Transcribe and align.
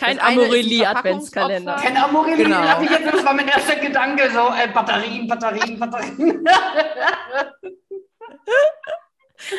Kein 0.00 0.18
Amorelie-Adventskalender. 0.18 1.76
Kein 1.76 1.96
Amorelie, 1.98 2.44
Genau. 2.44 2.56
hab 2.56 2.82
ich 2.82 2.88
jetzt, 2.90 3.06
das 3.12 3.22
war 3.22 3.34
mein 3.34 3.48
erster 3.48 3.76
Gedanke, 3.76 4.30
so 4.32 4.48
äh, 4.48 4.66
Batterien, 4.72 5.28
Batterien, 5.28 5.78
Batterien. 5.78 6.42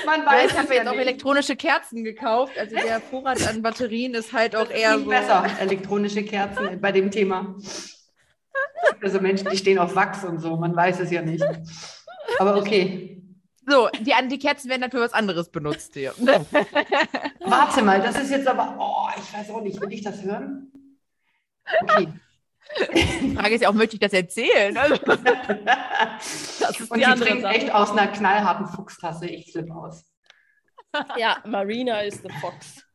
Man 0.06 0.26
weiß 0.26 0.52
ich 0.52 0.58
habe 0.58 0.68
es 0.68 0.74
jetzt 0.74 0.86
ja 0.86 0.92
auch 0.92 0.96
elektronische 0.96 1.56
Kerzen 1.56 2.04
gekauft. 2.04 2.58
Also 2.58 2.76
der 2.76 3.02
Vorrat 3.12 3.48
an 3.48 3.62
Batterien 3.62 4.14
ist 4.16 4.34
halt 4.34 4.56
auch 4.56 4.70
eher 4.70 4.98
so. 4.98 5.06
besser, 5.06 5.46
elektronische 5.60 6.24
Kerzen 6.24 6.80
bei 6.82 6.92
dem 6.92 7.12
Thema. 7.12 7.56
Also 9.02 9.20
Menschen, 9.20 9.50
die 9.50 9.58
stehen 9.58 9.78
auf 9.78 9.96
Wachs 9.96 10.24
und 10.24 10.40
so, 10.40 10.56
man 10.56 10.76
weiß 10.76 11.00
es 11.02 11.12
ja 11.12 11.22
nicht. 11.22 11.44
Aber 12.40 12.58
okay. 12.58 13.21
So, 13.68 13.90
die, 14.00 14.14
die 14.28 14.40
Kerzen 14.40 14.70
werden 14.70 14.82
dann 14.82 14.92
für 14.92 15.00
was 15.02 15.14
anderes 15.14 15.50
benutzt 15.50 15.94
hier. 15.94 16.14
Warte 17.42 17.82
mal, 17.84 18.02
das 18.02 18.18
ist 18.20 18.32
jetzt 18.32 18.48
aber, 18.48 18.76
oh, 18.80 19.08
ich 19.18 19.34
weiß 19.38 19.52
auch 19.52 19.62
nicht, 19.62 19.80
will 19.80 19.92
ich 19.94 20.02
das 20.02 20.22
hören? 20.24 20.72
Okay. 21.84 22.08
Die 23.22 23.36
Frage 23.36 23.56
ist 23.56 23.62
ja 23.62 23.70
auch, 23.70 23.74
möchte 23.74 23.96
ich 23.96 24.00
das 24.00 24.14
erzählen? 24.14 24.76
Also, 24.78 24.96
Das 26.60 26.80
ist 26.80 26.90
Und 26.92 26.98
die 26.98 27.04
sie 27.04 27.06
andere 27.06 27.30
trinkt 27.30 27.42
Sache. 27.44 27.54
echt 27.56 27.72
aus 27.74 27.92
einer 27.92 28.08
knallharten 28.08 28.68
Fuchstasse. 28.68 29.28
Ich 29.28 29.52
flippe 29.52 29.74
aus. 29.74 30.06
Ja, 31.18 31.38
Marina 31.46 32.02
ist 32.02 32.22
the 32.24 32.30
Fox. 32.40 32.86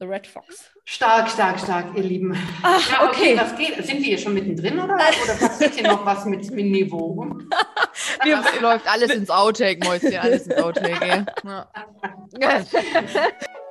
The 0.00 0.06
Red 0.06 0.26
Fox. 0.26 0.70
Stark, 0.84 1.30
stark, 1.30 1.60
stark, 1.60 1.96
ihr 1.96 2.02
Lieben. 2.02 2.36
Ach, 2.62 2.90
Ja, 2.90 3.08
okay, 3.08 3.34
okay. 3.34 3.38
was 3.38 3.56
geht? 3.56 3.76
Sind 3.86 3.98
wir 3.98 4.04
hier 4.06 4.18
schon 4.18 4.34
mittendrin 4.34 4.78
oder, 4.80 4.94
oder 4.96 5.34
passiert 5.38 5.74
hier 5.74 5.86
noch 5.86 6.04
was 6.04 6.24
mit, 6.24 6.50
mit 6.50 6.66
Niveau? 6.66 7.38
Wir, 8.22 8.42
läuft 8.60 8.86
alles 8.88 9.10
ins 9.10 9.30
Outtake, 9.30 9.78
Mäuschen, 9.84 10.16
alles 10.16 10.46
ins 10.46 10.56
Outtake. 10.56 11.26
Ja. 11.44 11.66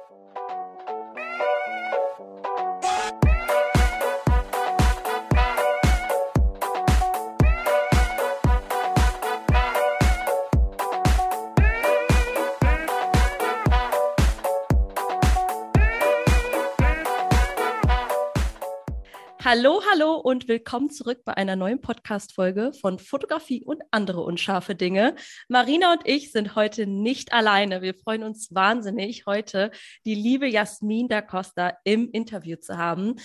Hallo, 19.54 19.82
hallo 19.92 20.16
und 20.16 20.48
willkommen 20.48 20.90
zurück 20.90 21.26
bei 21.26 21.36
einer 21.36 21.58
neuen 21.58 21.82
Podcast-Folge 21.82 22.72
von 22.72 23.00
Fotografie 23.00 23.66
und 23.66 23.82
andere 23.92 24.22
unscharfe 24.22 24.76
Dinge. 24.76 25.14
Marina 25.50 25.92
und 25.92 26.04
ich 26.06 26.32
sind 26.32 26.56
heute 26.56 26.88
nicht 26.88 27.34
alleine. 27.34 27.82
Wir 27.82 27.94
freuen 27.94 28.24
uns 28.24 28.56
wahnsinnig, 28.56 29.26
heute 29.26 29.72
die 30.06 30.16
liebe 30.16 30.48
Jasmin 30.48 31.10
da 31.10 31.22
Costa 31.22 31.74
im 31.84 32.10
Interview 32.12 32.56
zu 32.56 32.78
haben. 32.78 33.16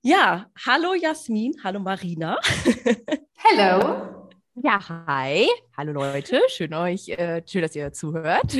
Ja, 0.00 0.46
hallo 0.66 0.94
Jasmin, 0.94 1.56
hallo 1.62 1.80
Marina. 1.80 2.38
Hello. 3.36 4.25
Ja, 4.62 4.80
hi. 5.06 5.46
Hallo 5.76 5.92
Leute, 5.92 6.40
schön 6.48 6.72
euch, 6.72 7.08
äh, 7.10 7.42
schön, 7.46 7.62
dass 7.62 7.76
ihr 7.76 7.92
zuhört. 7.92 8.54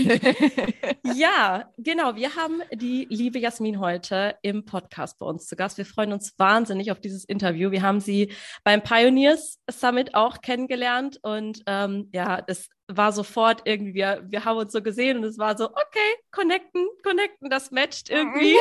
Ja, 1.15 1.71
genau. 1.79 2.17
Wir 2.17 2.35
haben 2.35 2.63
die 2.73 3.07
liebe 3.09 3.39
Jasmin 3.39 3.79
heute 3.81 4.37
im 4.43 4.65
Podcast 4.65 5.19
bei 5.19 5.25
uns 5.25 5.47
zu 5.47 5.57
Gast. 5.57 5.79
Wir 5.79 5.87
freuen 5.87 6.13
uns 6.13 6.35
wahnsinnig 6.37 6.91
auf 6.91 7.01
dieses 7.01 7.25
Interview. 7.25 7.71
Wir 7.71 7.81
haben 7.81 8.01
sie 8.01 8.33
beim 8.65 8.83
Pioneers 8.83 9.59
Summit 9.71 10.15
auch 10.15 10.41
kennengelernt 10.43 11.19
und 11.23 11.63
ähm, 11.67 12.11
ja, 12.13 12.43
das 12.43 12.69
war 12.89 13.13
sofort 13.13 13.63
irgendwie, 13.65 13.95
wir, 13.95 14.25
wir 14.27 14.45
haben 14.45 14.59
uns 14.59 14.73
so 14.73 14.83
gesehen 14.83 15.19
und 15.19 15.25
es 15.25 15.39
war 15.39 15.57
so, 15.57 15.71
okay, 15.71 16.15
connecten, 16.33 16.87
connecten, 17.03 17.51
das 17.51 17.71
matcht 17.71 18.11
irgendwie. 18.11 18.57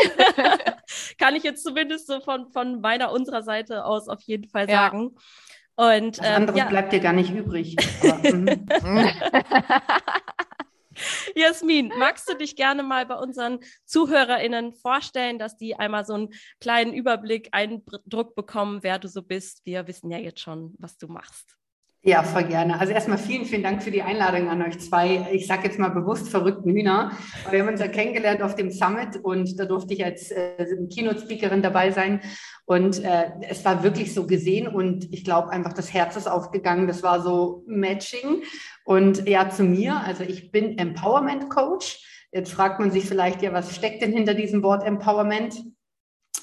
Kann 1.17 1.35
ich 1.35 1.43
jetzt 1.43 1.63
zumindest 1.63 2.07
so 2.07 2.21
von, 2.21 2.51
von 2.51 2.79
meiner, 2.79 3.11
unserer 3.11 3.43
Seite 3.43 3.85
aus 3.85 4.07
auf 4.07 4.21
jeden 4.21 4.47
Fall 4.49 4.69
Ja. 4.69 4.91
Und 5.75 6.19
ähm, 6.19 6.35
anderes 6.35 6.59
ja, 6.59 6.65
bleibt 6.65 6.93
dir 6.93 6.99
gar 6.99 7.13
nicht 7.13 7.31
übrig. 7.31 7.75
Aber, 8.01 8.33
mhm. 8.33 8.67
Jasmin, 11.35 11.91
magst 11.97 12.29
du 12.29 12.35
dich 12.35 12.55
gerne 12.55 12.83
mal 12.83 13.05
bei 13.05 13.15
unseren 13.15 13.59
ZuhörerInnen 13.85 14.73
vorstellen, 14.73 15.37
dass 15.37 15.57
die 15.57 15.75
einmal 15.75 16.05
so 16.05 16.13
einen 16.13 16.29
kleinen 16.61 16.93
Überblick, 16.93 17.49
Eindruck 17.51 18.35
bekommen, 18.35 18.83
wer 18.83 18.99
du 18.99 19.09
so 19.09 19.21
bist? 19.21 19.65
Wir 19.65 19.87
wissen 19.87 20.09
ja 20.11 20.17
jetzt 20.17 20.39
schon, 20.39 20.75
was 20.79 20.97
du 20.97 21.07
machst. 21.07 21.57
Ja, 22.07 22.21
voll 22.21 22.43
gerne. 22.43 22.79
Also 22.79 22.93
erstmal 22.93 23.17
vielen, 23.17 23.45
vielen 23.45 23.63
Dank 23.63 23.81
für 23.81 23.89
die 23.89 24.03
Einladung 24.03 24.47
an 24.47 24.61
euch 24.61 24.79
zwei. 24.79 25.27
Ich 25.31 25.47
sage 25.47 25.63
jetzt 25.63 25.79
mal 25.79 25.89
bewusst 25.89 26.29
verrückten 26.29 26.69
Hühner. 26.69 27.13
Wir 27.49 27.61
haben 27.61 27.69
uns 27.69 27.79
ja 27.79 27.87
kennengelernt 27.87 28.43
auf 28.43 28.53
dem 28.53 28.69
Summit 28.69 29.17
und 29.23 29.59
da 29.59 29.65
durfte 29.65 29.95
ich 29.95 30.05
als 30.05 30.29
äh, 30.29 30.67
Keynote-Speakerin 30.93 31.63
dabei 31.63 31.89
sein. 31.89 32.21
Und 32.65 33.03
äh, 33.03 33.31
es 33.49 33.65
war 33.65 33.81
wirklich 33.81 34.13
so 34.13 34.27
gesehen 34.27 34.67
und 34.67 35.11
ich 35.11 35.23
glaube 35.23 35.49
einfach, 35.49 35.73
das 35.73 35.95
Herz 35.95 36.15
ist 36.15 36.27
aufgegangen. 36.27 36.85
Das 36.85 37.01
war 37.01 37.23
so 37.23 37.63
Matching. 37.65 38.43
Und 38.83 39.27
ja, 39.27 39.49
zu 39.49 39.63
mir, 39.63 39.99
also 40.05 40.23
ich 40.23 40.51
bin 40.51 40.77
Empowerment 40.77 41.49
Coach. 41.49 42.27
Jetzt 42.31 42.51
fragt 42.51 42.79
man 42.79 42.91
sich 42.91 43.05
vielleicht, 43.05 43.41
ja, 43.41 43.51
was 43.51 43.75
steckt 43.75 44.03
denn 44.03 44.13
hinter 44.13 44.35
diesem 44.35 44.61
Wort 44.61 44.85
Empowerment? 44.85 45.55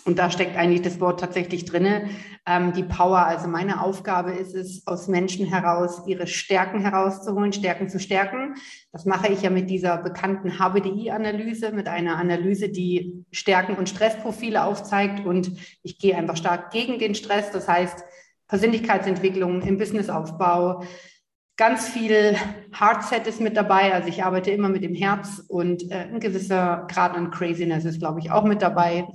Und 0.04 0.18
da 0.18 0.30
steckt 0.30 0.56
eigentlich 0.56 0.82
das 0.82 1.00
Wort 1.00 1.20
tatsächlich 1.20 1.64
drinne. 1.64 2.10
Ähm, 2.44 2.72
die 2.72 2.82
Power, 2.82 3.24
also 3.24 3.46
meine 3.46 3.82
Aufgabe 3.82 4.32
ist 4.32 4.54
es, 4.54 4.84
aus 4.86 5.06
Menschen 5.06 5.46
heraus 5.46 6.02
ihre 6.06 6.26
Stärken 6.26 6.80
herauszuholen, 6.80 7.52
Stärken 7.52 7.88
zu 7.88 8.00
stärken. 8.00 8.56
Das 8.90 9.04
mache 9.04 9.28
ich 9.28 9.42
ja 9.42 9.50
mit 9.50 9.70
dieser 9.70 9.98
bekannten 9.98 10.58
HBDI-Analyse, 10.58 11.70
mit 11.70 11.86
einer 11.86 12.16
Analyse, 12.16 12.68
die 12.68 13.24
Stärken 13.30 13.76
und 13.76 13.88
Stressprofile 13.88 14.64
aufzeigt. 14.64 15.24
Und 15.24 15.52
ich 15.84 15.98
gehe 15.98 16.16
einfach 16.16 16.36
stark 16.36 16.72
gegen 16.72 16.98
den 16.98 17.14
Stress. 17.14 17.52
Das 17.52 17.68
heißt, 17.68 18.02
Persönlichkeitsentwicklung 18.48 19.62
im 19.62 19.78
Businessaufbau, 19.78 20.82
ganz 21.56 21.88
viel 21.88 22.36
Hardset 22.72 23.28
ist 23.28 23.40
mit 23.40 23.56
dabei. 23.56 23.94
Also 23.94 24.08
ich 24.08 24.24
arbeite 24.24 24.50
immer 24.50 24.68
mit 24.68 24.82
dem 24.82 24.94
Herz 24.94 25.44
und 25.46 25.88
äh, 25.92 26.08
ein 26.12 26.18
gewisser 26.18 26.88
Grad 26.90 27.14
an 27.14 27.30
Craziness 27.30 27.84
ist, 27.84 28.00
glaube 28.00 28.18
ich, 28.18 28.32
auch 28.32 28.44
mit 28.44 28.62
dabei. 28.62 29.06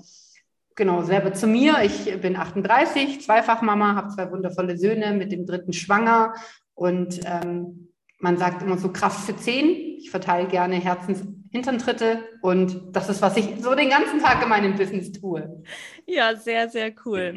Genau, 0.77 1.01
selber 1.01 1.33
zu 1.33 1.47
mir. 1.47 1.81
Ich 1.81 2.21
bin 2.21 2.35
38, 2.35 3.21
Zweifachmama, 3.21 3.95
habe 3.95 4.09
zwei 4.09 4.31
wundervolle 4.31 4.77
Söhne, 4.77 5.11
mit 5.11 5.31
dem 5.31 5.47
dritten 5.47 5.73
schwanger 5.73 6.35
und 6.75 7.19
ähm, 7.25 7.89
man 8.19 8.37
sagt 8.37 8.61
immer 8.61 8.77
so 8.77 8.91
Kraft 8.93 9.25
für 9.25 9.35
zehn. 9.35 9.97
Ich 9.97 10.11
verteile 10.11 10.47
gerne 10.47 10.75
Herzenshinterntritte 10.75 12.19
und 12.43 12.95
das 12.95 13.09
ist, 13.09 13.23
was 13.23 13.37
ich 13.37 13.55
so 13.59 13.73
den 13.73 13.89
ganzen 13.89 14.19
Tag 14.19 14.43
in 14.43 14.49
meinem 14.49 14.75
Business 14.75 15.11
tue. 15.11 15.63
Ja, 16.05 16.35
sehr, 16.35 16.69
sehr 16.69 16.93
cool. 17.05 17.33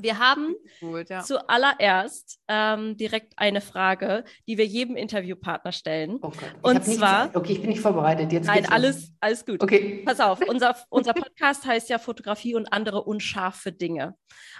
Wir 0.00 0.18
haben 0.18 0.54
Gut, 0.80 1.08
ja. 1.08 1.22
zuallererst 1.22 2.40
ähm, 2.48 2.96
direkt 2.96 3.34
eine 3.36 3.60
Frage, 3.60 4.24
die 4.46 4.58
wir 4.58 4.66
jedem 4.66 4.96
Interviewpartner 4.96 5.72
stellen. 5.72 6.18
Oh 6.22 6.32
Und 6.62 6.84
zwar- 6.84 7.30
Okay, 7.34 7.52
ich 7.54 7.60
bin 7.60 7.70
nicht 7.70 7.80
vorbereitet. 7.80 8.32
Jetzt 8.32 8.46
Nein, 8.46 8.66
alles, 8.66 9.12
alles 9.20 9.44
gut. 9.46 9.62
Okay. 9.62 10.02
Pass 10.04 10.20
auf, 10.20 10.40
unser, 10.48 10.76
unser 10.90 11.14
Podcast 11.14 11.64
heißt 11.66 11.88
ja 11.88 11.98
Fotografie 11.98 12.54
und 12.54 12.72
andere 12.72 13.04
unscharfe 13.04 13.72
Dinge. 13.72 14.14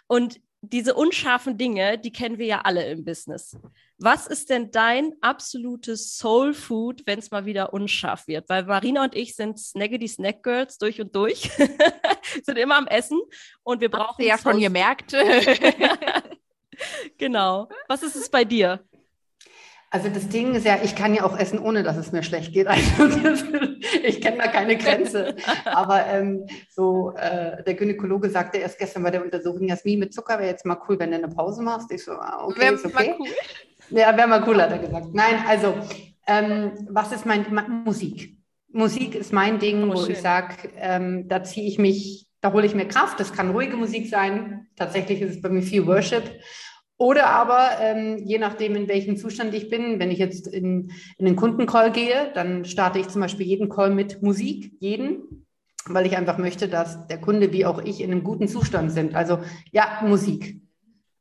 Und 0.06 0.40
diese 0.70 0.94
unscharfen 0.94 1.58
Dinge, 1.58 1.98
die 1.98 2.12
kennen 2.12 2.38
wir 2.38 2.46
ja 2.46 2.60
alle 2.62 2.86
im 2.90 3.04
Business. 3.04 3.56
Was 3.98 4.26
ist 4.26 4.50
denn 4.50 4.70
dein 4.70 5.12
absolutes 5.20 6.18
Soul 6.18 6.52
Food, 6.52 7.02
wenn 7.06 7.18
es 7.18 7.30
mal 7.30 7.46
wieder 7.46 7.72
unscharf 7.72 8.26
wird? 8.26 8.48
Weil 8.48 8.64
Marina 8.64 9.04
und 9.04 9.14
ich 9.14 9.36
sind 9.36 9.58
Snaggedy 9.58 10.08
Snack 10.08 10.42
Girls 10.42 10.78
durch 10.78 11.00
und 11.00 11.14
durch, 11.14 11.50
sind 12.42 12.58
immer 12.58 12.76
am 12.76 12.86
Essen 12.86 13.20
und 13.62 13.80
wir 13.80 13.90
Habt 13.90 13.98
brauchen 13.98 14.22
ihr 14.22 14.28
ja 14.28 14.38
schon 14.38 14.60
gemerkt. 14.60 15.14
Genau. 17.18 17.68
Was 17.88 18.02
ist 18.02 18.16
es 18.16 18.28
bei 18.28 18.44
dir? 18.44 18.84
Also 19.94 20.08
das 20.08 20.28
Ding 20.28 20.56
ist 20.56 20.66
ja, 20.66 20.78
ich 20.82 20.96
kann 20.96 21.14
ja 21.14 21.22
auch 21.22 21.38
essen, 21.38 21.60
ohne 21.60 21.84
dass 21.84 21.96
es 21.96 22.10
mir 22.10 22.24
schlecht 22.24 22.52
geht. 22.52 22.66
Also 22.98 23.16
das, 23.20 23.44
ich 24.02 24.20
kenne 24.20 24.38
da 24.38 24.48
keine 24.48 24.76
Grenze. 24.76 25.36
Aber 25.64 26.04
ähm, 26.06 26.46
so, 26.68 27.12
äh, 27.16 27.62
der 27.62 27.74
Gynäkologe 27.74 28.28
sagte 28.28 28.58
erst 28.58 28.76
gestern 28.76 29.04
bei 29.04 29.12
der 29.12 29.22
Untersuchung, 29.22 29.68
Jasmin, 29.68 30.00
mit 30.00 30.12
Zucker 30.12 30.40
wäre 30.40 30.48
jetzt 30.48 30.66
mal 30.66 30.78
cool, 30.88 30.98
wenn 30.98 31.12
du 31.12 31.18
eine 31.18 31.28
Pause 31.28 31.62
machst. 31.62 31.92
Ich 31.92 32.02
so, 32.02 32.10
ah, 32.10 32.42
okay, 32.44 32.60
Wäre 32.62 32.74
ist 32.74 32.84
okay. 32.84 33.10
mal 33.10 33.16
cool. 33.20 33.28
Ja, 33.90 34.16
wäre 34.16 34.26
mal 34.26 34.42
cool, 34.48 34.60
hat 34.60 34.72
er 34.72 34.78
gesagt. 34.78 35.06
Nein, 35.12 35.44
also, 35.46 35.76
ähm, 36.26 36.72
was 36.90 37.12
ist 37.12 37.24
mein, 37.24 37.46
Musik? 37.84 38.36
Musik 38.72 39.14
ist 39.14 39.32
mein 39.32 39.60
Ding, 39.60 39.88
Oh, 39.90 39.94
wo 39.94 40.02
schön. 40.02 40.14
ich 40.14 40.20
sage, 40.20 40.70
ähm, 40.76 41.28
da 41.28 41.44
ziehe 41.44 41.68
ich 41.68 41.78
mich, 41.78 42.26
da 42.40 42.52
hole 42.52 42.66
ich 42.66 42.74
mir 42.74 42.88
Kraft. 42.88 43.20
Das 43.20 43.32
kann 43.32 43.52
ruhige 43.52 43.76
Musik 43.76 44.08
sein. 44.08 44.66
Tatsächlich 44.74 45.20
ist 45.20 45.36
es 45.36 45.40
bei 45.40 45.50
mir 45.50 45.62
viel 45.62 45.86
Worship. 45.86 46.24
Oder 46.96 47.26
aber, 47.26 47.70
ähm, 47.80 48.18
je 48.18 48.38
nachdem, 48.38 48.76
in 48.76 48.88
welchem 48.88 49.16
Zustand 49.16 49.52
ich 49.54 49.68
bin, 49.68 49.98
wenn 49.98 50.10
ich 50.10 50.18
jetzt 50.18 50.46
in, 50.46 50.92
in 51.18 51.26
den 51.26 51.36
Kundencall 51.36 51.90
gehe, 51.90 52.30
dann 52.34 52.64
starte 52.64 53.00
ich 53.00 53.08
zum 53.08 53.20
Beispiel 53.20 53.46
jeden 53.46 53.68
Call 53.68 53.90
mit 53.90 54.22
Musik, 54.22 54.72
jeden, 54.78 55.46
weil 55.86 56.06
ich 56.06 56.16
einfach 56.16 56.38
möchte, 56.38 56.68
dass 56.68 57.06
der 57.08 57.20
Kunde 57.20 57.52
wie 57.52 57.66
auch 57.66 57.82
ich 57.82 58.00
in 58.00 58.12
einem 58.12 58.22
guten 58.22 58.46
Zustand 58.46 58.92
sind. 58.92 59.14
Also 59.16 59.40
ja, 59.72 60.02
Musik. 60.06 60.60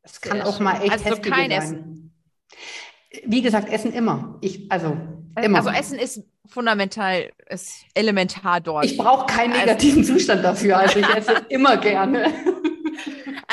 Es 0.04 0.22
kann 0.22 0.42
auch 0.42 0.60
mal 0.60 0.82
echt 0.82 0.92
Also 0.92 1.06
heftig 1.06 1.32
kein 1.32 1.50
sein. 1.50 2.12
Wie 3.26 3.42
gesagt, 3.42 3.72
Essen 3.72 3.94
immer. 3.94 4.38
Ich, 4.42 4.72
also 4.72 4.98
Immer. 5.42 5.60
Also 5.60 5.70
Essen 5.70 5.98
ist 5.98 6.24
fundamental, 6.46 7.32
ist 7.50 7.86
elementar 7.96 8.62
dort. 8.62 8.86
Ich 8.86 8.98
brauche 8.98 9.26
keinen 9.26 9.54
also 9.54 9.66
negativen 9.66 10.04
Zustand 10.04 10.44
dafür. 10.44 10.78
Also 10.78 11.00
ich 11.00 11.10
esse 11.10 11.34
immer 11.50 11.78
gerne. 11.78 12.32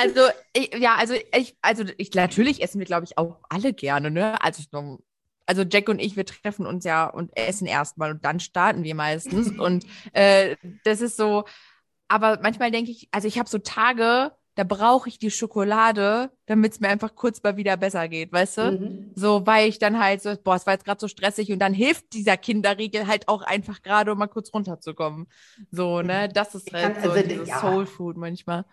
Also 0.01 0.21
ich, 0.53 0.75
ja, 0.79 0.95
also 0.97 1.15
ich, 1.37 1.57
also 1.63 1.85
ich 1.99 2.15
natürlich 2.15 2.63
essen 2.63 2.79
wir, 2.79 2.87
glaube 2.87 3.05
ich, 3.05 3.19
auch 3.19 3.39
alle 3.49 3.73
gerne, 3.73 4.11
ne? 4.11 4.43
Also 4.43 4.63
also 5.47 5.63
Jack 5.63 5.89
und 5.89 5.99
ich, 5.99 6.17
wir 6.17 6.25
treffen 6.25 6.65
uns 6.65 6.85
ja 6.85 7.07
und 7.07 7.37
essen 7.37 7.67
erstmal 7.67 8.13
und 8.13 8.25
dann 8.25 8.39
starten 8.39 8.85
wir 8.85 8.95
meistens. 8.95 9.51
und 9.59 9.85
äh, 10.13 10.57
das 10.85 11.01
ist 11.01 11.17
so, 11.17 11.45
aber 12.09 12.39
manchmal 12.41 12.71
denke 12.71 12.93
ich, 12.93 13.09
also 13.11 13.27
ich 13.27 13.39
habe 13.39 13.49
so 13.49 13.59
Tage, 13.59 14.33
da 14.55 14.65
brauche 14.65 15.09
ich 15.09 15.19
die 15.19 15.31
Schokolade, 15.31 16.31
damit 16.47 16.73
es 16.73 16.81
mir 16.81 16.89
einfach 16.89 17.15
kurz 17.15 17.43
mal 17.43 17.57
wieder 17.57 17.77
besser 17.77 18.09
geht, 18.09 18.33
weißt 18.33 18.59
du? 18.59 18.73
Mhm. 18.73 19.11
So, 19.15 19.47
weil 19.47 19.69
ich 19.69 19.79
dann 19.79 19.99
halt 19.99 20.23
so, 20.23 20.35
boah, 20.43 20.55
es 20.55 20.67
war 20.67 20.75
jetzt 20.75 20.85
gerade 20.85 21.01
so 21.01 21.09
stressig 21.09 21.51
und 21.51 21.59
dann 21.59 21.75
hilft 21.75 22.13
dieser 22.13 22.37
Kinderriegel 22.37 23.07
halt 23.07 23.27
auch 23.27 23.43
einfach 23.43 23.83
gerade, 23.83 24.13
um 24.13 24.19
mal 24.19 24.27
kurz 24.27 24.53
runterzukommen. 24.53 25.29
So, 25.71 26.03
ne? 26.03 26.29
Mhm. 26.29 26.33
Das 26.33 26.55
ist 26.55 26.73
halt 26.73 27.03
so 27.03 27.11
also, 27.11 27.29
dieses 27.29 27.49
ja. 27.49 27.61
Soul 27.61 27.87
Food 27.87 28.17
manchmal. 28.17 28.65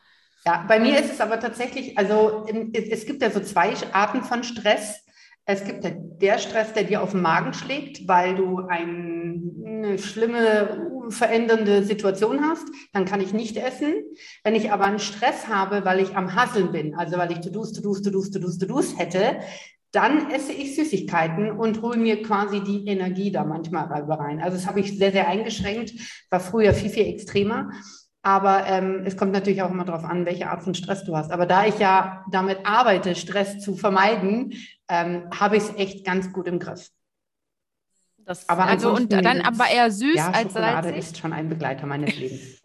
Ja, 0.47 0.63
bei 0.65 0.79
mir 0.79 0.97
ist 0.97 1.11
es 1.11 1.19
aber 1.19 1.41
tatsächlich, 1.41 1.97
also 1.97 2.45
es 2.71 3.05
gibt 3.05 3.21
ja 3.21 3.29
so 3.29 3.41
zwei 3.41 3.73
Arten 3.91 4.21
von 4.23 4.45
Stress. 4.45 5.03
Es 5.43 5.65
gibt 5.65 5.83
ja 5.83 5.89
der 5.93 6.37
Stress, 6.37 6.71
der 6.71 6.85
dir 6.85 7.03
auf 7.03 7.11
den 7.11 7.21
Magen 7.21 7.53
schlägt, 7.53 8.07
weil 8.07 8.33
du 8.33 8.59
ein, 8.59 9.51
eine 9.65 9.97
schlimme, 9.97 11.09
verändernde 11.09 11.83
Situation 11.83 12.45
hast. 12.45 12.65
Dann 12.93 13.03
kann 13.03 13.19
ich 13.19 13.33
nicht 13.33 13.57
essen. 13.57 13.93
Wenn 14.45 14.55
ich 14.55 14.71
aber 14.71 14.85
einen 14.85 14.99
Stress 14.99 15.49
habe, 15.49 15.83
weil 15.83 15.99
ich 15.99 16.15
am 16.15 16.33
Hasseln 16.33 16.71
bin, 16.71 16.95
also 16.95 17.17
weil 17.17 17.33
ich 17.33 17.41
to 17.41 17.49
do's, 17.49 17.73
to 17.73 17.81
do's, 17.81 18.01
to 18.01 18.09
do's, 18.09 18.31
to 18.31 18.39
do's, 18.39 18.57
to 18.57 18.67
do's 18.67 18.97
hätte, 18.97 19.41
dann 19.91 20.31
esse 20.31 20.53
ich 20.53 20.75
Süßigkeiten 20.77 21.51
und 21.51 21.81
hole 21.81 21.97
mir 21.97 22.21
quasi 22.21 22.61
die 22.61 22.87
Energie 22.87 23.31
da 23.31 23.43
manchmal 23.43 23.85
rein. 23.85 24.41
Also 24.41 24.55
das 24.55 24.67
habe 24.67 24.79
ich 24.79 24.97
sehr, 24.97 25.11
sehr 25.11 25.27
eingeschränkt, 25.27 25.93
war 26.29 26.39
früher 26.39 26.73
viel, 26.73 26.89
viel 26.89 27.07
extremer. 27.07 27.71
Aber 28.27 28.67
ähm, 28.67 29.03
es 29.05 29.15
kommt 29.15 29.31
natürlich 29.31 29.61
auch 29.61 29.71
immer 29.71 29.85
darauf 29.85 30.03
an, 30.03 30.25
welche 30.25 30.49
Art 30.49 30.61
von 30.61 30.75
Stress 30.75 31.05
du 31.05 31.15
hast. 31.15 31.31
Aber 31.31 31.45
da 31.45 31.65
ich 31.65 31.79
ja 31.79 32.25
damit 32.29 32.65
arbeite, 32.65 33.15
Stress 33.15 33.61
zu 33.61 33.77
vermeiden, 33.77 34.53
ähm, 34.89 35.29
habe 35.33 35.55
ich 35.55 35.63
es 35.63 35.73
echt 35.77 36.05
ganz 36.05 36.33
gut 36.33 36.45
im 36.45 36.59
Griff. 36.59 36.89
Das 38.17 38.49
aber 38.49 38.65
also 38.65 38.93
und 38.93 39.13
dann 39.13 39.39
aber 39.39 39.69
eher 39.73 39.89
süß 39.89 40.17
ja, 40.17 40.31
als 40.31 40.51
Schokolade 40.51 40.89
salzig. 40.89 40.97
ist 40.97 41.17
schon 41.19 41.31
ein 41.31 41.47
Begleiter 41.47 41.85
meines 41.85 42.17
Lebens. 42.17 42.59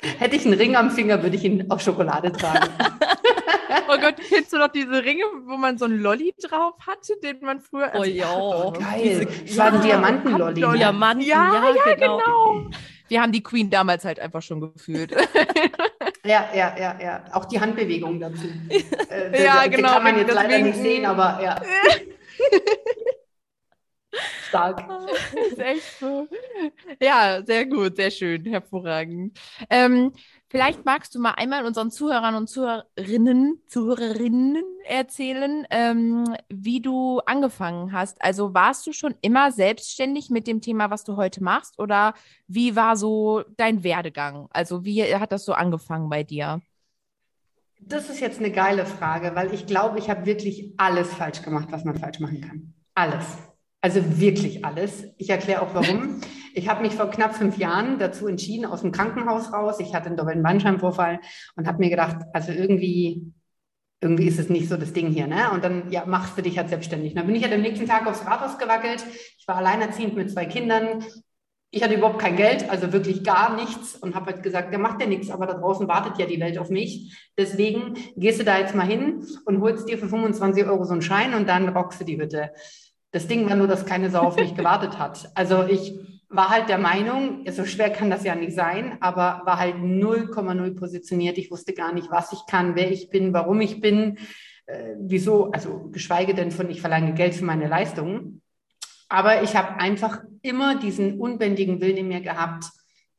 Hätte 0.18 0.36
ich 0.36 0.46
einen 0.46 0.54
Ring 0.54 0.74
am 0.74 0.90
Finger, 0.90 1.22
würde 1.22 1.36
ich 1.36 1.44
ihn 1.44 1.70
auf 1.70 1.82
Schokolade 1.82 2.32
tragen. 2.32 2.70
oh 3.88 3.98
Gott, 3.98 4.16
kennst 4.28 4.52
du 4.52 4.58
noch 4.58 4.68
diese 4.68 5.04
Ringe, 5.04 5.24
wo 5.46 5.56
man 5.56 5.78
so 5.78 5.84
einen 5.84 6.00
Lolli 6.00 6.34
drauf 6.40 6.74
hatte, 6.86 7.14
den 7.22 7.40
man 7.40 7.60
früher. 7.60 7.92
Oh 7.94 8.04
ja, 8.04 8.70
geil. 8.70 9.28
Das 9.46 9.56
war 9.58 9.72
ein 9.72 9.82
Diamantenlolli. 9.82 10.60
Ne? 10.60 10.78
Diamanten, 10.78 11.26
ja, 11.26 11.52
ja, 11.54 11.74
ja 11.74 11.94
genau. 11.94 12.18
genau. 12.18 12.70
Wir 13.08 13.22
haben 13.22 13.32
die 13.32 13.42
Queen 13.42 13.70
damals 13.70 14.04
halt 14.04 14.20
einfach 14.20 14.42
schon 14.42 14.60
gefühlt. 14.60 15.12
ja, 16.24 16.48
ja, 16.54 16.76
ja, 16.78 16.98
ja. 17.00 17.24
Auch 17.32 17.46
die 17.46 17.60
Handbewegung 17.60 18.20
dazu. 18.20 18.46
Äh, 19.10 19.42
ja, 19.42 19.66
genau. 19.66 19.76
Die 19.76 19.82
kann 19.94 20.02
man 20.02 20.18
jetzt 20.18 20.34
leider 20.34 20.58
nicht 20.58 20.76
sehen, 20.76 21.06
aber 21.06 21.42
ja. 21.42 21.60
Stark. 24.48 24.84
ist 25.50 25.58
echt 25.58 25.98
so. 26.00 26.26
Ja, 27.00 27.42
sehr 27.44 27.66
gut, 27.66 27.96
sehr 27.96 28.10
schön, 28.10 28.44
hervorragend. 28.46 29.38
Ähm, 29.70 30.12
vielleicht 30.48 30.84
magst 30.84 31.14
du 31.14 31.20
mal 31.20 31.32
einmal 31.32 31.66
unseren 31.66 31.90
Zuhörern 31.90 32.34
und 32.34 32.48
Zuhörerinnen, 32.48 33.62
Zuhörerinnen 33.66 34.64
erzählen, 34.84 35.66
ähm, 35.70 36.24
wie 36.48 36.80
du 36.80 37.20
angefangen 37.26 37.92
hast. 37.92 38.22
Also 38.22 38.54
warst 38.54 38.86
du 38.86 38.92
schon 38.92 39.14
immer 39.20 39.52
selbstständig 39.52 40.30
mit 40.30 40.46
dem 40.46 40.60
Thema, 40.60 40.90
was 40.90 41.04
du 41.04 41.16
heute 41.16 41.42
machst, 41.42 41.78
oder 41.78 42.14
wie 42.46 42.74
war 42.74 42.96
so 42.96 43.44
dein 43.56 43.84
Werdegang? 43.84 44.48
Also 44.50 44.84
wie 44.84 45.02
hat 45.14 45.32
das 45.32 45.44
so 45.44 45.52
angefangen 45.52 46.08
bei 46.08 46.24
dir? 46.24 46.60
Das 47.80 48.10
ist 48.10 48.20
jetzt 48.20 48.38
eine 48.38 48.50
geile 48.50 48.84
Frage, 48.84 49.34
weil 49.34 49.54
ich 49.54 49.66
glaube, 49.66 49.98
ich 49.98 50.10
habe 50.10 50.26
wirklich 50.26 50.74
alles 50.76 51.12
falsch 51.14 51.42
gemacht, 51.42 51.68
was 51.70 51.84
man 51.84 51.96
falsch 51.96 52.18
machen 52.20 52.40
kann. 52.40 52.74
Alles. 52.94 53.47
Also 53.80 54.20
wirklich 54.20 54.64
alles. 54.64 55.04
Ich 55.18 55.30
erkläre 55.30 55.62
auch 55.62 55.74
warum. 55.74 56.20
Ich 56.54 56.68
habe 56.68 56.82
mich 56.82 56.94
vor 56.94 57.10
knapp 57.10 57.36
fünf 57.36 57.56
Jahren 57.58 57.98
dazu 57.98 58.26
entschieden, 58.26 58.66
aus 58.66 58.80
dem 58.80 58.90
Krankenhaus 58.90 59.52
raus. 59.52 59.78
Ich 59.78 59.94
hatte 59.94 60.06
einen 60.06 60.16
doppelten 60.16 60.42
Bandscheibenvorfall 60.42 61.20
und 61.54 61.68
habe 61.68 61.78
mir 61.78 61.90
gedacht, 61.90 62.16
also 62.32 62.50
irgendwie, 62.50 63.32
irgendwie 64.00 64.26
ist 64.26 64.40
es 64.40 64.48
nicht 64.48 64.68
so 64.68 64.76
das 64.76 64.92
Ding 64.92 65.08
hier, 65.08 65.28
ne? 65.28 65.50
Und 65.52 65.62
dann, 65.62 65.92
ja, 65.92 66.04
machst 66.06 66.36
du 66.36 66.42
dich 66.42 66.58
halt 66.58 66.68
selbstständig. 66.68 67.14
dann 67.14 67.26
bin 67.26 67.36
ich 67.36 67.44
halt 67.44 67.54
am 67.54 67.60
nächsten 67.60 67.86
Tag 67.86 68.06
aufs 68.08 68.26
Rathaus 68.26 68.58
gewackelt. 68.58 69.04
Ich 69.38 69.46
war 69.46 69.56
alleinerziehend 69.56 70.16
mit 70.16 70.30
zwei 70.30 70.46
Kindern. 70.46 71.04
Ich 71.70 71.82
hatte 71.84 71.94
überhaupt 71.94 72.18
kein 72.18 72.36
Geld, 72.36 72.68
also 72.70 72.92
wirklich 72.92 73.22
gar 73.22 73.54
nichts 73.54 73.94
und 73.94 74.14
habe 74.14 74.32
halt 74.32 74.42
gesagt, 74.42 74.72
der 74.72 74.78
macht 74.78 75.02
ja 75.02 75.06
nichts, 75.06 75.30
aber 75.30 75.46
da 75.46 75.52
draußen 75.52 75.86
wartet 75.86 76.18
ja 76.18 76.24
die 76.24 76.40
Welt 76.40 76.58
auf 76.58 76.70
mich. 76.70 77.14
Deswegen 77.36 77.94
gehst 78.16 78.40
du 78.40 78.44
da 78.44 78.58
jetzt 78.58 78.74
mal 78.74 78.86
hin 78.86 79.24
und 79.44 79.60
holst 79.60 79.86
dir 79.86 79.98
für 79.98 80.08
25 80.08 80.64
Euro 80.64 80.84
so 80.84 80.92
einen 80.92 81.02
Schein 81.02 81.34
und 81.34 81.46
dann 81.46 81.68
rockst 81.68 82.00
du 82.00 82.04
die 82.04 82.18
Hütte. 82.18 82.50
Das 83.10 83.26
Ding 83.26 83.48
war 83.48 83.56
nur, 83.56 83.66
dass 83.66 83.86
keine 83.86 84.10
Sau 84.10 84.20
auf 84.20 84.36
mich 84.36 84.54
gewartet 84.54 84.98
hat. 84.98 85.30
Also 85.34 85.64
ich 85.64 85.98
war 86.28 86.50
halt 86.50 86.68
der 86.68 86.78
Meinung, 86.78 87.44
so 87.50 87.64
schwer 87.64 87.90
kann 87.90 88.10
das 88.10 88.24
ja 88.24 88.34
nicht 88.34 88.54
sein, 88.54 88.98
aber 89.00 89.42
war 89.46 89.58
halt 89.58 89.76
0,0 89.76 90.76
positioniert. 90.76 91.38
Ich 91.38 91.50
wusste 91.50 91.72
gar 91.72 91.92
nicht, 91.92 92.10
was 92.10 92.32
ich 92.32 92.40
kann, 92.46 92.74
wer 92.74 92.90
ich 92.90 93.08
bin, 93.08 93.32
warum 93.32 93.60
ich 93.62 93.80
bin, 93.80 94.18
äh, 94.66 94.94
wieso, 94.98 95.50
also 95.52 95.88
geschweige 95.90 96.34
denn 96.34 96.50
von, 96.50 96.68
ich 96.68 96.82
verlange 96.82 97.14
Geld 97.14 97.34
für 97.34 97.46
meine 97.46 97.66
Leistungen. 97.66 98.42
Aber 99.08 99.42
ich 99.42 99.56
habe 99.56 99.80
einfach 99.80 100.20
immer 100.42 100.78
diesen 100.78 101.18
unbändigen 101.18 101.80
Willen 101.80 101.96
in 101.96 102.08
mir 102.08 102.20
gehabt, 102.20 102.66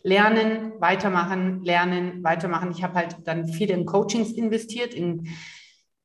lernen, 0.04 0.74
weitermachen, 0.80 1.64
lernen, 1.64 2.24
weitermachen. 2.24 2.72
Ich 2.72 2.84
habe 2.84 2.94
halt 2.94 3.18
dann 3.26 3.48
viel 3.48 3.72
in 3.72 3.86
Coachings 3.86 4.32
investiert, 4.32 4.94
in 4.94 5.28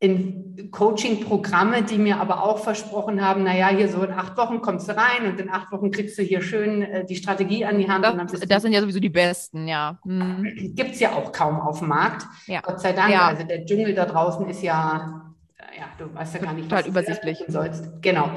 in 0.00 0.70
Coaching-Programme, 0.70 1.82
die 1.82 1.98
mir 1.98 2.20
aber 2.20 2.42
auch 2.42 2.58
versprochen 2.58 3.24
haben, 3.24 3.42
naja, 3.44 3.68
hier 3.68 3.88
so 3.88 4.02
in 4.02 4.12
acht 4.12 4.36
Wochen 4.36 4.60
kommst 4.60 4.88
du 4.88 4.96
rein 4.96 5.30
und 5.30 5.40
in 5.40 5.48
acht 5.48 5.72
Wochen 5.72 5.90
kriegst 5.90 6.18
du 6.18 6.22
hier 6.22 6.42
schön 6.42 6.82
äh, 6.82 7.04
die 7.06 7.16
Strategie 7.16 7.64
an 7.64 7.78
die 7.78 7.88
Hand. 7.88 8.04
Das, 8.04 8.40
das 8.40 8.62
sind 8.62 8.72
ja 8.72 8.80
sowieso 8.80 9.00
die 9.00 9.08
besten, 9.08 9.66
ja. 9.66 9.98
Mhm. 10.04 10.74
Gibt 10.74 10.92
es 10.92 11.00
ja 11.00 11.12
auch 11.12 11.32
kaum 11.32 11.60
auf 11.60 11.78
dem 11.78 11.88
Markt. 11.88 12.26
Ja. 12.46 12.60
Gott 12.60 12.80
sei 12.80 12.92
Dank. 12.92 13.12
Ja. 13.12 13.28
Also 13.28 13.44
der 13.44 13.64
Dschungel 13.64 13.94
da 13.94 14.04
draußen 14.04 14.46
ist 14.48 14.62
ja, 14.62 15.32
ja, 15.76 15.84
du 15.98 16.12
weißt 16.14 16.34
ja 16.34 16.40
gar 16.40 16.52
nicht, 16.52 16.68
Total 16.68 16.82
was 16.82 16.88
übersichtlich. 16.88 17.42
du 17.46 17.52
sollst. 17.52 18.02
Genau. 18.02 18.30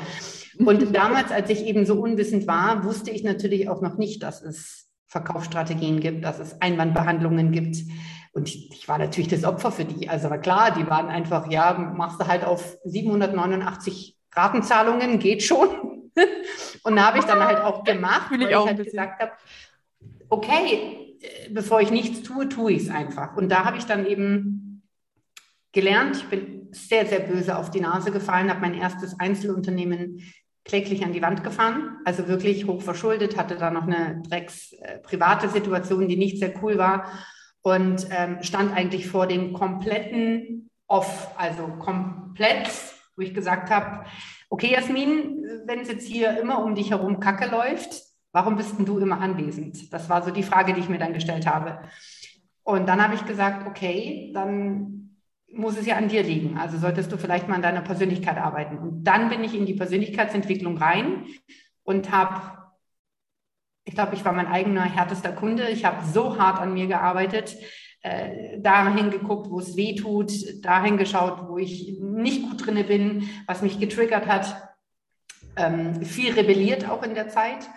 Und 0.60 0.96
damals, 0.96 1.32
als 1.32 1.50
ich 1.50 1.66
eben 1.66 1.86
so 1.86 2.00
unwissend 2.00 2.48
war, 2.48 2.84
wusste 2.84 3.12
ich 3.12 3.24
natürlich 3.24 3.70
auch 3.70 3.82
noch 3.82 3.98
nicht, 3.98 4.24
dass 4.24 4.42
es 4.42 4.88
Verkaufsstrategien 5.08 6.00
gibt, 6.00 6.24
dass 6.24 6.40
es 6.40 6.62
Einwandbehandlungen 6.62 7.52
gibt, 7.52 7.78
und 8.38 8.48
ich, 8.50 8.72
ich, 8.72 8.88
war 8.88 9.00
natürlich 9.00 9.30
das 9.30 9.44
Opfer 9.44 9.72
für 9.72 9.84
die. 9.84 10.08
Also 10.08 10.30
war 10.30 10.38
klar, 10.38 10.72
die 10.72 10.88
waren 10.88 11.08
einfach, 11.08 11.50
ja, 11.50 11.74
machst 11.74 12.22
du 12.22 12.28
halt 12.28 12.46
auf 12.46 12.78
789 12.86 14.16
Ratenzahlungen, 14.32 15.18
geht 15.18 15.42
schon. 15.42 15.70
Und 16.84 16.96
da 16.96 17.08
habe 17.08 17.18
ich 17.18 17.26
dann 17.26 17.44
halt 17.44 17.60
auch 17.60 17.84
gemacht, 17.84 18.30
weil 18.32 18.44
ich, 18.44 18.56
auch 18.56 18.68
halt 18.68 18.84
gesagt 18.84 19.20
habe, 19.22 19.32
okay, 20.30 21.18
äh, 21.20 21.50
bevor 21.50 21.82
ich 21.82 21.90
nichts 21.90 22.22
tue, 22.22 22.48
tue 22.48 22.74
ich 22.74 22.84
es 22.84 22.90
einfach. 22.92 23.36
Und 23.36 23.50
da 23.50 23.66
habe 23.66 23.78
ich 23.78 23.86
dann 23.86 24.06
eben 24.06 24.84
gelernt, 25.72 26.18
ich 26.18 26.26
bin 26.26 26.70
sehr, 26.72 27.08
sehr 27.08 27.22
böse 27.22 27.58
auf 27.58 27.72
die 27.72 27.82
Nase 27.82 28.12
gefallen, 28.12 28.52
habe 28.52 28.62
mein 28.62 28.76
erstes 28.76 29.20
Einzelunternehmen 29.20 30.22
kläglich 30.64 31.04
an 31.04 31.14
die 31.14 31.24
Wand 31.24 31.44
gefahren, 31.44 31.98
also 32.06 32.28
wirklich 32.28 32.68
hoch 32.68 32.84
verschuldet, 32.84 33.36
hatte 33.36 33.56
da 33.56 33.72
noch 33.72 33.88
eine 33.88 34.22
drecks 34.28 34.74
äh, 34.74 35.00
private 35.00 35.50
Situation, 35.50 36.08
die 36.08 36.18
nicht 36.18 36.38
sehr 36.38 36.54
cool 36.62 36.78
war 36.78 37.12
und 37.62 38.08
ähm, 38.12 38.38
stand 38.42 38.76
eigentlich 38.76 39.08
vor 39.08 39.28
dem 39.28 39.54
kompletten 39.54 40.70
Off, 40.88 41.32
also 41.38 41.68
komplett, 41.80 42.70
wo 43.16 43.22
ich 43.22 43.34
gesagt 43.34 43.70
habe, 43.70 44.06
okay 44.50 44.72
Jasmin, 44.72 45.44
wenn 45.66 45.82
es 45.82 45.90
jetzt 45.90 46.08
hier 46.08 46.40
immer 46.40 46.64
um 46.64 46.76
dich 46.76 46.92
herum 46.92 47.20
Kacke 47.20 47.50
läuft, 47.50 48.04
warum 48.32 48.56
bist 48.56 48.78
denn 48.78 48.86
du 48.86 49.00
immer 49.00 49.20
anwesend? 49.20 49.92
Das 49.92 50.10
war 50.10 50.24
so 50.24 50.32
die 50.32 50.44
Frage, 50.44 50.74
die 50.74 50.80
ich 50.80 50.90
mir 50.90 51.00
dann 51.00 51.14
gestellt 51.14 51.46
habe. 51.48 51.80
Und 52.64 52.88
dann 52.88 53.02
habe 53.02 53.16
ich 53.16 53.26
gesagt, 53.26 53.68
okay, 53.68 54.32
dann 54.34 55.18
muss 55.52 55.78
es 55.78 55.86
ja 55.86 55.96
an 55.96 56.10
dir 56.10 56.24
liegen. 56.24 56.58
Also 56.58 56.78
solltest 56.78 57.12
du 57.12 57.18
vielleicht 57.18 57.48
mal 57.48 57.56
an 57.56 57.62
deiner 57.62 57.82
Persönlichkeit 57.82 58.38
arbeiten. 58.38 58.78
Und 58.78 59.04
dann 59.04 59.30
bin 59.30 59.44
ich 59.44 59.56
in 59.56 59.66
die 59.66 59.74
Persönlichkeitsentwicklung 59.74 60.78
rein 60.78 61.26
und 61.84 62.12
habe 62.12 62.57
ich 63.88 63.96
glaube, 63.96 64.16
ich 64.16 64.26
war 64.26 64.34
mein 64.34 64.48
eigener 64.48 64.84
härtester 64.84 65.32
Kunde. 65.32 65.70
Ich 65.70 65.86
habe 65.86 66.06
so 66.06 66.38
hart 66.38 66.60
an 66.60 66.74
mir 66.74 66.88
gearbeitet, 66.88 67.56
äh, 68.02 68.60
dahin 68.60 69.10
geguckt, 69.10 69.50
wo 69.50 69.60
es 69.60 69.78
weh 69.78 69.96
tut, 69.96 70.32
dahin 70.64 70.98
geschaut, 70.98 71.48
wo 71.48 71.58
ich 71.58 71.98
nicht 72.02 72.44
gut 72.44 72.66
drinne 72.66 72.84
bin, 72.84 73.30
was 73.48 73.62
mich 73.62 73.80
getriggert 73.80 74.28
hat. 74.28 74.56
Ähm, 75.56 76.04
viel 76.04 76.34
rebelliert 76.34 76.88
auch 76.90 77.02
in 77.02 77.16
der 77.16 77.30
Zeit 77.30 77.68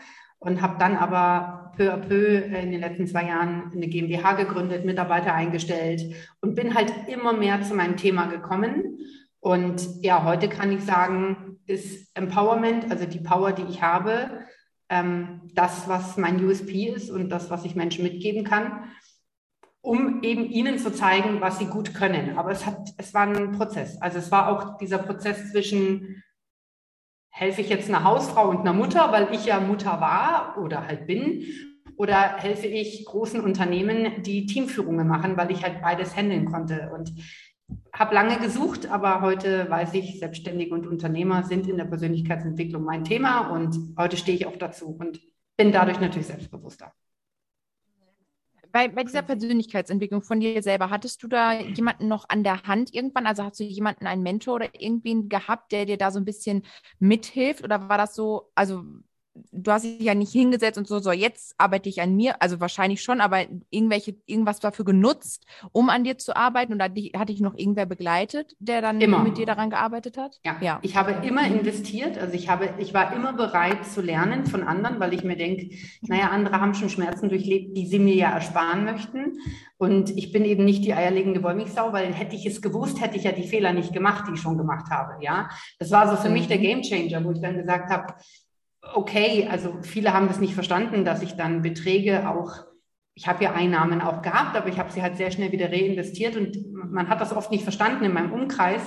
und 0.40 0.60
habe 0.60 0.78
dann 0.78 0.96
aber 0.96 1.72
peu 1.76 1.94
à 1.94 1.96
peu 1.96 2.38
in 2.38 2.72
den 2.72 2.80
letzten 2.80 3.06
zwei 3.06 3.28
Jahren 3.28 3.70
eine 3.72 3.86
GmbH 3.86 4.32
gegründet, 4.32 4.84
Mitarbeiter 4.84 5.32
eingestellt 5.32 6.02
und 6.40 6.56
bin 6.56 6.74
halt 6.74 6.92
immer 7.06 7.32
mehr 7.32 7.62
zu 7.62 7.74
meinem 7.74 7.96
Thema 7.96 8.26
gekommen 8.26 8.98
Und 9.38 10.02
ja, 10.02 10.24
heute 10.24 10.48
kann 10.48 10.72
ich 10.72 10.82
sagen, 10.82 11.58
ist 11.66 12.14
Empowerment, 12.14 12.90
also 12.90 13.06
die 13.06 13.20
Power, 13.20 13.52
die 13.52 13.64
ich 13.70 13.80
habe, 13.80 14.44
ähm, 14.90 15.40
das, 15.54 15.88
was 15.88 16.16
mein 16.16 16.44
USP 16.44 16.88
ist 16.88 17.10
und 17.10 17.30
das, 17.30 17.48
was 17.48 17.64
ich 17.64 17.76
Menschen 17.76 18.02
mitgeben 18.02 18.44
kann, 18.44 18.90
um 19.80 20.22
eben 20.22 20.44
ihnen 20.44 20.78
zu 20.78 20.92
zeigen, 20.92 21.40
was 21.40 21.58
sie 21.58 21.66
gut 21.66 21.94
können. 21.94 22.36
Aber 22.36 22.50
es, 22.50 22.66
hat, 22.66 22.90
es 22.98 23.14
war 23.14 23.26
ein 23.26 23.52
Prozess. 23.52 23.96
Also 24.02 24.18
es 24.18 24.30
war 24.30 24.48
auch 24.48 24.76
dieser 24.76 24.98
Prozess 24.98 25.52
zwischen, 25.52 26.22
helfe 27.30 27.62
ich 27.62 27.70
jetzt 27.70 27.88
einer 27.88 28.04
Hausfrau 28.04 28.50
und 28.50 28.58
einer 28.58 28.74
Mutter, 28.74 29.12
weil 29.12 29.32
ich 29.32 29.46
ja 29.46 29.60
Mutter 29.60 30.00
war 30.00 30.58
oder 30.58 30.86
halt 30.86 31.06
bin, 31.06 31.44
oder 31.96 32.36
helfe 32.38 32.66
ich 32.66 33.04
großen 33.04 33.40
Unternehmen, 33.40 34.22
die 34.22 34.46
Teamführungen 34.46 35.06
machen, 35.06 35.36
weil 35.36 35.50
ich 35.50 35.62
halt 35.62 35.82
beides 35.82 36.16
handeln 36.16 36.46
konnte. 36.46 36.90
Und 36.94 37.12
habe 37.92 38.14
lange 38.14 38.38
gesucht, 38.38 38.86
aber 38.86 39.20
heute 39.20 39.68
weiß 39.68 39.94
ich, 39.94 40.18
Selbstständige 40.18 40.74
und 40.74 40.86
Unternehmer 40.86 41.44
sind 41.44 41.66
in 41.66 41.76
der 41.76 41.84
Persönlichkeitsentwicklung 41.84 42.82
mein 42.82 43.04
Thema 43.04 43.48
und 43.48 43.76
heute 43.98 44.16
stehe 44.16 44.36
ich 44.36 44.46
auch 44.46 44.56
dazu 44.56 44.96
und 44.98 45.20
bin 45.56 45.72
dadurch 45.72 46.00
natürlich 46.00 46.28
selbstbewusster. 46.28 46.92
Bei, 48.72 48.88
bei 48.88 49.02
dieser 49.02 49.22
Persönlichkeitsentwicklung 49.22 50.22
von 50.22 50.38
dir 50.38 50.62
selber, 50.62 50.90
hattest 50.90 51.22
du 51.22 51.28
da 51.28 51.52
jemanden 51.52 52.06
noch 52.06 52.28
an 52.28 52.44
der 52.44 52.62
Hand 52.62 52.94
irgendwann? 52.94 53.26
Also 53.26 53.42
hast 53.42 53.58
du 53.58 53.64
jemanden, 53.64 54.06
einen 54.06 54.22
Mentor 54.22 54.54
oder 54.54 54.80
irgendwen 54.80 55.28
gehabt, 55.28 55.72
der 55.72 55.86
dir 55.86 55.98
da 55.98 56.10
so 56.12 56.20
ein 56.20 56.24
bisschen 56.24 56.62
mithilft? 57.00 57.64
Oder 57.64 57.88
war 57.88 57.98
das 57.98 58.14
so, 58.14 58.52
also 58.54 58.84
du 59.34 59.70
hast 59.70 59.84
dich 59.84 60.00
ja 60.00 60.14
nicht 60.14 60.32
hingesetzt 60.32 60.78
und 60.78 60.86
so, 60.86 60.98
so, 60.98 61.12
jetzt 61.12 61.54
arbeite 61.58 61.88
ich 61.88 62.00
an 62.00 62.16
mir, 62.16 62.40
also 62.42 62.60
wahrscheinlich 62.60 63.02
schon, 63.02 63.20
aber 63.20 63.44
irgendwelche, 63.70 64.16
irgendwas 64.26 64.60
dafür 64.60 64.84
genutzt, 64.84 65.44
um 65.72 65.88
an 65.88 66.04
dir 66.04 66.18
zu 66.18 66.36
arbeiten? 66.36 66.72
Und 66.72 66.82
hat 66.82 66.96
dich, 66.96 67.12
hat 67.16 67.28
dich 67.28 67.40
noch 67.40 67.56
irgendwer 67.56 67.86
begleitet, 67.86 68.56
der 68.58 68.82
dann 68.82 69.00
immer. 69.00 69.22
mit 69.22 69.38
dir 69.38 69.46
daran 69.46 69.70
gearbeitet 69.70 70.16
hat? 70.16 70.40
Ja. 70.44 70.56
ja, 70.60 70.78
ich 70.82 70.96
habe 70.96 71.26
immer 71.26 71.46
investiert, 71.46 72.18
also 72.18 72.34
ich 72.34 72.48
habe, 72.48 72.74
ich 72.78 72.92
war 72.94 73.12
immer 73.14 73.32
bereit 73.32 73.86
zu 73.86 74.00
lernen 74.00 74.46
von 74.46 74.62
anderen, 74.62 75.00
weil 75.00 75.14
ich 75.14 75.24
mir 75.24 75.36
denke, 75.36 75.70
naja, 76.02 76.30
andere 76.30 76.60
haben 76.60 76.74
schon 76.74 76.90
Schmerzen 76.90 77.28
durchlebt, 77.28 77.76
die 77.76 77.86
sie 77.86 77.98
mir 77.98 78.14
ja 78.14 78.30
ersparen 78.30 78.84
möchten. 78.84 79.38
Und 79.78 80.10
ich 80.10 80.32
bin 80.32 80.44
eben 80.44 80.64
nicht 80.64 80.84
die 80.84 80.92
eierlegende 80.92 81.42
Wollmilchsau, 81.42 81.92
weil 81.92 82.12
hätte 82.12 82.36
ich 82.36 82.46
es 82.46 82.60
gewusst, 82.60 83.00
hätte 83.00 83.16
ich 83.16 83.24
ja 83.24 83.32
die 83.32 83.46
Fehler 83.46 83.72
nicht 83.72 83.92
gemacht, 83.92 84.24
die 84.28 84.34
ich 84.34 84.40
schon 84.40 84.58
gemacht 84.58 84.90
habe. 84.90 85.22
Ja, 85.24 85.48
das 85.78 85.90
war 85.90 86.08
so 86.08 86.20
für 86.20 86.28
mich 86.28 86.48
der 86.48 86.58
mhm. 86.58 86.62
Gamechanger, 86.62 87.24
wo 87.24 87.32
ich 87.32 87.40
dann 87.40 87.56
gesagt 87.56 87.90
habe, 87.90 88.14
okay, 88.82 89.48
also 89.50 89.78
viele 89.82 90.12
haben 90.12 90.28
das 90.28 90.40
nicht 90.40 90.54
verstanden, 90.54 91.04
dass 91.04 91.22
ich 91.22 91.34
dann 91.34 91.62
Beträge 91.62 92.28
auch, 92.28 92.64
ich 93.14 93.28
habe 93.28 93.44
ja 93.44 93.52
Einnahmen 93.52 94.00
auch 94.00 94.22
gehabt, 94.22 94.56
aber 94.56 94.68
ich 94.68 94.78
habe 94.78 94.90
sie 94.90 95.02
halt 95.02 95.16
sehr 95.16 95.30
schnell 95.30 95.52
wieder 95.52 95.70
reinvestiert 95.70 96.36
und 96.36 96.56
man 96.72 97.08
hat 97.08 97.20
das 97.20 97.34
oft 97.34 97.50
nicht 97.50 97.64
verstanden 97.64 98.04
in 98.04 98.12
meinem 98.12 98.32
Umkreis, 98.32 98.82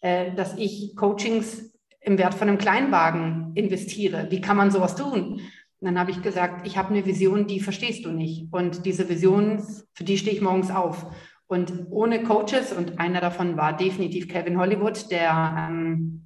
äh, 0.00 0.32
dass 0.34 0.56
ich 0.56 0.94
Coachings 0.96 1.72
im 2.00 2.18
Wert 2.18 2.34
von 2.34 2.48
einem 2.48 2.58
Kleinwagen 2.58 3.52
investiere. 3.54 4.28
Wie 4.30 4.40
kann 4.40 4.56
man 4.56 4.70
sowas 4.70 4.96
tun? 4.96 5.40
Und 5.80 5.88
dann 5.88 5.98
habe 5.98 6.10
ich 6.10 6.22
gesagt, 6.22 6.66
ich 6.66 6.78
habe 6.78 6.90
eine 6.90 7.04
Vision, 7.04 7.46
die 7.46 7.60
verstehst 7.60 8.04
du 8.04 8.10
nicht. 8.10 8.52
Und 8.52 8.86
diese 8.86 9.08
Vision, 9.08 9.62
für 9.92 10.04
die 10.04 10.16
stehe 10.16 10.34
ich 10.34 10.42
morgens 10.42 10.70
auf. 10.70 11.06
Und 11.48 11.86
ohne 11.90 12.22
Coaches, 12.22 12.72
und 12.72 12.98
einer 12.98 13.20
davon 13.20 13.56
war 13.56 13.76
definitiv 13.76 14.28
Kevin 14.28 14.58
Hollywood, 14.58 15.10
der 15.10 15.68
ähm, 15.68 16.25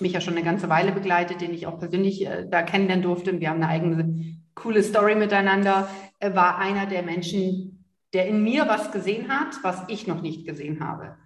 mich 0.00 0.12
ja 0.12 0.20
schon 0.20 0.34
eine 0.34 0.44
ganze 0.44 0.68
Weile 0.68 0.92
begleitet, 0.92 1.40
den 1.40 1.54
ich 1.54 1.66
auch 1.66 1.78
persönlich 1.78 2.26
äh, 2.26 2.46
da 2.48 2.62
kennenlernen 2.62 3.02
durfte. 3.02 3.32
Und 3.32 3.40
wir 3.40 3.50
haben 3.50 3.62
eine 3.62 3.68
eigene 3.68 4.38
coole 4.54 4.82
Story 4.82 5.14
miteinander. 5.14 5.88
Er 6.18 6.34
war 6.34 6.58
einer 6.58 6.86
der 6.86 7.02
Menschen, 7.02 7.84
der 8.12 8.26
in 8.26 8.42
mir 8.42 8.66
was 8.68 8.92
gesehen 8.92 9.28
hat, 9.28 9.62
was 9.62 9.84
ich 9.88 10.06
noch 10.06 10.22
nicht 10.22 10.46
gesehen 10.46 10.80
habe. 10.80 11.16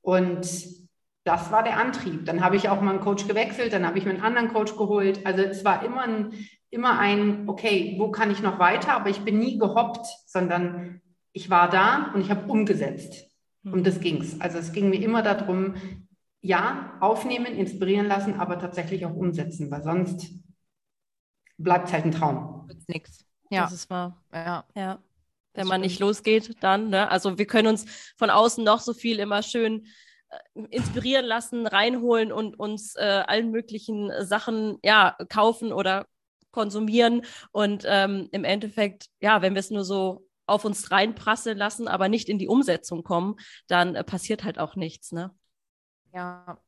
Und 0.00 0.48
das 1.24 1.52
war 1.52 1.62
der 1.62 1.78
Antrieb. 1.78 2.24
Dann 2.24 2.42
habe 2.42 2.56
ich 2.56 2.68
auch 2.68 2.80
mal 2.80 2.92
einen 2.92 3.00
Coach 3.00 3.28
gewechselt, 3.28 3.72
dann 3.72 3.86
habe 3.86 3.98
ich 3.98 4.04
mir 4.04 4.12
einen 4.12 4.22
anderen 4.22 4.52
Coach 4.52 4.76
geholt. 4.76 5.24
Also 5.26 5.42
es 5.42 5.64
war 5.64 5.84
immer 5.84 6.02
ein, 6.02 6.32
immer 6.70 6.98
ein, 6.98 7.48
okay, 7.48 7.96
wo 7.98 8.10
kann 8.10 8.30
ich 8.30 8.42
noch 8.42 8.58
weiter? 8.58 8.94
Aber 8.94 9.10
ich 9.10 9.20
bin 9.20 9.38
nie 9.38 9.58
gehoppt, 9.58 10.06
sondern 10.26 11.00
ich 11.32 11.50
war 11.50 11.68
da 11.68 12.10
und 12.14 12.22
ich 12.22 12.30
habe 12.30 12.50
umgesetzt. 12.50 13.26
Um 13.62 13.74
hm. 13.74 13.84
das 13.84 14.00
ging 14.00 14.22
es. 14.22 14.40
Also 14.40 14.58
es 14.58 14.72
ging 14.72 14.88
mir 14.88 15.02
immer 15.02 15.22
darum, 15.22 15.74
ja, 16.42 16.96
aufnehmen, 17.00 17.54
inspirieren 17.54 18.06
lassen, 18.06 18.34
aber 18.34 18.58
tatsächlich 18.58 19.04
auch 19.04 19.14
umsetzen, 19.14 19.70
weil 19.70 19.82
sonst 19.82 20.30
bleibt 21.58 21.88
es 21.88 21.92
halt 21.92 22.04
ein 22.04 22.12
Traum. 22.12 22.68
Nichts. 22.86 23.24
Ja. 23.50 23.62
Das 23.62 23.72
ist 23.72 23.90
wahr. 23.90 24.22
Ja. 24.32 24.64
ja. 24.74 25.02
Wenn 25.52 25.66
man 25.66 25.80
nicht 25.80 25.98
losgeht, 25.98 26.56
dann, 26.60 26.90
ne? 26.90 27.10
Also 27.10 27.36
wir 27.36 27.46
können 27.46 27.68
uns 27.68 27.84
von 28.16 28.30
außen 28.30 28.64
noch 28.64 28.80
so 28.80 28.94
viel 28.94 29.18
immer 29.18 29.42
schön 29.42 29.86
äh, 30.28 30.62
inspirieren 30.70 31.26
lassen, 31.26 31.66
reinholen 31.66 32.32
und 32.32 32.58
uns 32.58 32.94
äh, 32.94 33.24
allen 33.26 33.50
möglichen 33.50 34.12
Sachen 34.20 34.78
ja 34.84 35.16
kaufen 35.28 35.72
oder 35.72 36.06
konsumieren. 36.52 37.22
Und 37.52 37.84
ähm, 37.86 38.28
im 38.30 38.44
Endeffekt, 38.44 39.06
ja, 39.20 39.42
wenn 39.42 39.54
wir 39.54 39.60
es 39.60 39.70
nur 39.70 39.84
so 39.84 40.26
auf 40.46 40.64
uns 40.64 40.90
reinprasseln 40.90 41.58
lassen, 41.58 41.88
aber 41.88 42.08
nicht 42.08 42.28
in 42.28 42.38
die 42.38 42.48
Umsetzung 42.48 43.02
kommen, 43.02 43.36
dann 43.66 43.94
äh, 43.96 44.04
passiert 44.04 44.44
halt 44.44 44.58
auch 44.58 44.76
nichts, 44.76 45.12
ne? 45.12 45.34
Ja. 46.12 46.58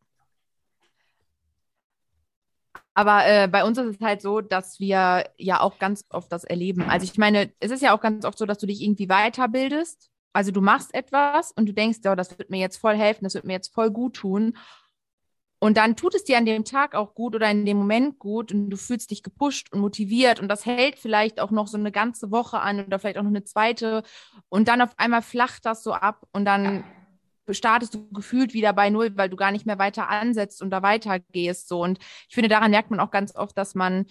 Aber 2.94 3.26
äh, 3.26 3.48
bei 3.48 3.64
uns 3.64 3.78
ist 3.78 3.96
es 3.96 4.00
halt 4.00 4.20
so, 4.20 4.40
dass 4.40 4.78
wir 4.78 5.24
ja 5.38 5.60
auch 5.60 5.78
ganz 5.78 6.04
oft 6.10 6.30
das 6.30 6.44
erleben. 6.44 6.82
Also 6.82 7.04
ich 7.04 7.16
meine, 7.16 7.50
es 7.58 7.70
ist 7.70 7.82
ja 7.82 7.96
auch 7.96 8.00
ganz 8.00 8.24
oft 8.24 8.36
so, 8.36 8.44
dass 8.44 8.58
du 8.58 8.66
dich 8.66 8.82
irgendwie 8.82 9.06
weiterbildest. 9.06 10.10
Also 10.34 10.50
du 10.50 10.60
machst 10.60 10.94
etwas 10.94 11.52
und 11.52 11.66
du 11.66 11.72
denkst, 11.72 12.00
oh, 12.06 12.14
das 12.14 12.38
wird 12.38 12.50
mir 12.50 12.60
jetzt 12.60 12.78
voll 12.78 12.96
helfen, 12.96 13.24
das 13.24 13.34
wird 13.34 13.44
mir 13.44 13.54
jetzt 13.54 13.72
voll 13.72 13.90
gut 13.90 14.14
tun. 14.16 14.56
Und 15.58 15.76
dann 15.76 15.94
tut 15.94 16.14
es 16.14 16.24
dir 16.24 16.38
an 16.38 16.44
dem 16.44 16.64
Tag 16.64 16.94
auch 16.94 17.14
gut 17.14 17.36
oder 17.36 17.48
in 17.50 17.64
dem 17.64 17.76
Moment 17.76 18.18
gut 18.18 18.50
und 18.50 18.68
du 18.68 18.76
fühlst 18.76 19.10
dich 19.10 19.22
gepusht 19.22 19.72
und 19.72 19.80
motiviert 19.80 20.40
und 20.40 20.48
das 20.48 20.66
hält 20.66 20.98
vielleicht 20.98 21.38
auch 21.38 21.52
noch 21.52 21.68
so 21.68 21.78
eine 21.78 21.92
ganze 21.92 22.32
Woche 22.32 22.58
an 22.58 22.84
oder 22.84 22.98
vielleicht 22.98 23.16
auch 23.16 23.22
noch 23.22 23.30
eine 23.30 23.44
zweite 23.44 24.02
und 24.48 24.66
dann 24.66 24.82
auf 24.82 24.98
einmal 24.98 25.22
flacht 25.22 25.64
das 25.64 25.84
so 25.84 25.92
ab 25.92 26.26
und 26.32 26.46
dann 26.46 26.82
startest 27.50 27.94
du 27.94 28.08
gefühlt 28.10 28.54
wieder 28.54 28.72
bei 28.72 28.90
Null, 28.90 29.16
weil 29.16 29.28
du 29.28 29.36
gar 29.36 29.50
nicht 29.52 29.66
mehr 29.66 29.78
weiter 29.78 30.08
ansetzt 30.08 30.62
und 30.62 30.70
da 30.70 30.82
weitergehst. 30.82 31.68
So. 31.68 31.82
Und 31.82 31.98
ich 32.28 32.34
finde, 32.34 32.48
daran 32.48 32.70
merkt 32.70 32.90
man 32.90 33.00
auch 33.00 33.10
ganz 33.10 33.34
oft, 33.34 33.56
dass 33.58 33.74
man 33.74 34.06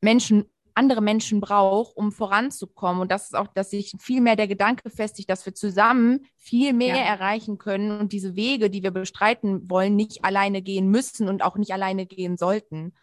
Menschen, 0.00 0.44
andere 0.74 1.02
Menschen 1.02 1.40
braucht, 1.40 1.96
um 1.96 2.12
voranzukommen. 2.12 3.02
Und 3.02 3.10
das 3.10 3.24
ist 3.24 3.36
auch, 3.36 3.48
dass 3.48 3.70
sich 3.70 3.92
viel 3.98 4.20
mehr 4.20 4.36
der 4.36 4.48
Gedanke 4.48 4.90
festigt, 4.90 5.28
dass 5.28 5.44
wir 5.44 5.54
zusammen 5.54 6.26
viel 6.36 6.72
mehr 6.72 6.96
ja. 6.96 7.02
erreichen 7.02 7.58
können 7.58 7.98
und 7.98 8.12
diese 8.12 8.36
Wege, 8.36 8.70
die 8.70 8.82
wir 8.82 8.90
bestreiten 8.90 9.68
wollen, 9.68 9.96
nicht 9.96 10.24
alleine 10.24 10.62
gehen 10.62 10.88
müssen 10.88 11.28
und 11.28 11.42
auch 11.42 11.56
nicht 11.56 11.72
alleine 11.72 12.06
gehen 12.06 12.36
sollten. 12.36 12.94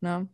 Ne? 0.00 0.28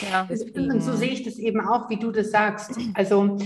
Ja, 0.00 0.28
und 0.54 0.80
so 0.80 0.94
sehe 0.94 1.10
ich 1.10 1.24
das 1.24 1.36
eben 1.36 1.60
auch, 1.60 1.90
wie 1.90 1.98
du 1.98 2.10
das 2.10 2.30
sagst. 2.30 2.78
Also 2.94 3.38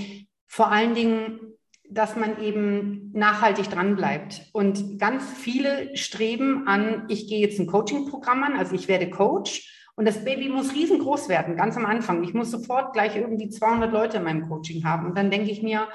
vor 0.47 0.71
allen 0.71 0.95
Dingen 0.95 1.54
dass 1.89 2.17
man 2.17 2.41
eben 2.41 3.11
nachhaltig 3.13 3.71
dranbleibt. 3.71 4.49
Und 4.53 4.99
ganz 4.99 5.25
viele 5.25 5.97
streben 5.97 6.67
an, 6.67 7.05
ich 7.09 7.29
gehe 7.29 7.41
jetzt 7.41 7.59
ein 7.59 7.67
Coaching-Programm 7.67 8.43
an, 8.43 8.57
also 8.57 8.75
ich 8.75 8.89
werde 8.89 9.11
Coach 9.11 9.71
und 9.97 10.07
das 10.07 10.25
Baby 10.25 10.49
muss 10.49 10.75
riesengroß 10.75 11.29
werden, 11.29 11.57
ganz 11.57 11.77
am 11.77 11.87
Anfang. 11.87 12.25
Ich 12.25 12.35
muss 12.35 12.51
sofort 12.51 12.93
gleich 12.95 13.17
irgendwie 13.17 13.49
200 13.49 13.93
Leute 13.93 14.17
in 14.17 14.25
meinem 14.25 14.49
Coaching 14.49 14.85
haben. 14.85 15.07
Und 15.07 15.17
dann 15.17 15.31
denke 15.31 15.51
ich 15.51 15.63
mir, 15.63 15.87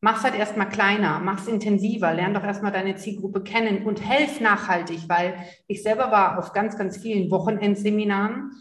mach's 0.00 0.24
halt 0.24 0.34
erstmal 0.34 0.68
kleiner, 0.68 1.20
mach's 1.20 1.46
intensiver, 1.46 2.12
lern 2.14 2.34
doch 2.34 2.44
erstmal 2.44 2.72
deine 2.72 2.96
Zielgruppe 2.96 3.42
kennen 3.42 3.84
und 3.84 4.06
helf 4.06 4.40
nachhaltig, 4.40 5.00
weil 5.08 5.34
ich 5.66 5.82
selber 5.82 6.10
war 6.10 6.38
auf 6.38 6.52
ganz, 6.52 6.78
ganz 6.78 6.96
vielen 6.96 7.30
Wochenendseminaren 7.30 8.52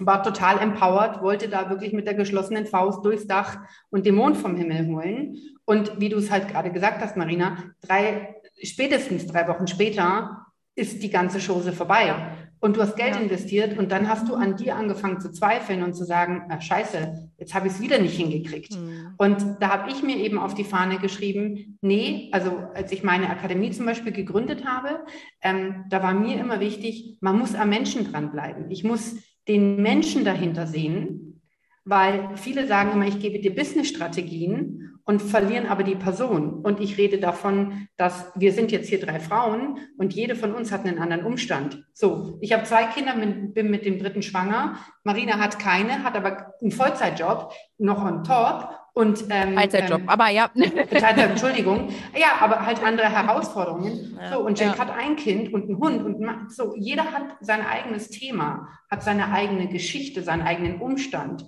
war 0.00 0.22
total 0.22 0.58
empowered, 0.58 1.22
wollte 1.22 1.48
da 1.48 1.70
wirklich 1.70 1.92
mit 1.92 2.06
der 2.06 2.14
geschlossenen 2.14 2.66
Faust 2.66 3.04
durchs 3.04 3.26
Dach 3.26 3.58
und 3.90 4.06
den 4.06 4.14
Mond 4.14 4.36
vom 4.36 4.56
Himmel 4.56 4.86
holen. 4.86 5.36
Und 5.64 6.00
wie 6.00 6.08
du 6.08 6.16
es 6.16 6.30
halt 6.30 6.48
gerade 6.48 6.72
gesagt 6.72 7.00
hast, 7.02 7.16
Marina, 7.16 7.58
drei, 7.80 8.36
spätestens 8.62 9.26
drei 9.26 9.46
Wochen 9.48 9.66
später 9.66 10.46
ist 10.74 11.02
die 11.02 11.10
ganze 11.10 11.38
Chose 11.38 11.72
vorbei. 11.72 12.14
Und 12.62 12.76
du 12.76 12.82
hast 12.82 12.96
Geld 12.96 13.14
ja. 13.14 13.20
investiert 13.20 13.78
und 13.78 13.90
dann 13.90 14.08
hast 14.08 14.28
du 14.28 14.34
an 14.34 14.56
dir 14.56 14.76
angefangen 14.76 15.18
zu 15.18 15.32
zweifeln 15.32 15.82
und 15.82 15.94
zu 15.94 16.04
sagen, 16.04 16.42
na, 16.48 16.60
scheiße, 16.60 17.30
jetzt 17.38 17.54
habe 17.54 17.68
ich 17.68 17.72
es 17.72 17.80
wieder 17.80 17.98
nicht 17.98 18.16
hingekriegt. 18.16 18.76
Mhm. 18.76 19.14
Und 19.16 19.56
da 19.60 19.70
habe 19.70 19.90
ich 19.90 20.02
mir 20.02 20.16
eben 20.16 20.38
auf 20.38 20.52
die 20.52 20.64
Fahne 20.64 20.98
geschrieben, 20.98 21.78
nee, 21.80 22.28
also 22.32 22.50
als 22.74 22.92
ich 22.92 23.02
meine 23.02 23.30
Akademie 23.30 23.70
zum 23.70 23.86
Beispiel 23.86 24.12
gegründet 24.12 24.66
habe, 24.66 25.00
ähm, 25.40 25.86
da 25.88 26.02
war 26.02 26.12
mir 26.12 26.38
immer 26.38 26.60
wichtig, 26.60 27.16
man 27.20 27.38
muss 27.38 27.54
am 27.54 27.70
Menschen 27.70 28.10
dranbleiben. 28.12 28.70
Ich 28.70 28.84
muss 28.84 29.16
den 29.50 29.82
Menschen 29.82 30.24
dahinter 30.24 30.66
sehen, 30.66 31.42
weil 31.84 32.30
viele 32.36 32.66
sagen 32.68 32.92
immer, 32.92 33.08
ich 33.08 33.18
gebe 33.18 33.40
dir 33.40 33.52
Business-Strategien 33.54 35.00
und 35.04 35.20
verlieren 35.20 35.66
aber 35.66 35.82
die 35.82 35.96
Person. 35.96 36.60
Und 36.60 36.78
ich 36.80 36.96
rede 36.98 37.18
davon, 37.18 37.88
dass 37.96 38.30
wir 38.36 38.52
sind 38.52 38.70
jetzt 38.70 38.88
hier 38.88 39.00
drei 39.00 39.18
Frauen 39.18 39.78
und 39.98 40.14
jede 40.14 40.36
von 40.36 40.54
uns 40.54 40.70
hat 40.70 40.86
einen 40.86 41.00
anderen 41.00 41.24
Umstand. 41.24 41.84
So, 41.92 42.38
ich 42.40 42.52
habe 42.52 42.62
zwei 42.62 42.84
Kinder, 42.84 43.14
bin 43.16 43.70
mit 43.70 43.84
dem 43.84 43.98
dritten 43.98 44.22
schwanger. 44.22 44.76
Marina 45.02 45.38
hat 45.38 45.58
keine, 45.58 46.04
hat 46.04 46.14
aber 46.14 46.54
einen 46.62 46.70
Vollzeitjob 46.70 47.52
noch 47.78 48.04
on 48.04 48.22
top 48.22 48.79
Und, 48.92 49.24
ähm, 49.30 49.54
Teilzeitjob, 49.54 50.00
ähm, 50.00 50.08
aber 50.08 50.28
ja. 50.30 50.48
Teilzeit, 50.54 51.18
Entschuldigung. 51.18 51.90
Ja, 52.18 52.40
aber 52.40 52.66
halt 52.66 52.82
andere 52.82 53.08
Herausforderungen. 53.08 54.18
Ja. 54.20 54.32
So, 54.32 54.40
und 54.40 54.58
Jack 54.58 54.76
ja. 54.76 54.78
hat 54.78 54.90
ein 54.90 55.16
Kind 55.16 55.52
und 55.52 55.64
einen 55.64 55.78
Hund 55.78 56.04
und 56.04 56.50
so, 56.50 56.74
jeder 56.76 57.04
hat 57.12 57.36
sein 57.40 57.64
eigenes 57.64 58.08
Thema, 58.08 58.68
hat 58.90 59.02
seine 59.02 59.32
eigene 59.32 59.68
Geschichte, 59.68 60.22
seinen 60.22 60.42
eigenen 60.42 60.80
Umstand. 60.80 61.46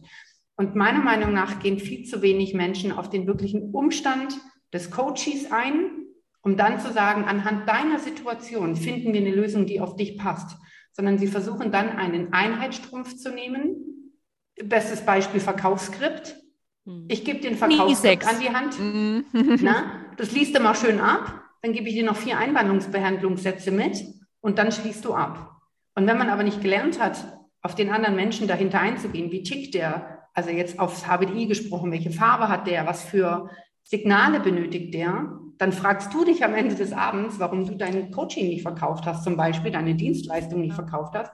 Und 0.56 0.76
meiner 0.76 1.00
Meinung 1.00 1.32
nach 1.32 1.60
gehen 1.60 1.78
viel 1.78 2.04
zu 2.04 2.22
wenig 2.22 2.54
Menschen 2.54 2.92
auf 2.92 3.10
den 3.10 3.26
wirklichen 3.26 3.74
Umstand 3.74 4.38
des 4.72 4.90
Coaches 4.90 5.50
ein, 5.50 5.90
um 6.42 6.56
dann 6.56 6.80
zu 6.80 6.92
sagen, 6.92 7.24
anhand 7.24 7.68
deiner 7.68 7.98
Situation 7.98 8.76
finden 8.76 9.12
wir 9.12 9.20
eine 9.20 9.34
Lösung, 9.34 9.66
die 9.66 9.80
auf 9.80 9.96
dich 9.96 10.18
passt. 10.18 10.56
Sondern 10.92 11.18
sie 11.18 11.28
versuchen 11.28 11.72
dann 11.72 11.90
einen 11.90 12.32
Einheitsstrumpf 12.32 13.16
zu 13.16 13.30
nehmen. 13.30 14.12
Bestes 14.62 15.04
Beispiel 15.06 15.40
Verkaufsskript. 15.40 16.36
Ich 17.08 17.24
gebe 17.24 17.40
den 17.40 17.56
Verkaufsskript 17.56 18.26
an 18.26 18.40
die 18.40 18.50
Hand. 18.50 18.78
Mhm. 18.78 19.24
Na, 19.62 19.84
das 20.16 20.32
liest 20.32 20.56
du 20.56 20.60
mal 20.60 20.74
schön 20.74 21.00
ab. 21.00 21.42
Dann 21.62 21.72
gebe 21.72 21.88
ich 21.88 21.94
dir 21.94 22.04
noch 22.04 22.16
vier 22.16 22.38
Einwandungsbehandlungssätze 22.38 23.70
mit 23.70 24.02
und 24.40 24.58
dann 24.58 24.72
schließt 24.72 25.04
du 25.04 25.14
ab. 25.14 25.60
Und 25.94 26.06
wenn 26.06 26.18
man 26.18 26.28
aber 26.28 26.42
nicht 26.42 26.60
gelernt 26.60 27.00
hat, 27.00 27.24
auf 27.62 27.76
den 27.76 27.90
anderen 27.90 28.16
Menschen 28.16 28.48
dahinter 28.48 28.80
einzugehen, 28.80 29.30
wie 29.30 29.44
tickt 29.44 29.74
der, 29.74 30.26
also 30.34 30.50
jetzt 30.50 30.80
aufs 30.80 31.06
HBDI 31.06 31.46
gesprochen, 31.46 31.92
welche 31.92 32.10
Farbe 32.10 32.48
hat 32.48 32.66
der, 32.66 32.86
was 32.86 33.04
für 33.04 33.50
Signale 33.84 34.40
benötigt 34.40 34.92
der, 34.94 35.38
dann 35.58 35.72
fragst 35.72 36.12
du 36.12 36.24
dich 36.24 36.44
am 36.44 36.54
Ende 36.54 36.74
des 36.74 36.92
Abends, 36.92 37.38
warum 37.38 37.64
du 37.64 37.76
dein 37.76 38.10
Coaching 38.10 38.48
nicht 38.48 38.62
verkauft 38.62 39.06
hast, 39.06 39.22
zum 39.22 39.36
Beispiel 39.36 39.70
deine 39.70 39.94
Dienstleistung 39.94 40.60
nicht 40.60 40.74
verkauft 40.74 41.14
hast, 41.14 41.32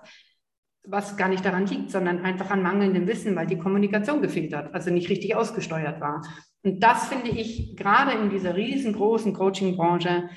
was 0.91 1.17
gar 1.17 1.29
nicht 1.29 1.45
daran 1.45 1.67
liegt, 1.67 1.91
sondern 1.91 2.25
einfach 2.25 2.51
an 2.51 2.63
mangelndem 2.63 3.07
Wissen, 3.07 3.37
weil 3.37 3.47
die 3.47 3.59
Kommunikation 3.59 4.23
gefehlt 4.23 4.55
hat, 4.55 4.75
also 4.75 4.91
nicht 4.91 5.09
richtig 5.09 5.37
ausgesteuert 5.37 6.01
war. 6.01 6.23
Und 6.63 6.81
das 6.83 7.09
finde 7.09 7.31
ich 7.31 7.77
gerade 7.77 8.13
in 8.13 8.31
dieser 8.31 8.57
riesengroßen 8.57 9.35
Coaching-Branche, 9.35 10.31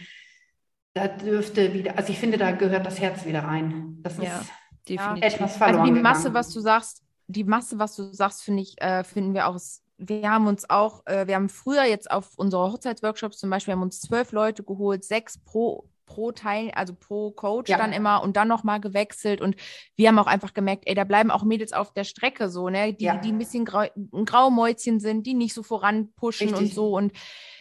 da 0.94 1.08
dürfte 1.08 1.74
wieder, 1.74 1.98
also 1.98 2.12
ich 2.12 2.20
finde, 2.20 2.38
da 2.38 2.52
gehört 2.52 2.86
das 2.86 3.00
Herz 3.00 3.26
wieder 3.26 3.44
rein. 3.44 3.98
Das 4.02 4.18
ist 4.18 4.24
ja, 4.24 4.42
definitiv. 4.88 5.34
etwas 5.34 5.58
verloren. 5.58 5.82
Also 5.82 5.94
die 5.94 6.02
Masse, 6.02 6.20
gegangen. 6.20 6.36
was 6.36 6.54
du 6.54 6.60
sagst, 6.60 7.04
die 7.28 7.44
Masse, 7.46 7.80
was 7.80 7.96
du 7.96 8.14
sagst, 8.14 8.44
finde 8.44 8.62
ich, 8.62 8.80
äh, 8.82 9.04
finden 9.04 9.34
wir 9.34 9.48
auch 9.48 9.58
wir 10.04 10.32
haben 10.32 10.48
uns 10.48 10.68
auch, 10.68 11.06
äh, 11.06 11.28
wir 11.28 11.36
haben 11.36 11.48
früher 11.48 11.84
jetzt 11.84 12.10
auf 12.10 12.32
unsere 12.36 12.72
Hochzeitsworkshops 12.72 13.38
zum 13.38 13.52
Beispiel, 13.52 13.74
wir 13.74 13.76
haben 13.76 13.84
uns 13.84 14.02
zwölf 14.02 14.32
Leute 14.32 14.64
geholt, 14.64 15.04
sechs 15.04 15.38
pro 15.38 15.91
pro 16.14 16.32
Teil, 16.32 16.72
also 16.72 16.94
pro 16.94 17.32
Coach 17.32 17.70
ja. 17.70 17.78
dann 17.78 17.94
immer 17.94 18.22
und 18.22 18.36
dann 18.36 18.48
nochmal 18.48 18.82
gewechselt. 18.82 19.40
Und 19.42 19.56
wir 19.96 20.10
haben 20.10 20.20
auch 20.20 20.28
einfach 20.28 20.54
gemerkt, 20.54 20.84
ey, 20.88 20.96
da 20.96 21.04
bleiben 21.04 21.32
auch 21.32 21.44
Mädels 21.44 21.74
auf 21.74 21.94
der 21.94 22.04
Strecke 22.04 22.50
so, 22.50 22.70
ne, 22.70 22.94
die, 22.94 23.06
ja. 23.06 23.18
die 23.18 23.32
ein 23.32 23.38
bisschen 23.38 23.66
grau, 23.66 23.86
ein 23.96 24.26
Graumäuzchen 24.26 25.00
sind, 25.00 25.26
die 25.26 25.34
nicht 25.34 25.54
so 25.54 25.64
voranpushen 25.64 26.50
Richtig. 26.50 26.70
und 26.70 26.74
so. 26.74 26.96
Und 26.96 27.14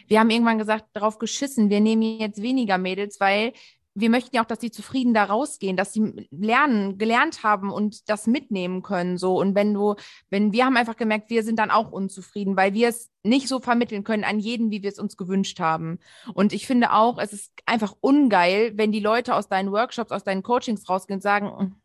wir 0.08 0.18
haben 0.18 0.30
irgendwann 0.30 0.58
gesagt, 0.58 0.86
darauf 0.92 1.18
geschissen, 1.18 1.70
wir 1.70 1.80
nehmen 1.80 2.02
jetzt 2.02 2.42
weniger 2.42 2.78
Mädels, 2.78 3.20
weil 3.20 3.52
wir 4.00 4.10
möchten 4.10 4.34
ja 4.36 4.42
auch, 4.42 4.46
dass 4.46 4.60
sie 4.60 4.70
zufrieden 4.70 5.14
da 5.14 5.24
rausgehen, 5.24 5.76
dass 5.76 5.92
sie 5.92 6.28
lernen, 6.30 6.98
gelernt 6.98 7.42
haben 7.42 7.70
und 7.70 8.08
das 8.08 8.26
mitnehmen 8.26 8.82
können. 8.82 9.18
So. 9.18 9.38
Und 9.38 9.54
wenn 9.54 9.74
du, 9.74 9.94
wenn 10.30 10.52
wir 10.52 10.66
haben 10.66 10.76
einfach 10.76 10.96
gemerkt, 10.96 11.30
wir 11.30 11.42
sind 11.42 11.58
dann 11.58 11.70
auch 11.70 11.90
unzufrieden, 11.90 12.56
weil 12.56 12.74
wir 12.74 12.88
es 12.88 13.10
nicht 13.22 13.48
so 13.48 13.60
vermitteln 13.60 14.04
können 14.04 14.24
an 14.24 14.38
jeden, 14.38 14.70
wie 14.70 14.82
wir 14.82 14.90
es 14.90 14.98
uns 14.98 15.16
gewünscht 15.16 15.60
haben. 15.60 15.98
Und 16.34 16.52
ich 16.52 16.66
finde 16.66 16.92
auch, 16.92 17.18
es 17.18 17.32
ist 17.32 17.52
einfach 17.66 17.94
ungeil, 18.00 18.72
wenn 18.76 18.92
die 18.92 19.00
Leute 19.00 19.34
aus 19.34 19.48
deinen 19.48 19.72
Workshops, 19.72 20.12
aus 20.12 20.24
deinen 20.24 20.42
Coachings 20.42 20.88
rausgehen 20.88 21.18
und 21.18 21.22
sagen, 21.22 21.76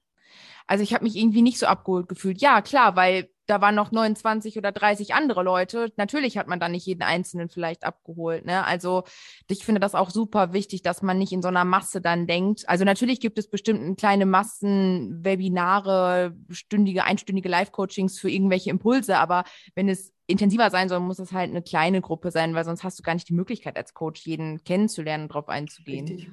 also 0.67 0.83
ich 0.83 0.93
habe 0.93 1.03
mich 1.03 1.15
irgendwie 1.15 1.41
nicht 1.41 1.59
so 1.59 1.67
abgeholt 1.67 2.07
gefühlt. 2.07 2.41
Ja, 2.41 2.61
klar, 2.61 2.95
weil 2.95 3.29
da 3.45 3.61
waren 3.61 3.75
noch 3.75 3.91
29 3.91 4.57
oder 4.57 4.71
30 4.71 5.13
andere 5.13 5.43
Leute. 5.43 5.91
Natürlich 5.97 6.37
hat 6.37 6.47
man 6.47 6.59
dann 6.59 6.71
nicht 6.71 6.85
jeden 6.85 7.03
Einzelnen 7.03 7.49
vielleicht 7.49 7.83
abgeholt. 7.83 8.45
Ne? 8.45 8.65
Also 8.65 9.03
ich 9.47 9.63
finde 9.63 9.79
das 9.79 9.95
auch 9.95 10.09
super 10.09 10.53
wichtig, 10.53 10.81
dass 10.81 11.01
man 11.01 11.17
nicht 11.17 11.31
in 11.31 11.41
so 11.41 11.47
einer 11.47 11.65
Masse 11.65 12.01
dann 12.01 12.27
denkt. 12.27 12.67
Also 12.67 12.85
natürlich 12.85 13.19
gibt 13.19 13.37
es 13.37 13.47
bestimmt 13.49 13.99
kleine 13.99 14.25
Massen, 14.25 15.23
Webinare, 15.23 16.35
stündige, 16.49 17.03
einstündige 17.03 17.49
Live-Coachings 17.49 18.19
für 18.19 18.29
irgendwelche 18.29 18.71
Impulse, 18.71 19.17
aber 19.17 19.43
wenn 19.75 19.89
es 19.89 20.13
intensiver 20.27 20.71
sein 20.71 20.89
soll, 20.89 20.99
muss 20.99 21.19
es 21.19 21.31
halt 21.31 21.51
eine 21.51 21.61
kleine 21.61 22.01
Gruppe 22.01 22.31
sein, 22.31 22.55
weil 22.55 22.65
sonst 22.65 22.83
hast 22.83 22.97
du 22.97 23.03
gar 23.03 23.13
nicht 23.13 23.29
die 23.29 23.35
Möglichkeit 23.35 23.77
als 23.77 23.93
Coach, 23.93 24.25
jeden 24.25 24.63
kennenzulernen 24.63 25.25
und 25.25 25.33
drauf 25.33 25.49
einzugehen. 25.49 26.07
Richtig. 26.07 26.29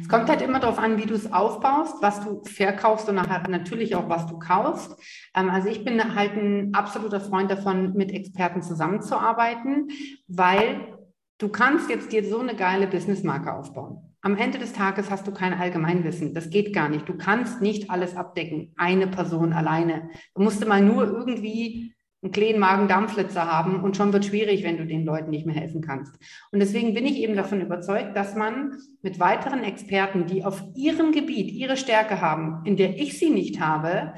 Es 0.00 0.08
kommt 0.08 0.28
halt 0.28 0.42
immer 0.42 0.60
darauf 0.60 0.78
an, 0.78 0.98
wie 0.98 1.06
du 1.06 1.14
es 1.14 1.32
aufbaust, 1.32 2.02
was 2.02 2.20
du 2.20 2.42
verkaufst 2.44 3.08
und 3.08 3.16
natürlich 3.48 3.96
auch, 3.96 4.08
was 4.08 4.26
du 4.26 4.38
kaufst. 4.38 4.96
Ähm, 5.34 5.50
also 5.50 5.68
ich 5.68 5.84
bin 5.84 6.14
halt 6.14 6.32
ein 6.32 6.74
absoluter 6.74 7.20
Freund 7.20 7.50
davon, 7.50 7.94
mit 7.94 8.12
Experten 8.12 8.62
zusammenzuarbeiten, 8.62 9.88
weil 10.28 10.98
du 11.38 11.48
kannst 11.48 11.88
jetzt 11.90 12.12
dir 12.12 12.24
so 12.24 12.40
eine 12.40 12.54
geile 12.54 12.86
Businessmarke 12.86 13.52
aufbauen. 13.52 14.10
Am 14.22 14.36
Ende 14.36 14.58
des 14.58 14.74
Tages 14.74 15.10
hast 15.10 15.26
du 15.26 15.32
kein 15.32 15.54
Allgemeinwissen. 15.54 16.34
Das 16.34 16.50
geht 16.50 16.74
gar 16.74 16.90
nicht. 16.90 17.08
Du 17.08 17.16
kannst 17.16 17.62
nicht 17.62 17.90
alles 17.90 18.16
abdecken, 18.16 18.74
eine 18.76 19.06
Person 19.06 19.54
alleine. 19.54 20.10
Du 20.34 20.42
musst 20.42 20.66
mal 20.66 20.82
nur 20.82 21.04
irgendwie 21.04 21.94
einen 22.22 22.32
kleinen 22.32 22.58
Magen-Darm-Flitzer 22.58 23.50
haben 23.50 23.82
und 23.82 23.96
schon 23.96 24.12
wird 24.12 24.26
schwierig, 24.26 24.62
wenn 24.62 24.76
du 24.76 24.86
den 24.86 25.04
Leuten 25.04 25.30
nicht 25.30 25.46
mehr 25.46 25.54
helfen 25.54 25.80
kannst. 25.80 26.14
Und 26.52 26.60
deswegen 26.60 26.92
bin 26.92 27.06
ich 27.06 27.16
eben 27.16 27.34
davon 27.34 27.60
überzeugt, 27.62 28.14
dass 28.14 28.34
man 28.34 28.76
mit 29.00 29.18
weiteren 29.18 29.64
Experten, 29.64 30.26
die 30.26 30.44
auf 30.44 30.62
ihrem 30.74 31.12
Gebiet 31.12 31.50
ihre 31.50 31.78
Stärke 31.78 32.20
haben, 32.20 32.62
in 32.66 32.76
der 32.76 32.98
ich 32.98 33.18
sie 33.18 33.30
nicht 33.30 33.60
habe, 33.60 34.12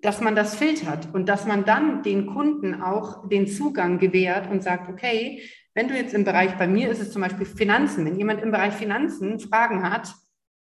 dass 0.00 0.20
man 0.20 0.36
das 0.36 0.54
filtert 0.54 1.12
und 1.14 1.28
dass 1.28 1.46
man 1.46 1.64
dann 1.64 2.04
den 2.04 2.26
Kunden 2.26 2.80
auch 2.80 3.28
den 3.28 3.48
Zugang 3.48 3.98
gewährt 3.98 4.48
und 4.48 4.62
sagt, 4.62 4.88
okay, 4.88 5.42
wenn 5.74 5.88
du 5.88 5.96
jetzt 5.96 6.14
im 6.14 6.24
Bereich, 6.24 6.56
bei 6.56 6.68
mir 6.68 6.90
ist 6.90 7.00
es 7.00 7.10
zum 7.10 7.22
Beispiel 7.22 7.46
Finanzen, 7.46 8.04
wenn 8.04 8.16
jemand 8.16 8.40
im 8.40 8.52
Bereich 8.52 8.74
Finanzen 8.74 9.40
Fragen 9.40 9.82
hat, 9.82 10.14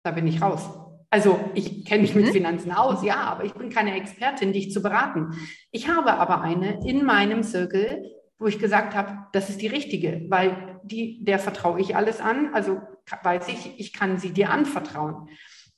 da 0.04 0.12
bin 0.12 0.28
ich 0.28 0.42
raus. 0.42 0.89
Also 1.10 1.40
ich 1.56 1.86
kenne 1.86 2.04
mich 2.04 2.14
mit 2.14 2.28
mhm. 2.28 2.32
Finanzen 2.32 2.72
aus, 2.72 3.04
ja, 3.04 3.18
aber 3.18 3.44
ich 3.44 3.54
bin 3.54 3.70
keine 3.70 3.96
Expertin, 3.96 4.54
dich 4.54 4.72
zu 4.72 4.82
beraten. 4.82 5.32
Ich 5.72 5.90
habe 5.90 6.14
aber 6.14 6.42
eine 6.42 6.86
in 6.88 7.04
meinem 7.04 7.44
Circle, 7.44 8.04
wo 8.38 8.46
ich 8.46 8.60
gesagt 8.60 8.96
habe, 8.96 9.28
das 9.34 9.50
ist 9.50 9.62
die 9.62 9.68
richtige, 9.68 10.26
weil 10.30 10.80
die, 10.84 11.24
der 11.24 11.40
vertraue 11.40 11.82
ich 11.82 11.96
alles 11.96 12.22
an. 12.22 12.54
Also 12.54 12.80
weiß 13.24 13.48
ich, 13.48 13.80
ich 13.80 13.92
kann 13.92 14.18
sie 14.18 14.32
dir 14.32 14.52
anvertrauen. 14.52 15.30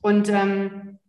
Und 0.02 0.30
ähm, 0.30 1.00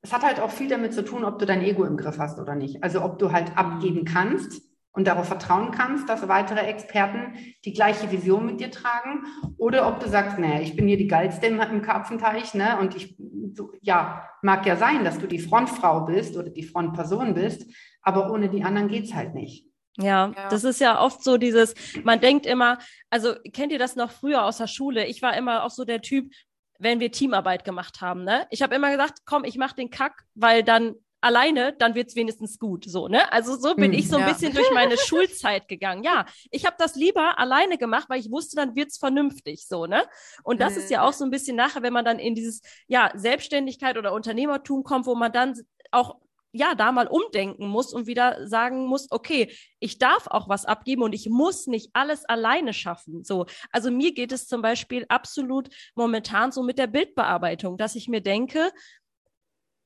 es 0.00 0.12
hat 0.12 0.22
halt 0.22 0.40
auch 0.40 0.50
viel 0.50 0.68
damit 0.68 0.94
zu 0.94 1.04
tun, 1.04 1.24
ob 1.24 1.38
du 1.38 1.44
dein 1.44 1.62
Ego 1.62 1.84
im 1.84 1.96
Griff 1.96 2.18
hast 2.18 2.38
oder 2.38 2.54
nicht. 2.54 2.82
Also 2.82 3.02
ob 3.02 3.18
du 3.18 3.32
halt 3.32 3.56
abgeben 3.56 4.04
kannst 4.04 4.62
und 4.98 5.04
darauf 5.04 5.28
vertrauen 5.28 5.70
kannst, 5.70 6.08
dass 6.08 6.26
weitere 6.26 6.58
Experten 6.58 7.32
die 7.64 7.72
gleiche 7.72 8.10
Vision 8.10 8.44
mit 8.44 8.58
dir 8.58 8.72
tragen 8.72 9.26
oder 9.56 9.86
ob 9.86 10.00
du 10.00 10.08
sagst, 10.08 10.40
naja, 10.40 10.60
ich 10.60 10.74
bin 10.74 10.88
hier 10.88 10.96
die 10.96 11.06
geilste 11.06 11.46
im, 11.46 11.60
im 11.60 11.82
Karpfenteich 11.82 12.54
ne? 12.54 12.76
und 12.80 12.96
ich, 12.96 13.16
so, 13.54 13.70
ja, 13.80 14.28
mag 14.42 14.66
ja 14.66 14.74
sein, 14.74 15.04
dass 15.04 15.20
du 15.20 15.28
die 15.28 15.38
Frontfrau 15.38 16.00
bist 16.00 16.36
oder 16.36 16.50
die 16.50 16.64
Frontperson 16.64 17.34
bist, 17.34 17.72
aber 18.02 18.32
ohne 18.32 18.48
die 18.48 18.64
anderen 18.64 18.88
geht 18.88 19.04
es 19.04 19.14
halt 19.14 19.36
nicht. 19.36 19.68
Ja, 19.98 20.32
ja, 20.36 20.48
das 20.48 20.64
ist 20.64 20.80
ja 20.80 21.00
oft 21.00 21.22
so 21.22 21.36
dieses, 21.36 21.76
man 22.02 22.18
denkt 22.18 22.44
immer, 22.44 22.78
also 23.08 23.34
kennt 23.52 23.70
ihr 23.70 23.78
das 23.78 23.94
noch 23.94 24.10
früher 24.10 24.44
aus 24.44 24.58
der 24.58 24.66
Schule? 24.66 25.06
Ich 25.06 25.22
war 25.22 25.36
immer 25.36 25.62
auch 25.62 25.70
so 25.70 25.84
der 25.84 26.02
Typ, 26.02 26.32
wenn 26.80 26.98
wir 26.98 27.12
Teamarbeit 27.12 27.64
gemacht 27.64 28.00
haben, 28.00 28.24
ne? 28.24 28.48
Ich 28.50 28.62
habe 28.62 28.74
immer 28.74 28.90
gesagt, 28.90 29.20
komm, 29.26 29.44
ich 29.44 29.58
mach 29.58 29.74
den 29.74 29.90
Kack, 29.90 30.24
weil 30.34 30.64
dann 30.64 30.96
alleine, 31.20 31.74
dann 31.78 31.94
wird's 31.94 32.14
wenigstens 32.16 32.58
gut. 32.58 32.84
So, 32.86 33.08
ne? 33.08 33.30
Also 33.32 33.56
so 33.56 33.74
bin 33.74 33.92
hm, 33.92 33.98
ich 33.98 34.08
so 34.08 34.16
ein 34.16 34.26
ja. 34.26 34.32
bisschen 34.32 34.54
durch 34.54 34.70
meine 34.72 34.96
Schulzeit 34.96 35.68
gegangen. 35.68 36.04
Ja, 36.04 36.26
ich 36.50 36.66
habe 36.66 36.76
das 36.78 36.94
lieber 36.94 37.38
alleine 37.38 37.78
gemacht, 37.78 38.08
weil 38.08 38.20
ich 38.20 38.30
wusste, 38.30 38.56
dann 38.56 38.76
wird's 38.76 38.98
vernünftig. 38.98 39.66
So, 39.66 39.86
ne? 39.86 40.04
Und 40.42 40.60
das 40.60 40.74
mhm. 40.74 40.78
ist 40.80 40.90
ja 40.90 41.02
auch 41.02 41.12
so 41.12 41.24
ein 41.24 41.30
bisschen 41.30 41.56
nachher, 41.56 41.82
wenn 41.82 41.92
man 41.92 42.04
dann 42.04 42.18
in 42.18 42.34
dieses 42.34 42.62
ja, 42.86 43.10
Selbstständigkeit 43.14 43.96
oder 43.96 44.12
Unternehmertum 44.12 44.84
kommt, 44.84 45.06
wo 45.06 45.14
man 45.14 45.32
dann 45.32 45.54
auch 45.90 46.16
ja, 46.52 46.74
da 46.74 46.92
mal 46.92 47.06
umdenken 47.06 47.68
muss 47.68 47.92
und 47.92 48.06
wieder 48.06 48.46
sagen 48.46 48.86
muss, 48.86 49.08
okay, 49.10 49.52
ich 49.80 49.98
darf 49.98 50.26
auch 50.28 50.48
was 50.48 50.64
abgeben 50.64 51.02
und 51.02 51.12
ich 51.12 51.28
muss 51.28 51.66
nicht 51.66 51.90
alles 51.92 52.24
alleine 52.24 52.72
schaffen. 52.72 53.22
So, 53.22 53.46
also 53.70 53.90
mir 53.90 54.14
geht 54.14 54.32
es 54.32 54.46
zum 54.46 54.62
Beispiel 54.62 55.04
absolut 55.08 55.68
momentan 55.94 56.50
so 56.50 56.62
mit 56.62 56.78
der 56.78 56.86
Bildbearbeitung, 56.86 57.76
dass 57.76 57.96
ich 57.96 58.08
mir 58.08 58.22
denke, 58.22 58.72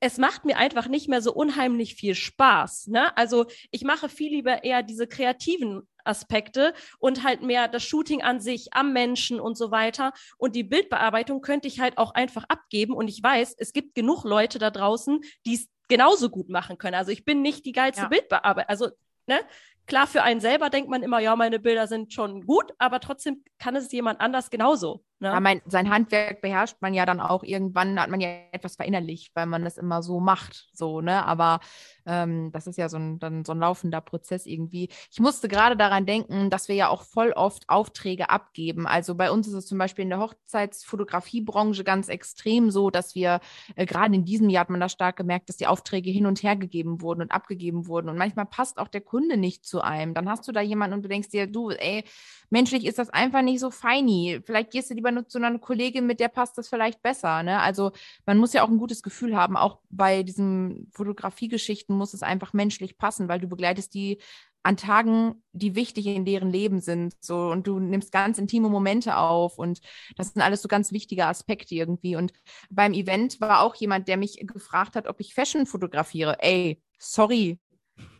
es 0.02 0.18
macht 0.18 0.44
mir 0.44 0.56
einfach 0.56 0.88
nicht 0.88 1.08
mehr 1.08 1.22
so 1.22 1.32
unheimlich 1.32 1.94
viel 1.94 2.16
Spaß. 2.16 2.88
Ne? 2.88 3.16
Also 3.16 3.46
ich 3.70 3.84
mache 3.84 4.08
viel 4.08 4.32
lieber 4.32 4.64
eher 4.64 4.82
diese 4.82 5.06
kreativen 5.06 5.86
Aspekte 6.02 6.74
und 6.98 7.22
halt 7.22 7.42
mehr 7.42 7.68
das 7.68 7.84
Shooting 7.84 8.20
an 8.20 8.40
sich, 8.40 8.72
am 8.72 8.92
Menschen 8.92 9.38
und 9.38 9.56
so 9.56 9.70
weiter. 9.70 10.12
Und 10.38 10.56
die 10.56 10.64
Bildbearbeitung 10.64 11.40
könnte 11.40 11.68
ich 11.68 11.78
halt 11.78 11.98
auch 11.98 12.14
einfach 12.14 12.42
abgeben. 12.48 12.94
Und 12.94 13.06
ich 13.06 13.22
weiß, 13.22 13.54
es 13.56 13.72
gibt 13.72 13.94
genug 13.94 14.24
Leute 14.24 14.58
da 14.58 14.72
draußen, 14.72 15.20
die 15.46 15.54
es 15.54 15.68
genauso 15.86 16.30
gut 16.30 16.48
machen 16.48 16.78
können. 16.78 16.96
Also 16.96 17.12
ich 17.12 17.24
bin 17.24 17.40
nicht 17.40 17.64
die 17.64 17.72
geilste 17.72 18.02
ja. 18.02 18.08
Bildbearbeitung. 18.08 18.68
Also 18.68 18.88
ne, 19.28 19.38
klar, 19.86 20.08
für 20.08 20.24
einen 20.24 20.40
selber 20.40 20.68
denkt 20.68 20.90
man 20.90 21.04
immer, 21.04 21.20
ja, 21.20 21.36
meine 21.36 21.60
Bilder 21.60 21.86
sind 21.86 22.12
schon 22.12 22.44
gut, 22.44 22.72
aber 22.78 22.98
trotzdem 22.98 23.44
kann 23.60 23.76
es 23.76 23.92
jemand 23.92 24.20
anders 24.20 24.50
genauso. 24.50 25.04
Ne? 25.22 25.38
Mein, 25.40 25.62
sein 25.66 25.88
Handwerk 25.88 26.42
beherrscht 26.42 26.76
man 26.80 26.92
ja 26.92 27.06
dann 27.06 27.20
auch 27.20 27.44
irgendwann, 27.44 27.98
hat 27.98 28.10
man 28.10 28.20
ja 28.20 28.28
etwas 28.52 28.76
verinnerlicht, 28.76 29.34
weil 29.34 29.46
man 29.46 29.64
das 29.64 29.78
immer 29.78 30.02
so 30.02 30.20
macht, 30.20 30.68
so, 30.74 31.00
ne? 31.00 31.24
Aber 31.24 31.60
Ähm, 32.04 32.50
das 32.50 32.66
ist 32.66 32.78
ja 32.78 32.88
so 32.88 32.96
ein, 32.96 33.20
dann 33.20 33.44
so 33.44 33.52
ein 33.52 33.60
laufender 33.60 34.00
Prozess 34.00 34.44
irgendwie. 34.46 34.88
Ich 35.12 35.20
musste 35.20 35.46
gerade 35.46 35.76
daran 35.76 36.04
denken, 36.04 36.50
dass 36.50 36.66
wir 36.66 36.74
ja 36.74 36.88
auch 36.88 37.02
voll 37.02 37.30
oft 37.30 37.68
Aufträge 37.68 38.28
abgeben. 38.28 38.88
Also 38.88 39.14
bei 39.14 39.30
uns 39.30 39.46
ist 39.46 39.54
es 39.54 39.66
zum 39.66 39.78
Beispiel 39.78 40.02
in 40.02 40.08
der 40.10 40.18
Hochzeitsfotografiebranche 40.18 41.84
ganz 41.84 42.08
extrem 42.08 42.72
so, 42.72 42.90
dass 42.90 43.14
wir 43.14 43.38
äh, 43.76 43.86
gerade 43.86 44.16
in 44.16 44.24
diesem 44.24 44.48
Jahr 44.50 44.62
hat 44.62 44.70
man 44.70 44.80
da 44.80 44.88
stark 44.88 45.14
gemerkt, 45.14 45.48
dass 45.48 45.58
die 45.58 45.68
Aufträge 45.68 46.10
hin 46.10 46.26
und 46.26 46.42
her 46.42 46.56
gegeben 46.56 47.02
wurden 47.02 47.22
und 47.22 47.30
abgegeben 47.30 47.86
wurden. 47.86 48.08
Und 48.08 48.18
manchmal 48.18 48.46
passt 48.46 48.78
auch 48.78 48.88
der 48.88 49.00
Kunde 49.02 49.36
nicht 49.36 49.64
zu 49.64 49.80
einem. 49.80 50.12
Dann 50.12 50.28
hast 50.28 50.48
du 50.48 50.50
da 50.50 50.60
jemanden 50.60 50.94
und 50.96 51.04
du 51.04 51.08
denkst 51.08 51.28
dir, 51.30 51.46
du, 51.46 51.70
ey, 51.70 52.02
menschlich 52.50 52.84
ist 52.84 52.98
das 52.98 53.10
einfach 53.10 53.42
nicht 53.42 53.60
so 53.60 53.70
feini. 53.70 54.40
Vielleicht 54.44 54.72
gehst 54.72 54.90
du 54.90 54.94
lieber 54.94 55.11
nur 55.12 55.28
zu 55.28 55.38
einer 55.38 55.58
Kollegin, 55.58 56.06
mit 56.06 56.20
der 56.20 56.28
passt 56.28 56.58
das 56.58 56.68
vielleicht 56.68 57.02
besser. 57.02 57.42
Ne? 57.42 57.60
Also 57.60 57.92
man 58.26 58.38
muss 58.38 58.52
ja 58.52 58.64
auch 58.64 58.68
ein 58.68 58.78
gutes 58.78 59.02
Gefühl 59.02 59.36
haben. 59.36 59.56
Auch 59.56 59.78
bei 59.90 60.22
diesen 60.22 60.88
Fotografiegeschichten 60.92 61.96
muss 61.96 62.14
es 62.14 62.22
einfach 62.22 62.52
menschlich 62.52 62.98
passen, 62.98 63.28
weil 63.28 63.40
du 63.40 63.48
begleitest 63.48 63.94
die 63.94 64.18
an 64.62 64.76
Tagen, 64.76 65.42
die 65.52 65.74
wichtig 65.74 66.06
in 66.06 66.24
deren 66.24 66.50
Leben 66.50 66.80
sind, 66.80 67.14
so 67.20 67.50
und 67.50 67.66
du 67.66 67.80
nimmst 67.80 68.12
ganz 68.12 68.38
intime 68.38 68.68
Momente 68.68 69.16
auf 69.16 69.58
und 69.58 69.80
das 70.16 70.32
sind 70.32 70.42
alles 70.42 70.62
so 70.62 70.68
ganz 70.68 70.92
wichtige 70.92 71.26
Aspekte 71.26 71.74
irgendwie. 71.74 72.16
Und 72.16 72.32
beim 72.70 72.92
Event 72.92 73.40
war 73.40 73.62
auch 73.62 73.74
jemand, 73.74 74.08
der 74.08 74.16
mich 74.16 74.38
gefragt 74.46 74.94
hat, 74.94 75.08
ob 75.08 75.20
ich 75.20 75.34
Fashion 75.34 75.66
fotografiere. 75.66 76.36
Ey, 76.40 76.80
sorry, 76.98 77.58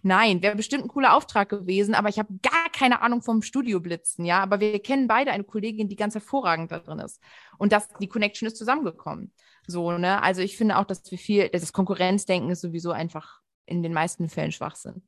Nein, 0.03 0.43
wäre 0.43 0.57
bestimmt 0.57 0.85
ein 0.85 0.89
cooler 0.89 1.15
Auftrag 1.15 1.49
gewesen, 1.49 1.95
aber 1.95 2.09
ich 2.09 2.19
habe 2.19 2.35
gar 2.43 2.71
keine 2.77 3.03
Ahnung 3.03 3.23
vom 3.23 3.41
Studioblitzen, 3.41 4.25
ja. 4.25 4.43
Aber 4.43 4.59
wir 4.61 4.81
kennen 4.81 5.07
beide 5.07 5.31
eine 5.31 5.45
Kollegin, 5.45 5.89
die 5.89 5.97
ganz 5.97 6.15
hervorragend 6.15 6.73
da 6.73 6.81
drin 6.81 6.99
ist. 6.99 7.21
Und 7.57 7.73
das, 7.73 7.89
die 8.01 8.09
Connection 8.09 8.49
ist 8.49 8.57
zusammengekommen. 8.57 9.33
So, 9.67 9.93
ne? 9.93 10.23
Also 10.23 10.43
ich 10.43 10.57
finde 10.57 10.79
auch, 10.79 10.85
dass 10.85 11.09
wir 11.11 11.19
viel, 11.19 11.49
das 11.49 11.73
Konkurrenzdenken 11.73 12.51
ist 12.51 12.63
sowieso 12.63 12.91
einfach 12.91 13.41
in 13.65 13.83
den 13.83 13.93
meisten 13.93 14.29
Fällen 14.29 14.51
Schwachsinn. 14.51 15.03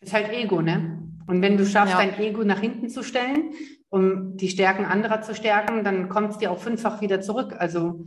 Ist 0.00 0.12
halt 0.12 0.30
Ego, 0.30 0.62
ne? 0.62 1.02
Und 1.26 1.42
wenn 1.42 1.56
du 1.56 1.66
schaffst, 1.66 1.94
ja. 1.94 1.98
dein 1.98 2.18
Ego 2.20 2.44
nach 2.44 2.60
hinten 2.60 2.88
zu 2.88 3.02
stellen, 3.02 3.52
um 3.88 4.36
die 4.36 4.48
Stärken 4.48 4.84
anderer 4.84 5.22
zu 5.22 5.34
stärken, 5.34 5.82
dann 5.82 6.08
kommt 6.08 6.32
es 6.32 6.38
dir 6.38 6.52
auch 6.52 6.58
fünffach 6.58 7.00
wieder 7.00 7.20
zurück. 7.20 7.54
Also 7.58 8.04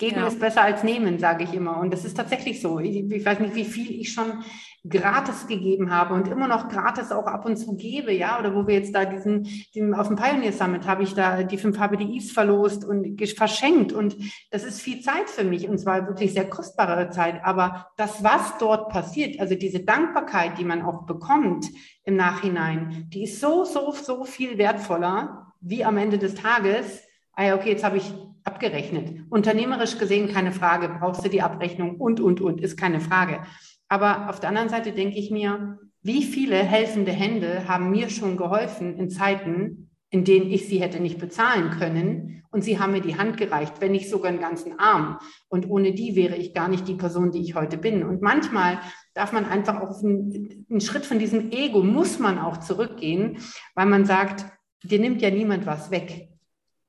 Geben 0.00 0.16
ja. 0.16 0.28
ist 0.28 0.40
besser 0.40 0.62
als 0.62 0.82
nehmen, 0.82 1.18
sage 1.18 1.44
ich 1.44 1.52
immer. 1.52 1.76
Und 1.76 1.92
das 1.92 2.06
ist 2.06 2.16
tatsächlich 2.16 2.62
so. 2.62 2.78
Ich, 2.78 3.04
ich, 3.10 3.24
weiß 3.24 3.38
nicht, 3.38 3.54
wie 3.54 3.66
viel 3.66 4.00
ich 4.00 4.14
schon 4.14 4.42
gratis 4.88 5.46
gegeben 5.46 5.94
habe 5.94 6.14
und 6.14 6.26
immer 6.26 6.48
noch 6.48 6.70
gratis 6.70 7.12
auch 7.12 7.26
ab 7.26 7.44
und 7.44 7.58
zu 7.58 7.76
gebe, 7.76 8.10
ja. 8.10 8.38
Oder 8.38 8.54
wo 8.54 8.66
wir 8.66 8.76
jetzt 8.76 8.94
da 8.94 9.04
diesen, 9.04 9.42
diesen 9.74 9.92
auf 9.92 10.08
dem 10.08 10.16
Pioneer 10.16 10.54
Summit 10.54 10.86
habe 10.86 11.02
ich 11.02 11.12
da 11.12 11.42
die 11.42 11.58
fünf 11.58 11.78
HBDIs 11.78 12.32
verlost 12.32 12.82
und 12.82 13.20
verschenkt. 13.36 13.92
Und 13.92 14.16
das 14.50 14.64
ist 14.64 14.80
viel 14.80 15.02
Zeit 15.02 15.28
für 15.28 15.44
mich 15.44 15.68
und 15.68 15.76
zwar 15.76 16.08
wirklich 16.08 16.32
sehr 16.32 16.48
kostbare 16.48 17.10
Zeit. 17.10 17.44
Aber 17.44 17.88
das, 17.98 18.24
was 18.24 18.56
dort 18.56 18.88
passiert, 18.88 19.38
also 19.38 19.54
diese 19.54 19.80
Dankbarkeit, 19.80 20.56
die 20.56 20.64
man 20.64 20.80
auch 20.80 21.04
bekommt 21.04 21.66
im 22.04 22.16
Nachhinein, 22.16 23.04
die 23.10 23.24
ist 23.24 23.38
so, 23.38 23.66
so, 23.66 23.92
so 23.92 24.24
viel 24.24 24.56
wertvoller 24.56 25.52
wie 25.60 25.84
am 25.84 25.98
Ende 25.98 26.16
des 26.16 26.36
Tages. 26.36 27.02
Ah 27.34 27.44
ja, 27.44 27.54
okay, 27.54 27.72
jetzt 27.72 27.84
habe 27.84 27.98
ich 27.98 28.14
abgerechnet. 28.44 29.24
Unternehmerisch 29.30 29.98
gesehen 29.98 30.32
keine 30.32 30.52
Frage, 30.52 30.88
brauchst 30.88 31.24
du 31.24 31.28
die 31.28 31.42
Abrechnung 31.42 31.96
und, 31.96 32.20
und, 32.20 32.40
und, 32.40 32.60
ist 32.60 32.76
keine 32.76 33.00
Frage. 33.00 33.42
Aber 33.88 34.28
auf 34.30 34.40
der 34.40 34.50
anderen 34.50 34.68
Seite 34.68 34.92
denke 34.92 35.18
ich 35.18 35.30
mir, 35.30 35.78
wie 36.02 36.22
viele 36.22 36.56
helfende 36.56 37.12
Hände 37.12 37.68
haben 37.68 37.90
mir 37.90 38.08
schon 38.08 38.36
geholfen 38.36 38.96
in 38.96 39.10
Zeiten, 39.10 39.90
in 40.10 40.24
denen 40.24 40.50
ich 40.50 40.68
sie 40.68 40.80
hätte 40.80 41.00
nicht 41.00 41.18
bezahlen 41.18 41.70
können. 41.70 42.42
Und 42.52 42.64
sie 42.64 42.80
haben 42.80 42.92
mir 42.92 43.00
die 43.00 43.16
Hand 43.16 43.36
gereicht, 43.36 43.74
wenn 43.80 43.92
nicht 43.92 44.10
sogar 44.10 44.30
einen 44.30 44.40
ganzen 44.40 44.78
Arm. 44.78 45.18
Und 45.48 45.68
ohne 45.68 45.92
die 45.92 46.16
wäre 46.16 46.36
ich 46.36 46.52
gar 46.52 46.68
nicht 46.68 46.88
die 46.88 46.94
Person, 46.94 47.30
die 47.30 47.42
ich 47.42 47.54
heute 47.54 47.78
bin. 47.78 48.02
Und 48.02 48.22
manchmal 48.22 48.80
darf 49.14 49.32
man 49.32 49.44
einfach 49.44 49.80
auf 49.80 50.02
einen, 50.02 50.66
einen 50.68 50.80
Schritt 50.80 51.04
von 51.04 51.18
diesem 51.20 51.52
Ego, 51.52 51.82
muss 51.82 52.18
man 52.18 52.38
auch 52.38 52.56
zurückgehen, 52.56 53.38
weil 53.74 53.86
man 53.86 54.04
sagt, 54.04 54.46
dir 54.82 54.98
nimmt 54.98 55.22
ja 55.22 55.30
niemand 55.30 55.66
was 55.66 55.90
weg 55.90 56.29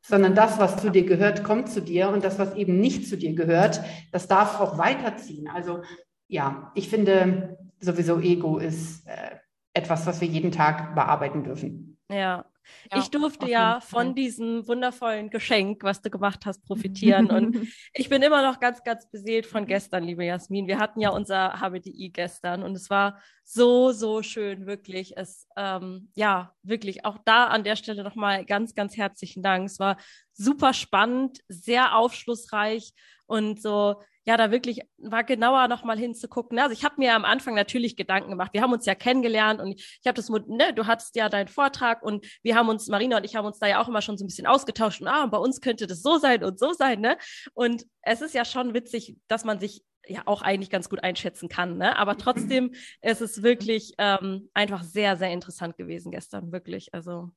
sondern 0.02 0.36
das, 0.36 0.60
was 0.60 0.78
zu 0.78 0.90
dir 0.90 1.06
gehört, 1.06 1.44
kommt 1.44 1.70
zu 1.70 1.82
dir 1.82 2.10
und 2.10 2.24
das, 2.24 2.40
was 2.40 2.56
eben 2.56 2.80
nicht 2.80 3.08
zu 3.08 3.18
dir 3.18 3.34
gehört, 3.34 3.82
das 4.12 4.28
darf 4.28 4.60
auch 4.60 4.78
weiterziehen. 4.78 5.48
Also 5.48 5.82
ja, 6.28 6.72
ich 6.76 6.90
finde 6.90 7.58
sowieso 7.80 8.20
Ego 8.20 8.58
ist 8.58 9.08
äh, 9.08 9.38
etwas, 9.74 10.06
was 10.06 10.22
wir 10.22 10.28
jeden 10.28 10.52
Tag 10.52 10.96
bearbeiten 10.96 11.44
dürfen. 11.44 11.98
Ja, 12.10 12.46
ja, 12.92 13.00
ich 13.00 13.10
durfte 13.10 13.48
ja 13.48 13.80
von 13.82 14.16
diesem 14.16 14.68
wundervollen 14.68 15.30
Geschenk, 15.30 15.84
was 15.84 16.02
du 16.02 16.10
gemacht 16.10 16.46
hast, 16.46 16.64
profitieren. 16.66 17.30
und 17.30 17.56
ich 17.94 18.10
bin 18.10 18.22
immer 18.22 18.42
noch 18.42 18.60
ganz, 18.60 18.84
ganz 18.84 19.10
beseelt 19.10 19.46
von 19.46 19.66
gestern, 19.66 20.04
liebe 20.04 20.26
Jasmin. 20.26 20.68
Wir 20.68 20.80
hatten 20.80 21.00
ja 21.00 21.10
unser 21.10 21.60
HBDI 21.60 22.10
gestern 22.10 22.64
und 22.64 22.76
es 22.76 22.90
war 22.90 23.20
so, 23.44 23.92
so 23.92 24.24
schön, 24.24 24.66
wirklich. 24.66 25.18
Es, 25.18 25.48
ähm, 25.58 26.10
ja, 26.16 26.54
wirklich 26.64 27.06
auch 27.06 27.18
da 27.26 27.48
an 27.48 27.64
der 27.64 27.76
Stelle 27.76 28.04
nochmal 28.04 28.46
ganz, 28.46 28.76
ganz 28.76 28.98
herzlichen 28.98 29.44
Dank. 29.44 29.66
Es 29.66 29.80
war 29.80 29.98
super 30.34 30.74
spannend, 30.74 31.40
sehr 31.48 31.96
aufschlussreich 31.96 32.94
und 33.32 33.62
so 33.62 33.96
ja, 34.24 34.38
da 34.38 34.52
wirklich 34.52 34.82
war 34.98 35.24
genauer 35.24 35.68
nochmal 35.68 35.98
hinzugucken. 35.98 36.60
Also 36.60 36.74
ich 36.74 36.84
habe 36.84 36.96
mir 36.98 37.16
am 37.16 37.26
Anfang 37.26 37.56
natürlich 37.56 37.96
Gedanken 37.96 38.30
gemacht. 38.30 38.54
Wir 38.54 38.62
haben 38.62 38.74
uns 38.74 38.86
ja 38.86 38.94
kennengelernt 38.94 39.60
und 39.60 39.80
ich 39.80 40.06
habe 40.06 40.16
das, 40.16 40.30
ne, 40.30 40.74
du 40.76 40.86
hattest 40.86 41.16
ja 41.16 41.28
deinen 41.28 41.48
Vortrag 41.48 42.04
und 42.04 42.26
wir 42.44 42.56
haben 42.56 42.70
uns, 42.70 42.88
Marina 42.88 43.18
und 43.18 43.24
ich 43.24 43.36
haben 43.36 43.46
uns 43.46 43.58
da 43.58 43.68
ja 43.68 43.82
auch 43.82 43.88
immer 43.88 44.02
schon 44.02 44.18
so 44.18 44.24
ein 44.24 44.28
bisschen 44.28 44.46
ausgetauscht 44.46 45.02
und 45.02 45.08
ah, 45.08 45.26
bei 45.26 45.38
uns 45.38 45.60
könnte 45.60 45.88
das 45.88 46.04
so 46.04 46.18
sein 46.18 46.44
und 46.44 46.60
so 46.60 46.74
sein, 46.74 47.02
ne? 47.02 47.18
Und 47.54 47.86
es 48.04 48.22
ist 48.22 48.36
ja 48.36 48.46
schon 48.46 48.74
witzig, 48.76 49.18
dass 49.28 49.44
man 49.44 49.60
sich 49.60 49.84
ja 50.08 50.22
auch 50.26 50.42
eigentlich 50.44 50.70
ganz 50.70 50.90
gut 50.90 51.04
einschätzen 51.04 51.50
kann, 51.50 51.78
ne? 51.78 51.98
Aber 51.98 52.16
trotzdem 52.18 52.74
ist 53.02 53.22
es 53.22 53.42
wirklich 53.42 53.94
ähm, 53.98 54.50
einfach 54.54 54.84
sehr, 54.84 55.18
sehr 55.18 55.32
interessant 55.32 55.78
gewesen 55.78 56.12
gestern, 56.12 56.52
wirklich. 56.52 56.94
Also 56.94 57.32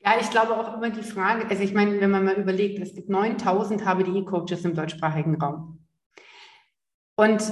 ja, 0.00 0.18
ich 0.20 0.30
glaube 0.30 0.56
auch 0.56 0.74
immer 0.74 0.90
die 0.90 1.02
Frage, 1.02 1.48
also 1.48 1.62
ich 1.62 1.74
meine, 1.74 2.00
wenn 2.00 2.10
man 2.10 2.24
mal 2.24 2.36
überlegt, 2.36 2.78
es 2.80 2.94
gibt 2.94 3.08
9000 3.08 3.84
HBDI-Coaches 3.84 4.64
im 4.64 4.74
deutschsprachigen 4.74 5.40
Raum. 5.40 5.86
Und 7.16 7.42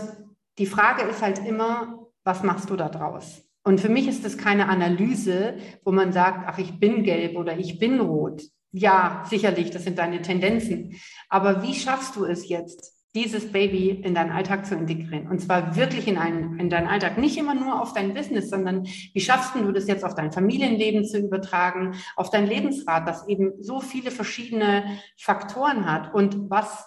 die 0.58 0.66
Frage 0.66 1.02
ist 1.02 1.22
halt 1.22 1.38
immer, 1.38 2.06
was 2.22 2.42
machst 2.42 2.70
du 2.70 2.76
da 2.76 2.88
draus? 2.88 3.42
Und 3.64 3.80
für 3.80 3.88
mich 3.88 4.06
ist 4.06 4.24
das 4.24 4.36
keine 4.36 4.68
Analyse, 4.68 5.56
wo 5.84 5.90
man 5.90 6.12
sagt, 6.12 6.44
ach, 6.46 6.58
ich 6.58 6.78
bin 6.78 7.02
gelb 7.02 7.36
oder 7.36 7.58
ich 7.58 7.78
bin 7.78 7.98
rot. 7.98 8.42
Ja, 8.72 9.24
sicherlich, 9.28 9.70
das 9.70 9.84
sind 9.84 9.98
deine 9.98 10.20
Tendenzen. 10.20 11.00
Aber 11.28 11.62
wie 11.62 11.74
schaffst 11.74 12.16
du 12.16 12.24
es 12.24 12.48
jetzt, 12.48 12.93
dieses 13.14 13.52
Baby 13.52 13.90
in 13.90 14.14
deinen 14.14 14.32
Alltag 14.32 14.66
zu 14.66 14.74
integrieren? 14.74 15.28
Und 15.28 15.40
zwar 15.40 15.76
wirklich 15.76 16.08
in, 16.08 16.18
einen, 16.18 16.58
in 16.58 16.70
deinen 16.70 16.88
Alltag, 16.88 17.18
nicht 17.18 17.36
immer 17.36 17.54
nur 17.54 17.80
auf 17.80 17.92
dein 17.92 18.14
Business, 18.14 18.50
sondern 18.50 18.84
wie 18.84 19.20
schaffst 19.20 19.54
du 19.54 19.72
das 19.72 19.86
jetzt 19.86 20.04
auf 20.04 20.14
dein 20.14 20.32
Familienleben 20.32 21.04
zu 21.04 21.18
übertragen, 21.18 21.94
auf 22.16 22.30
dein 22.30 22.46
Lebensrad, 22.46 23.06
das 23.08 23.28
eben 23.28 23.52
so 23.60 23.80
viele 23.80 24.10
verschiedene 24.10 24.98
Faktoren 25.16 25.90
hat? 25.90 26.14
Und 26.14 26.50
was 26.50 26.84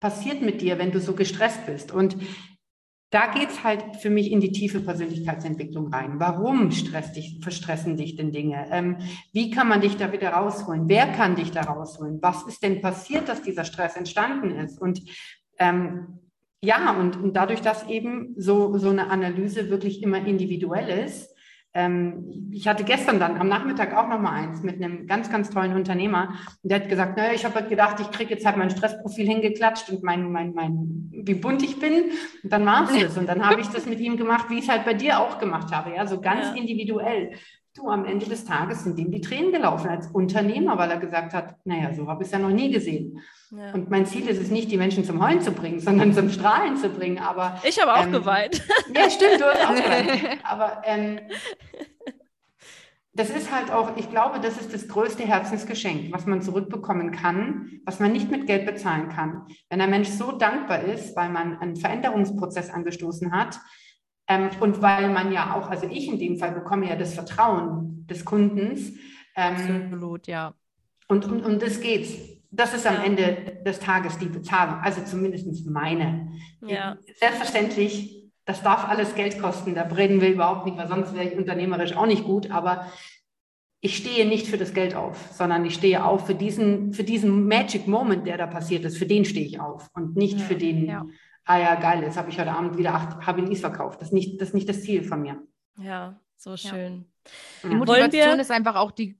passiert 0.00 0.42
mit 0.42 0.60
dir, 0.60 0.78
wenn 0.78 0.92
du 0.92 1.00
so 1.00 1.14
gestresst 1.14 1.66
bist? 1.66 1.92
Und 1.92 2.16
da 3.10 3.28
geht 3.28 3.50
es 3.50 3.62
halt 3.62 3.96
für 3.96 4.10
mich 4.10 4.32
in 4.32 4.40
die 4.40 4.50
tiefe 4.50 4.80
Persönlichkeitsentwicklung 4.80 5.92
rein. 5.92 6.18
Warum 6.18 6.70
dich, 6.70 7.38
verstressen 7.40 7.96
dich 7.96 8.16
denn 8.16 8.32
Dinge? 8.32 8.66
Ähm, 8.70 8.98
wie 9.32 9.50
kann 9.50 9.68
man 9.68 9.80
dich 9.80 9.96
da 9.96 10.12
wieder 10.12 10.30
rausholen? 10.30 10.88
Wer 10.88 11.06
kann 11.12 11.36
dich 11.36 11.52
da 11.52 11.62
rausholen? 11.62 12.18
Was 12.20 12.42
ist 12.42 12.62
denn 12.62 12.80
passiert, 12.80 13.28
dass 13.28 13.42
dieser 13.42 13.64
Stress 13.64 13.96
entstanden 13.96 14.50
ist? 14.50 14.80
Und 14.80 15.02
ähm, 15.58 16.20
ja, 16.62 16.92
und, 16.98 17.16
und 17.16 17.36
dadurch, 17.36 17.60
dass 17.60 17.88
eben 17.88 18.34
so, 18.36 18.76
so 18.78 18.90
eine 18.90 19.10
Analyse 19.10 19.70
wirklich 19.70 20.02
immer 20.02 20.18
individuell 20.26 21.04
ist, 21.04 21.36
ähm, 21.76 22.48
ich 22.50 22.66
hatte 22.66 22.84
gestern 22.84 23.20
dann 23.20 23.36
am 23.36 23.48
Nachmittag 23.48 23.94
auch 23.94 24.08
noch 24.08 24.18
mal 24.18 24.32
eins 24.32 24.62
mit 24.62 24.82
einem 24.82 25.06
ganz, 25.06 25.30
ganz 25.30 25.50
tollen 25.50 25.74
Unternehmer. 25.74 26.30
Und 26.62 26.72
der 26.72 26.80
hat 26.80 26.88
gesagt, 26.88 27.18
naja, 27.18 27.34
ich 27.34 27.44
habe 27.44 27.56
halt 27.56 27.68
gedacht, 27.68 28.00
ich 28.00 28.10
kriege 28.10 28.32
jetzt 28.32 28.46
halt 28.46 28.56
mein 28.56 28.70
Stressprofil 28.70 29.26
hingeklatscht 29.26 29.90
und 29.90 30.02
mein, 30.02 30.32
mein, 30.32 30.54
mein, 30.54 31.10
wie 31.12 31.34
bunt 31.34 31.62
ich 31.62 31.78
bin. 31.78 32.12
Und 32.42 32.50
dann 32.50 32.64
war 32.64 32.84
es 32.90 32.98
das. 32.98 33.18
Und 33.18 33.28
dann 33.28 33.46
habe 33.46 33.60
ich 33.60 33.68
das 33.68 33.84
mit 33.84 34.00
ihm 34.00 34.16
gemacht, 34.16 34.48
wie 34.48 34.54
ich 34.54 34.64
es 34.64 34.70
halt 34.70 34.86
bei 34.86 34.94
dir 34.94 35.20
auch 35.20 35.38
gemacht 35.38 35.70
habe. 35.70 35.94
Ja, 35.94 36.06
so 36.06 36.18
ganz 36.18 36.46
ja. 36.46 36.54
individuell. 36.54 37.32
Du, 37.74 37.90
am 37.90 38.06
Ende 38.06 38.24
des 38.24 38.46
Tages 38.46 38.84
sind 38.84 38.98
ihm 38.98 39.10
die 39.10 39.20
Tränen 39.20 39.52
gelaufen 39.52 39.90
als 39.90 40.06
Unternehmer, 40.06 40.78
weil 40.78 40.90
er 40.90 40.98
gesagt 40.98 41.34
hat, 41.34 41.56
naja, 41.66 41.92
so 41.92 42.08
habe 42.08 42.22
ich 42.22 42.28
es 42.28 42.32
ja 42.32 42.38
noch 42.38 42.48
nie 42.48 42.70
gesehen. 42.72 43.20
Ja. 43.50 43.72
Und 43.72 43.90
mein 43.90 44.06
Ziel 44.06 44.28
ist 44.28 44.40
es 44.40 44.50
nicht, 44.50 44.70
die 44.70 44.76
Menschen 44.76 45.04
zum 45.04 45.24
Heulen 45.24 45.40
zu 45.40 45.52
bringen, 45.52 45.80
sondern 45.80 46.12
zum 46.12 46.30
Strahlen 46.30 46.76
zu 46.76 46.88
bringen. 46.88 47.18
Aber 47.18 47.60
ich 47.62 47.80
habe 47.80 47.94
auch 47.94 48.04
ähm, 48.04 48.12
geweint. 48.12 48.62
Ja, 48.94 49.08
stimmt, 49.10 49.40
du 49.40 49.44
hast 49.44 49.66
auch 49.66 49.74
geweint. 49.74 50.40
Aber 50.44 50.82
ähm, 50.84 51.20
das 53.12 53.30
ist 53.30 53.50
halt 53.50 53.70
auch, 53.70 53.96
ich 53.96 54.10
glaube, 54.10 54.40
das 54.40 54.58
ist 54.58 54.74
das 54.74 54.88
größte 54.88 55.24
Herzensgeschenk, 55.24 56.12
was 56.12 56.26
man 56.26 56.42
zurückbekommen 56.42 57.12
kann, 57.12 57.80
was 57.86 57.98
man 57.98 58.12
nicht 58.12 58.30
mit 58.30 58.46
Geld 58.46 58.66
bezahlen 58.66 59.08
kann. 59.08 59.46
Wenn 59.70 59.80
ein 59.80 59.90
Mensch 59.90 60.08
so 60.08 60.32
dankbar 60.32 60.82
ist, 60.82 61.16
weil 61.16 61.30
man 61.30 61.58
einen 61.58 61.76
Veränderungsprozess 61.76 62.70
angestoßen 62.70 63.32
hat, 63.32 63.58
ähm, 64.28 64.50
und 64.60 64.82
weil 64.82 65.08
man 65.10 65.32
ja 65.32 65.54
auch, 65.54 65.70
also 65.70 65.86
ich 65.88 66.08
in 66.08 66.18
dem 66.18 66.38
Fall 66.38 66.52
bekomme 66.52 66.88
ja 66.88 66.96
das 66.96 67.14
Vertrauen 67.14 68.06
des 68.08 68.24
Kundens. 68.24 68.92
Ähm, 69.36 69.84
Absolut, 69.84 70.26
ja. 70.26 70.54
Und 71.08 71.24
um, 71.26 71.44
um 71.44 71.58
das 71.58 71.80
geht's. 71.80 72.35
Das 72.56 72.72
ist 72.72 72.86
am 72.86 73.02
Ende 73.04 73.58
des 73.64 73.78
Tages 73.80 74.18
die 74.18 74.26
Bezahlung, 74.26 74.80
also 74.82 75.02
zumindest 75.02 75.66
meine. 75.66 76.32
Ja. 76.62 76.96
Selbstverständlich 77.18 78.24
Das 78.46 78.62
darf 78.62 78.88
alles 78.88 79.14
Geld 79.16 79.40
kosten. 79.40 79.74
Da 79.74 79.82
reden 79.82 80.20
wir 80.20 80.30
überhaupt 80.30 80.66
nicht, 80.66 80.78
weil 80.78 80.86
sonst 80.86 81.12
wäre 81.14 81.24
ich 81.24 81.36
unternehmerisch 81.36 81.96
auch 81.96 82.06
nicht 82.06 82.24
gut. 82.24 82.50
Aber 82.52 82.86
ich 83.80 83.96
stehe 83.96 84.26
nicht 84.26 84.46
für 84.46 84.56
das 84.56 84.72
Geld 84.72 84.94
auf, 84.94 85.32
sondern 85.32 85.64
ich 85.64 85.74
stehe 85.74 86.04
auf 86.04 86.26
für 86.26 86.34
diesen, 86.34 86.92
für 86.92 87.04
diesen 87.04 87.46
Magic 87.48 87.86
Moment, 87.88 88.26
der 88.26 88.38
da 88.38 88.46
passiert 88.46 88.84
ist. 88.84 88.98
Für 88.98 89.06
den 89.06 89.24
stehe 89.24 89.44
ich 89.44 89.60
auf 89.60 89.88
und 89.94 90.16
nicht 90.16 90.38
ja, 90.38 90.44
für 90.44 90.54
den, 90.54 90.86
ja. 90.86 91.04
ah 91.44 91.58
ja, 91.58 91.74
geil, 91.74 92.02
jetzt 92.04 92.16
habe 92.16 92.30
ich 92.30 92.38
heute 92.38 92.52
Abend 92.52 92.78
wieder 92.78 92.94
acht 92.94 93.26
Habilis 93.26 93.60
verkauft. 93.60 94.00
Das 94.00 94.08
ist, 94.08 94.14
nicht, 94.14 94.40
das 94.40 94.48
ist 94.48 94.54
nicht 94.54 94.68
das 94.68 94.82
Ziel 94.82 95.02
von 95.02 95.20
mir. 95.22 95.42
Ja, 95.78 96.18
so 96.36 96.56
schön. 96.56 97.04
Ja. 97.62 97.68
Die 97.70 97.74
Motivation 97.74 98.38
ist 98.38 98.50
einfach 98.52 98.76
auch 98.76 98.92
die, 98.92 99.18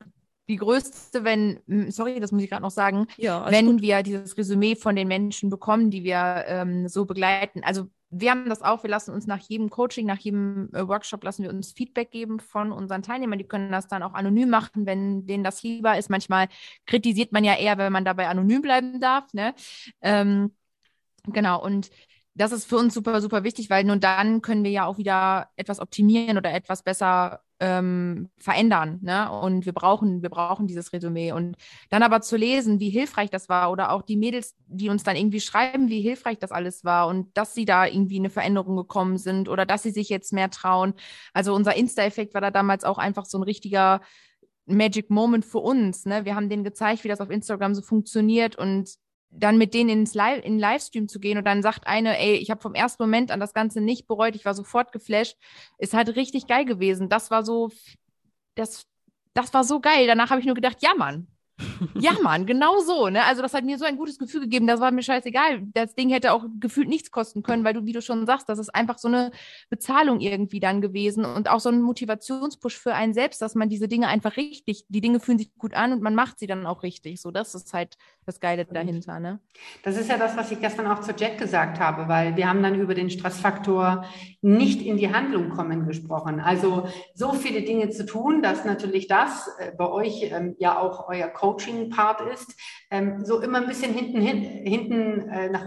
die 0.49 0.57
größte, 0.57 1.25
wenn, 1.25 1.61
sorry, 1.91 2.21
das 2.21 2.33
muss 2.33 2.43
ich 2.43 2.51
gerade 2.51 2.63
noch 2.63 2.71
sagen, 2.71 3.07
ja, 3.17 3.51
wenn 3.51 3.67
gut. 3.67 3.83
wir 3.83 4.03
dieses 4.03 4.37
Resümee 4.37 4.77
von 4.77 4.95
den 4.95 5.09
Menschen 5.09 5.51
bekommen, 5.51 5.91
die 5.91 6.05
wir 6.05 6.45
ähm, 6.47 6.89
so 6.89 7.05
begleiten. 7.05 7.63
Also 7.65 7.89
wir 8.11 8.31
haben 8.31 8.49
das 8.49 8.63
auch, 8.63 8.83
wir 8.83 8.91
lassen 8.91 9.13
uns 9.13 9.27
nach 9.27 9.41
jedem 9.41 9.71
Coaching, 9.71 10.07
nach 10.07 10.19
jedem 10.19 10.71
äh, 10.73 10.87
Workshop 10.87 11.25
lassen 11.25 11.43
wir 11.43 11.51
uns 11.51 11.73
Feedback 11.73 12.11
geben 12.11 12.39
von 12.39 12.71
unseren 12.71 13.03
Teilnehmern. 13.03 13.39
Die 13.39 13.49
können 13.49 13.73
das 13.73 13.89
dann 13.89 14.03
auch 14.03 14.15
anonym 14.15 14.49
machen, 14.49 14.87
wenn 14.87 15.27
denen 15.27 15.43
das 15.43 15.63
lieber 15.63 15.99
ist. 15.99 16.11
Manchmal 16.11 16.49
kritisiert 16.87 17.33
man 17.33 17.45
ja 17.45 17.55
eher, 17.55 17.79
wenn 17.79 17.93
man 17.93 18.05
dabei 18.05 18.29
anonym 18.29 18.63
bleiben 18.63 19.01
darf. 19.01 19.33
Ne? 19.35 19.55
Ähm, 20.01 20.55
genau, 21.25 21.63
und 21.63 21.91
das 22.35 22.53
ist 22.53 22.67
für 22.67 22.77
uns 22.77 22.95
super, 22.95 23.21
super 23.21 23.45
wichtig, 23.45 23.71
weil 23.71 23.85
nur 23.85 23.97
dann 23.97 24.43
können 24.43 24.63
wir 24.63 24.71
ja 24.71 24.85
auch 24.85 24.99
wieder 24.99 25.49
etwas 25.57 25.81
optimieren 25.81 26.37
oder 26.37 26.53
etwas 26.53 26.83
besser 26.83 27.41
ähm, 27.61 28.31
verändern. 28.39 28.99
Ne? 29.03 29.31
Und 29.31 29.67
wir 29.67 29.73
brauchen, 29.73 30.23
wir 30.23 30.29
brauchen 30.29 30.67
dieses 30.67 30.93
Resümee. 30.93 31.33
Und 31.33 31.57
dann 31.91 32.03
aber 32.03 32.21
zu 32.21 32.37
lesen, 32.37 32.81
wie 32.81 32.91
hilfreich 32.91 33.31
das 33.31 33.49
war, 33.49 33.71
oder 33.71 33.93
auch 33.93 34.03
die 34.03 34.17
Mädels, 34.17 34.55
die 34.67 34.89
uns 34.89 35.03
dann 35.03 35.17
irgendwie 35.17 35.41
schreiben, 35.41 35.89
wie 35.89 36.01
hilfreich 36.01 36.39
das 36.39 36.53
alles 36.53 36.85
war 36.85 37.09
und 37.09 37.37
dass 37.37 37.55
sie 37.55 37.65
da 37.65 37.87
irgendwie 37.87 38.19
eine 38.19 38.31
Veränderung 38.31 38.77
gekommen 38.77 39.19
sind 39.19 39.49
oder 39.49 39.65
dass 39.65 39.83
sie 39.83 39.91
sich 39.91 40.09
jetzt 40.09 40.33
mehr 40.33 40.51
trauen. 40.51 40.95
Also 41.33 41.55
unser 41.55 41.77
Insta-Effekt 41.77 42.35
war 42.35 42.41
da 42.41 42.51
damals 42.51 42.85
auch 42.85 42.99
einfach 42.99 43.25
so 43.25 43.39
ein 43.39 43.45
richtiger 43.45 44.01
Magic 44.67 45.11
Moment 45.11 45.45
für 45.45 45.59
uns. 45.59 46.05
Ne? 46.07 46.25
Wir 46.25 46.35
haben 46.35 46.49
denen 46.49 46.65
gezeigt, 46.65 47.05
wie 47.05 47.09
das 47.09 47.21
auf 47.21 47.31
Instagram 47.31 47.75
so 47.75 47.83
funktioniert 47.83 48.57
und 48.57 48.91
dann 49.39 49.59
mit 49.59 49.75
denen 49.75 49.91
ins 49.91 50.15
Live, 50.15 50.45
in 50.45 50.59
Livestream 50.59 51.09
zu 51.09 51.21
gehen 51.21 51.39
und 51.39 51.45
dann 51.45 51.63
sagt 51.63 51.87
eine, 51.87 52.19
ey, 52.19 52.35
ich 52.37 52.51
habe 52.51 52.61
vom 52.61 52.75
ersten 52.75 53.03
Moment 53.03 53.31
an 53.31 53.41
das 53.41 53.55
Ganze 53.55 53.81
nicht 53.81 54.07
bereut, 54.07 54.35
ich 54.35 54.45
war 54.45 54.55
sofort 54.55 54.93
geflasht, 54.93 55.37
ist 55.79 55.95
halt 55.95 56.17
richtig 56.17 56.47
geil 56.47 56.65
gewesen. 56.65 57.09
Das 57.09 57.31
war 57.31 57.45
so, 57.45 57.71
das, 58.55 58.87
das 59.35 59.53
war 59.55 59.65
so 59.65 59.81
geil. 59.81 60.07
Danach 60.07 60.31
habe 60.31 60.41
ich 60.41 60.47
nur 60.47 60.55
gedacht, 60.55 60.79
ja, 60.83 60.95
Mann, 60.95 61.27
ja, 61.95 62.13
Mann, 62.23 62.47
genau 62.47 62.81
so. 62.81 63.09
Ne? 63.09 63.25
Also 63.25 63.43
das 63.43 63.55
hat 63.55 63.65
mir 63.65 63.79
so 63.79 63.85
ein 63.85 63.97
gutes 63.97 64.19
Gefühl 64.19 64.43
gegeben. 64.43 64.67
Das 64.67 64.81
war 64.81 64.91
mir 64.91 65.03
scheißegal. 65.03 65.63
Das 65.73 65.95
Ding 65.95 66.11
hätte 66.11 66.33
auch 66.33 66.45
gefühlt 66.61 66.89
nichts 66.89 67.11
kosten 67.11 67.43
können, 67.43 67.65
weil 67.65 67.75
du, 67.75 67.87
wie 67.87 67.93
du 67.93 68.03
schon 68.03 68.27
sagst, 68.27 68.49
das 68.49 68.59
ist 68.59 68.75
einfach 68.75 68.99
so 68.99 69.09
eine 69.09 69.31
Bezahlung 69.71 70.21
irgendwie 70.21 70.61
dann 70.61 70.81
gewesen 70.81 71.25
und 71.25 71.49
auch 71.49 71.61
so 71.61 71.71
ein 71.71 71.81
Motivationspush 71.81 72.79
für 72.79 72.95
einen 72.95 73.15
selbst, 73.15 73.41
dass 73.41 73.55
man 73.55 73.69
diese 73.69 73.89
Dinge 73.89 74.09
einfach 74.09 74.37
richtig, 74.37 74.85
die 74.89 75.01
Dinge 75.01 75.21
fühlen 75.21 75.39
sich 75.39 75.55
gut 75.57 75.75
an 75.75 75.93
und 75.93 76.03
man 76.03 76.15
macht 76.15 76.39
sie 76.39 76.47
dann 76.47 76.67
auch 76.67 76.83
richtig. 76.83 77.21
So, 77.21 77.31
das 77.31 77.55
ist 77.55 77.73
halt 77.73 77.97
das 78.27 78.41
Geile 78.41 78.65
dahinter. 78.65 79.21
Ne? 79.21 79.41
Das 79.83 79.97
ist 79.97 80.11
ja 80.11 80.19
das, 80.19 80.37
was 80.37 80.51
ich 80.51 80.61
gestern 80.61 80.87
auch 80.89 81.01
zu 81.01 81.13
Jack 81.17 81.39
gesagt 81.39 81.81
habe, 81.81 82.09
weil 82.09 82.37
wir 82.37 82.49
haben 82.49 82.63
dann 82.63 82.79
über 82.79 82.95
den 82.95 83.09
Stressfaktor 83.09 84.05
nicht 84.43 84.83
in 84.83 84.97
die 84.97 85.13
Handlung 85.13 85.51
kommen 85.51 85.87
gesprochen. 85.87 86.41
Also 86.41 86.89
so 87.15 87.33
viele 87.33 87.63
Dinge 87.63 87.91
zu 87.91 88.05
tun, 88.05 88.43
dass 88.43 88.65
natürlich 88.65 89.07
das 89.07 89.49
äh, 89.59 89.73
bei 89.77 89.89
euch 89.89 90.23
ähm, 90.31 90.57
ja 90.59 90.79
auch 90.79 91.09
euer 91.09 91.29
Coaching-Part 91.47 92.23
ist, 92.33 92.55
ähm, 92.91 93.25
so 93.25 93.41
immer 93.41 93.59
ein 93.59 93.69
bisschen 93.69 93.95
hinten, 93.95 94.21
hin, 94.21 94.43
hinten 94.43 95.29
äh, 95.29 95.49
nach 95.49 95.65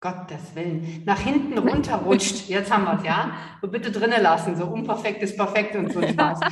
Gottes 0.00 0.54
Willen, 0.54 1.02
nach 1.04 1.18
hinten 1.18 1.58
runterrutscht. 1.58 2.48
Jetzt 2.48 2.72
haben 2.72 2.84
wir 2.84 2.98
es, 2.98 3.04
ja? 3.04 3.32
So 3.60 3.68
bitte 3.68 3.90
drinnen 3.90 4.22
lassen, 4.22 4.56
so 4.56 4.66
unperfekt 4.66 5.22
ist 5.22 5.36
perfekt 5.36 5.74
und 5.74 5.92
so 5.92 6.02
Spaß. 6.02 6.40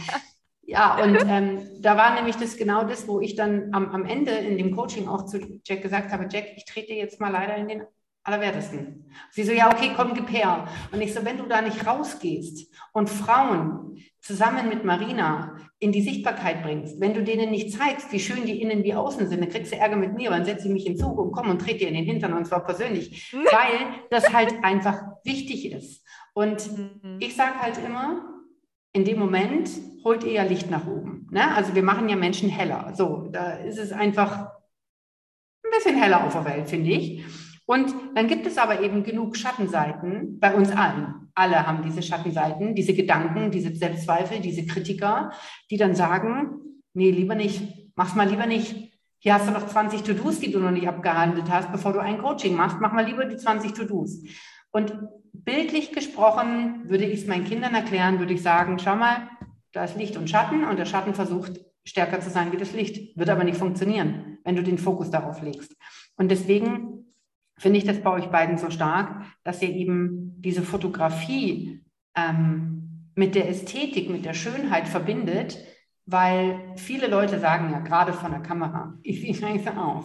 Ja, 0.64 1.02
und 1.02 1.18
ähm, 1.28 1.68
da 1.82 1.98
war 1.98 2.14
nämlich 2.14 2.36
das 2.36 2.56
genau 2.56 2.84
das, 2.84 3.06
wo 3.06 3.20
ich 3.20 3.34
dann 3.34 3.74
am, 3.74 3.90
am 3.90 4.06
Ende 4.06 4.30
in 4.30 4.56
dem 4.56 4.74
Coaching 4.74 5.06
auch 5.06 5.26
zu 5.26 5.38
Jack 5.66 5.82
gesagt 5.82 6.12
habe, 6.12 6.28
Jack, 6.30 6.46
ich 6.56 6.64
trete 6.64 6.94
jetzt 6.94 7.20
mal 7.20 7.30
leider 7.30 7.56
in 7.56 7.68
den 7.68 7.82
Allerwertesten. 8.24 9.10
Sie 9.30 9.42
so, 9.42 9.52
ja, 9.52 9.72
okay, 9.72 9.90
komm, 9.96 10.14
gib 10.14 10.30
her. 10.30 10.68
Und 10.92 11.00
ich 11.00 11.12
so, 11.12 11.24
wenn 11.24 11.38
du 11.38 11.46
da 11.46 11.60
nicht 11.60 11.86
rausgehst 11.86 12.72
und 12.92 13.10
Frauen 13.10 13.96
zusammen 14.20 14.68
mit 14.68 14.84
Marina 14.84 15.56
in 15.80 15.90
die 15.90 16.02
Sichtbarkeit 16.02 16.62
bringst, 16.62 17.00
wenn 17.00 17.14
du 17.14 17.24
denen 17.24 17.50
nicht 17.50 17.72
zeigst, 17.72 18.12
wie 18.12 18.20
schön 18.20 18.46
die 18.46 18.62
innen 18.62 18.84
wie 18.84 18.94
außen 18.94 19.28
sind, 19.28 19.40
dann 19.40 19.48
kriegst 19.48 19.72
du 19.72 19.76
Ärger 19.76 19.96
mit 19.96 20.14
mir, 20.14 20.30
dann 20.30 20.44
setze 20.44 20.68
ich 20.68 20.72
mich 20.72 20.86
in 20.86 20.96
Zug 20.96 21.18
und 21.18 21.32
komm 21.32 21.50
und 21.50 21.60
trete 21.60 21.78
dir 21.78 21.88
in 21.88 21.94
den 21.94 22.04
Hintern 22.04 22.32
und 22.34 22.46
zwar 22.46 22.64
persönlich, 22.64 23.32
weil 23.32 24.04
das 24.10 24.32
halt 24.32 24.54
einfach 24.62 25.02
wichtig 25.24 25.72
ist. 25.72 26.06
Und 26.34 26.78
mhm. 26.78 27.18
ich 27.18 27.34
sage 27.34 27.60
halt 27.60 27.78
immer, 27.84 28.24
in 28.92 29.04
dem 29.04 29.18
Moment 29.18 29.70
holt 30.04 30.22
ihr 30.22 30.32
ja 30.32 30.42
Licht 30.44 30.70
nach 30.70 30.86
oben. 30.86 31.28
Ne? 31.32 31.54
Also 31.54 31.74
wir 31.74 31.82
machen 31.82 32.08
ja 32.08 32.16
Menschen 32.16 32.48
heller. 32.48 32.92
So, 32.94 33.28
da 33.32 33.54
ist 33.54 33.78
es 33.78 33.90
einfach 33.90 34.52
ein 35.64 35.70
bisschen 35.76 36.00
heller 36.00 36.24
auf 36.24 36.32
der 36.32 36.44
Welt, 36.44 36.68
finde 36.68 36.90
ich. 36.90 37.24
Und 37.72 37.94
dann 38.14 38.26
gibt 38.26 38.46
es 38.46 38.58
aber 38.58 38.82
eben 38.82 39.02
genug 39.02 39.34
Schattenseiten 39.34 40.38
bei 40.38 40.54
uns 40.54 40.70
allen. 40.70 41.30
Alle 41.34 41.66
haben 41.66 41.82
diese 41.82 42.02
Schattenseiten, 42.02 42.74
diese 42.74 42.92
Gedanken, 42.92 43.50
diese 43.50 43.74
Selbstzweifel, 43.74 44.40
diese 44.40 44.66
Kritiker, 44.66 45.32
die 45.70 45.78
dann 45.78 45.94
sagen, 45.94 46.60
nee, 46.92 47.10
lieber 47.10 47.34
nicht, 47.34 47.62
mach's 47.94 48.14
mal 48.14 48.28
lieber 48.28 48.44
nicht. 48.44 48.92
Hier 49.20 49.32
hast 49.32 49.48
du 49.48 49.52
noch 49.52 49.66
20 49.66 50.02
To-Dos, 50.02 50.40
die 50.40 50.52
du 50.52 50.58
noch 50.58 50.70
nicht 50.70 50.86
abgehandelt 50.86 51.48
hast, 51.48 51.72
bevor 51.72 51.94
du 51.94 52.00
ein 52.00 52.18
Coaching 52.18 52.54
machst. 52.54 52.76
Mach 52.78 52.92
mal 52.92 53.06
lieber 53.06 53.24
die 53.24 53.38
20 53.38 53.72
To-Dos. 53.72 54.22
Und 54.70 54.94
bildlich 55.32 55.92
gesprochen 55.92 56.90
würde 56.90 57.06
ich 57.06 57.22
es 57.22 57.26
meinen 57.26 57.46
Kindern 57.46 57.74
erklären, 57.74 58.18
würde 58.18 58.34
ich 58.34 58.42
sagen, 58.42 58.78
schau 58.80 58.96
mal, 58.96 59.30
da 59.72 59.84
ist 59.84 59.96
Licht 59.96 60.18
und 60.18 60.28
Schatten 60.28 60.64
und 60.64 60.78
der 60.78 60.84
Schatten 60.84 61.14
versucht 61.14 61.58
stärker 61.84 62.20
zu 62.20 62.28
sein 62.28 62.52
wie 62.52 62.58
das 62.58 62.74
Licht. 62.74 63.16
Wird 63.16 63.30
aber 63.30 63.44
nicht 63.44 63.56
funktionieren, 63.56 64.36
wenn 64.44 64.56
du 64.56 64.62
den 64.62 64.76
Fokus 64.76 65.10
darauf 65.10 65.40
legst. 65.40 65.74
Und 66.18 66.30
deswegen 66.30 67.01
finde 67.58 67.78
ich 67.78 67.84
das 67.84 68.00
bei 68.00 68.10
euch 68.10 68.26
beiden 68.26 68.58
so 68.58 68.70
stark, 68.70 69.24
dass 69.44 69.62
ihr 69.62 69.70
eben 69.70 70.34
diese 70.40 70.62
Fotografie 70.62 71.84
ähm, 72.16 73.10
mit 73.14 73.34
der 73.34 73.48
Ästhetik, 73.48 74.10
mit 74.10 74.24
der 74.24 74.34
Schönheit 74.34 74.88
verbindet, 74.88 75.58
weil 76.06 76.72
viele 76.76 77.06
Leute 77.06 77.38
sagen 77.38 77.70
ja 77.70 77.80
gerade 77.80 78.12
von 78.12 78.30
der 78.30 78.40
Kamera, 78.40 78.94
ich 79.02 79.20
sehe 79.20 79.34
scheiße 79.34 79.76
aus. 79.76 80.04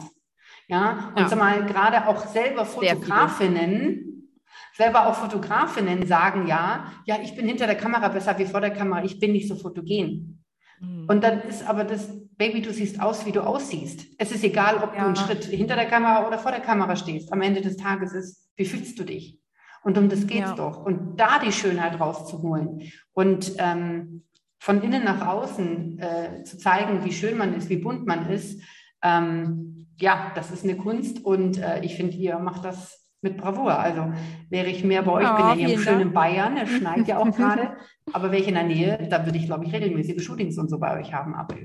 Ja, 0.68 1.14
und 1.16 1.22
ja. 1.22 1.28
zumal 1.28 1.66
gerade 1.66 2.08
auch 2.08 2.26
selber 2.28 2.66
Fotografinnen, 2.66 4.34
selber 4.74 5.08
auch 5.08 5.16
Fotografinnen 5.16 6.06
sagen 6.06 6.46
ja, 6.46 6.92
ja, 7.06 7.18
ich 7.24 7.36
bin 7.36 7.48
hinter 7.48 7.68
der 7.68 7.78
Kamera 7.78 8.10
besser 8.10 8.38
wie 8.38 8.46
vor 8.46 8.60
der 8.60 8.72
Kamera, 8.72 9.04
ich 9.04 9.20
bin 9.20 9.32
nicht 9.32 9.48
so 9.48 9.56
fotogen. 9.56 10.44
Mhm. 10.82 11.06
Und 11.08 11.24
dann 11.24 11.42
ist 11.42 11.68
aber 11.68 11.86
das, 11.86 12.12
Baby, 12.38 12.62
du 12.62 12.72
siehst 12.72 13.02
aus, 13.02 13.26
wie 13.26 13.32
du 13.32 13.42
aussiehst. 13.42 14.06
Es 14.20 14.32
ist 14.32 14.44
egal, 14.44 14.78
ob 14.78 14.94
ja. 14.94 15.02
du 15.02 15.06
einen 15.08 15.16
Schritt 15.16 15.46
hinter 15.46 15.76
der 15.76 15.88
Kamera 15.88 16.28
oder 16.28 16.38
vor 16.38 16.52
der 16.52 16.60
Kamera 16.62 16.96
stehst. 16.96 17.34
Am 17.34 17.42
Ende 17.42 17.62
des 17.62 17.78
Tages 17.78 18.14
ist, 18.14 18.48
wie 18.56 18.66
fühlst 18.66 19.00
du 19.00 19.04
dich? 19.04 19.40
Und 19.84 19.98
um 19.98 20.08
das 20.10 20.28
geht's 20.28 20.50
ja. 20.50 20.56
doch. 20.56 20.86
Und 20.86 21.18
da 21.18 21.40
die 21.40 21.52
Schönheit 21.52 22.00
rauszuholen 22.00 22.92
und 23.14 23.54
ähm, 23.58 24.24
von 24.60 24.82
innen 24.84 25.04
nach 25.04 25.26
außen 25.26 26.00
äh, 26.00 26.44
zu 26.44 26.58
zeigen, 26.58 27.04
wie 27.06 27.14
schön 27.14 27.38
man 27.38 27.54
ist, 27.56 27.70
wie 27.70 27.78
bunt 27.78 28.06
man 28.06 28.30
ist, 28.30 28.62
ähm, 29.04 29.88
ja, 30.00 30.32
das 30.36 30.52
ist 30.52 30.64
eine 30.64 30.78
Kunst 30.78 31.24
und 31.24 31.58
äh, 31.58 31.84
ich 31.84 31.96
finde, 31.96 32.16
ihr 32.18 32.38
macht 32.38 32.66
das 32.66 33.08
mit 33.22 33.38
Bravour. 33.38 33.80
Also 33.80 34.12
wäre 34.50 34.68
ich 34.68 34.84
mehr 34.84 35.02
bei 35.02 35.12
euch, 35.12 35.24
ja, 35.24 35.36
bin 35.36 35.46
ja 35.60 35.68
hier 35.68 35.76
im 35.76 35.82
schönen 35.82 36.14
Bayern, 36.14 36.58
es 36.58 36.70
schneit 36.70 37.08
ja 37.08 37.18
auch 37.18 37.32
gerade, 37.36 37.78
aber 38.14 38.32
wäre 38.32 38.42
ich 38.42 38.48
in 38.48 38.54
der 38.54 38.64
Nähe, 38.64 39.08
da 39.10 39.26
würde 39.26 39.38
ich, 39.38 39.46
glaube 39.46 39.66
ich, 39.66 39.74
regelmäßige 39.74 40.24
Shootings 40.24 40.58
und 40.58 40.70
so 40.70 40.78
bei 40.78 41.00
euch 41.00 41.14
haben. 41.14 41.34
Aber 41.34 41.56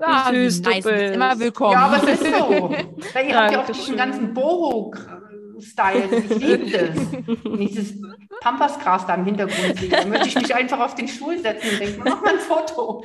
ja, 0.00 0.30
süß, 0.30 0.60
nice, 0.62 0.86
immer 0.86 1.38
willkommen. 1.38 1.72
Ja, 1.72 1.86
aber 1.86 1.96
es 1.96 2.20
ist 2.20 2.24
so. 2.24 2.74
Weil 3.14 3.28
ihr 3.28 3.36
habt 3.36 3.52
ja 3.52 3.62
auch 3.62 3.66
diesen 3.66 3.96
ganzen 3.96 4.34
Boho-Style. 4.34 6.08
Ich 6.16 6.28
liebe 6.36 6.70
das. 6.70 7.58
Dieses 7.58 8.02
Pampasgras 8.40 9.06
da 9.06 9.14
im 9.14 9.24
Hintergrund 9.24 9.78
sehen. 9.78 9.90
Da 9.90 10.04
möchte 10.06 10.28
ich 10.28 10.34
mich 10.36 10.54
einfach 10.54 10.80
auf 10.80 10.94
den 10.94 11.08
Stuhl 11.08 11.38
setzen 11.38 11.70
und 11.70 11.80
denke, 11.80 12.00
mach 12.04 12.22
mal 12.22 12.34
ein 12.34 12.40
Foto. 12.40 13.04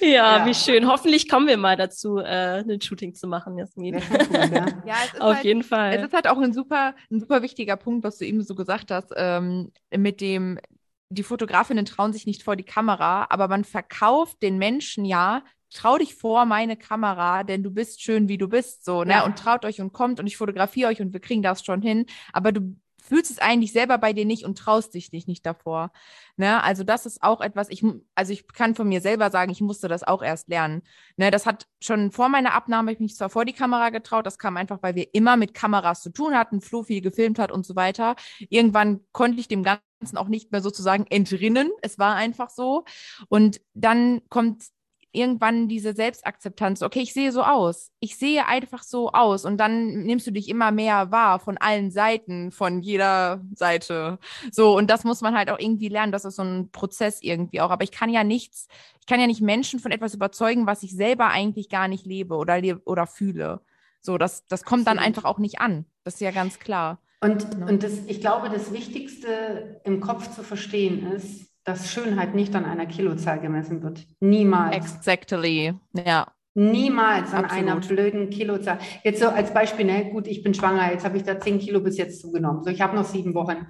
Ja, 0.00 0.38
ja, 0.38 0.46
wie 0.46 0.54
schön. 0.54 0.86
Hoffentlich 0.86 1.28
kommen 1.28 1.46
wir 1.46 1.56
mal 1.56 1.76
dazu, 1.76 2.18
äh, 2.18 2.60
ein 2.60 2.80
Shooting 2.80 3.14
zu 3.14 3.26
machen, 3.26 3.58
Jasmin. 3.58 4.00
Ja 4.84 4.96
Auf 5.20 5.36
halt, 5.36 5.44
jeden 5.44 5.62
Fall. 5.62 5.94
Es 5.94 6.04
ist 6.04 6.14
halt 6.14 6.28
auch 6.28 6.38
ein 6.38 6.52
super, 6.52 6.94
ein 7.10 7.20
super 7.20 7.42
wichtiger 7.42 7.76
Punkt, 7.76 8.04
was 8.04 8.18
du 8.18 8.24
eben 8.24 8.42
so 8.42 8.54
gesagt 8.54 8.90
hast, 8.90 9.12
ähm, 9.16 9.72
mit 9.94 10.20
dem, 10.20 10.58
die 11.10 11.22
Fotografinnen 11.22 11.84
trauen 11.84 12.12
sich 12.12 12.26
nicht 12.26 12.42
vor 12.42 12.56
die 12.56 12.64
Kamera, 12.64 13.26
aber 13.28 13.48
man 13.48 13.64
verkauft 13.64 14.42
den 14.42 14.58
Menschen 14.58 15.04
ja, 15.04 15.42
trau 15.74 15.98
dich 15.98 16.14
vor 16.14 16.46
meine 16.46 16.76
Kamera, 16.76 17.44
denn 17.44 17.62
du 17.62 17.70
bist 17.70 18.02
schön, 18.02 18.28
wie 18.28 18.38
du 18.38 18.48
bist, 18.48 18.84
so, 18.84 19.04
ne? 19.04 19.12
Ja. 19.12 19.24
Und 19.24 19.38
traut 19.38 19.64
euch 19.64 19.80
und 19.80 19.92
kommt 19.92 20.20
und 20.20 20.26
ich 20.26 20.36
fotografiere 20.36 20.88
euch 20.90 21.00
und 21.02 21.12
wir 21.12 21.20
kriegen 21.20 21.42
das 21.42 21.64
schon 21.64 21.82
hin. 21.82 22.06
Aber 22.32 22.52
du 22.52 22.76
fühlst 23.04 23.30
es 23.30 23.38
eigentlich 23.38 23.72
selber 23.72 23.98
bei 23.98 24.12
dir 24.12 24.24
nicht 24.24 24.44
und 24.44 24.56
traust 24.56 24.94
dich 24.94 25.12
nicht 25.12 25.44
davor. 25.44 25.92
Ne? 26.36 26.62
Also 26.62 26.84
das 26.84 27.04
ist 27.04 27.22
auch 27.22 27.40
etwas, 27.42 27.68
ich, 27.68 27.84
also 28.14 28.32
ich 28.32 28.48
kann 28.48 28.74
von 28.74 28.88
mir 28.88 29.02
selber 29.02 29.30
sagen, 29.30 29.52
ich 29.52 29.60
musste 29.60 29.88
das 29.88 30.02
auch 30.02 30.22
erst 30.22 30.48
lernen. 30.48 30.82
Ne? 31.16 31.30
Das 31.30 31.44
hat 31.44 31.66
schon 31.82 32.12
vor 32.12 32.30
meiner 32.30 32.54
Abnahme 32.54 32.92
ich 32.92 33.00
mich 33.00 33.14
zwar 33.14 33.28
vor 33.28 33.44
die 33.44 33.52
Kamera 33.52 33.90
getraut, 33.90 34.24
das 34.24 34.38
kam 34.38 34.56
einfach, 34.56 34.82
weil 34.82 34.94
wir 34.94 35.14
immer 35.14 35.36
mit 35.36 35.52
Kameras 35.52 36.02
zu 36.02 36.10
tun 36.10 36.34
hatten, 36.34 36.62
Flo 36.62 36.82
viel 36.82 37.02
gefilmt 37.02 37.38
hat 37.38 37.52
und 37.52 37.66
so 37.66 37.76
weiter. 37.76 38.16
Irgendwann 38.48 39.00
konnte 39.12 39.38
ich 39.38 39.48
dem 39.48 39.64
Ganzen 39.64 40.16
auch 40.16 40.28
nicht 40.28 40.50
mehr 40.50 40.62
sozusagen 40.62 41.06
entrinnen. 41.08 41.70
Es 41.82 41.98
war 41.98 42.14
einfach 42.14 42.48
so. 42.48 42.84
Und 43.28 43.60
dann 43.74 44.22
kommt 44.30 44.64
irgendwann 45.14 45.68
diese 45.68 45.94
Selbstakzeptanz, 45.94 46.82
okay, 46.82 47.00
ich 47.00 47.12
sehe 47.12 47.32
so 47.32 47.42
aus. 47.42 47.90
Ich 48.00 48.16
sehe 48.16 48.46
einfach 48.46 48.82
so 48.82 49.12
aus. 49.12 49.44
Und 49.44 49.58
dann 49.58 50.02
nimmst 50.04 50.26
du 50.26 50.32
dich 50.32 50.48
immer 50.48 50.72
mehr 50.72 51.10
wahr 51.10 51.38
von 51.38 51.56
allen 51.58 51.90
Seiten, 51.90 52.50
von 52.50 52.82
jeder 52.82 53.40
Seite. 53.54 54.18
So, 54.50 54.76
und 54.76 54.90
das 54.90 55.04
muss 55.04 55.20
man 55.20 55.36
halt 55.36 55.50
auch 55.50 55.58
irgendwie 55.58 55.88
lernen. 55.88 56.12
Das 56.12 56.24
ist 56.24 56.36
so 56.36 56.42
ein 56.42 56.70
Prozess 56.70 57.22
irgendwie 57.22 57.60
auch. 57.60 57.70
Aber 57.70 57.84
ich 57.84 57.92
kann 57.92 58.10
ja 58.10 58.24
nichts, 58.24 58.68
ich 59.00 59.06
kann 59.06 59.20
ja 59.20 59.26
nicht 59.26 59.40
Menschen 59.40 59.80
von 59.80 59.92
etwas 59.92 60.14
überzeugen, 60.14 60.66
was 60.66 60.82
ich 60.82 60.94
selber 60.94 61.28
eigentlich 61.28 61.68
gar 61.68 61.88
nicht 61.88 62.04
lebe 62.04 62.34
oder, 62.34 62.60
lebe 62.60 62.82
oder 62.84 63.06
fühle. 63.06 63.60
So, 64.00 64.18
das, 64.18 64.46
das 64.48 64.64
kommt 64.64 64.86
dann 64.86 64.98
einfach 64.98 65.24
auch 65.24 65.38
nicht 65.38 65.60
an. 65.60 65.86
Das 66.02 66.14
ist 66.14 66.20
ja 66.20 66.30
ganz 66.30 66.58
klar. 66.58 67.00
Und, 67.20 67.54
und 67.54 67.82
das, 67.82 67.92
ich 68.06 68.20
glaube, 68.20 68.50
das 68.50 68.72
Wichtigste 68.72 69.80
im 69.84 70.00
Kopf 70.00 70.34
zu 70.34 70.42
verstehen 70.42 71.10
ist, 71.12 71.53
dass 71.64 71.90
Schönheit 71.90 72.34
nicht 72.34 72.54
an 72.54 72.64
einer 72.64 72.86
Kilozahl 72.86 73.40
gemessen 73.40 73.82
wird. 73.82 74.06
Niemals. 74.20 74.76
Exactly, 74.76 75.74
ja. 75.92 76.26
Niemals 76.56 77.32
an 77.32 77.46
Absolut. 77.46 77.68
einer 77.68 77.80
blöden 77.80 78.30
Kilozahl. 78.30 78.78
Jetzt 79.02 79.20
so 79.20 79.28
als 79.28 79.52
Beispiel, 79.52 79.86
ne, 79.86 80.10
gut, 80.10 80.28
ich 80.28 80.42
bin 80.42 80.54
schwanger, 80.54 80.92
jetzt 80.92 81.04
habe 81.04 81.16
ich 81.16 81.24
da 81.24 81.40
10 81.40 81.58
Kilo 81.58 81.80
bis 81.80 81.96
jetzt 81.98 82.20
zugenommen. 82.20 82.62
So, 82.62 82.70
ich 82.70 82.80
habe 82.80 82.94
noch 82.94 83.04
sieben 83.04 83.34
Wochen 83.34 83.66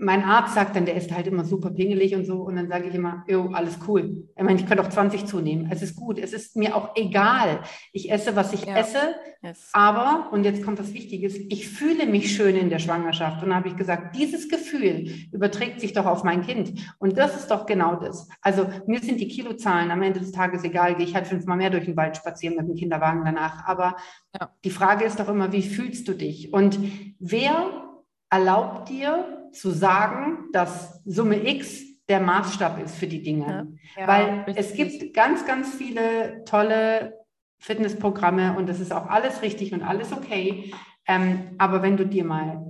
mein 0.00 0.22
Arzt 0.22 0.54
sagt 0.54 0.76
dann, 0.76 0.86
der 0.86 0.94
ist 0.94 1.12
halt 1.12 1.26
immer 1.26 1.44
super 1.44 1.70
pingelig 1.70 2.14
und 2.14 2.24
so. 2.24 2.42
Und 2.42 2.54
dann 2.54 2.68
sage 2.68 2.88
ich 2.88 2.94
immer, 2.94 3.24
jo, 3.26 3.50
alles 3.52 3.80
cool. 3.88 4.28
Ich 4.36 4.42
meine, 4.44 4.60
ich 4.60 4.66
könnte 4.66 4.84
auch 4.84 4.88
20 4.88 5.26
zunehmen. 5.26 5.68
Es 5.72 5.82
ist 5.82 5.96
gut. 5.96 6.20
Es 6.20 6.32
ist 6.32 6.54
mir 6.54 6.76
auch 6.76 6.94
egal. 6.94 7.62
Ich 7.92 8.12
esse, 8.12 8.36
was 8.36 8.52
ich 8.52 8.64
ja. 8.64 8.76
esse. 8.76 9.16
Yes. 9.42 9.70
Aber, 9.72 10.28
und 10.32 10.44
jetzt 10.44 10.62
kommt 10.62 10.78
was 10.78 10.94
Wichtiges, 10.94 11.36
ich 11.36 11.68
fühle 11.68 12.06
mich 12.06 12.34
schön 12.34 12.54
in 12.54 12.70
der 12.70 12.78
Schwangerschaft. 12.78 13.42
Und 13.42 13.48
dann 13.48 13.58
habe 13.58 13.68
ich 13.68 13.76
gesagt, 13.76 14.14
dieses 14.14 14.48
Gefühl 14.48 15.10
überträgt 15.32 15.80
sich 15.80 15.94
doch 15.94 16.06
auf 16.06 16.22
mein 16.22 16.42
Kind. 16.42 16.74
Und 16.98 17.18
das 17.18 17.36
ist 17.36 17.50
doch 17.50 17.66
genau 17.66 17.96
das. 17.96 18.28
Also 18.40 18.68
mir 18.86 19.00
sind 19.00 19.18
die 19.20 19.28
Kilozahlen 19.28 19.90
am 19.90 20.02
Ende 20.02 20.20
des 20.20 20.30
Tages 20.30 20.62
egal. 20.62 20.94
Gehe 20.94 21.06
ich 21.06 21.16
halt 21.16 21.26
fünfmal 21.26 21.56
mehr 21.56 21.70
durch 21.70 21.86
den 21.86 21.96
Wald 21.96 22.16
spazieren 22.16 22.56
mit 22.56 22.68
dem 22.68 22.76
Kinderwagen 22.76 23.24
danach. 23.24 23.66
Aber 23.66 23.96
ja. 24.38 24.52
die 24.62 24.70
Frage 24.70 25.04
ist 25.04 25.18
doch 25.18 25.28
immer, 25.28 25.52
wie 25.52 25.62
fühlst 25.62 26.06
du 26.06 26.14
dich? 26.14 26.52
Und 26.52 26.78
wer 27.18 27.88
erlaubt 28.30 28.88
dir, 28.88 29.38
zu 29.52 29.70
sagen, 29.70 30.48
dass 30.52 31.02
Summe 31.04 31.48
X 31.48 31.82
der 32.08 32.20
Maßstab 32.20 32.82
ist 32.82 32.96
für 32.96 33.06
die 33.06 33.22
Dinge. 33.22 33.68
Ja, 33.96 34.00
ja, 34.02 34.08
Weil 34.08 34.40
richtig. 34.46 34.56
es 34.56 34.74
gibt 34.74 35.14
ganz, 35.14 35.46
ganz 35.46 35.74
viele 35.74 36.44
tolle 36.44 37.14
Fitnessprogramme 37.58 38.56
und 38.56 38.68
das 38.68 38.80
ist 38.80 38.92
auch 38.92 39.06
alles 39.06 39.42
richtig 39.42 39.72
und 39.72 39.82
alles 39.82 40.12
okay. 40.12 40.72
Ähm, 41.06 41.54
aber 41.58 41.82
wenn 41.82 41.96
du 41.96 42.06
dir 42.06 42.24
mal 42.24 42.64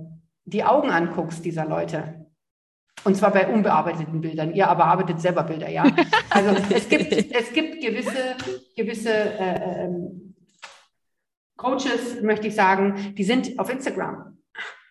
die 0.45 0.63
Augen 0.63 0.89
anguckst 0.89 1.45
dieser 1.45 1.65
Leute, 1.65 2.25
und 3.05 3.15
zwar 3.15 3.31
bei 3.31 3.47
unbearbeiteten 3.47 4.19
Bildern, 4.19 4.53
ihr 4.53 4.67
aber 4.67 4.85
arbeitet 4.85 5.21
selber 5.21 5.43
Bilder, 5.43 5.69
ja. 5.69 5.83
Also 6.31 6.49
es 6.69 6.89
gibt, 6.89 7.11
es 7.11 7.53
gibt 7.53 7.81
gewisse, 7.81 8.35
gewisse 8.75 9.11
äh, 9.11 9.85
ähm, 9.85 10.35
Coaches, 11.55 12.21
möchte 12.21 12.47
ich 12.47 12.55
sagen, 12.55 13.13
die 13.17 13.23
sind 13.23 13.57
auf 13.57 13.69
Instagram 13.69 14.38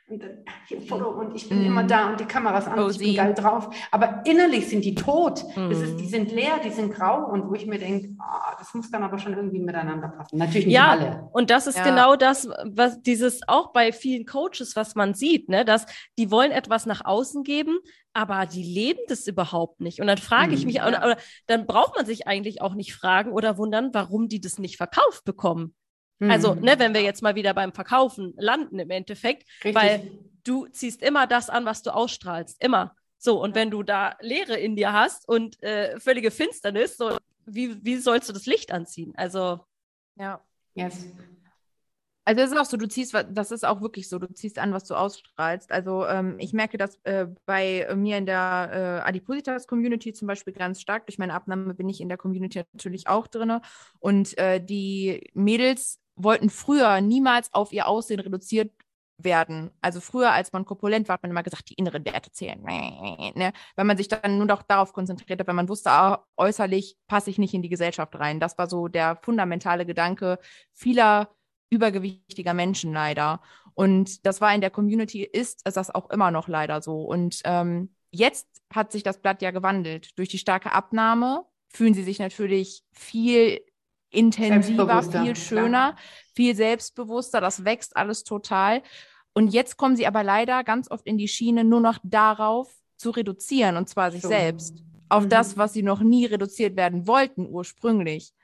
und 0.09 0.23
dann 0.23 0.31
hier 0.67 0.81
Foto 0.81 1.09
und 1.09 1.35
ich 1.35 1.49
bin 1.49 1.63
mm. 1.63 1.67
immer 1.67 1.85
da 1.85 2.11
und 2.11 2.21
die 2.21 2.25
Kameras 2.25 2.67
an, 2.67 2.79
und 2.79 2.91
ich 2.91 2.99
bin 2.99 3.15
geil 3.15 3.35
drauf. 3.35 3.71
Aber 3.91 4.23
innerlich 4.25 4.69
sind 4.69 4.85
die 4.85 4.95
tot. 4.95 5.45
Mm. 5.57 5.71
Das 5.71 5.81
ist, 5.81 5.97
die 5.97 6.09
sind 6.09 6.33
leer, 6.33 6.61
die 6.65 6.71
sind 6.71 6.95
grau 6.95 7.31
und 7.31 7.49
wo 7.49 7.55
ich 7.55 7.67
mir 7.67 7.79
denke, 7.79 8.11
oh, 8.19 8.55
das 8.59 8.75
muss 8.75 8.91
dann 8.91 9.03
aber 9.03 9.19
schon 9.19 9.35
irgendwie 9.35 9.61
miteinander 9.61 10.09
passen. 10.09 10.39
Natürlich 10.39 10.67
nicht 10.67 10.75
ja, 10.75 10.91
alle. 10.91 11.29
Und 11.33 11.51
das 11.51 11.67
ist 11.67 11.79
ja. 11.79 11.85
genau 11.85 12.17
das, 12.17 12.49
was 12.65 13.01
dieses 13.03 13.41
auch 13.49 13.73
bei 13.73 13.93
vielen 13.93 14.27
Coaches, 14.27 14.77
was 14.77 14.95
man 14.95 15.15
sieht, 15.15 15.49
ne, 15.49 15.65
dass 15.65 15.87
die 16.19 16.31
wollen 16.31 16.51
etwas 16.51 16.87
nach 16.87 17.05
außen 17.05 17.43
geben, 17.43 17.79
aber 18.13 18.47
die 18.47 18.63
leben 18.63 19.01
das 19.09 19.27
überhaupt 19.27 19.81
nicht. 19.81 20.01
Und 20.01 20.07
dann 20.07 20.19
frage 20.19 20.55
ich 20.55 20.65
mm, 20.65 20.67
mich, 20.67 20.77
ja. 20.77 20.89
oder, 20.89 20.99
oder 21.05 21.17
dann 21.47 21.67
braucht 21.67 21.97
man 21.97 22.07
sich 22.07 22.27
eigentlich 22.27 22.63
auch 22.63 22.75
nicht 22.75 22.95
fragen 22.95 23.33
oder 23.33 23.59
wundern, 23.59 23.91
warum 23.93 24.29
die 24.29 24.41
das 24.41 24.59
nicht 24.59 24.77
verkauft 24.77 25.25
bekommen. 25.25 25.75
Also, 26.21 26.55
mhm. 26.55 26.63
ne, 26.63 26.79
wenn 26.79 26.95
wir 26.95 27.03
jetzt 27.03 27.23
mal 27.23 27.35
wieder 27.35 27.55
beim 27.55 27.73
Verkaufen 27.73 28.35
landen 28.37 28.79
im 28.79 28.91
Endeffekt, 28.91 29.49
Richtig. 29.65 29.75
weil 29.75 30.11
du 30.45 30.67
ziehst 30.67 31.03
immer 31.03 31.27
das 31.27 31.51
an, 31.51 31.65
was 31.65 31.83
du 31.83 31.95
ausstrahlst, 31.95 32.63
immer. 32.63 32.97
So, 33.19 33.43
und 33.43 33.55
wenn 33.55 33.71
du 33.71 33.83
da 33.83 34.17
Leere 34.21 34.57
in 34.57 34.77
dir 34.77 34.93
hast 34.93 35.29
und 35.29 35.63
äh, 35.63 35.99
völlige 36.01 36.31
Finsternis, 36.31 36.97
so, 36.97 37.17
wie, 37.47 37.85
wie 37.85 37.97
sollst 37.97 38.29
du 38.29 38.33
das 38.33 38.47
Licht 38.47 38.73
anziehen? 38.73 39.13
Also, 39.17 39.61
ja. 40.17 40.41
Yes. 40.75 41.07
Also 42.25 42.43
es 42.43 42.53
ist 42.53 42.59
auch 42.59 42.67
so, 42.67 42.77
du 42.77 42.87
ziehst, 42.87 43.15
das 43.31 43.51
ist 43.51 43.65
auch 43.65 43.81
wirklich 43.81 44.07
so, 44.07 44.19
du 44.19 44.31
ziehst 44.31 44.59
an, 44.59 44.75
was 44.75 44.85
du 44.85 44.95
ausstrahlst. 44.95 45.73
Also 45.73 46.07
ähm, 46.07 46.37
ich 46.39 46.53
merke 46.53 46.77
das 46.77 46.99
äh, 47.05 47.27
bei 47.47 47.89
mir 47.97 48.19
in 48.19 48.27
der 48.27 49.03
äh, 49.03 49.09
Adipositas-Community 49.09 50.13
zum 50.13 50.29
Beispiel 50.29 50.53
ganz 50.53 50.83
stark. 50.83 51.07
Durch 51.07 51.19
meine 51.19 51.33
Abnahme 51.33 51.73
bin 51.73 51.89
ich 51.89 52.03
in 52.03 52.11
der 52.11 52.19
Community 52.19 52.65
natürlich 52.75 53.09
auch 53.09 53.29
drin. 53.29 53.61
Und 53.99 54.37
äh, 54.37 54.63
die 54.63 55.31
Mädels 55.33 56.01
wollten 56.19 56.51
früher 56.51 57.01
niemals 57.01 57.53
auf 57.55 57.73
ihr 57.73 57.87
Aussehen 57.87 58.21
reduziert 58.21 58.73
werden. 59.19 59.71
Also 59.81 60.01
früher, 60.01 60.33
als 60.33 60.53
man 60.53 60.65
korpulent 60.65 61.09
war, 61.09 61.15
hat 61.15 61.23
man 61.23 61.31
immer 61.31 61.43
gesagt, 61.43 61.71
die 61.71 61.75
inneren 61.75 62.05
Werte 62.05 62.31
zählen. 62.31 62.63
Ne? 62.63 63.53
Weil 63.75 63.85
man 63.85 63.97
sich 63.97 64.09
dann 64.09 64.39
nur 64.39 64.47
noch 64.47 64.63
darauf 64.63 64.93
konzentriert 64.93 65.41
hat, 65.41 65.47
weil 65.47 65.55
man 65.55 65.69
wusste, 65.69 65.91
ah, 65.91 66.25
äußerlich 66.37 66.97
passe 67.09 67.31
ich 67.31 67.39
nicht 67.39 67.55
in 67.55 67.63
die 67.63 67.69
Gesellschaft 67.69 68.15
rein. 68.17 68.41
Das 68.41 68.57
war 68.59 68.69
so 68.69 68.89
der 68.89 69.17
fundamentale 69.17 69.87
Gedanke 69.87 70.39
vieler 70.75 71.35
übergewichtiger 71.71 72.55
Menschen 72.55 72.93
leider. 72.93 73.41
Und 73.75 74.25
das 74.27 74.41
war 74.41 74.55
in 74.55 74.61
der 74.61 74.71
Community, 74.71 75.23
ist 75.23 75.63
das 75.65 75.91
auch 75.91 76.11
immer 76.11 76.31
noch 76.31 76.49
leider 76.49 76.81
so. 76.81 77.03
Und 77.03 77.41
ähm, 77.45 77.95
jetzt 78.11 78.49
hat 78.73 78.93
sich 78.93 79.03
das 79.03 79.21
Blatt 79.21 79.43
ja 79.43 79.51
gewandelt. 79.51 80.19
Durch 80.19 80.29
die 80.29 80.39
starke 80.39 80.73
Abnahme 80.73 81.45
fühlen 81.69 81.95
sie 81.95 82.03
sich 82.03 82.19
natürlich 82.19 82.85
viel 82.93 83.61
intensiver, 84.11 85.03
viel 85.03 85.37
schöner, 85.37 85.93
klar. 85.93 85.97
viel 86.35 86.55
selbstbewusster. 86.55 87.41
Das 87.41 87.65
wächst 87.65 87.97
alles 87.97 88.25
total. 88.25 88.83
Und 89.35 89.53
jetzt 89.53 89.77
kommen 89.77 89.97
sie 89.97 90.07
aber 90.07 90.25
leider 90.25 90.65
ganz 90.65 90.91
oft 90.91 91.07
in 91.07 91.19
die 91.19 91.29
Schiene, 91.29 91.65
nur 91.65 91.81
noch 91.81 91.99
darauf 92.03 92.69
zu 92.97 93.11
reduzieren, 93.11 93.77
und 93.77 93.89
zwar 93.89 94.11
sich 94.11 94.23
so. 94.23 94.29
selbst. 94.29 94.83
Auf 95.09 95.25
mhm. 95.25 95.29
das, 95.29 95.57
was 95.57 95.73
sie 95.73 95.83
noch 95.83 96.01
nie 96.01 96.27
reduziert 96.27 96.77
werden 96.77 97.07
wollten 97.07 97.47
ursprünglich. 97.47 98.35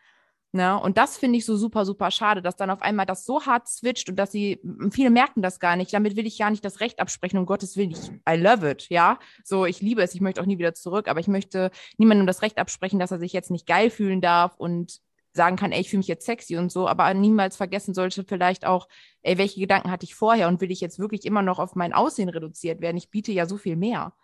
Ne? 0.54 0.80
Und 0.80 0.98
das 0.98 1.18
finde 1.18 1.38
ich 1.38 1.44
so 1.44 1.56
super, 1.56 1.84
super 1.84 2.12
schade, 2.12 2.40
dass 2.40 2.54
dann 2.54 2.70
auf 2.70 2.80
einmal 2.80 3.06
das 3.06 3.24
so 3.24 3.44
hart 3.44 3.66
switcht 3.66 4.08
und 4.08 4.14
dass 4.14 4.30
sie, 4.30 4.60
viele 4.92 5.10
merken 5.10 5.42
das 5.42 5.58
gar 5.58 5.74
nicht. 5.74 5.92
Damit 5.92 6.14
will 6.14 6.28
ich 6.28 6.38
gar 6.38 6.50
nicht 6.50 6.64
das 6.64 6.78
Recht 6.78 7.00
absprechen, 7.00 7.40
um 7.40 7.44
Gottes 7.44 7.76
Willen. 7.76 7.90
Ich, 7.90 8.08
I 8.30 8.36
love 8.40 8.70
it, 8.70 8.88
ja. 8.88 9.18
So, 9.42 9.66
ich 9.66 9.80
liebe 9.80 10.00
es, 10.00 10.14
ich 10.14 10.20
möchte 10.20 10.40
auch 10.40 10.46
nie 10.46 10.58
wieder 10.58 10.72
zurück, 10.72 11.08
aber 11.08 11.18
ich 11.18 11.26
möchte 11.26 11.72
niemandem 11.98 12.28
das 12.28 12.42
Recht 12.42 12.58
absprechen, 12.58 13.00
dass 13.00 13.10
er 13.10 13.18
sich 13.18 13.32
jetzt 13.32 13.50
nicht 13.50 13.66
geil 13.66 13.90
fühlen 13.90 14.20
darf 14.20 14.54
und 14.56 15.00
sagen 15.34 15.56
kann, 15.56 15.72
ey, 15.72 15.80
ich 15.80 15.90
fühle 15.90 15.98
mich 15.98 16.08
jetzt 16.08 16.26
sexy 16.26 16.56
und 16.56 16.70
so, 16.70 16.88
aber 16.88 17.12
niemals 17.12 17.56
vergessen 17.56 17.92
sollte 17.92 18.24
vielleicht 18.24 18.64
auch, 18.64 18.88
ey, 19.22 19.36
welche 19.36 19.60
Gedanken 19.60 19.90
hatte 19.90 20.04
ich 20.04 20.14
vorher 20.14 20.48
und 20.48 20.60
will 20.60 20.70
ich 20.70 20.80
jetzt 20.80 20.98
wirklich 20.98 21.26
immer 21.26 21.42
noch 21.42 21.58
auf 21.58 21.74
mein 21.74 21.92
Aussehen 21.92 22.28
reduziert 22.28 22.80
werden? 22.80 22.96
Ich 22.96 23.10
biete 23.10 23.32
ja 23.32 23.46
so 23.46 23.56
viel 23.56 23.76
mehr. 23.76 24.14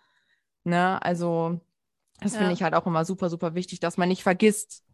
Ne? 0.63 1.03
Also, 1.03 1.61
das 2.21 2.35
ja. 2.35 2.39
finde 2.39 2.55
ich 2.55 2.63
halt 2.63 2.75
auch 2.75 2.87
immer 2.87 3.05
super, 3.05 3.29
super 3.29 3.55
wichtig, 3.55 3.81
dass 3.81 3.97
man 3.97 4.09
nicht 4.09 4.23
vergisst, 4.23 4.85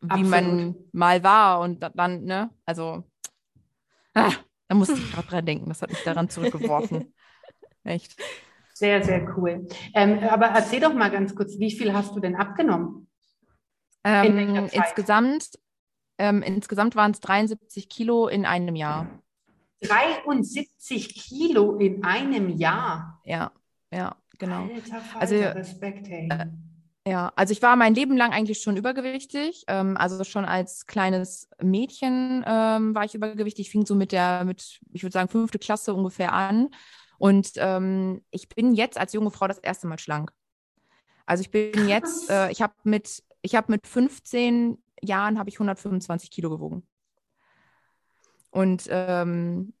wie 0.00 0.08
Absolut. 0.08 0.30
man 0.30 0.74
mal 0.92 1.22
war 1.22 1.60
und 1.60 1.84
dann, 1.94 2.24
ne, 2.24 2.50
also, 2.64 3.04
ah, 4.14 4.32
da 4.68 4.74
musste 4.74 4.94
ich 4.94 5.12
gerade 5.12 5.28
dran 5.28 5.46
denken, 5.46 5.68
das 5.68 5.82
hat 5.82 5.90
mich 5.90 6.02
daran 6.02 6.28
zurückgeworfen. 6.28 7.14
Echt. 7.84 8.16
Sehr, 8.74 9.02
sehr 9.04 9.36
cool. 9.36 9.68
Ähm, 9.94 10.20
aber 10.20 10.46
erzähl 10.46 10.80
doch 10.80 10.94
mal 10.94 11.10
ganz 11.10 11.34
kurz, 11.34 11.58
wie 11.58 11.70
viel 11.70 11.92
hast 11.92 12.16
du 12.16 12.20
denn 12.20 12.34
abgenommen? 12.34 13.09
Ähm, 14.04 14.38
in 14.38 14.56
insgesamt, 14.68 15.58
ähm, 16.18 16.42
insgesamt 16.42 16.96
waren 16.96 17.10
es 17.10 17.20
73 17.20 17.88
Kilo 17.88 18.28
in 18.28 18.46
einem 18.46 18.76
Jahr. 18.76 19.08
73 19.82 21.14
Kilo 21.14 21.76
in 21.76 22.04
einem 22.04 22.48
Jahr? 22.50 23.20
Ja, 23.24 23.52
ja, 23.92 24.16
genau. 24.38 24.62
Alter, 24.62 25.00
Falter, 25.00 25.20
also, 25.20 25.34
Respekt, 25.36 26.08
hey. 26.08 26.28
Äh, 26.30 26.46
ja, 27.08 27.32
also 27.34 27.52
ich 27.52 27.62
war 27.62 27.76
mein 27.76 27.94
Leben 27.94 28.16
lang 28.16 28.32
eigentlich 28.32 28.60
schon 28.60 28.76
übergewichtig. 28.76 29.64
Ähm, 29.68 29.96
also 29.96 30.22
schon 30.24 30.44
als 30.44 30.86
kleines 30.86 31.48
Mädchen 31.62 32.44
ähm, 32.46 32.94
war 32.94 33.04
ich 33.04 33.14
übergewichtig. 33.14 33.70
Fing 33.70 33.86
so 33.86 33.94
mit 33.94 34.12
der, 34.12 34.44
mit, 34.44 34.80
ich 34.92 35.02
würde 35.02 35.14
sagen, 35.14 35.28
fünfte 35.28 35.58
Klasse 35.58 35.94
ungefähr 35.94 36.32
an. 36.32 36.68
Und 37.18 37.52
ähm, 37.56 38.22
ich 38.30 38.48
bin 38.48 38.74
jetzt 38.74 38.98
als 38.98 39.12
junge 39.14 39.30
Frau 39.30 39.48
das 39.48 39.58
erste 39.58 39.86
Mal 39.86 39.98
schlank. 39.98 40.32
Also 41.24 41.40
ich 41.40 41.50
bin 41.50 41.88
jetzt, 41.88 42.30
äh, 42.30 42.50
ich 42.50 42.60
habe 42.60 42.74
mit 42.84 43.22
ich 43.42 43.54
habe 43.54 43.72
mit 43.72 43.86
15 43.86 44.78
Jahren 45.02 45.38
habe 45.38 45.48
ich 45.48 45.56
125 45.56 46.30
Kilo 46.30 46.50
gewogen. 46.50 46.86
Und 48.50 48.84
ähm, 48.90 49.72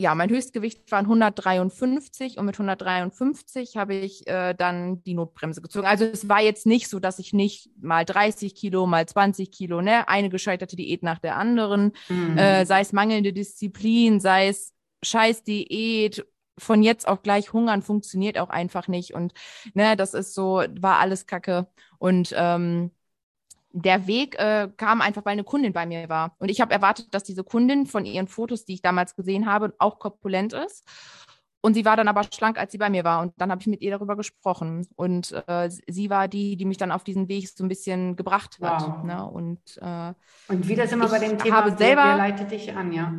ja, 0.00 0.14
mein 0.14 0.30
Höchstgewicht 0.30 0.90
waren 0.92 1.04
153 1.04 2.38
und 2.38 2.46
mit 2.46 2.54
153 2.54 3.76
habe 3.76 3.94
ich 3.94 4.26
äh, 4.26 4.54
dann 4.54 5.02
die 5.02 5.12
Notbremse 5.12 5.60
gezogen. 5.60 5.86
Also 5.86 6.06
es 6.06 6.26
war 6.26 6.40
jetzt 6.40 6.64
nicht 6.64 6.88
so, 6.88 7.00
dass 7.00 7.18
ich 7.18 7.34
nicht 7.34 7.68
mal 7.78 8.06
30 8.06 8.54
Kilo, 8.54 8.86
mal 8.86 9.06
20 9.06 9.50
Kilo, 9.50 9.82
ne, 9.82 10.08
eine 10.08 10.30
gescheiterte 10.30 10.76
Diät 10.76 11.02
nach 11.02 11.18
der 11.18 11.36
anderen, 11.36 11.92
mhm. 12.08 12.38
äh, 12.38 12.64
sei 12.64 12.80
es 12.80 12.94
mangelnde 12.94 13.34
Disziplin, 13.34 14.20
sei 14.20 14.48
es 14.48 14.72
scheiß 15.02 15.42
Diät, 15.44 16.24
von 16.56 16.82
jetzt 16.82 17.06
auf 17.06 17.22
gleich 17.22 17.52
hungern 17.52 17.82
funktioniert 17.82 18.38
auch 18.38 18.50
einfach 18.50 18.88
nicht. 18.88 19.12
Und 19.12 19.34
ne, 19.74 19.96
das 19.96 20.14
ist 20.14 20.34
so, 20.34 20.62
war 20.80 20.98
alles 20.98 21.26
Kacke. 21.26 21.66
Und 21.98 22.34
ähm, 22.36 22.90
der 23.72 24.06
Weg 24.06 24.38
äh, 24.38 24.68
kam 24.76 25.00
einfach, 25.00 25.24
weil 25.24 25.32
eine 25.32 25.44
Kundin 25.44 25.72
bei 25.72 25.86
mir 25.86 26.08
war. 26.08 26.34
Und 26.38 26.50
ich 26.50 26.60
habe 26.60 26.72
erwartet, 26.72 27.08
dass 27.12 27.22
diese 27.22 27.44
Kundin 27.44 27.86
von 27.86 28.04
ihren 28.04 28.26
Fotos, 28.26 28.64
die 28.64 28.74
ich 28.74 28.82
damals 28.82 29.14
gesehen 29.14 29.46
habe, 29.46 29.74
auch 29.78 29.98
korpulent 29.98 30.52
ist. 30.52 30.84
Und 31.62 31.74
sie 31.74 31.84
war 31.84 31.96
dann 31.96 32.08
aber 32.08 32.24
schlank, 32.32 32.58
als 32.58 32.72
sie 32.72 32.78
bei 32.78 32.88
mir 32.88 33.04
war. 33.04 33.20
Und 33.20 33.34
dann 33.36 33.50
habe 33.50 33.60
ich 33.60 33.66
mit 33.66 33.82
ihr 33.82 33.90
darüber 33.90 34.16
gesprochen. 34.16 34.88
Und 34.96 35.32
äh, 35.46 35.68
sie 35.68 36.08
war 36.08 36.26
die, 36.26 36.56
die 36.56 36.64
mich 36.64 36.78
dann 36.78 36.90
auf 36.90 37.04
diesen 37.04 37.28
Weg 37.28 37.48
so 37.48 37.62
ein 37.62 37.68
bisschen 37.68 38.16
gebracht 38.16 38.58
hat. 38.62 38.82
Wow. 38.82 39.04
Ne? 39.04 39.24
Und, 39.26 39.78
äh, 39.80 40.14
und 40.48 40.68
wieder 40.68 40.86
sind 40.86 40.98
wir 40.98 41.08
bei 41.08 41.18
dem 41.18 41.38
Thema, 41.38 41.56
habe 41.56 41.76
selber, 41.76 42.04
wer 42.04 42.16
leitet 42.16 42.50
dich 42.50 42.74
an, 42.74 42.92
ja? 42.92 43.14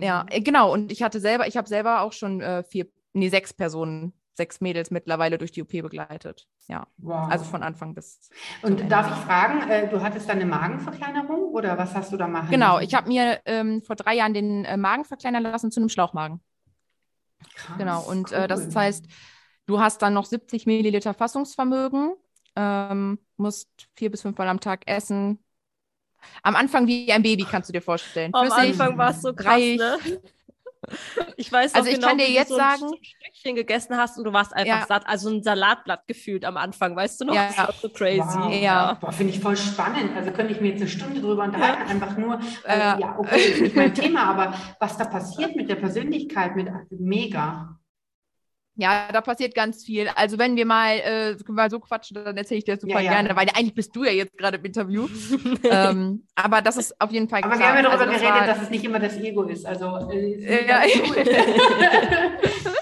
Ja, 0.00 0.26
äh, 0.28 0.42
genau. 0.42 0.72
Und 0.72 0.92
ich 0.92 1.02
hatte 1.02 1.18
selber, 1.18 1.46
ich 1.46 1.56
habe 1.56 1.68
selber 1.68 2.02
auch 2.02 2.12
schon 2.12 2.40
äh, 2.40 2.62
vier, 2.62 2.88
nee, 3.14 3.30
sechs 3.30 3.54
Personen 3.54 4.12
sechs 4.36 4.60
Mädels 4.60 4.90
mittlerweile 4.90 5.38
durch 5.38 5.50
die 5.50 5.62
OP 5.62 5.70
begleitet. 5.70 6.46
Ja, 6.68 6.86
wow. 6.98 7.28
also 7.30 7.44
von 7.44 7.62
Anfang 7.62 7.94
bis. 7.94 8.30
Und 8.62 8.90
darf 8.90 9.08
ich 9.10 9.24
fragen, 9.24 9.68
äh, 9.68 9.88
du 9.88 10.02
hattest 10.02 10.28
dann 10.28 10.36
eine 10.36 10.46
Magenverkleinerung 10.46 11.52
oder 11.52 11.78
was 11.78 11.94
hast 11.94 12.12
du 12.12 12.16
da 12.16 12.28
machen? 12.28 12.50
Genau, 12.50 12.78
ich 12.78 12.94
habe 12.94 13.08
mir 13.08 13.40
ähm, 13.46 13.82
vor 13.82 13.96
drei 13.96 14.14
Jahren 14.14 14.34
den 14.34 14.64
äh, 14.64 14.76
Magen 14.76 15.04
verkleinern 15.04 15.42
lassen 15.42 15.70
zu 15.70 15.80
einem 15.80 15.88
Schlauchmagen. 15.88 16.40
Krass, 17.54 17.78
genau, 17.78 18.02
und 18.02 18.30
cool. 18.30 18.38
äh, 18.38 18.48
das 18.48 18.74
heißt, 18.74 19.06
du 19.66 19.80
hast 19.80 20.02
dann 20.02 20.14
noch 20.14 20.26
70 20.26 20.66
Milliliter 20.66 21.14
Fassungsvermögen, 21.14 22.14
ähm, 22.56 23.18
musst 23.36 23.88
vier 23.94 24.10
bis 24.10 24.22
fünf 24.22 24.36
Mal 24.36 24.48
am 24.48 24.60
Tag 24.60 24.82
essen. 24.86 25.38
Am 26.42 26.56
Anfang 26.56 26.86
wie 26.86 27.12
ein 27.12 27.22
Baby, 27.22 27.44
kannst 27.44 27.68
du 27.68 27.72
dir 27.72 27.82
vorstellen. 27.82 28.32
Am 28.34 28.50
Anfang 28.50 28.98
war 28.98 29.10
es 29.10 29.22
so 29.22 29.32
krass, 29.32 29.60
ne? 29.60 29.98
Ich 31.36 31.52
weiß 31.52 31.74
also 31.74 31.88
ich 31.88 31.96
genau, 31.96 32.08
kann 32.08 32.18
dir 32.18 32.30
jetzt 32.30 32.48
so 32.48 32.56
sagen, 32.56 32.84
ein 32.84 33.04
Stückchen 33.04 33.56
gegessen 33.56 33.96
hast 33.96 34.18
und 34.18 34.24
du 34.24 34.32
warst 34.32 34.54
einfach 34.54 34.80
ja. 34.80 34.86
satt, 34.86 35.06
also 35.06 35.30
ein 35.30 35.42
Salatblatt 35.42 36.06
gefühlt 36.06 36.44
am 36.44 36.56
Anfang, 36.56 36.96
weißt 36.96 37.20
du 37.20 37.26
noch? 37.26 37.34
Ja, 37.34 37.48
das 37.48 37.58
war 37.58 37.72
so 37.72 37.88
crazy. 37.88 38.20
Wow. 38.20 38.52
Ja. 38.52 38.94
Boah, 39.00 39.12
finde 39.12 39.32
ich 39.32 39.40
voll 39.40 39.56
spannend. 39.56 40.16
Also 40.16 40.30
könnte 40.30 40.52
ich 40.52 40.60
mir 40.60 40.68
jetzt 40.68 40.80
eine 40.80 40.90
Stunde 40.90 41.20
drüber 41.20 41.44
unterhalten, 41.44 41.82
ja. 41.86 41.88
einfach 41.88 42.16
nur, 42.16 42.40
äh, 42.66 42.78
ja, 42.78 43.16
okay, 43.18 43.40
ist 43.40 43.60
nicht 43.60 43.76
mein 43.76 43.94
Thema, 43.94 44.24
aber 44.24 44.54
was 44.80 44.96
da 44.96 45.04
passiert 45.04 45.56
mit 45.56 45.68
der 45.68 45.76
Persönlichkeit, 45.76 46.56
mit 46.56 46.68
mega. 46.90 47.78
Ja, 48.78 49.08
da 49.10 49.22
passiert 49.22 49.54
ganz 49.54 49.84
viel. 49.84 50.08
Also 50.14 50.38
wenn 50.38 50.54
wir 50.54 50.66
mal, 50.66 50.98
äh, 50.98 51.36
mal 51.48 51.70
so 51.70 51.80
quatschen, 51.80 52.22
dann 52.22 52.36
erzähle 52.36 52.58
ich 52.58 52.64
dir 52.64 52.76
super 52.76 53.00
ja, 53.00 53.00
ja. 53.00 53.12
gerne, 53.12 53.34
weil 53.34 53.48
eigentlich 53.54 53.74
bist 53.74 53.96
du 53.96 54.04
ja 54.04 54.12
jetzt 54.12 54.36
gerade 54.36 54.58
im 54.58 54.64
Interview. 54.64 55.08
ähm, 55.64 56.24
aber 56.34 56.60
das 56.60 56.76
ist 56.76 57.00
auf 57.00 57.10
jeden 57.10 57.28
Fall 57.28 57.42
Aber 57.42 57.58
wir 57.58 57.66
haben 57.66 57.76
ja 57.76 57.82
darüber 57.82 58.02
also, 58.02 58.12
geredet, 58.12 58.40
war, 58.40 58.46
dass 58.46 58.62
es 58.62 58.70
nicht 58.70 58.84
immer 58.84 58.98
das 58.98 59.16
Ego 59.16 59.44
ist. 59.44 59.64
Also 59.64 60.10
äh, 60.10 60.66
ja. 60.68 60.82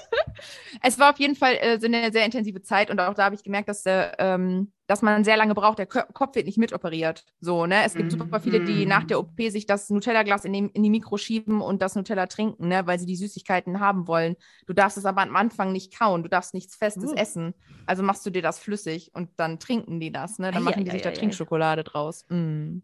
es 0.85 0.99
war 0.99 1.11
auf 1.11 1.19
jeden 1.19 1.35
Fall 1.35 1.55
äh, 1.55 1.79
so 1.79 1.87
eine 1.87 2.11
sehr 2.11 2.25
intensive 2.25 2.61
Zeit 2.61 2.89
und 2.91 2.99
auch 2.99 3.13
da 3.13 3.25
habe 3.25 3.35
ich 3.35 3.43
gemerkt, 3.43 3.69
dass 3.69 3.83
der 3.83 4.15
ähm, 4.19 4.71
dass 4.87 5.01
man 5.01 5.23
sehr 5.23 5.37
lange 5.37 5.55
braucht. 5.55 5.79
Der 5.79 5.87
Kopf 5.87 6.35
wird 6.35 6.45
nicht 6.45 6.57
mitoperiert. 6.57 7.25
So, 7.39 7.65
ne? 7.65 7.83
Es 7.83 7.95
gibt 7.95 8.13
mm. 8.13 8.19
super 8.19 8.39
viele, 8.39 8.63
die 8.63 8.85
nach 8.85 9.03
der 9.03 9.19
OP 9.19 9.39
sich 9.49 9.65
das 9.65 9.89
Nutella-Glas 9.89 10.45
in, 10.45 10.53
in, 10.53 10.83
die 10.83 10.89
Mikro 10.89 11.17
schieben 11.17 11.61
und 11.61 11.81
das 11.81 11.95
Nutella 11.95 12.27
trinken, 12.27 12.67
ne? 12.67 12.85
weil 12.85 12.99
sie 12.99 13.07
die 13.07 13.15
Süßigkeiten 13.15 13.79
haben 13.79 14.07
wollen. 14.07 14.35
Du 14.67 14.73
darfst 14.73 14.97
es 14.97 15.05
aber 15.05 15.21
am 15.23 15.35
Anfang 15.35 15.71
nicht 15.71 15.97
kauen. 15.97 16.21
Du 16.21 16.29
darfst 16.29 16.53
nichts 16.53 16.75
Festes 16.75 17.13
mm. 17.13 17.17
essen. 17.17 17.53
Also 17.87 18.03
machst 18.03 18.25
du 18.25 18.29
dir 18.29 18.41
das 18.41 18.59
flüssig 18.59 19.11
und 19.13 19.29
dann 19.37 19.59
trinken 19.59 19.99
die 19.99 20.11
das. 20.11 20.37
Ne? 20.37 20.51
Dann 20.51 20.63
machen 20.63 20.85
die 20.85 20.91
sich 20.91 21.01
da 21.01 21.11
Trinkschokolade 21.11 21.83
draus. 21.83 22.25
Mm. 22.29 22.79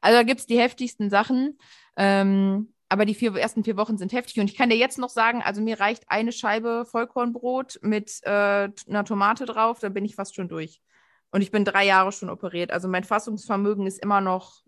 Also 0.00 0.18
da 0.18 0.22
gibt 0.24 0.40
es 0.40 0.46
die 0.46 0.58
heftigsten 0.58 1.08
Sachen. 1.08 1.58
Ähm, 1.96 2.68
aber 2.88 3.04
die 3.04 3.14
vier, 3.14 3.34
ersten 3.36 3.64
vier 3.64 3.76
Wochen 3.76 3.98
sind 3.98 4.12
heftig. 4.12 4.40
Und 4.40 4.48
ich 4.48 4.56
kann 4.56 4.70
dir 4.70 4.76
jetzt 4.76 4.98
noch 4.98 5.10
sagen, 5.10 5.42
also 5.42 5.60
mir 5.60 5.78
reicht 5.78 6.04
eine 6.08 6.32
Scheibe 6.32 6.86
Vollkornbrot 6.90 7.78
mit 7.82 8.20
äh, 8.22 8.70
einer 8.88 9.04
Tomate 9.04 9.44
drauf, 9.44 9.80
dann 9.80 9.92
bin 9.92 10.04
ich 10.04 10.14
fast 10.14 10.34
schon 10.34 10.48
durch. 10.48 10.80
Und 11.30 11.42
ich 11.42 11.50
bin 11.50 11.64
drei 11.64 11.84
Jahre 11.84 12.12
schon 12.12 12.30
operiert. 12.30 12.70
Also 12.70 12.88
mein 12.88 13.04
Fassungsvermögen 13.04 13.86
ist 13.86 14.02
immer 14.02 14.20
noch 14.20 14.62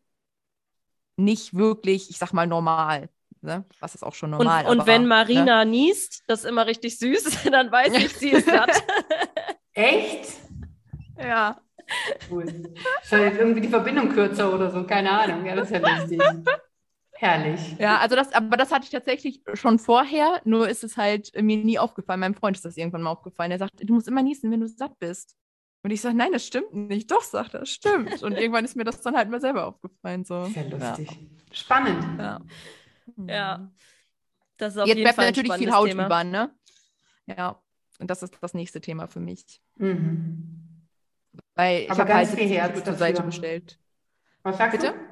nicht 1.17 1.55
wirklich, 1.55 2.11
ich 2.11 2.19
sag 2.19 2.33
mal, 2.33 2.47
normal. 2.47 3.09
Ne? 3.41 3.65
Was 3.81 3.95
ist 3.95 4.03
auch 4.03 4.15
schon 4.15 4.31
normal. 4.31 4.67
Und, 4.67 4.73
und 4.73 4.81
aber, 4.81 4.87
wenn 4.87 5.07
Marina 5.07 5.65
ne? 5.65 5.71
niest, 5.71 6.23
das 6.27 6.41
ist 6.41 6.47
immer 6.47 6.67
richtig 6.67 6.99
süß, 6.99 7.45
dann 7.51 7.73
weiß 7.73 7.95
ich, 7.95 8.15
sie 8.17 8.31
ist 8.31 8.47
satt. 8.47 8.71
Echt? 9.73 10.33
Ja. 11.19 11.59
Cool. 12.31 12.45
Ist 12.45 13.13
jetzt 13.13 13.39
irgendwie 13.39 13.63
die 13.63 13.69
Verbindung 13.69 14.11
kürzer 14.11 14.53
oder 14.53 14.71
so, 14.71 14.85
keine 14.85 15.11
Ahnung. 15.11 15.47
Ja, 15.47 15.57
das 15.57 15.71
ist 15.71 15.83
ja 15.83 15.99
lustig. 15.99 16.23
Herrlich. 17.21 17.77
Ja, 17.79 17.99
also 17.99 18.17
das, 18.17 18.33
aber 18.33 18.57
das 18.57 18.73
hatte 18.73 18.85
ich 18.85 18.91
tatsächlich 18.91 19.43
schon 19.53 19.79
vorher, 19.79 20.41
nur 20.45 20.67
ist 20.71 20.83
es 20.83 20.97
halt 20.97 21.31
mir 21.39 21.59
nie 21.59 21.79
aufgefallen. 21.79 22.21
Meinem 22.21 22.35
Freund 22.35 22.57
ist 22.57 22.65
das 22.65 22.79
irgendwann 22.79 23.03
mal 23.03 23.11
aufgefallen. 23.11 23.51
Er 23.51 23.59
sagt, 23.59 23.73
du 23.79 23.93
musst 23.93 24.09
immer 24.09 24.23
niesen, 24.23 24.51
wenn 24.51 24.61
du 24.61 24.67
satt 24.67 24.99
bist. 24.99 25.37
Und 25.83 25.91
ich 25.91 26.01
sage, 26.01 26.17
nein, 26.17 26.33
das 26.33 26.47
stimmt 26.47 26.73
nicht. 26.73 27.11
Doch, 27.11 27.21
sagt 27.21 27.53
er, 27.53 27.67
stimmt. 27.67 28.23
Und 28.23 28.39
irgendwann 28.39 28.65
ist 28.65 28.75
mir 28.75 28.85
das 28.85 29.03
dann 29.03 29.15
halt 29.17 29.29
mal 29.29 29.39
selber 29.39 29.67
aufgefallen. 29.67 30.25
So. 30.25 30.47
Sehr 30.47 30.71
lustig. 30.71 31.11
Ja. 31.11 31.19
Spannend. 31.53 32.19
Ja. 32.19 32.41
ja. 33.27 33.71
Das 34.57 34.73
ist 34.73 34.79
auf 34.79 34.87
Jetzt 34.87 34.97
jeden 34.97 35.05
bleibt 35.05 35.17
Fall 35.17 35.27
natürlich 35.27 35.53
viel 35.53 35.73
Haut 35.75 35.89
Thema. 35.89 36.07
über, 36.07 36.25
ne? 36.25 36.55
Ja. 37.27 37.61
Und 37.99 38.09
das 38.09 38.23
ist 38.23 38.39
das 38.41 38.55
nächste 38.55 38.81
Thema 38.81 39.09
für 39.09 39.21
mich. 39.21 39.61
Mhm. 39.77 40.87
Weil 41.55 41.83
ich 41.83 41.91
habe 41.91 42.15
halt 42.15 42.29
70 42.29 42.49
Kilo 42.49 42.83
zur 42.83 42.95
Seite 42.95 43.23
gestellt. 43.25 43.79
Was 44.43 44.57
sagst 44.57 44.81
Bitte? 44.81 44.95
du? 44.95 45.10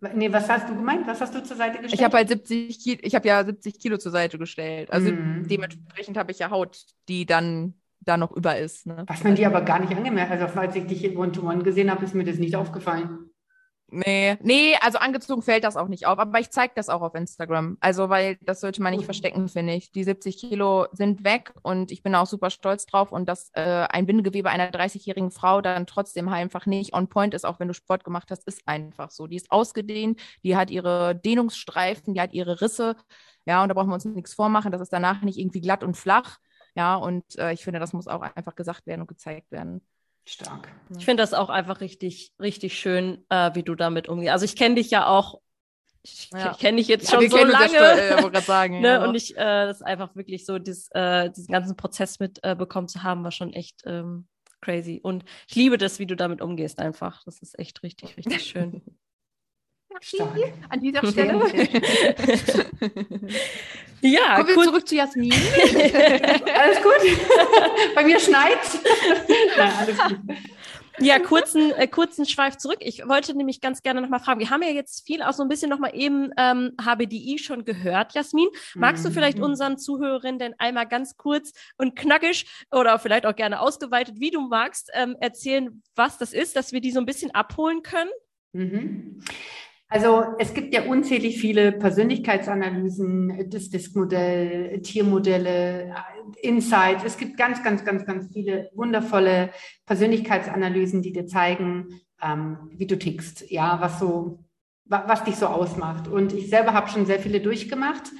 Nee, 0.00 0.32
was 0.32 0.48
hast 0.48 0.68
du 0.68 0.76
gemeint? 0.76 1.06
Was 1.06 1.20
hast 1.20 1.34
du 1.34 1.42
zur 1.42 1.56
Seite 1.56 1.78
gestellt? 1.78 1.94
Ich 1.94 2.04
habe 2.04 2.16
halt 2.16 2.28
70 2.28 2.78
Kilo, 2.78 2.98
ich 3.02 3.14
habe 3.14 3.26
ja 3.26 3.44
70 3.44 3.80
Kilo 3.80 3.98
zur 3.98 4.12
Seite 4.12 4.38
gestellt. 4.38 4.92
Also 4.92 5.10
mhm. 5.10 5.46
dementsprechend 5.48 6.16
habe 6.16 6.30
ich 6.30 6.38
ja 6.38 6.50
Haut, 6.50 6.78
die 7.08 7.26
dann 7.26 7.74
da 8.00 8.16
noch 8.16 8.30
über 8.32 8.56
ist. 8.56 8.86
Ne? 8.86 9.04
Was 9.06 9.24
man 9.24 9.34
dir 9.34 9.48
aber 9.48 9.60
gar 9.62 9.80
nicht 9.80 9.94
angemerkt 9.94 10.30
Also, 10.30 10.46
falls 10.48 10.76
ich 10.76 10.86
dich 10.86 11.04
in 11.04 11.16
One-to-One 11.16 11.64
gesehen 11.64 11.90
habe, 11.90 12.04
ist 12.04 12.14
mir 12.14 12.24
das 12.24 12.38
nicht 12.38 12.54
aufgefallen. 12.54 13.27
Nee, 13.90 14.36
nee, 14.42 14.76
also 14.82 14.98
angezogen 14.98 15.40
fällt 15.40 15.64
das 15.64 15.78
auch 15.78 15.88
nicht 15.88 16.06
auf, 16.06 16.18
aber 16.18 16.38
ich 16.40 16.50
zeige 16.50 16.74
das 16.76 16.90
auch 16.90 17.00
auf 17.00 17.14
Instagram. 17.14 17.78
Also, 17.80 18.10
weil 18.10 18.36
das 18.42 18.60
sollte 18.60 18.82
man 18.82 18.92
nicht 18.92 19.06
verstecken, 19.06 19.48
finde 19.48 19.72
ich. 19.72 19.92
Die 19.92 20.04
70 20.04 20.36
Kilo 20.36 20.86
sind 20.92 21.24
weg 21.24 21.54
und 21.62 21.90
ich 21.90 22.02
bin 22.02 22.14
auch 22.14 22.26
super 22.26 22.50
stolz 22.50 22.84
drauf 22.84 23.12
und 23.12 23.26
dass 23.26 23.50
äh, 23.54 23.62
ein 23.62 24.04
Bindegewebe 24.04 24.50
einer 24.50 24.70
30-jährigen 24.70 25.30
Frau 25.30 25.62
dann 25.62 25.86
trotzdem 25.86 26.28
einfach 26.28 26.66
nicht 26.66 26.92
on 26.92 27.08
point 27.08 27.32
ist, 27.32 27.46
auch 27.46 27.60
wenn 27.60 27.68
du 27.68 27.72
Sport 27.74 28.04
gemacht 28.04 28.30
hast, 28.30 28.46
ist 28.46 28.60
einfach 28.66 29.10
so. 29.10 29.26
Die 29.26 29.36
ist 29.36 29.50
ausgedehnt, 29.50 30.20
die 30.44 30.54
hat 30.54 30.70
ihre 30.70 31.16
Dehnungsstreifen, 31.16 32.12
die 32.12 32.20
hat 32.20 32.34
ihre 32.34 32.60
Risse. 32.60 32.94
Ja, 33.46 33.62
und 33.62 33.70
da 33.70 33.74
brauchen 33.74 33.88
wir 33.88 33.94
uns 33.94 34.04
nichts 34.04 34.34
vormachen. 34.34 34.70
Das 34.70 34.82
ist 34.82 34.92
danach 34.92 35.22
nicht 35.22 35.38
irgendwie 35.38 35.62
glatt 35.62 35.82
und 35.82 35.96
flach. 35.96 36.36
Ja, 36.74 36.96
und 36.96 37.24
äh, 37.38 37.52
ich 37.54 37.64
finde, 37.64 37.80
das 37.80 37.94
muss 37.94 38.06
auch 38.06 38.20
einfach 38.20 38.54
gesagt 38.54 38.86
werden 38.86 39.00
und 39.00 39.08
gezeigt 39.08 39.50
werden. 39.50 39.80
Stark. 40.28 40.68
Ich 40.96 41.04
finde 41.04 41.22
das 41.22 41.34
auch 41.34 41.48
einfach 41.48 41.80
richtig, 41.80 42.32
richtig 42.40 42.78
schön, 42.78 43.24
äh, 43.28 43.54
wie 43.54 43.62
du 43.62 43.74
damit 43.74 44.08
umgehst. 44.08 44.32
Also 44.32 44.44
ich 44.44 44.56
kenne 44.56 44.76
dich 44.76 44.90
ja 44.90 45.06
auch, 45.06 45.40
ich, 46.02 46.30
ja. 46.32 46.52
ich 46.52 46.58
kenne 46.58 46.76
dich 46.76 46.88
jetzt 46.88 47.10
schon 47.10 47.22
ja, 47.22 47.30
so 47.30 47.44
lange. 47.44 48.20
Schon, 48.20 48.34
äh, 48.34 48.40
sagen, 48.42 48.80
ne? 48.80 48.88
ja. 48.88 49.04
Und 49.04 49.14
ich, 49.14 49.36
äh, 49.36 49.66
das 49.66 49.82
einfach 49.82 50.14
wirklich 50.16 50.44
so, 50.44 50.58
dies, 50.58 50.88
äh, 50.92 51.30
diesen 51.30 51.52
ganzen 51.52 51.76
Prozess 51.76 52.18
mitbekommen 52.18 52.86
äh, 52.86 52.90
zu 52.90 53.02
haben, 53.02 53.24
war 53.24 53.32
schon 53.32 53.52
echt 53.52 53.82
ähm, 53.86 54.28
crazy. 54.60 55.00
Und 55.02 55.24
ich 55.48 55.56
liebe 55.56 55.78
das, 55.78 55.98
wie 55.98 56.06
du 56.06 56.16
damit 56.16 56.40
umgehst 56.40 56.78
einfach. 56.78 57.22
Das 57.24 57.40
ist 57.40 57.58
echt 57.58 57.82
richtig, 57.82 58.16
richtig 58.16 58.44
schön. 58.44 58.82
Stark. 60.00 60.36
An 60.68 60.80
dieser 60.80 61.06
Stelle. 61.06 61.32
ja, 64.00 64.36
kommen 64.36 64.48
wir 64.48 64.54
kurz... 64.54 64.66
zurück 64.66 64.88
zu 64.88 64.94
Jasmin. 64.94 65.32
alles 65.32 66.82
gut? 66.82 67.00
Bei 67.94 68.04
mir 68.04 68.20
schneit. 68.20 68.58
alles 69.56 69.98
gut. 69.98 70.18
Ja, 71.00 71.18
kurzen, 71.20 71.72
äh, 71.72 71.86
kurzen 71.86 72.26
Schweif 72.26 72.56
zurück. 72.56 72.78
Ich 72.80 73.06
wollte 73.06 73.36
nämlich 73.36 73.60
ganz 73.60 73.82
gerne 73.82 74.00
nochmal 74.00 74.18
fragen. 74.20 74.40
Wir 74.40 74.50
haben 74.50 74.62
ja 74.62 74.70
jetzt 74.70 75.06
viel 75.06 75.22
auch 75.22 75.32
so 75.32 75.42
ein 75.42 75.48
bisschen 75.48 75.70
nochmal 75.70 75.94
eben 75.94 76.30
ähm, 76.36 76.72
HBDI 76.80 77.38
schon 77.38 77.64
gehört, 77.64 78.14
Jasmin. 78.14 78.48
Magst 78.74 79.04
du 79.04 79.10
vielleicht 79.10 79.38
mhm. 79.38 79.44
unseren 79.44 79.78
Zuhörerinnen 79.78 80.38
denn 80.38 80.54
einmal 80.58 80.88
ganz 80.88 81.16
kurz 81.16 81.52
und 81.76 81.94
knackig 81.96 82.46
oder 82.72 82.98
vielleicht 82.98 83.26
auch 83.26 83.36
gerne 83.36 83.60
ausgeweitet, 83.60 84.16
wie 84.18 84.30
du 84.30 84.40
magst, 84.40 84.90
ähm, 84.94 85.16
erzählen, 85.20 85.82
was 85.94 86.18
das 86.18 86.32
ist, 86.32 86.56
dass 86.56 86.72
wir 86.72 86.80
die 86.80 86.90
so 86.90 86.98
ein 86.98 87.06
bisschen 87.06 87.32
abholen 87.32 87.82
können? 87.82 88.10
Mhm. 88.52 89.22
Also 89.90 90.24
es 90.38 90.52
gibt 90.52 90.74
ja 90.74 90.84
unzählig 90.84 91.40
viele 91.40 91.72
Persönlichkeitsanalysen, 91.72 93.48
das 93.50 93.70
Diskmodell, 93.70 94.82
Tiermodelle, 94.82 95.94
Insights. 96.42 97.04
Es 97.04 97.16
gibt 97.16 97.38
ganz, 97.38 97.62
ganz, 97.62 97.84
ganz, 97.84 98.04
ganz 98.04 98.30
viele 98.32 98.70
wundervolle 98.74 99.50
Persönlichkeitsanalysen, 99.86 101.00
die 101.00 101.12
dir 101.12 101.26
zeigen, 101.26 102.00
ähm, 102.22 102.58
wie 102.70 102.86
du 102.86 102.98
tickst, 102.98 103.50
ja, 103.50 103.80
was 103.80 103.98
so, 103.98 104.44
was 104.84 105.24
dich 105.24 105.36
so 105.36 105.46
ausmacht. 105.46 106.06
Und 106.06 106.34
ich 106.34 106.50
selber 106.50 106.74
habe 106.74 106.90
schon 106.90 107.06
sehr 107.06 107.18
viele 107.18 107.40
durchgemacht 107.40 108.10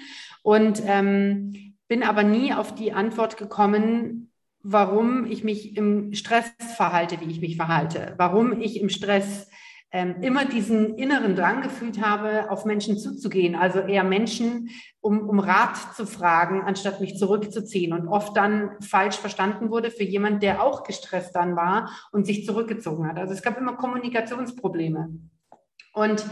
Und 0.43 0.83
ähm, 0.87 1.53
bin 1.89 2.03
aber 2.03 2.23
nie 2.23 2.55
auf 2.55 2.75
die 2.75 2.93
Antwort 2.93 3.37
gekommen, 3.37 4.31
warum 4.62 5.27
ich 5.27 5.45
mich 5.45 5.77
im 5.77 6.14
Stress 6.14 6.51
verhalte, 6.77 7.21
wie 7.21 7.31
ich 7.31 7.41
mich 7.41 7.57
verhalte, 7.57 8.14
warum 8.16 8.61
ich 8.61 8.81
im 8.81 8.89
Stress 8.89 9.48
ähm, 9.91 10.22
immer 10.22 10.45
diesen 10.45 10.97
inneren 10.97 11.34
Drang 11.34 11.62
gefühlt 11.62 12.05
habe, 12.05 12.51
auf 12.51 12.64
Menschen 12.64 12.99
zuzugehen, 12.99 13.55
also 13.55 13.80
eher 13.80 14.05
Menschen 14.05 14.70
um, 15.01 15.28
um 15.28 15.39
Rat 15.39 15.76
zu 15.97 16.07
fragen, 16.07 16.62
anstatt 16.62 17.01
mich 17.01 17.16
zurückzuziehen 17.16 17.93
und 17.95 18.07
oft 18.07 18.36
dann 18.36 18.72
falsch 18.80 19.16
verstanden 19.16 19.70
wurde 19.70 19.91
für 19.91 20.05
jemand, 20.05 20.43
der 20.43 20.62
auch 20.62 20.84
gestresst 20.84 21.34
dann 21.34 21.57
war 21.57 21.91
und 22.12 22.26
sich 22.26 22.45
zurückgezogen 22.45 23.09
hat. 23.09 23.18
Also 23.18 23.32
es 23.32 23.43
gab 23.43 23.57
immer 23.57 23.76
Kommunikationsprobleme. 23.76 25.09
Und 25.95 26.24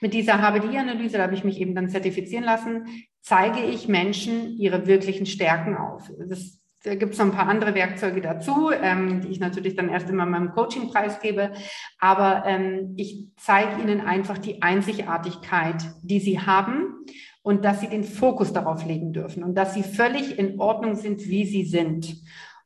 mit 0.00 0.12
dieser 0.12 0.42
HBD-Analyse, 0.42 1.16
da 1.16 1.22
habe 1.22 1.34
ich 1.34 1.44
mich 1.44 1.60
eben 1.60 1.74
dann 1.74 1.88
zertifizieren 1.88 2.44
lassen, 2.44 2.86
zeige 3.22 3.60
ich 3.60 3.88
Menschen 3.88 4.56
ihre 4.58 4.86
wirklichen 4.86 5.24
Stärken 5.24 5.76
auf. 5.76 6.10
Das 6.28 6.60
da 6.84 6.94
gibt 6.94 7.14
es 7.14 7.18
noch 7.18 7.26
ein 7.26 7.32
paar 7.32 7.48
andere 7.48 7.74
Werkzeuge 7.74 8.20
dazu, 8.20 8.70
ähm, 8.70 9.22
die 9.22 9.28
ich 9.28 9.40
natürlich 9.40 9.74
dann 9.74 9.88
erst 9.88 10.10
immer 10.10 10.26
meinem 10.26 10.52
Coaching 10.52 10.88
preisgebe. 10.88 11.52
Aber 11.98 12.44
ähm, 12.46 12.92
ich 12.96 13.28
zeige 13.38 13.80
Ihnen 13.80 14.02
einfach 14.02 14.36
die 14.36 14.60
Einzigartigkeit, 14.60 15.82
die 16.02 16.20
Sie 16.20 16.40
haben 16.40 17.06
und 17.42 17.64
dass 17.64 17.80
Sie 17.80 17.88
den 17.88 18.04
Fokus 18.04 18.52
darauf 18.52 18.84
legen 18.84 19.14
dürfen 19.14 19.42
und 19.44 19.54
dass 19.54 19.72
Sie 19.72 19.82
völlig 19.82 20.38
in 20.38 20.60
Ordnung 20.60 20.94
sind, 20.94 21.26
wie 21.26 21.46
Sie 21.46 21.64
sind. 21.64 22.16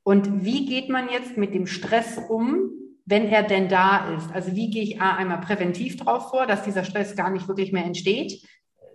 Und 0.02 0.44
wie 0.44 0.66
geht 0.66 0.88
man 0.88 1.08
jetzt 1.10 1.36
mit 1.36 1.54
dem 1.54 1.68
Stress 1.68 2.18
um, 2.28 2.70
wenn 3.04 3.28
er 3.28 3.44
denn 3.44 3.68
da 3.68 4.16
ist? 4.16 4.34
Also 4.34 4.56
wie 4.56 4.70
gehe 4.70 4.82
ich 4.82 5.00
A, 5.00 5.14
einmal 5.14 5.40
präventiv 5.40 5.96
drauf 5.96 6.30
vor, 6.30 6.46
dass 6.46 6.64
dieser 6.64 6.82
Stress 6.82 7.14
gar 7.14 7.30
nicht 7.30 7.46
wirklich 7.46 7.70
mehr 7.70 7.84
entsteht? 7.84 8.42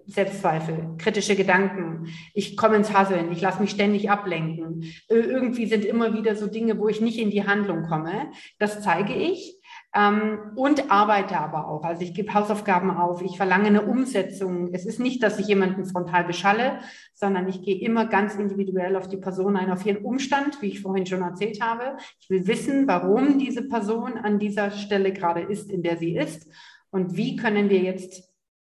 Selbstzweifel, 0.07 0.95
kritische 0.97 1.35
Gedanken. 1.35 2.07
Ich 2.33 2.57
komme 2.57 2.75
ins 2.75 2.93
Hasseln, 2.93 3.31
ich 3.31 3.41
lasse 3.41 3.61
mich 3.61 3.71
ständig 3.71 4.09
ablenken. 4.09 4.85
Irgendwie 5.07 5.65
sind 5.65 5.85
immer 5.85 6.13
wieder 6.13 6.35
so 6.35 6.47
Dinge, 6.47 6.77
wo 6.77 6.87
ich 6.87 7.01
nicht 7.01 7.19
in 7.19 7.31
die 7.31 7.45
Handlung 7.45 7.83
komme. 7.83 8.31
Das 8.59 8.81
zeige 8.81 9.13
ich. 9.13 9.59
Ähm, 9.95 10.39
und 10.55 10.91
arbeite 10.91 11.37
aber 11.39 11.67
auch. 11.67 11.83
Also 11.83 12.01
ich 12.01 12.13
gebe 12.15 12.33
Hausaufgaben 12.33 12.89
auf, 12.89 13.21
ich 13.21 13.37
verlange 13.37 13.67
eine 13.67 13.83
Umsetzung. 13.83 14.73
Es 14.73 14.85
ist 14.85 14.99
nicht, 14.99 15.21
dass 15.21 15.37
ich 15.39 15.47
jemanden 15.47 15.85
frontal 15.85 16.23
beschalle, 16.23 16.79
sondern 17.13 17.47
ich 17.47 17.61
gehe 17.61 17.79
immer 17.79 18.07
ganz 18.07 18.35
individuell 18.35 18.95
auf 18.95 19.07
die 19.07 19.17
Person 19.17 19.55
ein, 19.55 19.71
auf 19.71 19.85
ihren 19.85 20.03
Umstand, 20.03 20.61
wie 20.61 20.67
ich 20.67 20.81
vorhin 20.81 21.05
schon 21.05 21.21
erzählt 21.21 21.61
habe. 21.61 21.97
Ich 22.19 22.29
will 22.29 22.47
wissen, 22.47 22.87
warum 22.87 23.37
diese 23.37 23.67
Person 23.67 24.17
an 24.17 24.39
dieser 24.39 24.71
Stelle 24.71 25.13
gerade 25.13 25.41
ist, 25.41 25.71
in 25.71 25.83
der 25.83 25.97
sie 25.97 26.17
ist. 26.17 26.47
Und 26.89 27.15
wie 27.15 27.35
können 27.35 27.69
wir 27.69 27.79
jetzt 27.79 28.32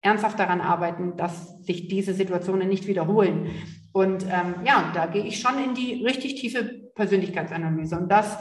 ernsthaft 0.06 0.38
daran 0.38 0.60
arbeiten, 0.60 1.16
dass 1.16 1.58
sich 1.64 1.88
diese 1.88 2.14
Situationen 2.14 2.68
nicht 2.68 2.86
wiederholen. 2.86 3.50
Und 3.92 4.24
ähm, 4.24 4.54
ja, 4.64 4.92
da 4.94 5.06
gehe 5.06 5.24
ich 5.24 5.40
schon 5.40 5.62
in 5.62 5.74
die 5.74 6.04
richtig 6.04 6.36
tiefe 6.36 6.90
Persönlichkeitsanalyse. 6.94 7.98
Und 7.98 8.08
das, 8.08 8.38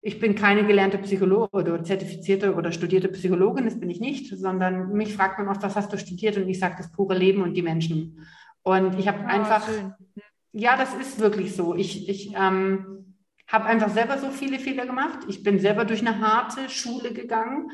ich 0.00 0.18
bin 0.18 0.34
keine 0.34 0.66
gelernte 0.66 0.98
Psychologe 0.98 1.50
oder 1.52 1.84
zertifizierte 1.84 2.54
oder 2.54 2.72
studierte 2.72 3.08
Psychologin, 3.08 3.66
das 3.66 3.78
bin 3.78 3.90
ich 3.90 4.00
nicht, 4.00 4.34
sondern 4.36 4.92
mich 4.92 5.14
fragt 5.14 5.38
man 5.38 5.48
oft, 5.48 5.62
was 5.62 5.76
hast 5.76 5.92
du 5.92 5.98
studiert? 5.98 6.38
Und 6.38 6.48
ich 6.48 6.58
sage 6.58 6.76
das 6.78 6.90
pure 6.90 7.16
Leben 7.16 7.42
und 7.42 7.54
die 7.54 7.62
Menschen. 7.62 8.26
Und 8.62 8.98
ich 8.98 9.08
habe 9.08 9.18
oh, 9.24 9.28
einfach, 9.28 9.66
schön. 9.66 9.92
ja, 10.52 10.76
das 10.76 10.94
ist 10.94 11.20
wirklich 11.20 11.54
so. 11.54 11.74
Ich, 11.74 12.08
ich 12.08 12.34
ähm, 12.34 13.14
habe 13.46 13.66
einfach 13.66 13.90
selber 13.90 14.16
so 14.16 14.30
viele 14.30 14.58
Fehler 14.58 14.86
gemacht. 14.86 15.18
Ich 15.28 15.42
bin 15.42 15.58
selber 15.58 15.84
durch 15.84 16.00
eine 16.00 16.20
harte 16.20 16.70
Schule 16.70 17.12
gegangen 17.12 17.70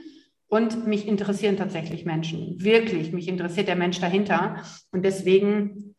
und 0.55 0.87
mich 0.87 1.09
interessieren 1.09 1.57
tatsächlich 1.57 2.05
Menschen. 2.05 2.63
Wirklich, 2.63 3.11
mich 3.11 3.27
interessiert 3.27 3.67
der 3.67 3.75
Mensch 3.75 3.99
dahinter. 3.99 4.63
Und 4.93 5.05
deswegen 5.05 5.97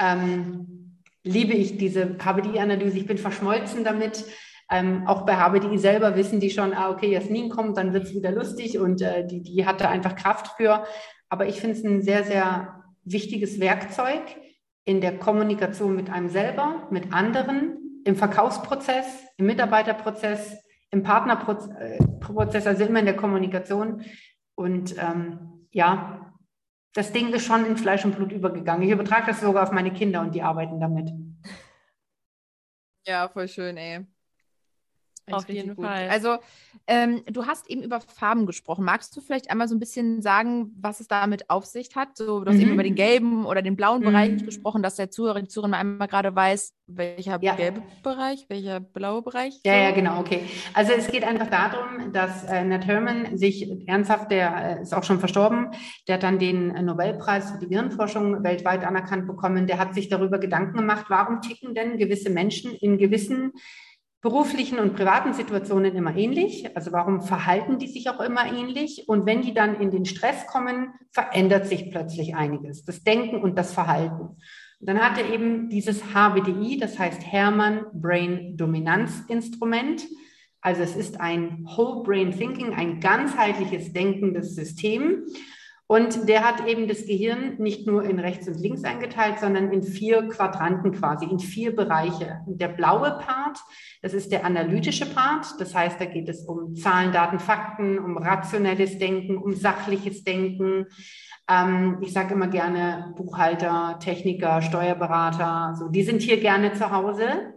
ähm, 0.00 0.96
liebe 1.22 1.52
ich 1.52 1.76
diese 1.76 2.16
HBDI-Analyse. 2.16 2.96
Ich 2.96 3.06
bin 3.06 3.18
verschmolzen 3.18 3.84
damit. 3.84 4.24
Ähm, 4.70 5.06
auch 5.06 5.26
bei 5.26 5.36
HBDI 5.36 5.76
selber 5.76 6.16
wissen 6.16 6.40
die 6.40 6.48
schon, 6.48 6.72
ah, 6.72 6.88
okay, 6.88 7.12
Jasmin 7.12 7.50
kommt, 7.50 7.76
dann 7.76 7.92
wird 7.92 8.04
es 8.04 8.14
wieder 8.14 8.32
lustig 8.32 8.78
und 8.78 9.02
äh, 9.02 9.26
die, 9.26 9.42
die 9.42 9.66
hatte 9.66 9.90
einfach 9.90 10.16
Kraft 10.16 10.56
für. 10.56 10.84
Aber 11.28 11.46
ich 11.46 11.60
finde 11.60 11.76
es 11.76 11.84
ein 11.84 12.00
sehr, 12.00 12.24
sehr 12.24 12.82
wichtiges 13.04 13.60
Werkzeug 13.60 14.22
in 14.86 15.02
der 15.02 15.18
Kommunikation 15.18 15.94
mit 15.94 16.08
einem 16.08 16.30
selber, 16.30 16.88
mit 16.90 17.12
anderen, 17.12 18.00
im 18.06 18.16
Verkaufsprozess, 18.16 19.04
im 19.36 19.44
Mitarbeiterprozess, 19.44 20.61
im 20.92 21.02
Partnerprozess, 21.02 22.66
also 22.66 22.84
immer 22.84 23.00
in 23.00 23.06
der 23.06 23.16
Kommunikation. 23.16 24.04
Und 24.54 24.94
ähm, 24.98 25.66
ja, 25.70 26.32
das 26.94 27.12
Ding 27.12 27.32
ist 27.32 27.46
schon 27.46 27.64
in 27.64 27.76
Fleisch 27.76 28.04
und 28.04 28.14
Blut 28.14 28.30
übergegangen. 28.30 28.86
Ich 28.86 28.92
übertrage 28.92 29.26
das 29.26 29.40
sogar 29.40 29.64
auf 29.64 29.72
meine 29.72 29.92
Kinder 29.92 30.20
und 30.20 30.34
die 30.34 30.42
arbeiten 30.42 30.78
damit. 30.78 31.10
Ja, 33.06 33.28
voll 33.28 33.48
schön, 33.48 33.76
ey. 33.76 34.06
Auf 35.30 35.48
jeden 35.48 35.76
gut. 35.76 35.86
Fall. 35.86 36.08
Also, 36.08 36.38
ähm, 36.86 37.22
du 37.26 37.46
hast 37.46 37.70
eben 37.70 37.82
über 37.82 38.00
Farben 38.00 38.46
gesprochen. 38.46 38.84
Magst 38.84 39.16
du 39.16 39.20
vielleicht 39.20 39.50
einmal 39.50 39.68
so 39.68 39.74
ein 39.74 39.78
bisschen 39.78 40.20
sagen, 40.20 40.74
was 40.80 41.00
es 41.00 41.08
damit 41.08 41.48
auf 41.48 41.64
sich 41.64 41.94
hat? 41.94 42.16
So, 42.16 42.40
du 42.40 42.50
hast 42.50 42.56
mhm. 42.56 42.62
eben 42.62 42.72
über 42.72 42.82
den 42.82 42.94
gelben 42.94 43.46
oder 43.46 43.62
den 43.62 43.76
blauen 43.76 44.00
mhm. 44.00 44.06
Bereich 44.06 44.44
gesprochen, 44.44 44.82
dass 44.82 44.96
der 44.96 45.10
Zuhörer, 45.10 45.40
die 45.40 45.48
Zuhörerin 45.48 45.74
einmal 45.74 46.08
gerade 46.08 46.34
weiß, 46.34 46.74
welcher 46.88 47.38
ja. 47.40 47.54
gelbe 47.54 47.82
Bereich, 48.02 48.46
welcher 48.48 48.80
blaue 48.80 49.22
Bereich. 49.22 49.60
Ja, 49.64 49.74
ja, 49.74 49.90
genau, 49.92 50.18
okay. 50.20 50.40
Also 50.74 50.92
es 50.92 51.06
geht 51.06 51.24
einfach 51.24 51.48
darum, 51.48 52.12
dass 52.12 52.44
äh, 52.44 52.64
Nat 52.64 52.86
Herman 52.86 53.36
sich 53.36 53.70
ernsthaft, 53.86 54.30
der 54.30 54.78
äh, 54.78 54.82
ist 54.82 54.94
auch 54.94 55.04
schon 55.04 55.20
verstorben, 55.20 55.70
der 56.08 56.16
hat 56.16 56.24
dann 56.24 56.38
den 56.38 56.68
Nobelpreis 56.84 57.52
für 57.52 57.58
die 57.58 57.68
Gehirnforschung 57.68 58.42
weltweit 58.42 58.84
anerkannt 58.84 59.26
bekommen. 59.26 59.66
Der 59.66 59.78
hat 59.78 59.94
sich 59.94 60.08
darüber 60.08 60.38
Gedanken 60.38 60.78
gemacht, 60.78 61.06
warum 61.08 61.40
ticken 61.40 61.74
denn 61.74 61.96
gewisse 61.96 62.30
Menschen 62.30 62.74
in 62.74 62.98
gewissen 62.98 63.52
beruflichen 64.22 64.78
und 64.78 64.94
privaten 64.94 65.34
Situationen 65.34 65.96
immer 65.96 66.16
ähnlich. 66.16 66.74
Also 66.76 66.92
warum 66.92 67.22
verhalten 67.22 67.78
die 67.78 67.88
sich 67.88 68.08
auch 68.08 68.20
immer 68.20 68.46
ähnlich? 68.46 69.04
Und 69.08 69.26
wenn 69.26 69.42
die 69.42 69.52
dann 69.52 69.80
in 69.80 69.90
den 69.90 70.04
Stress 70.04 70.46
kommen, 70.46 70.94
verändert 71.10 71.66
sich 71.66 71.90
plötzlich 71.90 72.36
einiges. 72.36 72.84
Das 72.84 73.02
Denken 73.02 73.42
und 73.42 73.58
das 73.58 73.74
Verhalten. 73.74 74.36
Und 74.78 74.88
dann 74.88 75.00
hat 75.00 75.18
er 75.18 75.28
eben 75.34 75.68
dieses 75.68 76.02
HBDI, 76.14 76.78
das 76.78 76.98
heißt 77.00 77.20
Hermann 77.20 77.84
Brain 77.92 78.56
Dominanz 78.56 79.24
Instrument. 79.28 80.06
Also 80.60 80.82
es 80.82 80.94
ist 80.94 81.20
ein 81.20 81.66
Whole 81.76 82.04
Brain 82.04 82.30
Thinking, 82.30 82.74
ein 82.74 83.00
ganzheitliches 83.00 83.92
denkendes 83.92 84.54
System. 84.54 85.24
Und 85.92 86.26
der 86.26 86.42
hat 86.42 86.66
eben 86.66 86.88
das 86.88 87.04
Gehirn 87.04 87.58
nicht 87.58 87.86
nur 87.86 88.02
in 88.02 88.18
rechts 88.18 88.48
und 88.48 88.58
links 88.58 88.82
eingeteilt, 88.82 89.40
sondern 89.40 89.70
in 89.70 89.82
vier 89.82 90.26
Quadranten 90.26 90.92
quasi, 90.92 91.26
in 91.26 91.38
vier 91.38 91.76
Bereiche. 91.76 92.40
Und 92.46 92.62
der 92.62 92.68
blaue 92.68 93.10
Part, 93.10 93.58
das 94.00 94.14
ist 94.14 94.32
der 94.32 94.46
analytische 94.46 95.04
Part. 95.04 95.60
Das 95.60 95.74
heißt, 95.74 96.00
da 96.00 96.06
geht 96.06 96.30
es 96.30 96.46
um 96.46 96.74
Zahlen, 96.76 97.12
Daten, 97.12 97.38
Fakten, 97.38 97.98
um 97.98 98.16
rationelles 98.16 98.96
Denken, 98.96 99.36
um 99.36 99.52
sachliches 99.52 100.24
Denken. 100.24 100.86
Ähm, 101.46 101.98
ich 102.00 102.14
sage 102.14 102.32
immer 102.32 102.48
gerne 102.48 103.12
Buchhalter, 103.18 103.98
Techniker, 104.00 104.62
Steuerberater, 104.62 105.74
so, 105.78 105.88
die 105.88 106.04
sind 106.04 106.22
hier 106.22 106.40
gerne 106.40 106.72
zu 106.72 106.90
Hause. 106.90 107.52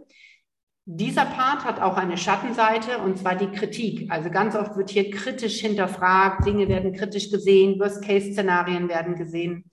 Dieser 0.88 1.24
Part 1.24 1.64
hat 1.64 1.82
auch 1.82 1.96
eine 1.96 2.16
Schattenseite 2.16 2.98
und 2.98 3.18
zwar 3.18 3.34
die 3.34 3.48
Kritik. 3.48 4.08
Also 4.08 4.30
ganz 4.30 4.54
oft 4.54 4.76
wird 4.76 4.90
hier 4.90 5.10
kritisch 5.10 5.58
hinterfragt, 5.58 6.46
Dinge 6.46 6.68
werden 6.68 6.92
kritisch 6.92 7.28
gesehen, 7.28 7.80
Worst-Case-Szenarien 7.80 8.88
werden 8.88 9.16
gesehen. 9.16 9.64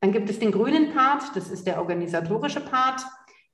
Dann 0.00 0.12
gibt 0.12 0.30
es 0.30 0.38
den 0.38 0.52
grünen 0.52 0.94
Part, 0.94 1.34
das 1.34 1.50
ist 1.50 1.66
der 1.66 1.80
organisatorische 1.80 2.60
Part. 2.60 3.02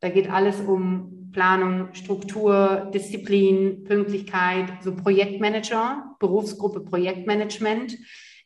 Da 0.01 0.11
geht 0.11 0.31
alles 0.31 0.61
um 0.61 1.31
Planung, 1.33 1.95
Struktur, 1.95 2.91
Disziplin, 2.93 3.85
Pünktlichkeit, 3.85 4.67
so 4.83 4.95
Projektmanager, 4.95 6.15
Berufsgruppe 6.19 6.81
Projektmanagement. 6.81 7.97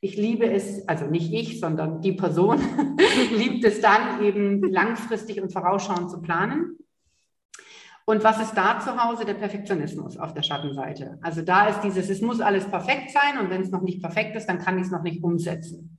Ich 0.01 0.17
liebe 0.17 0.49
es, 0.49 0.87
also 0.87 1.07
nicht 1.07 1.33
ich, 1.33 1.59
sondern 1.59 2.01
die 2.01 2.13
Person 2.13 2.61
liebt 3.37 3.65
es 3.65 3.81
dann 3.81 4.23
eben 4.25 4.63
langfristig 4.63 5.43
und 5.43 5.53
vorausschauend 5.53 6.13
zu 6.13 6.23
planen. 6.23 6.77
Und 8.09 8.23
was 8.23 8.41
ist 8.41 8.55
da 8.55 8.79
zu 8.79 8.97
Hause? 8.97 9.25
Der 9.25 9.35
Perfektionismus 9.35 10.17
auf 10.17 10.33
der 10.33 10.43
Schattenseite. 10.43 11.19
Also 11.23 11.43
da 11.43 11.67
ist 11.67 11.81
dieses, 11.81 12.09
es 12.09 12.23
muss 12.23 12.41
alles 12.41 12.65
perfekt 12.65 13.11
sein 13.11 13.41
und 13.41 13.51
wenn 13.51 13.63
es 13.63 13.71
noch 13.71 13.83
nicht 13.83 14.01
perfekt 14.01 14.37
ist, 14.37 14.47
dann 14.47 14.59
kann 14.59 14.79
ich 14.79 14.85
es 14.85 14.93
noch 14.93 15.03
nicht 15.03 15.25
umsetzen. 15.25 15.99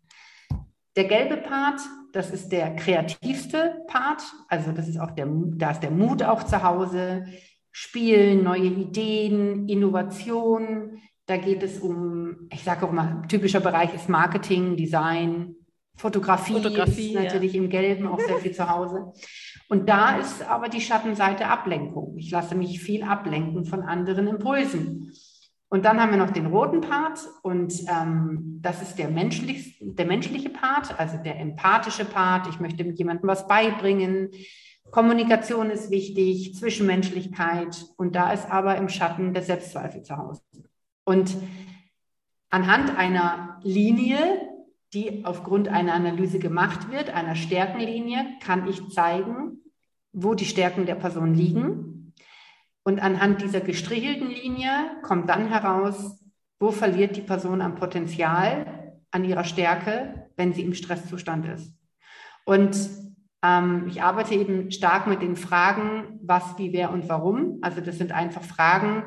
Der 0.95 1.03
gelbe 1.03 1.37
Part, 1.37 1.81
das 2.13 2.31
ist 2.31 2.49
der 2.49 2.75
kreativste 2.75 3.83
Part. 3.87 4.23
Also 4.47 4.71
das 4.71 4.87
ist 4.87 4.97
auch 4.99 5.11
der, 5.11 5.27
da 5.29 5.71
ist 5.71 5.83
der 5.83 5.91
Mut 5.91 6.23
auch 6.23 6.43
zu 6.43 6.63
Hause. 6.63 7.25
Spielen, 7.71 8.41
neue 8.43 8.67
Ideen, 8.67 9.67
Innovation. 9.67 11.01
Da 11.25 11.35
geht 11.35 11.61
es 11.61 11.79
um, 11.79 12.47
ich 12.53 12.63
sage 12.63 12.85
auch 12.85 12.91
mal, 12.93 13.23
typischer 13.27 13.59
Bereich 13.59 13.93
ist 13.93 14.07
Marketing, 14.07 14.77
Design, 14.77 15.55
Fotografie, 15.97 16.53
Fotografie 16.53 17.15
ist 17.15 17.21
natürlich 17.21 17.53
ja. 17.53 17.61
im 17.61 17.69
Gelben 17.69 18.07
auch 18.07 18.19
sehr 18.19 18.37
viel 18.37 18.53
zu 18.53 18.69
Hause. 18.69 19.11
Und 19.69 19.89
da 19.89 20.17
ist 20.17 20.43
aber 20.43 20.69
die 20.69 20.81
Schattenseite 20.81 21.47
Ablenkung. 21.47 22.17
Ich 22.17 22.31
lasse 22.31 22.55
mich 22.55 22.79
viel 22.79 23.03
ablenken 23.03 23.65
von 23.65 23.81
anderen 23.81 24.27
Impulsen. 24.27 25.13
Und 25.69 25.83
dann 25.83 25.99
haben 25.99 26.11
wir 26.11 26.17
noch 26.17 26.31
den 26.31 26.45
roten 26.45 26.79
Part 26.79 27.19
und 27.43 27.73
ähm, 27.89 28.59
das 28.61 28.81
ist 28.81 28.97
der, 28.97 29.09
menschlich, 29.09 29.77
der 29.81 30.05
menschliche 30.05 30.49
Part, 30.49 30.97
also 30.97 31.17
der 31.17 31.39
empathische 31.39 32.05
Part. 32.05 32.47
Ich 32.47 32.61
möchte 32.61 32.83
jemandem 32.83 33.27
was 33.27 33.47
beibringen. 33.47 34.29
Kommunikation 34.91 35.69
ist 35.69 35.91
wichtig, 35.91 36.55
Zwischenmenschlichkeit 36.55 37.85
und 37.97 38.15
da 38.15 38.31
ist 38.31 38.49
aber 38.49 38.77
im 38.77 38.87
Schatten 38.87 39.33
der 39.33 39.43
Selbstzweifel 39.43 40.03
zu 40.03 40.15
Hause. 40.15 40.41
Und 41.03 41.35
anhand 42.49 42.97
einer 42.97 43.59
Linie, 43.61 44.46
die 44.97 45.25
aufgrund 45.25 45.67
einer 45.67 45.93
Analyse 45.93 46.39
gemacht 46.39 46.91
wird, 46.91 47.09
einer 47.09 47.35
Stärkenlinie, 47.35 48.25
kann 48.43 48.67
ich 48.67 48.89
zeigen, 48.89 49.59
wo 50.11 50.33
die 50.33 50.45
Stärken 50.45 50.85
der 50.85 50.95
Person 50.95 51.35
liegen. 51.35 52.13
Und 52.83 52.99
anhand 52.99 53.41
dieser 53.41 53.61
gestrichelten 53.61 54.29
Linie 54.29 54.69
kommt 55.03 55.29
dann 55.29 55.49
heraus, 55.49 56.19
wo 56.59 56.71
verliert 56.71 57.15
die 57.15 57.21
Person 57.21 57.61
am 57.61 57.75
Potenzial, 57.75 58.95
an 59.11 59.23
ihrer 59.23 59.43
Stärke, 59.43 60.29
wenn 60.35 60.53
sie 60.53 60.63
im 60.63 60.73
Stresszustand 60.73 61.45
ist. 61.45 61.75
Und 62.45 62.75
ähm, 63.43 63.85
ich 63.87 64.01
arbeite 64.01 64.33
eben 64.33 64.71
stark 64.71 65.05
mit 65.05 65.21
den 65.21 65.35
Fragen, 65.35 66.19
was, 66.23 66.57
wie, 66.57 66.73
wer 66.73 66.91
und 66.91 67.07
warum. 67.07 67.59
Also 67.61 67.81
das 67.81 67.97
sind 67.97 68.11
einfach 68.11 68.41
Fragen. 68.41 69.03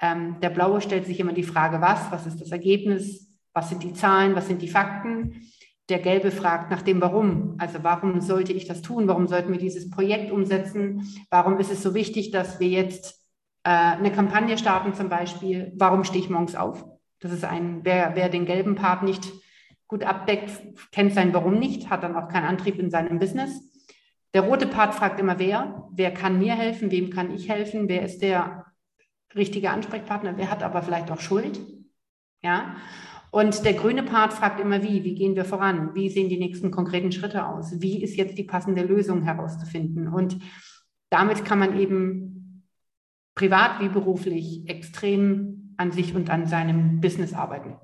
Ähm, 0.00 0.40
der 0.40 0.50
Blaue 0.50 0.80
stellt 0.80 1.06
sich 1.06 1.20
immer 1.20 1.32
die 1.32 1.42
Frage, 1.42 1.80
was, 1.80 2.10
was 2.10 2.26
ist 2.26 2.40
das 2.40 2.50
Ergebnis, 2.50 3.33
was 3.54 3.70
sind 3.70 3.82
die 3.82 3.94
Zahlen, 3.94 4.34
was 4.34 4.48
sind 4.48 4.60
die 4.60 4.68
Fakten. 4.68 5.42
Der 5.88 6.00
Gelbe 6.00 6.30
fragt 6.30 6.70
nach 6.70 6.82
dem 6.82 7.00
Warum. 7.00 7.56
Also 7.58 7.78
warum 7.82 8.20
sollte 8.20 8.52
ich 8.52 8.66
das 8.66 8.82
tun? 8.82 9.06
Warum 9.06 9.26
sollten 9.28 9.52
wir 9.52 9.58
dieses 9.58 9.90
Projekt 9.90 10.30
umsetzen? 10.30 11.06
Warum 11.30 11.58
ist 11.58 11.70
es 11.70 11.82
so 11.82 11.94
wichtig, 11.94 12.30
dass 12.30 12.58
wir 12.58 12.68
jetzt 12.68 13.22
äh, 13.62 13.70
eine 13.70 14.10
Kampagne 14.10 14.58
starten 14.58 14.94
zum 14.94 15.08
Beispiel? 15.08 15.72
Warum 15.76 16.04
stehe 16.04 16.22
ich 16.22 16.30
morgens 16.30 16.56
auf? 16.56 16.84
Das 17.20 17.32
ist 17.32 17.44
ein, 17.44 17.80
wer, 17.84 18.16
wer 18.16 18.28
den 18.28 18.44
gelben 18.44 18.74
Part 18.74 19.02
nicht 19.02 19.32
gut 19.86 20.04
abdeckt, 20.04 20.50
kennt 20.90 21.12
sein 21.12 21.32
Warum 21.32 21.58
nicht, 21.58 21.90
hat 21.90 22.02
dann 22.02 22.16
auch 22.16 22.28
keinen 22.28 22.46
Antrieb 22.46 22.78
in 22.78 22.90
seinem 22.90 23.18
Business. 23.18 23.70
Der 24.32 24.42
rote 24.42 24.66
Part 24.66 24.94
fragt 24.94 25.20
immer, 25.20 25.38
wer, 25.38 25.88
wer 25.92 26.12
kann 26.12 26.38
mir 26.38 26.54
helfen, 26.54 26.90
wem 26.90 27.10
kann 27.10 27.32
ich 27.32 27.48
helfen, 27.48 27.88
wer 27.88 28.02
ist 28.02 28.20
der 28.20 28.66
richtige 29.34 29.70
Ansprechpartner, 29.70 30.36
wer 30.36 30.50
hat 30.50 30.62
aber 30.62 30.82
vielleicht 30.82 31.10
auch 31.10 31.20
Schuld. 31.20 31.60
Ja. 32.42 32.76
Und 33.34 33.64
der 33.64 33.74
grüne 33.74 34.04
Part 34.04 34.32
fragt 34.32 34.60
immer, 34.60 34.84
wie, 34.84 35.02
wie 35.02 35.16
gehen 35.16 35.34
wir 35.34 35.44
voran, 35.44 35.92
wie 35.96 36.08
sehen 36.08 36.28
die 36.28 36.38
nächsten 36.38 36.70
konkreten 36.70 37.10
Schritte 37.10 37.48
aus, 37.48 37.80
wie 37.80 38.00
ist 38.00 38.14
jetzt 38.14 38.38
die 38.38 38.44
passende 38.44 38.84
Lösung 38.84 39.22
herauszufinden. 39.22 40.06
Und 40.06 40.38
damit 41.10 41.44
kann 41.44 41.58
man 41.58 41.76
eben 41.76 42.64
privat 43.34 43.80
wie 43.80 43.88
beruflich 43.88 44.68
extrem 44.68 45.74
an 45.78 45.90
sich 45.90 46.14
und 46.14 46.30
an 46.30 46.46
seinem 46.46 47.00
Business 47.00 47.34
arbeiten. 47.34 47.74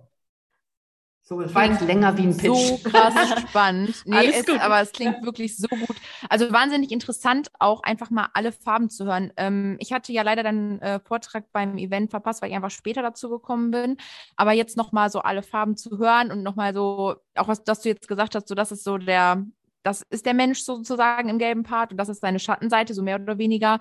So, 1.33 1.41
es 1.43 1.55
war 1.55 1.64
jetzt 1.64 1.81
länger 1.83 2.18
wie 2.18 2.22
ein 2.22 2.37
Pitch. 2.37 2.49
So 2.49 2.78
krass 2.78 3.14
spannend. 3.49 4.03
Nee, 4.05 4.16
Alles 4.16 4.47
gut. 4.47 4.59
aber 4.59 4.81
es 4.81 4.91
klingt 4.91 5.24
wirklich 5.24 5.57
so 5.57 5.68
gut. 5.68 5.97
Also 6.28 6.53
wahnsinnig 6.53 6.91
interessant, 6.91 7.53
auch 7.61 7.85
einfach 7.85 8.11
mal 8.11 8.31
alle 8.35 8.51
Farben 8.51 8.91
zu 8.91 9.05
hören. 9.05 9.33
Ähm, 9.37 9.76
ich 9.78 9.93
hatte 9.93 10.12
ja 10.12 10.22
leider 10.22 10.43
deinen 10.43 10.83
äh, 10.83 10.99
Vortrag 10.99 11.45
beim 11.53 11.78
Event 11.78 12.11
verpasst, 12.11 12.43
weil 12.43 12.51
ich 12.51 12.57
einfach 12.57 12.72
später 12.72 13.01
dazu 13.03 13.31
gekommen 13.31 13.70
bin. 13.70 13.97
Aber 14.35 14.51
jetzt 14.51 14.76
nochmal 14.76 15.09
so 15.09 15.20
alle 15.20 15.45
Farben 15.45 15.76
zu 15.76 15.99
hören 15.99 16.33
und 16.33 16.43
nochmal 16.43 16.74
so, 16.74 17.14
auch 17.37 17.47
was, 17.47 17.62
was 17.64 17.83
du 17.83 17.91
jetzt 17.91 18.09
gesagt 18.09 18.35
hast, 18.35 18.49
so 18.49 18.57
das 18.57 18.72
ist 18.72 18.83
so 18.83 18.99
der, 18.99 19.47
das 19.85 20.03
ist 20.11 20.26
der 20.26 20.35
Mensch 20.35 20.62
sozusagen 20.62 21.28
im 21.28 21.39
gelben 21.39 21.62
Part 21.62 21.93
und 21.93 21.99
das 21.99 22.09
ist 22.09 22.22
seine 22.22 22.41
Schattenseite, 22.41 22.93
so 22.93 23.05
mehr 23.05 23.20
oder 23.22 23.39
weniger. 23.39 23.78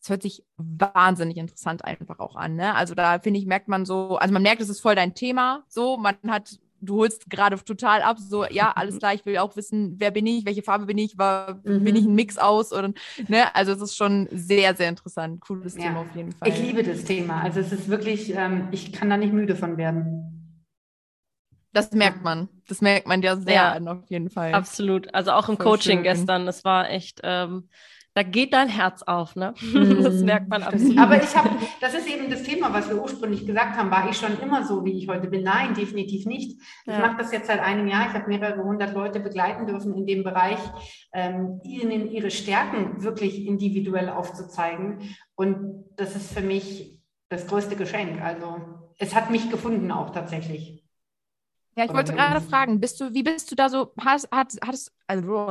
Es 0.00 0.08
hört 0.08 0.22
sich 0.22 0.42
wahnsinnig 0.56 1.36
interessant 1.36 1.84
einfach 1.84 2.18
auch 2.18 2.34
an. 2.34 2.56
Ne? 2.56 2.74
Also 2.74 2.94
da 2.94 3.18
finde 3.18 3.40
ich, 3.40 3.44
merkt 3.44 3.68
man 3.68 3.84
so, 3.84 4.16
also 4.16 4.32
man 4.32 4.42
merkt, 4.42 4.62
es 4.62 4.70
ist 4.70 4.80
voll 4.80 4.94
dein 4.94 5.14
Thema. 5.14 5.64
So, 5.68 5.98
man 5.98 6.16
hat 6.28 6.58
du 6.80 6.96
holst 6.96 7.28
gerade 7.28 7.62
total 7.64 8.02
ab, 8.02 8.18
so, 8.18 8.44
ja, 8.46 8.72
alles 8.72 8.98
klar, 8.98 9.14
ich 9.14 9.24
will 9.26 9.38
auch 9.38 9.56
wissen, 9.56 9.96
wer 9.98 10.10
bin 10.10 10.26
ich, 10.26 10.44
welche 10.44 10.62
Farbe 10.62 10.86
bin 10.86 10.98
ich, 10.98 11.18
war, 11.18 11.60
mhm. 11.64 11.84
bin 11.84 11.96
ich 11.96 12.04
ein 12.04 12.14
Mix 12.14 12.38
aus 12.38 12.72
oder, 12.72 12.92
ne, 13.28 13.54
also 13.54 13.72
es 13.72 13.80
ist 13.80 13.96
schon 13.96 14.28
sehr, 14.30 14.74
sehr 14.74 14.88
interessant, 14.88 15.40
cooles 15.40 15.76
ja. 15.76 15.82
Thema 15.82 16.00
auf 16.00 16.14
jeden 16.14 16.32
Fall. 16.32 16.48
Ich 16.48 16.60
liebe 16.60 16.82
das 16.82 17.04
Thema, 17.04 17.42
also 17.42 17.60
es 17.60 17.72
ist 17.72 17.88
wirklich, 17.88 18.34
ähm, 18.34 18.68
ich 18.70 18.92
kann 18.92 19.10
da 19.10 19.16
nicht 19.16 19.32
müde 19.32 19.56
von 19.56 19.76
werden. 19.76 20.34
Das 21.72 21.92
merkt 21.92 22.24
man. 22.24 22.48
Das 22.66 22.80
merkt 22.80 23.06
man 23.06 23.22
ja 23.22 23.36
sehr 23.36 23.54
ja, 23.54 23.72
an, 23.72 23.86
auf 23.88 24.08
jeden 24.08 24.30
Fall. 24.30 24.52
Absolut. 24.52 25.14
Also 25.14 25.32
auch 25.32 25.48
im 25.48 25.56
Voll 25.56 25.66
Coaching 25.66 25.98
schön. 25.98 26.02
gestern, 26.02 26.46
das 26.46 26.64
war 26.64 26.90
echt, 26.90 27.20
ähm, 27.22 27.68
da 28.18 28.24
geht 28.24 28.52
dein 28.52 28.68
Herz 28.68 29.04
auf, 29.04 29.36
ne? 29.36 29.54
Das 30.02 30.22
merkt 30.24 30.48
man 30.48 30.64
absolut. 30.64 30.98
Aber 30.98 31.22
ich 31.22 31.36
habe, 31.36 31.50
das 31.80 31.94
ist 31.94 32.08
eben 32.08 32.28
das 32.28 32.42
Thema, 32.42 32.72
was 32.72 32.88
wir 32.88 33.00
ursprünglich 33.00 33.46
gesagt 33.46 33.76
haben, 33.76 33.92
war 33.92 34.10
ich 34.10 34.16
schon 34.16 34.40
immer 34.40 34.64
so, 34.64 34.84
wie 34.84 34.98
ich 34.98 35.06
heute 35.06 35.28
bin? 35.28 35.44
Nein, 35.44 35.74
definitiv 35.74 36.26
nicht. 36.26 36.60
Ich 36.84 36.92
ja. 36.92 36.98
mache 36.98 37.16
das 37.18 37.30
jetzt 37.30 37.46
seit 37.46 37.60
einem 37.60 37.86
Jahr. 37.86 38.08
Ich 38.08 38.14
habe 38.14 38.26
mehrere 38.26 38.64
hundert 38.64 38.92
Leute 38.92 39.20
begleiten 39.20 39.68
dürfen 39.68 39.94
in 39.94 40.04
dem 40.04 40.24
Bereich, 40.24 40.58
ähm, 41.12 41.60
ihnen 41.62 42.10
ihre 42.10 42.32
Stärken 42.32 43.04
wirklich 43.04 43.46
individuell 43.46 44.08
aufzuzeigen. 44.08 45.14
Und 45.36 45.84
das 45.94 46.16
ist 46.16 46.32
für 46.32 46.42
mich 46.42 47.00
das 47.28 47.46
größte 47.46 47.76
Geschenk. 47.76 48.20
Also 48.20 48.56
es 48.98 49.14
hat 49.14 49.30
mich 49.30 49.48
gefunden 49.48 49.92
auch 49.92 50.10
tatsächlich. 50.10 50.87
Ja, 51.78 51.84
ich 51.84 51.94
wollte 51.94 52.12
gerade 52.12 52.40
fragen, 52.40 52.80
bist 52.80 53.00
du, 53.00 53.14
wie 53.14 53.22
bist 53.22 53.52
du 53.52 53.54
da 53.54 53.68
so, 53.68 53.92
hast, 54.00 54.26
hast, 54.32 54.58
hattest, 54.66 54.92
also, 55.06 55.46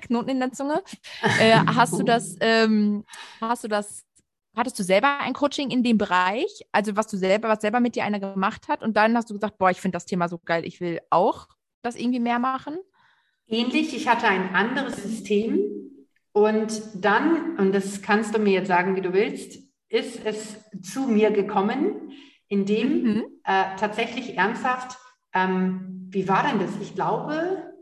Knoten 0.00 0.28
in 0.28 0.40
der 0.40 0.50
Zunge, 0.50 0.82
äh, 1.38 1.58
hast 1.64 1.96
du 1.96 2.02
das, 2.02 2.36
ähm, 2.40 3.04
hast 3.40 3.62
du 3.62 3.68
das, 3.68 4.02
hattest 4.56 4.80
du 4.80 4.82
selber 4.82 5.20
ein 5.20 5.32
Coaching 5.32 5.70
in 5.70 5.84
dem 5.84 5.96
Bereich, 5.96 6.66
also 6.72 6.96
was 6.96 7.06
du 7.06 7.16
selber, 7.16 7.48
was 7.48 7.60
selber 7.60 7.78
mit 7.78 7.94
dir 7.94 8.02
einer 8.02 8.18
gemacht 8.18 8.66
hat 8.66 8.82
und 8.82 8.96
dann 8.96 9.16
hast 9.16 9.30
du 9.30 9.34
gesagt, 9.34 9.58
boah, 9.58 9.70
ich 9.70 9.80
finde 9.80 9.94
das 9.94 10.06
Thema 10.06 10.28
so 10.28 10.40
geil, 10.44 10.64
ich 10.64 10.80
will 10.80 10.98
auch 11.10 11.46
das 11.82 11.94
irgendwie 11.94 12.18
mehr 12.18 12.40
machen? 12.40 12.78
Ähnlich, 13.46 13.94
ich 13.94 14.08
hatte 14.08 14.26
ein 14.26 14.56
anderes 14.56 15.04
System 15.04 15.60
und 16.32 16.82
dann, 16.96 17.60
und 17.60 17.72
das 17.72 18.02
kannst 18.02 18.34
du 18.34 18.40
mir 18.40 18.54
jetzt 18.54 18.68
sagen, 18.68 18.96
wie 18.96 19.02
du 19.02 19.12
willst, 19.12 19.60
ist 19.88 20.18
es 20.24 20.58
zu 20.82 21.02
mir 21.02 21.30
gekommen, 21.30 22.10
indem 22.48 23.02
mhm. 23.04 23.24
äh, 23.44 23.76
tatsächlich 23.76 24.36
ernsthaft 24.36 24.98
ähm, 25.34 26.08
wie 26.10 26.28
war 26.28 26.42
denn 26.46 26.58
das? 26.58 26.70
Ich 26.80 26.94
glaube, 26.94 27.72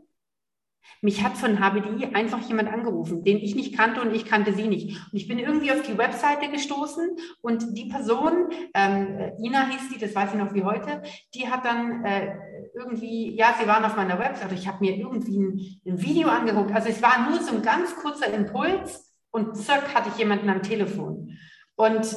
mich 1.01 1.23
hat 1.23 1.35
von 1.35 1.59
HBDI 1.59 2.13
einfach 2.13 2.39
jemand 2.47 2.71
angerufen, 2.71 3.23
den 3.23 3.37
ich 3.37 3.55
nicht 3.55 3.75
kannte 3.75 4.01
und 4.01 4.13
ich 4.13 4.25
kannte 4.25 4.53
sie 4.53 4.67
nicht. 4.67 4.89
Und 5.11 5.17
ich 5.17 5.27
bin 5.27 5.39
irgendwie 5.39 5.71
auf 5.71 5.81
die 5.81 5.97
Webseite 5.97 6.49
gestoßen 6.49 7.17
und 7.41 7.75
die 7.75 7.89
Person, 7.89 8.49
ähm, 8.73 9.31
Ina 9.39 9.67
hieß 9.67 9.89
die, 9.89 9.99
das 9.99 10.13
weiß 10.13 10.31
ich 10.33 10.39
noch 10.39 10.53
wie 10.53 10.63
heute, 10.63 11.01
die 11.33 11.49
hat 11.49 11.65
dann 11.65 12.05
äh, 12.05 12.35
irgendwie, 12.75 13.35
ja, 13.35 13.55
sie 13.59 13.67
waren 13.67 13.83
auf 13.83 13.95
meiner 13.95 14.19
Webseite, 14.19 14.53
ich 14.53 14.67
habe 14.67 14.77
mir 14.81 14.95
irgendwie 14.95 15.39
ein, 15.39 15.59
ein, 15.85 16.01
Video 16.01 16.29
angeguckt. 16.29 16.71
Also 16.71 16.89
es 16.89 17.01
war 17.01 17.29
nur 17.29 17.41
so 17.41 17.55
ein 17.55 17.63
ganz 17.63 17.95
kurzer 17.95 18.31
Impuls 18.31 19.11
und 19.31 19.57
zack 19.57 19.95
hatte 19.95 20.09
ich 20.09 20.17
jemanden 20.17 20.49
am 20.49 20.61
Telefon. 20.61 21.37
Und 21.75 22.15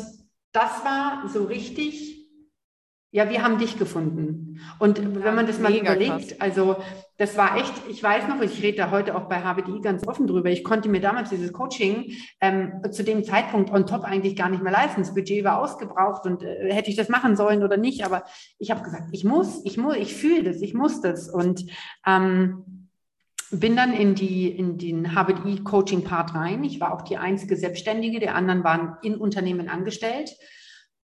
das 0.52 0.84
war 0.84 1.28
so 1.28 1.44
richtig 1.44 2.13
ja, 3.14 3.30
wir 3.30 3.44
haben 3.44 3.58
dich 3.58 3.78
gefunden. 3.78 4.58
Und 4.80 4.98
ja, 4.98 5.04
wenn 5.22 5.36
man 5.36 5.46
das 5.46 5.60
mal 5.60 5.72
überlegt, 5.72 6.30
krass. 6.30 6.40
also 6.40 6.76
das 7.16 7.36
war 7.36 7.56
echt, 7.56 7.72
ich 7.88 8.02
weiß 8.02 8.26
noch, 8.26 8.40
ich 8.40 8.60
rede 8.60 8.78
da 8.78 8.90
heute 8.90 9.14
auch 9.14 9.28
bei 9.28 9.40
HBDI 9.40 9.80
ganz 9.82 10.04
offen 10.04 10.26
drüber. 10.26 10.50
Ich 10.50 10.64
konnte 10.64 10.88
mir 10.88 11.00
damals 11.00 11.30
dieses 11.30 11.52
Coaching 11.52 12.10
ähm, 12.40 12.82
zu 12.90 13.04
dem 13.04 13.22
Zeitpunkt 13.22 13.70
on 13.70 13.86
top 13.86 14.02
eigentlich 14.02 14.34
gar 14.34 14.48
nicht 14.48 14.64
mehr 14.64 14.72
leisten. 14.72 15.02
Das 15.02 15.14
Budget 15.14 15.44
war 15.44 15.62
ausgebraucht 15.62 16.26
und 16.26 16.42
äh, 16.42 16.74
hätte 16.74 16.90
ich 16.90 16.96
das 16.96 17.08
machen 17.08 17.36
sollen 17.36 17.62
oder 17.62 17.76
nicht. 17.76 18.04
Aber 18.04 18.24
ich 18.58 18.72
habe 18.72 18.82
gesagt, 18.82 19.04
ich 19.12 19.22
muss, 19.22 19.64
ich 19.64 19.78
muss, 19.78 19.94
ich 19.94 20.12
fühle 20.12 20.42
das, 20.42 20.60
ich 20.60 20.74
muss 20.74 21.00
das. 21.00 21.28
Und 21.28 21.66
ähm, 22.04 22.90
bin 23.52 23.76
dann 23.76 23.92
in 23.92 24.16
die 24.16 24.48
in 24.48 24.76
den 24.76 25.14
HBDI 25.14 25.62
Coaching 25.62 26.02
Part 26.02 26.34
rein. 26.34 26.64
Ich 26.64 26.80
war 26.80 26.92
auch 26.92 27.02
die 27.02 27.16
einzige 27.16 27.56
Selbstständige, 27.56 28.18
die 28.18 28.28
anderen 28.28 28.64
waren 28.64 28.96
in 29.02 29.14
Unternehmen 29.14 29.68
angestellt. 29.68 30.36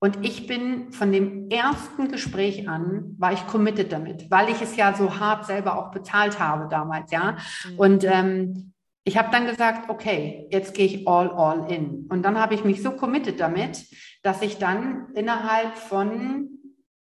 Und 0.01 0.25
ich 0.25 0.47
bin 0.47 0.93
von 0.93 1.11
dem 1.11 1.51
ersten 1.51 2.09
Gespräch 2.09 2.69
an, 2.69 3.17
war 3.19 3.33
ich 3.33 3.47
committed 3.49 3.91
damit, 3.91 4.31
weil 4.31 4.49
ich 4.49 4.63
es 4.63 4.77
ja 4.77 4.95
so 4.95 5.19
hart 5.19 5.47
selber 5.47 5.77
auch 5.77 5.91
bezahlt 5.91 6.39
habe 6.39 6.69
damals, 6.69 7.11
ja. 7.11 7.37
Mhm. 7.69 7.79
Und 7.79 8.05
ähm, 8.05 8.73
ich 9.03 9.17
habe 9.17 9.31
dann 9.33 9.47
gesagt, 9.47 9.91
okay, 9.91 10.47
jetzt 10.51 10.75
gehe 10.75 10.87
ich 10.87 11.09
all, 11.09 11.31
all 11.31 11.71
in. 11.73 12.07
Und 12.11 12.23
dann 12.23 12.39
habe 12.39 12.55
ich 12.55 12.63
mich 12.63 12.83
so 12.83 12.93
committed 12.93 13.41
damit, 13.41 13.87
dass 14.23 14.43
ich 14.43 14.59
dann 14.59 15.09
innerhalb 15.15 15.77
von 15.77 16.51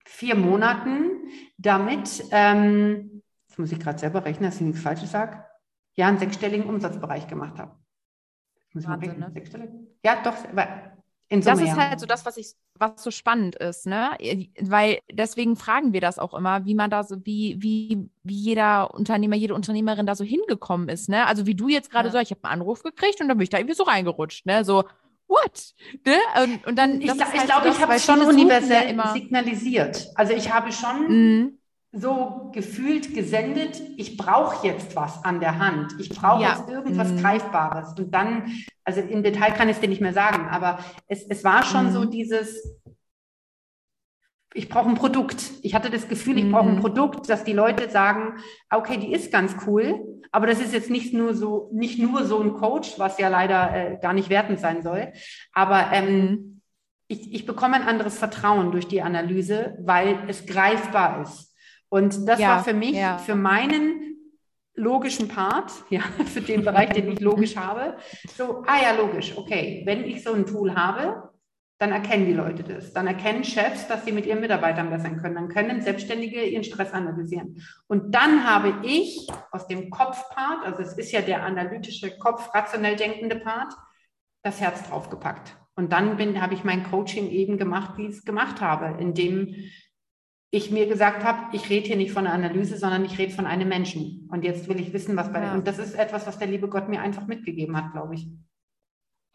vier 0.07 0.35
Monaten 0.35 1.11
damit, 1.59 2.25
ähm, 2.31 3.23
jetzt 3.49 3.59
muss 3.59 3.73
ich 3.73 3.81
gerade 3.81 3.99
selber 3.99 4.25
rechnen, 4.25 4.49
dass 4.49 4.61
ich 4.61 4.67
nichts 4.67 4.81
Falsches 4.81 5.11
sage, 5.11 5.45
ja, 5.95 6.07
einen 6.07 6.19
sechsstelligen 6.19 6.67
Umsatzbereich 6.67 7.27
gemacht 7.27 7.59
habe. 7.59 7.77
Muss 8.73 8.85
ich 8.85 8.89
Wahnsinn, 8.89 9.19
mal 9.19 9.31
rechnen, 9.33 9.63
ne? 9.63 9.87
Ja, 10.05 10.23
doch, 10.23 10.37
in 11.29 11.43
das 11.43 11.61
ist 11.61 11.77
halt 11.77 12.01
so 12.01 12.07
das, 12.07 12.25
was 12.25 12.37
ich, 12.37 12.55
was 12.75 13.03
so 13.03 13.11
spannend 13.11 13.55
ist, 13.57 13.87
ne? 13.87 14.17
Weil 14.61 15.01
deswegen 15.13 15.57
fragen 15.57 15.93
wir 15.93 16.01
das 16.01 16.19
auch 16.19 16.33
immer, 16.35 16.65
wie 16.65 16.75
man 16.75 16.91
da 16.91 17.05
so, 17.05 17.17
wie, 17.27 17.57
wie, 17.61 18.09
wie 18.23 18.35
jeder 18.35 18.95
Unternehmer, 18.95 19.37
jede 19.37 19.55
Unternehmerin 19.55 20.07
da 20.07 20.15
so 20.15 20.25
hingekommen 20.25 20.89
ist, 20.89 21.09
ne? 21.09 21.27
Also 21.27 21.47
wie 21.47 21.55
du 21.55 21.69
jetzt 21.69 21.91
gerade 21.91 22.09
ja. 22.09 22.13
so, 22.13 22.19
ich 22.19 22.31
habe 22.31 22.45
einen 22.45 22.61
Anruf 22.63 22.83
gekriegt 22.83 23.21
und 23.21 23.29
dann 23.29 23.37
bin 23.39 23.43
ich 23.45 23.51
da 23.51 23.59
irgendwie 23.59 23.75
so 23.77 23.83
reingerutscht, 23.85 24.47
ne? 24.47 24.65
So, 24.65 24.85
what? 25.27 25.75
Ne? 26.07 26.17
Und, 26.43 26.67
und 26.67 26.77
dann, 26.77 27.01
Ich, 27.01 27.07
das 27.07 27.19
gla- 27.19 27.27
ist 27.27 27.35
ich 27.35 27.39
halt 27.41 27.51
glaube, 27.51 27.69
so 27.69 27.75
ich 27.77 27.83
habe 27.83 27.99
schon 28.01 28.21
universell 28.23 28.91
immer. 28.91 29.13
signalisiert. 29.13 30.09
Also 30.15 30.33
ich 30.33 30.51
habe 30.53 30.73
schon 30.73 31.09
Mhm. 31.09 31.59
So 31.93 32.51
gefühlt 32.53 33.15
gesendet, 33.15 33.81
ich 33.97 34.17
brauche 34.17 34.67
jetzt 34.67 34.95
was 34.95 35.25
an 35.25 35.41
der 35.41 35.59
Hand. 35.59 35.95
Ich 35.99 36.11
brauche 36.11 36.43
Ja. 36.43 36.51
jetzt 36.59 36.69
irgendwas 36.69 37.13
Mhm. 37.13 37.17
Greifbares. 37.19 37.95
Und 37.99 38.11
dann, 38.15 38.53
also 38.85 39.01
im 39.01 39.23
Detail 39.23 39.53
kann 39.53 39.69
ich 39.69 39.77
es 39.77 39.81
dir 39.81 39.89
nicht 39.89 40.03
mehr 40.03 40.13
sagen, 40.13 40.49
aber 40.49 40.79
es, 41.07 41.25
es 41.29 41.45
war 41.45 41.63
schon 41.65 41.87
Mhm. 41.87 41.91
so 41.93 42.05
dieses, 42.05 42.77
ich 44.55 44.69
brauche 44.69 44.89
ein 44.89 44.95
Produkt. 44.97 45.43
Ich 45.63 45.75
hatte 45.75 45.91
das 45.91 46.09
Gefühl, 46.09 46.39
ich 46.39 46.51
brauche 46.51 46.69
ein 46.69 46.77
Mhm. 46.77 46.81
Produkt, 46.81 47.29
dass 47.31 47.45
die 47.45 47.53
Leute 47.53 47.89
sagen, 47.91 48.35
okay, 48.71 48.99
die 48.99 49.13
ist 49.13 49.33
ganz 49.33 49.57
cool, 49.67 50.21
aber 50.31 50.47
das 50.47 50.61
ist 50.61 50.75
jetzt 50.75 50.91
nicht 50.91 51.15
nur 51.15 51.35
so, 51.35 51.71
nicht 51.73 51.99
nur 51.99 52.25
so 52.25 52.41
ein 52.41 52.53
Coach, 52.55 52.99
was 52.99 53.19
ja 53.19 53.29
leider 53.29 53.75
äh, 53.75 53.99
gar 54.01 54.13
nicht 54.13 54.29
wertend 54.29 54.61
sein 54.61 54.83
soll. 54.83 55.13
Aber 55.53 55.91
ähm, 55.93 56.11
Mhm. 56.31 56.61
ich, 57.09 57.33
ich 57.33 57.47
bekomme 57.47 57.77
ein 57.77 57.89
anderes 57.89 58.19
Vertrauen 58.19 58.73
durch 58.73 58.87
die 58.89 59.01
Analyse, 59.01 59.79
weil 59.81 60.19
es 60.29 60.45
greifbar 60.45 61.23
ist. 61.23 61.48
Und 61.89 62.29
das 62.29 62.39
Ja, 62.39 62.49
war 62.49 62.65
für 62.65 62.75
mich, 62.75 62.93
ja. 62.93 63.19
für 63.19 63.35
meinen 63.35 64.17
logischen 64.75 65.29
Part, 65.29 65.73
ja, 65.91 66.01
für 66.27 66.41
den 66.41 66.65
Bereich, 66.65 66.91
den 66.91 67.13
ich 67.13 67.21
logisch 67.21 67.57
habe, 67.57 67.97
so, 68.37 68.63
ah 68.67 68.81
ja, 68.83 68.93
logisch, 68.93 69.37
okay, 69.37 69.83
wenn 69.87 70.05
ich 70.05 70.23
so 70.23 70.33
ein 70.33 70.47
Tool 70.47 70.75
habe, 70.75 71.31
dann 71.81 71.93
erkennen 71.93 72.27
die 72.27 72.33
Leute 72.33 72.65
das. 72.65 72.93
Dann 72.93 73.07
erkennen 73.07 73.45
Chefs, 73.45 73.87
dass 73.87 74.05
sie 74.05 74.11
mit 74.11 74.27
ihren 74.27 74.41
Mitarbeitern 74.41 74.91
besser 74.91 75.11
können. 75.11 75.37
Dann 75.37 75.49
können 75.49 75.81
Selbstständige 75.81 76.43
ihren 76.43 76.65
Stress 76.65 76.93
analysieren. 76.93 77.63
Und 77.87 78.13
dann 78.13 78.45
habe 78.45 78.85
ich 78.85 79.29
aus 79.53 79.69
dem 79.69 79.89
Kopfpart, 79.89 80.65
also 80.65 80.83
es 80.83 80.99
ist 80.99 81.13
ja 81.13 81.21
der 81.21 81.45
analytische 81.45 82.19
Kopf, 82.19 82.53
rationell 82.53 82.97
denkende 82.97 83.37
Part, 83.37 83.75
das 84.43 84.61
Herz 84.61 84.89
draufgepackt. 84.89 85.57
Und 85.77 85.93
dann 85.93 86.17
bin, 86.17 86.43
habe 86.43 86.55
ich 86.55 86.65
mein 86.65 86.83
Coaching 86.83 87.31
eben 87.31 87.59
gemacht, 87.59 87.97
wie 87.97 88.07
ich 88.07 88.17
es 88.17 88.25
gemacht 88.25 88.61
habe, 88.61 89.01
indem 89.01 89.55
ich 90.51 90.71
mir 90.71 90.87
gesagt 90.87 91.25
habe, 91.25 91.55
ich 91.55 91.69
rede 91.69 91.87
hier 91.87 91.97
nicht 91.97 92.13
von 92.13 92.27
einer 92.27 92.35
Analyse, 92.35 92.79
sondern 92.79 93.05
ich 93.05 93.19
rede 93.19 93.33
von 93.33 93.47
einem 93.47 93.69
Menschen. 93.69 94.29
Und 94.31 94.45
jetzt 94.45 94.69
will 94.69 94.81
ich 94.81 94.93
wissen, 94.93 95.17
was 95.17 95.33
bei 95.33 95.43
Ja. 95.43 95.55
Und 95.55 95.67
das 95.67 95.79
ist 95.79 95.95
etwas, 95.95 96.27
was 96.27 96.39
der 96.39 96.49
liebe 96.49 96.69
Gott 96.69 96.89
mir 96.89 97.01
einfach 97.01 97.27
mitgegeben 97.27 97.77
hat, 97.77 97.93
glaube 97.93 98.15
ich. 98.15 98.29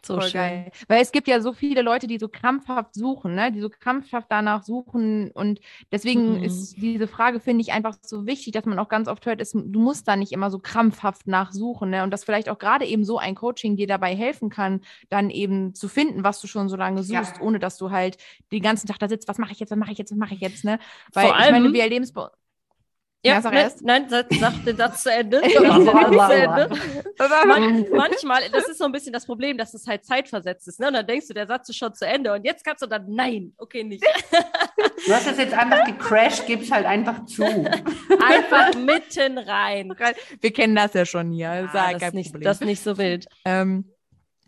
So 0.06 0.16
Voll 0.16 0.24
schön. 0.30 0.42
geil. 0.42 0.72
Weil 0.90 1.02
es 1.02 1.14
gibt 1.14 1.30
ja 1.30 1.40
so 1.40 1.54
viele 1.54 1.82
Leute, 1.82 2.08
die 2.08 2.18
so 2.20 2.28
krampfhaft 2.28 2.94
suchen, 2.94 3.36
ne? 3.36 3.52
die 3.54 3.62
so 3.62 3.70
krampfhaft 3.70 4.28
danach 4.30 4.64
suchen. 4.64 5.32
Und 5.32 5.62
deswegen 5.94 6.38
Mhm. 6.40 6.44
ist 6.44 6.76
diese 6.76 7.08
Frage, 7.08 7.40
finde 7.40 7.62
ich, 7.62 7.72
einfach 7.72 7.96
so 8.02 8.26
wichtig, 8.26 8.52
dass 8.54 8.66
man 8.66 8.78
auch 8.80 8.90
ganz 8.90 9.08
oft 9.08 9.26
hört, 9.26 9.40
ist, 9.40 9.54
du 9.54 9.80
musst 9.80 10.08
da 10.08 10.18
nicht 10.18 10.34
immer 10.34 10.52
so 10.52 10.60
krampfhaft 10.60 11.26
nachsuchen. 11.28 11.90
Ne? 11.90 12.04
Und 12.04 12.12
dass 12.12 12.26
vielleicht 12.26 12.50
auch 12.50 12.60
gerade 12.60 12.86
eben 12.86 13.06
so 13.06 13.18
ein 13.18 13.36
Coaching 13.36 13.78
dir 13.78 13.88
dabei 13.88 14.14
helfen 14.14 14.50
kann, 14.50 14.82
dann 15.10 15.30
eben 15.30 15.74
zu 15.74 15.88
finden, 15.88 16.24
was 16.26 16.42
du 16.42 16.48
schon 16.48 16.68
so 16.68 16.76
lange 16.76 17.02
Ja. 17.02 17.24
suchst, 17.24 17.40
ohne 17.40 17.60
dass 17.60 17.78
du 17.78 17.90
halt 17.92 18.18
den 18.52 18.62
ganzen 18.62 18.88
Tag 18.88 19.00
da 19.00 19.08
sitzt, 19.08 19.30
was 19.30 19.38
mache 19.38 19.54
ich 19.54 19.60
jetzt, 19.62 19.72
was 19.72 19.78
mache 19.78 19.94
ich 19.94 19.98
jetzt, 19.98 20.12
was 20.12 20.18
mache 20.18 20.34
ich 20.36 20.42
jetzt, 20.42 20.66
ne? 20.66 20.80
Weil 21.14 21.28
Vor 21.28 21.40
ich 21.40 21.46
meine, 21.52 21.66
allem- 21.66 21.74
wir 21.74 21.82
erleben 21.84 22.04
es 22.04 22.12
bei 22.12 22.28
Ja, 23.26 23.42
sag 23.42 23.54
ne, 23.54 23.62
erst. 23.62 23.82
nein, 23.84 24.06
sag, 24.10 24.26
sag 24.34 24.66
den 24.66 24.76
Satz 24.76 25.04
zu 25.04 25.12
Ende. 25.12 25.42
Man, 27.48 27.86
manchmal, 27.92 28.50
das 28.52 28.68
ist 28.68 28.80
so 28.80 28.86
ein 28.86 28.92
bisschen 28.92 29.14
das 29.14 29.26
Problem, 29.26 29.58
dass 29.58 29.74
es 29.74 29.88
halt 29.88 30.04
zeitversetzt 30.04 30.68
ist. 30.68 30.80
Ne? 30.80 30.88
Und 30.88 30.94
dann 30.94 31.08
denkst 31.08 31.28
du, 31.28 31.34
der 31.34 31.48
Satz 31.48 31.70
ist 31.70 31.78
schon 31.78 31.94
zu 31.94 32.06
Ende. 32.06 32.34
Und 32.34 32.44
jetzt 32.44 32.66
kannst 32.66 32.82
du 32.82 32.88
dann, 32.88 33.06
nein, 33.08 33.54
okay, 33.58 33.84
nicht. 33.84 34.04
Du 35.06 35.14
hast 35.14 35.28
es 35.28 35.38
jetzt 35.38 35.54
einfach 35.54 35.86
gecrashed, 35.86 36.46
gib's 36.48 36.72
halt 36.72 36.86
einfach 36.86 37.26
zu. 37.26 37.44
Einfach 37.44 38.74
mitten 38.76 39.38
rein. 39.38 39.94
Wir 40.42 40.52
kennen 40.54 40.76
das 40.76 40.94
ja 40.94 41.06
schon 41.06 41.32
hier. 41.32 41.50
Das 41.50 41.66
ist 41.68 41.74
ja 41.74 41.82
Ah, 41.84 41.92
das, 41.94 42.00
kein 42.02 42.08
ist 42.10 42.14
nicht, 42.16 42.32
Problem. 42.32 42.46
das 42.46 42.62
ist 42.62 42.66
nicht 42.66 42.84
so 42.84 42.98
wild. 42.98 43.28
Ähm, 43.46 43.86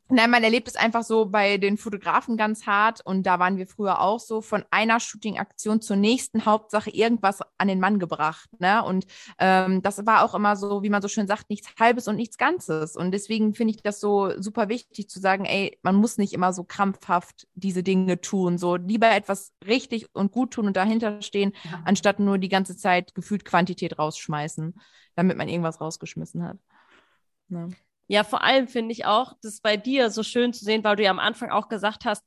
nein, 0.09 0.29
man 0.29 0.43
erlebt 0.43 0.67
es 0.67 0.75
einfach 0.75 1.03
so 1.03 1.25
bei 1.25 1.57
den 1.57 1.77
Fotografen 1.77 2.37
ganz 2.37 2.65
hart 2.67 3.01
und 3.05 3.23
da 3.23 3.39
waren 3.39 3.57
wir 3.57 3.67
früher 3.67 4.01
auch 4.01 4.19
so 4.19 4.41
von 4.41 4.63
einer 4.71 4.99
Shooting-Aktion 4.99 5.81
zur 5.81 5.95
nächsten 5.95 6.45
Hauptsache 6.45 6.89
irgendwas 6.89 7.39
an 7.57 7.67
den 7.67 7.79
Mann 7.79 7.99
gebracht. 7.99 8.49
Ne? 8.59 8.83
Und 8.83 9.05
ähm, 9.39 9.81
das 9.81 10.05
war 10.05 10.23
auch 10.23 10.35
immer 10.35 10.55
so, 10.55 10.83
wie 10.83 10.89
man 10.89 11.01
so 11.01 11.07
schön 11.07 11.27
sagt, 11.27 11.49
nichts 11.49 11.69
Halbes 11.79 12.07
und 12.07 12.15
nichts 12.15 12.37
Ganzes. 12.37 12.95
Und 12.95 13.11
deswegen 13.11 13.53
finde 13.55 13.73
ich 13.73 13.81
das 13.81 13.99
so 13.99 14.31
super 14.39 14.69
wichtig 14.69 15.09
zu 15.09 15.19
sagen, 15.19 15.45
ey, 15.45 15.77
man 15.81 15.95
muss 15.95 16.17
nicht 16.17 16.33
immer 16.33 16.53
so 16.53 16.63
krampfhaft 16.63 17.47
diese 17.55 17.83
Dinge 17.83 18.21
tun. 18.21 18.57
So 18.57 18.75
lieber 18.75 19.11
etwas 19.11 19.53
richtig 19.65 20.13
und 20.13 20.31
gut 20.31 20.51
tun 20.51 20.67
und 20.67 20.77
dahinter 20.77 21.21
stehen, 21.21 21.53
Ja. 21.63 21.81
anstatt 21.85 22.19
nur 22.19 22.37
die 22.37 22.49
ganze 22.49 22.77
Zeit 22.77 23.15
gefühlt 23.15 23.45
Quantität 23.45 23.97
rausschmeißen, 23.97 24.75
damit 25.15 25.37
man 25.37 25.47
irgendwas 25.47 25.81
rausgeschmissen 25.81 26.43
hat. 26.43 26.57
Ne? 27.47 27.69
Ja, 28.07 28.23
vor 28.23 28.43
allem 28.43 28.67
finde 28.67 28.91
ich 28.91 29.05
auch, 29.05 29.33
das 29.41 29.61
bei 29.61 29.77
dir 29.77 30.09
so 30.09 30.23
schön 30.23 30.53
zu 30.53 30.63
sehen, 30.63 30.83
weil 30.83 30.95
du 30.95 31.03
ja 31.03 31.11
am 31.11 31.19
Anfang 31.19 31.49
auch 31.49 31.69
gesagt 31.69 32.05
hast, 32.05 32.23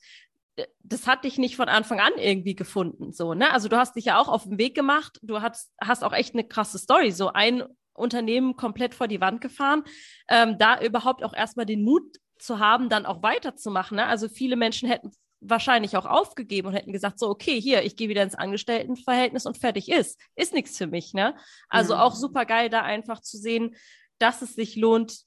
das 0.83 1.07
hat 1.07 1.24
dich 1.24 1.39
nicht 1.39 1.55
von 1.57 1.68
Anfang 1.68 2.01
an 2.01 2.12
irgendwie 2.16 2.57
gefunden, 2.57 3.12
so, 3.12 3.33
ne? 3.35 3.53
Also 3.53 3.68
du 3.68 3.76
hast 3.76 3.95
dich 3.95 4.07
ja 4.07 4.18
auch 4.20 4.26
auf 4.29 4.43
den 4.43 4.59
Weg 4.59 4.74
gemacht, 4.74 5.18
du 5.22 5.41
hast, 5.41 5.70
hast 5.81 6.03
auch 6.03 6.12
echt 6.12 6.35
eine 6.35 6.47
krasse 6.49 6.79
Story, 6.79 7.12
so 7.12 7.29
ein 7.33 7.62
Unternehmen 7.95 8.57
komplett 8.57 8.95
vor 8.95 9.07
die 9.07 9.20
Wand 9.20 9.41
gefahren, 9.41 9.85
ähm, 10.29 10.59
da 10.59 10.81
überhaupt 10.81 11.22
auch 11.22 11.33
erstmal 11.33 11.66
den 11.66 11.85
Mut 11.85 12.16
zu 12.41 12.59
haben, 12.59 12.89
dann 12.89 13.07
auch 13.07 13.22
weiterzumachen, 13.22 13.97
ne? 13.97 14.07
Also 14.07 14.29
viele 14.29 14.57
Menschen 14.57 14.89
hätten 14.89 15.12
wahrscheinlich 15.41 15.97
auch 15.97 16.07
aufgegeben 16.07 16.66
und 16.68 16.74
hätten 16.74 16.93
gesagt, 16.93 17.20
so, 17.20 17.29
okay, 17.29 17.61
hier, 17.61 17.85
ich 17.85 17.95
gehe 17.95 18.09
wieder 18.09 18.24
ins 18.24 18.35
Angestelltenverhältnis 18.35 19.47
und 19.47 19.59
fertig 19.59 19.89
ist. 19.89 20.20
Ist 20.35 20.53
nichts 20.53 20.76
für 20.76 20.89
mich, 20.89 21.14
ne? 21.14 21.37
Also 21.68 21.95
Mhm. 21.95 22.01
auch 22.01 22.14
super 22.16 22.45
geil, 22.47 22.68
da 22.68 22.83
einfach 22.83 23.20
zu 23.20 23.37
sehen, 23.37 23.76
dass 24.18 24.43
es 24.43 24.55
sich 24.55 24.74
lohnt, 24.74 25.20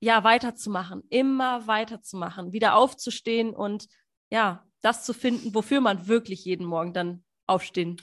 ja, 0.00 0.24
weiterzumachen, 0.24 1.02
immer 1.08 1.66
weiterzumachen, 1.66 2.52
wieder 2.52 2.76
aufzustehen 2.76 3.54
und 3.54 3.86
ja, 4.30 4.64
das 4.82 5.04
zu 5.04 5.14
finden, 5.14 5.54
wofür 5.54 5.80
man 5.80 6.06
wirklich 6.06 6.44
jeden 6.44 6.66
Morgen 6.66 6.92
dann 6.92 7.24
aufstehen. 7.46 7.96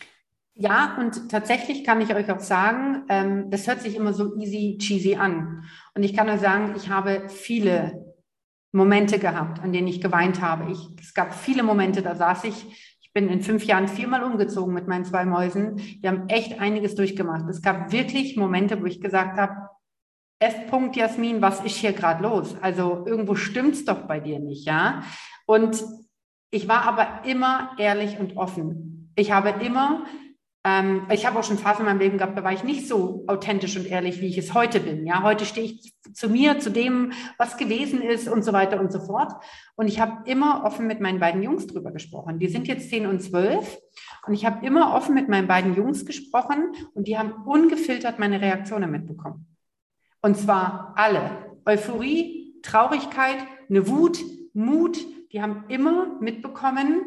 Ja, 0.56 0.98
und 1.00 1.30
tatsächlich 1.30 1.84
kann 1.84 2.02
ich 2.02 2.14
euch 2.14 2.32
auch 2.32 2.40
sagen, 2.40 3.06
ähm, 3.10 3.50
das 3.50 3.68
hört 3.68 3.82
sich 3.82 3.96
immer 3.96 4.14
so 4.14 4.36
easy 4.36 4.78
cheesy 4.80 5.16
an. 5.16 5.64
Und 5.96 6.04
ich 6.04 6.16
kann 6.16 6.30
euch 6.30 6.42
sagen, 6.42 6.76
ich 6.78 6.90
habe 6.90 7.28
viele 7.28 8.14
Momente 8.72 9.18
gehabt, 9.18 9.62
an 9.62 9.74
denen 9.74 9.88
ich 9.88 10.02
geweint 10.02 10.42
habe. 10.42 10.72
Ich, 10.72 10.80
es 11.00 11.14
gab 11.14 11.34
viele 11.34 11.64
Momente, 11.64 12.04
da 12.04 12.16
saß 12.16 12.44
ich, 12.44 13.00
ich 13.02 13.12
bin 13.14 13.30
in 13.30 13.42
fünf 13.42 13.66
Jahren 13.66 13.88
viermal 13.88 14.24
umgezogen 14.24 14.74
mit 14.74 14.88
meinen 14.88 15.06
zwei 15.06 15.26
Mäusen. 15.26 15.78
Wir 16.02 16.12
haben 16.12 16.30
echt 16.30 16.60
einiges 16.60 16.96
durchgemacht. 16.96 17.50
Es 17.50 17.62
gab 17.62 17.92
wirklich 17.92 18.38
Momente, 18.38 18.80
wo 18.80 18.86
ich 18.86 19.02
gesagt 19.02 19.40
habe, 19.40 19.63
F. 20.44 20.56
Jasmin, 20.94 21.42
was 21.42 21.62
ist 21.62 21.78
hier 21.78 21.94
gerade 21.94 22.24
los? 22.24 22.56
Also 22.62 23.04
irgendwo 23.06 23.36
stimmt's 23.36 23.86
doch 23.86 24.08
bei 24.08 24.20
dir 24.20 24.40
nicht, 24.40 24.66
ja? 24.66 25.04
Und 25.46 25.84
ich 26.52 26.68
war 26.68 26.84
aber 26.84 27.26
immer 27.26 27.72
ehrlich 27.78 28.20
und 28.20 28.38
offen. 28.38 29.12
Ich 29.16 29.32
habe 29.32 29.64
immer 29.64 30.06
ähm, 30.66 31.08
ich 31.12 31.26
habe 31.26 31.38
auch 31.38 31.44
schon 31.44 31.58
Phasen 31.58 31.82
in 31.82 31.88
meinem 31.88 32.00
Leben 32.00 32.18
gehabt, 32.18 32.38
da 32.38 32.44
war 32.44 32.54
ich 32.54 32.64
nicht 32.64 32.88
so 32.88 33.26
authentisch 33.28 33.76
und 33.76 33.86
ehrlich, 33.86 34.22
wie 34.22 34.28
ich 34.28 34.38
es 34.38 34.54
heute 34.54 34.80
bin. 34.80 35.06
Ja, 35.06 35.22
heute 35.22 35.46
stehe 35.46 35.66
ich 35.66 35.94
zu 36.14 36.30
mir, 36.30 36.60
zu 36.60 36.72
dem, 36.72 37.12
was 37.38 37.58
gewesen 37.58 38.02
ist 38.02 38.30
und 38.30 38.44
so 38.44 38.54
weiter 38.54 38.80
und 38.80 38.92
so 38.92 39.02
fort. 39.02 39.34
Und 39.76 39.88
ich 39.88 40.00
habe 40.00 40.30
immer 40.30 40.64
offen 40.64 40.88
mit 40.88 41.02
meinen 41.02 41.20
beiden 41.20 41.44
Jungs 41.44 41.68
drüber 41.68 41.92
gesprochen. 41.92 42.40
Die 42.40 42.48
sind 42.48 42.68
jetzt 42.68 42.90
zehn 42.90 43.08
und 43.08 43.22
zwölf. 43.22 43.78
Und 44.26 44.34
ich 44.34 44.46
habe 44.46 44.66
immer 44.66 44.96
offen 44.96 45.16
mit 45.16 45.28
meinen 45.28 45.48
beiden 45.48 45.76
Jungs 45.76 46.06
gesprochen 46.06 46.74
und 46.94 47.08
die 47.08 47.18
haben 47.18 47.34
ungefiltert 47.46 48.20
meine 48.20 48.40
Reaktionen 48.40 48.90
mitbekommen. 48.90 49.53
Und 50.24 50.38
zwar 50.38 50.94
alle. 50.96 51.54
Euphorie, 51.66 52.60
Traurigkeit, 52.64 53.38
eine 53.70 53.88
Wut, 53.88 54.20
Mut. 54.54 54.98
Die 55.34 55.42
haben 55.42 55.66
immer 55.68 56.18
mitbekommen, 56.22 57.02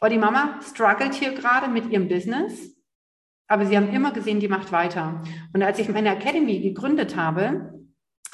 oh, 0.00 0.06
die 0.06 0.18
Mama 0.18 0.60
struggelt 0.62 1.14
hier 1.14 1.32
gerade 1.32 1.68
mit 1.68 1.90
ihrem 1.90 2.08
Business. 2.08 2.76
Aber 3.48 3.66
sie 3.66 3.76
haben 3.76 3.90
immer 3.90 4.12
gesehen, 4.12 4.38
die 4.38 4.48
macht 4.48 4.70
weiter. 4.70 5.22
Und 5.52 5.62
als 5.62 5.78
ich 5.78 5.88
meine 5.88 6.10
Academy 6.10 6.60
gegründet 6.60 7.16
habe, 7.16 7.84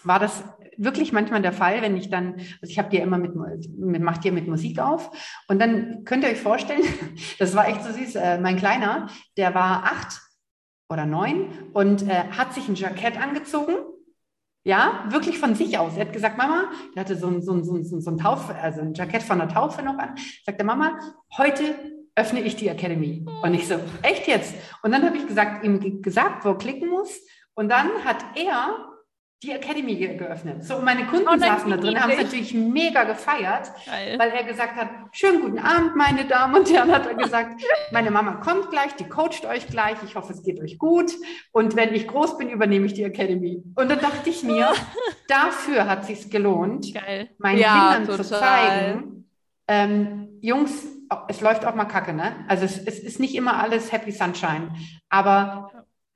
war 0.04 0.18
das 0.18 0.44
wirklich 0.76 1.12
manchmal 1.12 1.42
der 1.42 1.52
Fall, 1.52 1.80
wenn 1.80 1.96
ich 1.96 2.10
dann, 2.10 2.34
also 2.34 2.70
ich 2.70 2.78
habe 2.78 2.90
dir 2.90 3.02
immer 3.02 3.18
mit, 3.18 3.34
mit 3.34 4.02
macht 4.02 4.24
dir 4.24 4.32
mit 4.32 4.48
Musik 4.48 4.78
auf 4.78 5.10
und 5.48 5.60
dann 5.60 6.04
könnt 6.04 6.24
ihr 6.24 6.30
euch 6.30 6.40
vorstellen, 6.40 6.82
das 7.38 7.54
war 7.54 7.68
echt 7.68 7.82
so 7.84 7.92
süß, 7.92 8.16
äh, 8.16 8.38
mein 8.38 8.56
Kleiner, 8.56 9.08
der 9.36 9.54
war 9.54 9.84
acht 9.84 10.20
oder 10.88 11.04
neun 11.04 11.50
und 11.72 12.08
äh, 12.08 12.24
hat 12.30 12.54
sich 12.54 12.66
ein 12.68 12.76
Jackett 12.76 13.20
angezogen, 13.20 13.74
ja, 14.64 15.04
wirklich 15.08 15.38
von 15.38 15.54
sich 15.54 15.78
aus. 15.78 15.94
Er 15.96 16.06
hat 16.06 16.12
gesagt, 16.12 16.36
Mama, 16.38 16.64
der 16.94 17.00
hatte 17.02 17.16
so 17.16 17.28
ein, 17.28 17.42
so 17.42 17.52
ein, 17.52 17.64
so 17.64 17.74
ein, 17.76 17.84
so 17.84 18.10
ein 18.10 18.18
Taufe, 18.18 18.54
also 18.54 18.80
ein 18.82 18.94
Jackett 18.94 19.22
von 19.22 19.38
der 19.38 19.48
Taufe 19.48 19.82
noch 19.82 19.96
an, 19.98 20.14
sagte 20.44 20.64
Mama, 20.64 20.98
heute 21.38 21.74
öffne 22.14 22.40
ich 22.42 22.56
die 22.56 22.68
Academy. 22.68 23.24
Und 23.42 23.54
ich 23.54 23.66
so, 23.66 23.76
echt 24.02 24.26
jetzt? 24.26 24.54
Und 24.82 24.92
dann 24.92 25.04
habe 25.04 25.16
ich 25.16 25.26
gesagt, 25.26 25.64
ihm 25.64 25.80
ge- 25.80 26.00
gesagt, 26.02 26.44
wo 26.44 26.50
er 26.50 26.58
klicken 26.58 26.90
muss. 26.90 27.20
Und 27.54 27.68
dann 27.70 27.88
hat 28.04 28.18
er 28.34 28.89
die 29.42 29.52
Academy 29.52 29.94
ge 29.96 30.16
geöffnet. 30.16 30.62
So, 30.64 30.76
und 30.76 30.84
meine 30.84 31.06
Kunden 31.06 31.26
Oh 31.26 31.38
saßen 31.38 31.70
da 31.70 31.78
drin, 31.78 31.98
haben 31.98 32.10
es 32.10 32.18
natürlich 32.18 32.52
mega 32.52 33.04
gefeiert, 33.04 33.70
Geil. 33.86 34.18
weil 34.18 34.30
er 34.32 34.44
gesagt 34.44 34.76
hat, 34.76 34.88
schönen 35.12 35.40
guten 35.40 35.58
Abend, 35.58 35.96
meine 35.96 36.26
Damen 36.26 36.54
und 36.56 36.70
Herren, 36.70 36.92
hat 36.92 37.06
er 37.06 37.14
gesagt, 37.14 37.62
meine 37.92 38.10
Mama 38.10 38.32
kommt 38.34 38.70
gleich, 38.70 38.94
die 38.96 39.08
coacht 39.08 39.46
euch 39.46 39.66
gleich, 39.68 39.96
ich 40.04 40.14
hoffe, 40.14 40.34
es 40.34 40.42
geht 40.42 40.60
euch 40.60 40.78
gut. 40.78 41.12
Und 41.52 41.74
wenn 41.74 41.94
ich 41.94 42.06
groß 42.06 42.36
bin, 42.36 42.50
übernehme 42.50 42.84
ich 42.84 42.92
die 42.92 43.02
Academy. 43.04 43.62
Und 43.76 43.90
dann 43.90 44.00
dachte 44.00 44.28
ich 44.28 44.42
mir, 44.42 44.68
dafür 45.28 45.88
hat 45.88 46.04
sich's 46.04 46.28
gelohnt, 46.28 46.92
Geil. 46.92 47.30
meinen 47.38 47.58
Ja, 47.60 47.94
Kindern 47.96 48.16
zu 48.16 48.22
total. 48.22 48.40
zeigen, 48.40 49.30
ähm, 49.68 50.28
Jungs, 50.42 50.86
es 51.28 51.40
läuft 51.40 51.64
auch 51.64 51.74
mal 51.74 51.86
kacke, 51.86 52.12
ne? 52.12 52.44
Also 52.46 52.64
es, 52.66 52.78
es 52.78 52.98
ist 52.98 53.20
nicht 53.20 53.34
immer 53.34 53.60
alles 53.62 53.90
Happy 53.90 54.12
Sunshine, 54.12 54.70
aber 55.08 55.69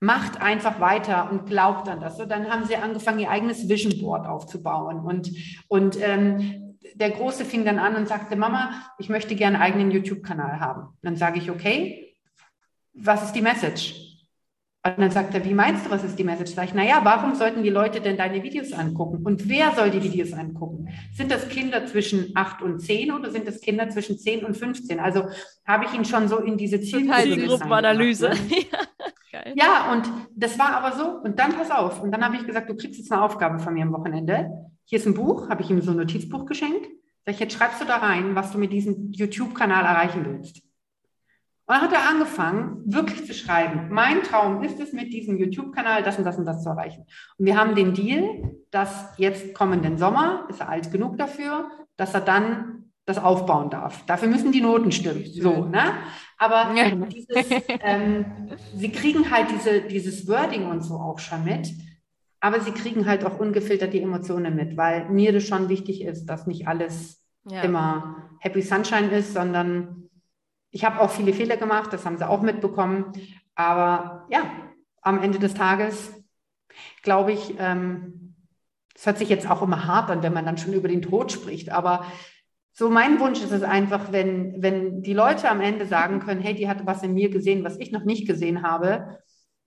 macht 0.04 0.40
einfach 0.40 0.80
weiter 0.80 1.30
und 1.30 1.46
glaubt 1.46 1.88
an 1.88 2.00
das. 2.00 2.20
Und 2.20 2.30
dann 2.30 2.50
haben 2.50 2.66
sie 2.66 2.76
angefangen, 2.76 3.20
ihr 3.20 3.30
eigenes 3.30 3.68
Vision 3.68 3.98
Board 4.00 4.26
aufzubauen. 4.26 5.00
Und, 5.00 5.30
und 5.68 5.98
ähm, 6.00 6.76
der 6.94 7.10
Große 7.10 7.44
fing 7.44 7.64
dann 7.64 7.78
an 7.78 7.96
und 7.96 8.06
sagte, 8.06 8.36
Mama, 8.36 8.72
ich 8.98 9.08
möchte 9.08 9.34
gerne 9.34 9.58
einen 9.58 9.64
eigenen 9.64 9.90
YouTube-Kanal 9.90 10.60
haben. 10.60 10.96
dann 11.02 11.16
sage 11.16 11.38
ich, 11.38 11.50
okay, 11.50 12.14
was 12.92 13.24
ist 13.24 13.32
die 13.32 13.40
Message? 13.40 14.03
Und 14.86 14.98
dann 14.98 15.10
sagt 15.10 15.32
er, 15.32 15.42
wie 15.46 15.54
meinst 15.54 15.86
du, 15.86 15.90
was 15.90 16.04
ist 16.04 16.18
die 16.18 16.24
Message? 16.24 16.52
Sag 16.52 16.66
ich, 16.66 16.74
naja, 16.74 17.00
warum 17.02 17.34
sollten 17.34 17.62
die 17.62 17.70
Leute 17.70 18.02
denn 18.02 18.18
deine 18.18 18.42
Videos 18.42 18.74
angucken? 18.74 19.24
Und 19.24 19.48
wer 19.48 19.72
soll 19.72 19.90
die 19.90 20.02
Videos 20.02 20.34
angucken? 20.34 20.88
Sind 21.14 21.30
das 21.30 21.48
Kinder 21.48 21.86
zwischen 21.86 22.32
8 22.34 22.60
und 22.60 22.80
10 22.80 23.10
oder 23.10 23.30
sind 23.30 23.48
das 23.48 23.62
Kinder 23.62 23.88
zwischen 23.88 24.18
10 24.18 24.44
und 24.44 24.54
15? 24.54 25.00
Also 25.00 25.24
habe 25.66 25.86
ich 25.86 25.94
ihn 25.94 26.04
schon 26.04 26.28
so 26.28 26.36
in 26.36 26.58
diese 26.58 26.82
Zielgruppenanalyse. 26.82 28.28
Ne? 28.28 28.36
Geil. 29.32 29.54
Ja, 29.56 29.90
und 29.90 30.06
das 30.36 30.58
war 30.58 30.74
aber 30.76 30.94
so. 30.94 31.18
Und 31.24 31.38
dann 31.38 31.54
pass 31.54 31.70
auf. 31.70 32.02
Und 32.02 32.12
dann 32.12 32.22
habe 32.22 32.36
ich 32.36 32.46
gesagt, 32.46 32.68
du 32.68 32.76
kriegst 32.76 32.98
jetzt 32.98 33.10
eine 33.10 33.22
Aufgabe 33.22 33.60
von 33.60 33.72
mir 33.72 33.84
am 33.84 33.92
Wochenende. 33.92 34.50
Hier 34.84 34.98
ist 34.98 35.06
ein 35.06 35.14
Buch, 35.14 35.48
habe 35.48 35.62
ich 35.62 35.70
ihm 35.70 35.80
so 35.80 35.92
ein 35.92 35.96
Notizbuch 35.96 36.44
geschenkt. 36.44 36.86
Sag 37.24 37.34
ich, 37.34 37.40
jetzt 37.40 37.54
schreibst 37.54 37.80
du 37.80 37.86
da 37.86 37.96
rein, 37.96 38.34
was 38.34 38.52
du 38.52 38.58
mit 38.58 38.70
diesem 38.70 39.10
YouTube-Kanal 39.12 39.86
erreichen 39.86 40.26
willst. 40.26 40.60
Und 41.66 41.74
dann 41.74 41.82
hat 41.82 41.92
er 41.92 42.08
angefangen, 42.08 42.82
wirklich 42.84 43.24
zu 43.24 43.32
schreiben. 43.32 43.88
Mein 43.90 44.22
Traum 44.22 44.62
ist 44.62 44.78
es, 44.80 44.92
mit 44.92 45.12
diesem 45.14 45.38
YouTube-Kanal 45.38 46.02
das 46.02 46.18
und 46.18 46.24
das 46.24 46.36
und 46.36 46.44
das 46.44 46.62
zu 46.62 46.68
erreichen. 46.68 47.06
Und 47.38 47.46
wir 47.46 47.56
haben 47.58 47.74
den 47.74 47.94
Deal, 47.94 48.54
dass 48.70 49.14
jetzt 49.16 49.54
kommenden 49.54 49.96
Sommer, 49.96 50.46
ist 50.50 50.60
er 50.60 50.68
alt 50.68 50.92
genug 50.92 51.16
dafür, 51.16 51.70
dass 51.96 52.12
er 52.12 52.20
dann 52.20 52.90
das 53.06 53.18
aufbauen 53.18 53.70
darf. 53.70 54.04
Dafür 54.06 54.28
müssen 54.28 54.52
die 54.52 54.60
Noten 54.60 54.92
stimmen. 54.92 55.24
So, 55.26 55.64
ne? 55.64 55.82
Aber 56.38 56.74
dieses, 57.08 57.62
ähm, 57.80 58.26
sie 58.74 58.90
kriegen 58.90 59.30
halt 59.30 59.46
diese, 59.50 59.82
dieses 59.82 60.28
Wording 60.28 60.66
und 60.66 60.82
so 60.82 60.94
auch 60.94 61.18
schon 61.18 61.44
mit. 61.44 61.72
Aber 62.40 62.60
sie 62.60 62.72
kriegen 62.72 63.06
halt 63.06 63.24
auch 63.24 63.38
ungefiltert 63.38 63.94
die 63.94 64.02
Emotionen 64.02 64.54
mit, 64.54 64.76
weil 64.76 65.08
mir 65.08 65.32
das 65.32 65.44
schon 65.44 65.70
wichtig 65.70 66.02
ist, 66.02 66.26
dass 66.26 66.46
nicht 66.46 66.68
alles 66.68 67.24
ja. 67.48 67.62
immer 67.62 68.16
Happy 68.40 68.60
Sunshine 68.60 69.08
ist, 69.10 69.32
sondern 69.32 70.03
ich 70.74 70.84
habe 70.84 71.00
auch 71.00 71.10
viele 71.10 71.32
Fehler 71.32 71.56
gemacht, 71.56 71.92
das 71.92 72.04
haben 72.04 72.18
sie 72.18 72.28
auch 72.28 72.42
mitbekommen. 72.42 73.12
Aber 73.54 74.26
ja, 74.28 74.50
am 75.02 75.22
Ende 75.22 75.38
des 75.38 75.54
Tages 75.54 76.12
glaube 77.04 77.30
ich, 77.32 77.54
ähm, 77.60 78.34
es 78.92 79.06
hört 79.06 79.18
sich 79.18 79.28
jetzt 79.28 79.48
auch 79.48 79.62
immer 79.62 79.86
hart 79.86 80.10
an, 80.10 80.24
wenn 80.24 80.32
man 80.32 80.44
dann 80.44 80.58
schon 80.58 80.72
über 80.72 80.88
den 80.88 81.00
Tod 81.00 81.30
spricht. 81.30 81.70
Aber 81.70 82.04
so 82.72 82.90
mein 82.90 83.20
Wunsch 83.20 83.40
ist 83.40 83.52
es 83.52 83.62
einfach, 83.62 84.10
wenn, 84.10 84.60
wenn 84.62 85.00
die 85.02 85.12
Leute 85.12 85.48
am 85.48 85.60
Ende 85.60 85.86
sagen 85.86 86.18
können, 86.18 86.40
hey, 86.40 86.56
die 86.56 86.68
hat 86.68 86.84
was 86.84 87.04
in 87.04 87.14
mir 87.14 87.30
gesehen, 87.30 87.62
was 87.62 87.78
ich 87.78 87.92
noch 87.92 88.04
nicht 88.04 88.26
gesehen 88.26 88.64
habe. 88.64 89.20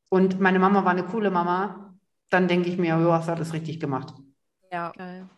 Und 0.09 0.41
meine 0.41 0.59
Mama 0.59 0.83
war 0.83 0.91
eine 0.91 1.05
coole 1.05 1.31
Mama, 1.31 1.95
dann 2.29 2.49
denke 2.49 2.67
ich 2.67 2.77
mir, 2.77 2.99
ja, 2.99 3.11
hast 3.13 3.29
du 3.29 3.31
alles 3.31 3.53
richtig 3.53 3.79
gemacht. 3.79 4.13
Ja, 4.69 4.91
geil 4.91 5.29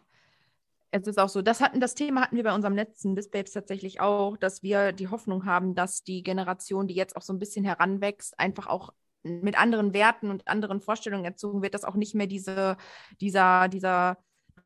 es 0.92 1.08
ist 1.08 1.20
auch 1.20 1.30
so, 1.30 1.42
das 1.42 1.62
hatten 1.62 1.80
das 1.80 1.96
Thema 1.96 2.22
hatten 2.22 2.36
wir 2.36 2.44
bei 2.44 2.54
unserem 2.54 2.76
letzten 2.76 3.16
Bisbabes 3.16 3.52
tatsächlich 3.52 4.02
auch, 4.02 4.38
dass 4.38 4.64
wir 4.64 4.92
die 4.92 5.08
Hoffnung 5.08 5.46
haben, 5.46 5.76
dass 5.76 6.04
die 6.04 6.24
Generation, 6.24 6.88
die 6.88 6.96
jetzt 6.96 7.16
auch 7.16 7.22
so 7.22 7.34
ein 7.34 7.40
bisschen 7.40 7.64
heranwächst, 7.64 8.40
einfach 8.40 8.68
auch 8.68 8.92
mit 9.24 9.60
anderen 9.60 9.94
Werten 9.94 10.30
und 10.30 10.48
anderen 10.48 10.82
Vorstellungen 10.82 11.26
erzogen 11.26 11.62
wird, 11.62 11.74
dass 11.74 11.84
auch 11.84 11.96
nicht 11.96 12.16
mehr 12.16 12.28
diese, 12.28 12.78
dieser, 13.20 13.68
dieser 13.68 14.18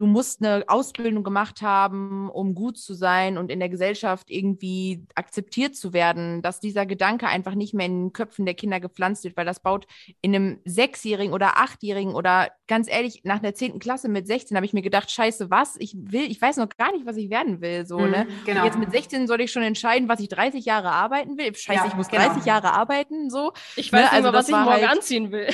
du 0.03 0.07
musst 0.07 0.43
eine 0.43 0.65
Ausbildung 0.67 1.23
gemacht 1.23 1.61
haben, 1.61 2.29
um 2.29 2.55
gut 2.55 2.77
zu 2.77 2.93
sein 2.93 3.37
und 3.37 3.49
in 3.49 3.59
der 3.61 3.69
Gesellschaft 3.69 4.29
irgendwie 4.29 5.05
akzeptiert 5.15 5.77
zu 5.77 5.93
werden, 5.93 6.41
dass 6.41 6.59
dieser 6.59 6.85
Gedanke 6.85 7.27
einfach 7.27 7.55
nicht 7.55 7.73
mehr 7.73 7.85
in 7.85 8.07
den 8.07 8.11
Köpfen 8.13 8.45
der 8.45 8.53
Kinder 8.53 8.81
gepflanzt 8.81 9.23
wird, 9.23 9.37
weil 9.37 9.45
das 9.45 9.61
baut 9.61 9.87
in 10.19 10.35
einem 10.35 10.59
Sechsjährigen 10.65 11.33
oder 11.33 11.57
Achtjährigen 11.57 12.15
oder 12.15 12.49
ganz 12.67 12.89
ehrlich, 12.89 13.21
nach 13.23 13.39
der 13.39 13.55
zehnten 13.55 13.79
Klasse 13.79 14.09
mit 14.09 14.27
16 14.27 14.57
habe 14.57 14.65
ich 14.65 14.73
mir 14.73 14.81
gedacht, 14.81 15.09
scheiße, 15.09 15.49
was? 15.49 15.75
Ich 15.79 15.95
will, 15.97 16.29
ich 16.29 16.41
weiß 16.41 16.57
noch 16.57 16.67
gar 16.69 16.91
nicht, 16.91 17.05
was 17.05 17.15
ich 17.15 17.29
werden 17.29 17.61
will. 17.61 17.85
So, 17.85 17.99
mhm, 17.99 18.11
ne? 18.11 18.27
Genau. 18.45 18.65
Jetzt 18.65 18.77
mit 18.77 18.91
16 18.91 19.27
soll 19.27 19.39
ich 19.39 19.51
schon 19.51 19.63
entscheiden, 19.63 20.09
was 20.09 20.19
ich 20.19 20.27
30 20.27 20.65
Jahre 20.65 20.91
arbeiten 20.91 21.37
will. 21.37 21.55
Scheiße, 21.55 21.79
ja, 21.79 21.87
ich 21.87 21.95
muss 21.95 22.09
genau. 22.09 22.25
30 22.25 22.45
Jahre 22.45 22.73
arbeiten. 22.73 23.29
So. 23.29 23.53
Ich 23.77 23.93
weiß 23.93 24.01
ne? 24.01 24.11
also 24.11 24.29
immer, 24.29 24.37
was 24.37 24.49
ich 24.49 24.55
morgen 24.55 24.69
halt, 24.69 24.89
anziehen 24.89 25.31
will. 25.31 25.47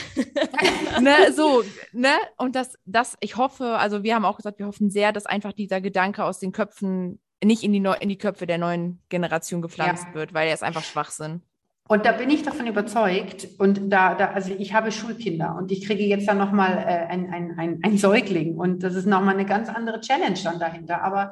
ne, 1.01 1.33
so, 1.33 1.63
ne? 1.93 2.13
Und 2.37 2.55
das, 2.55 2.79
das, 2.85 3.15
ich 3.19 3.37
hoffe, 3.37 3.77
also 3.77 4.01
wir 4.03 4.15
haben 4.15 4.25
auch 4.25 4.38
gesagt, 4.39 4.59
wir 4.59 4.65
hoffen 4.65 4.89
sehr, 4.89 5.11
dass 5.11 5.25
einfach 5.25 5.53
dieser 5.53 5.81
Gedanke 5.81 6.23
aus 6.23 6.39
den 6.39 6.51
Köpfen 6.51 7.19
nicht 7.43 7.63
in 7.63 7.71
die, 7.71 7.79
Neu 7.79 7.95
in 7.99 8.09
die 8.09 8.17
Köpfe 8.17 8.45
der 8.45 8.57
neuen 8.57 9.01
Generation 9.09 9.61
gepflanzt 9.61 10.07
ja. 10.09 10.13
wird, 10.13 10.33
weil 10.33 10.47
er 10.47 10.53
ist 10.53 10.63
einfach 10.63 10.83
Schwachsinn. 10.83 11.41
Und 11.87 12.05
da 12.05 12.11
bin 12.11 12.29
ich 12.29 12.43
davon 12.43 12.67
überzeugt, 12.67 13.47
und 13.57 13.91
da, 13.91 14.13
da 14.13 14.31
also 14.31 14.53
ich 14.53 14.73
habe 14.73 14.91
Schulkinder 14.91 15.55
und 15.57 15.71
ich 15.71 15.85
kriege 15.87 16.03
jetzt 16.03 16.27
dann 16.27 16.37
nochmal 16.37 16.77
äh, 16.77 17.07
ein, 17.07 17.33
ein, 17.33 17.57
ein, 17.57 17.79
ein 17.81 17.97
Säugling 17.97 18.57
und 18.57 18.83
das 18.83 18.93
ist 18.93 19.07
nochmal 19.07 19.33
eine 19.33 19.45
ganz 19.45 19.69
andere 19.69 19.99
Challenge 19.99 20.37
dann 20.43 20.59
dahinter. 20.59 21.01
Aber 21.01 21.31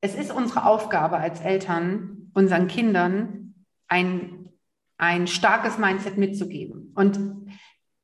es 0.00 0.14
ist 0.14 0.30
unsere 0.30 0.66
Aufgabe 0.66 1.16
als 1.16 1.40
Eltern, 1.40 2.30
unseren 2.32 2.68
Kindern 2.68 3.54
ein, 3.88 4.50
ein 4.98 5.26
starkes 5.26 5.78
Mindset 5.78 6.16
mitzugeben. 6.16 6.92
Und 6.94 7.18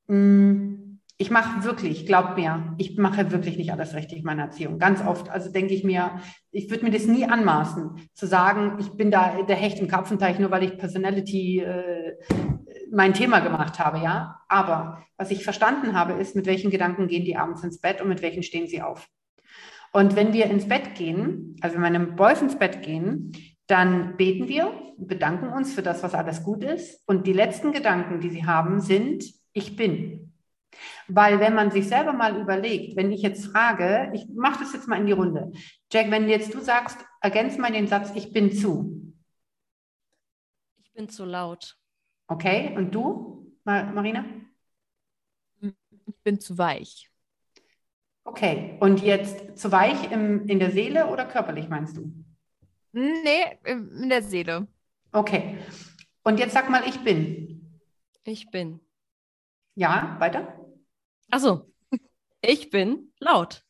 mh, 0.09 0.17
mm, 0.17 0.82
ich 1.23 1.31
mache 1.31 1.63
wirklich, 1.63 2.05
glaubt 2.05 2.37
mir, 2.37 2.75
ich 2.79 2.99
mache 2.99 3.31
wirklich 3.31 3.57
nicht 3.57 3.71
alles 3.71 3.95
richtig 3.95 4.19
in 4.19 4.25
meiner 4.25 4.43
Erziehung. 4.43 4.81
Ganz 4.81 5.01
oft, 5.07 5.31
also 5.31 5.53
denke 5.53 5.73
ich 5.73 5.85
mir, 5.85 6.19
ich 6.51 6.69
würde 6.69 6.85
mir 6.85 6.91
das 6.91 7.07
nie 7.07 7.25
anmaßen, 7.25 8.09
zu 8.13 8.27
sagen, 8.27 8.77
ich 8.81 8.91
bin 8.97 9.13
da 9.13 9.41
der 9.43 9.55
Hecht 9.55 9.79
im 9.79 9.87
Karpfenteich, 9.87 10.41
nur 10.41 10.51
weil 10.51 10.65
ich 10.65 10.79
Personality 10.79 11.61
äh, 11.61 12.17
mein 12.91 13.15
Thema 13.15 13.39
gemacht 13.39 13.79
habe, 13.79 13.99
ja. 13.99 14.41
Aber 14.49 15.05
was 15.17 15.31
ich 15.31 15.45
verstanden 15.45 15.93
habe, 15.93 16.15
ist, 16.15 16.35
mit 16.35 16.47
welchen 16.47 16.73
Gedanken 16.73 17.07
gehen 17.07 17.25
die 17.25 17.37
abends 17.37 17.63
ins 17.63 17.81
Bett 17.81 18.01
und 18.01 18.09
mit 18.09 18.21
welchen 18.21 18.43
stehen 18.43 18.67
sie 18.67 18.83
auf. 18.83 19.07
Und 19.93 20.17
wenn 20.17 20.33
wir 20.33 20.47
ins 20.47 20.67
Bett 20.67 20.97
gehen, 20.97 21.55
also 21.61 21.77
wenn 21.77 21.83
meine 21.83 22.01
Boys 22.01 22.43
ins 22.43 22.59
Bett 22.59 22.83
gehen, 22.83 23.31
dann 23.69 24.17
beten 24.17 24.49
wir, 24.49 24.73
bedanken 24.99 25.51
uns 25.53 25.73
für 25.73 25.83
das, 25.83 26.03
was 26.03 26.15
alles 26.15 26.43
gut 26.43 26.65
ist. 26.65 27.01
Und 27.07 27.29
die 27.29 27.33
letzten 27.33 27.71
Gedanken, 27.71 28.19
die 28.19 28.31
sie 28.31 28.45
haben, 28.45 28.81
sind, 28.81 29.23
ich 29.53 29.77
bin. 29.77 30.32
Weil 31.09 31.41
wenn 31.41 31.55
man 31.55 31.71
sich 31.71 31.89
selber 31.89 32.13
mal 32.13 32.41
überlegt, 32.41 32.97
wenn 32.97 33.13
ich 33.13 33.23
jetzt 33.23 33.47
frage, 33.47 34.11
ich 34.15 34.27
mache 34.35 34.61
das 34.61 34.73
jetzt 34.73 34.89
mal 34.89 34.99
in 34.99 35.07
die 35.07 35.13
Runde. 35.13 35.53
Jack, 35.91 36.11
wenn 36.11 36.29
jetzt 36.29 36.55
du 36.55 36.61
sagst, 36.61 36.99
ergänz 37.21 37.59
mal 37.59 37.73
den 37.73 37.89
Satz, 37.89 38.13
ich 38.15 38.33
bin 38.33 38.53
zu. 38.53 39.15
Ich 40.83 40.93
bin 40.93 41.09
zu 41.09 41.25
laut. 41.25 41.77
Okay, 42.27 42.75
und 42.77 42.95
du, 42.95 43.55
Marina? 43.65 44.25
Ich 45.61 46.23
bin 46.23 46.41
zu 46.41 46.57
weich. 46.59 47.11
Okay, 48.25 48.77
und 48.81 49.03
jetzt 49.03 49.59
zu 49.59 49.73
weich 49.73 50.11
im, 50.13 50.47
in 50.47 50.59
der 50.59 50.71
Seele 50.71 51.09
oder 51.09 51.27
körperlich 51.27 51.69
meinst 51.69 51.97
du? 51.97 52.13
Nee, 52.93 53.59
in 53.65 54.09
der 54.09 54.23
Seele. 54.23 54.69
Okay, 55.13 55.59
und 56.23 56.39
jetzt 56.39 56.53
sag 56.55 56.71
mal, 56.71 56.87
ich 56.87 57.01
bin. 57.01 57.81
Ich 58.25 58.51
bin. 58.51 58.81
Ja, 59.75 60.17
weiter? 60.21 60.62
Achso, 61.33 61.67
ich 62.43 62.69
bin 62.69 63.11
laut. 63.19 63.65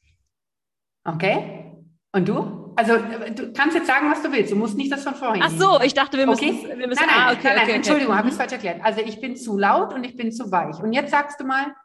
Okay. 1.05 1.73
Und 2.11 2.29
du? 2.29 2.75
Also 2.75 2.97
du 2.97 3.53
kannst 3.53 3.77
jetzt 3.77 3.87
sagen, 3.87 4.11
was 4.11 4.21
du 4.21 4.33
willst. 4.33 4.51
Du 4.51 4.57
musst 4.57 4.77
nicht 4.77 4.91
das 4.91 5.05
von 5.05 5.15
vorhin. 5.15 5.43
Ach 5.45 5.51
so, 5.51 5.81
ich 5.81 5.95
dachte, 5.95 6.19
wir 6.19 6.27
müssen. 6.27 6.45
Okay? 6.45 6.77
Wir 6.77 6.89
müssen 6.89 7.05
nein, 7.07 7.15
nein, 7.15 7.29
ah, 7.29 7.33
okay, 7.33 7.41
nein, 7.45 7.55
nein 7.55 7.65
okay, 7.65 7.73
Entschuldigung, 7.77 8.17
habe 8.17 8.27
ich 8.29 8.33
es 8.33 8.39
falsch 8.39 8.53
erklärt. 8.53 8.85
Also 8.85 9.01
ich 9.01 9.21
bin 9.21 9.37
zu 9.37 9.57
laut 9.57 9.95
und 9.95 10.03
ich 10.03 10.17
bin 10.17 10.33
zu 10.33 10.51
weich. 10.51 10.83
Und 10.83 10.93
jetzt 10.93 11.13
sagst 11.13 11.39
du 11.39 11.45
mal, 11.45 11.77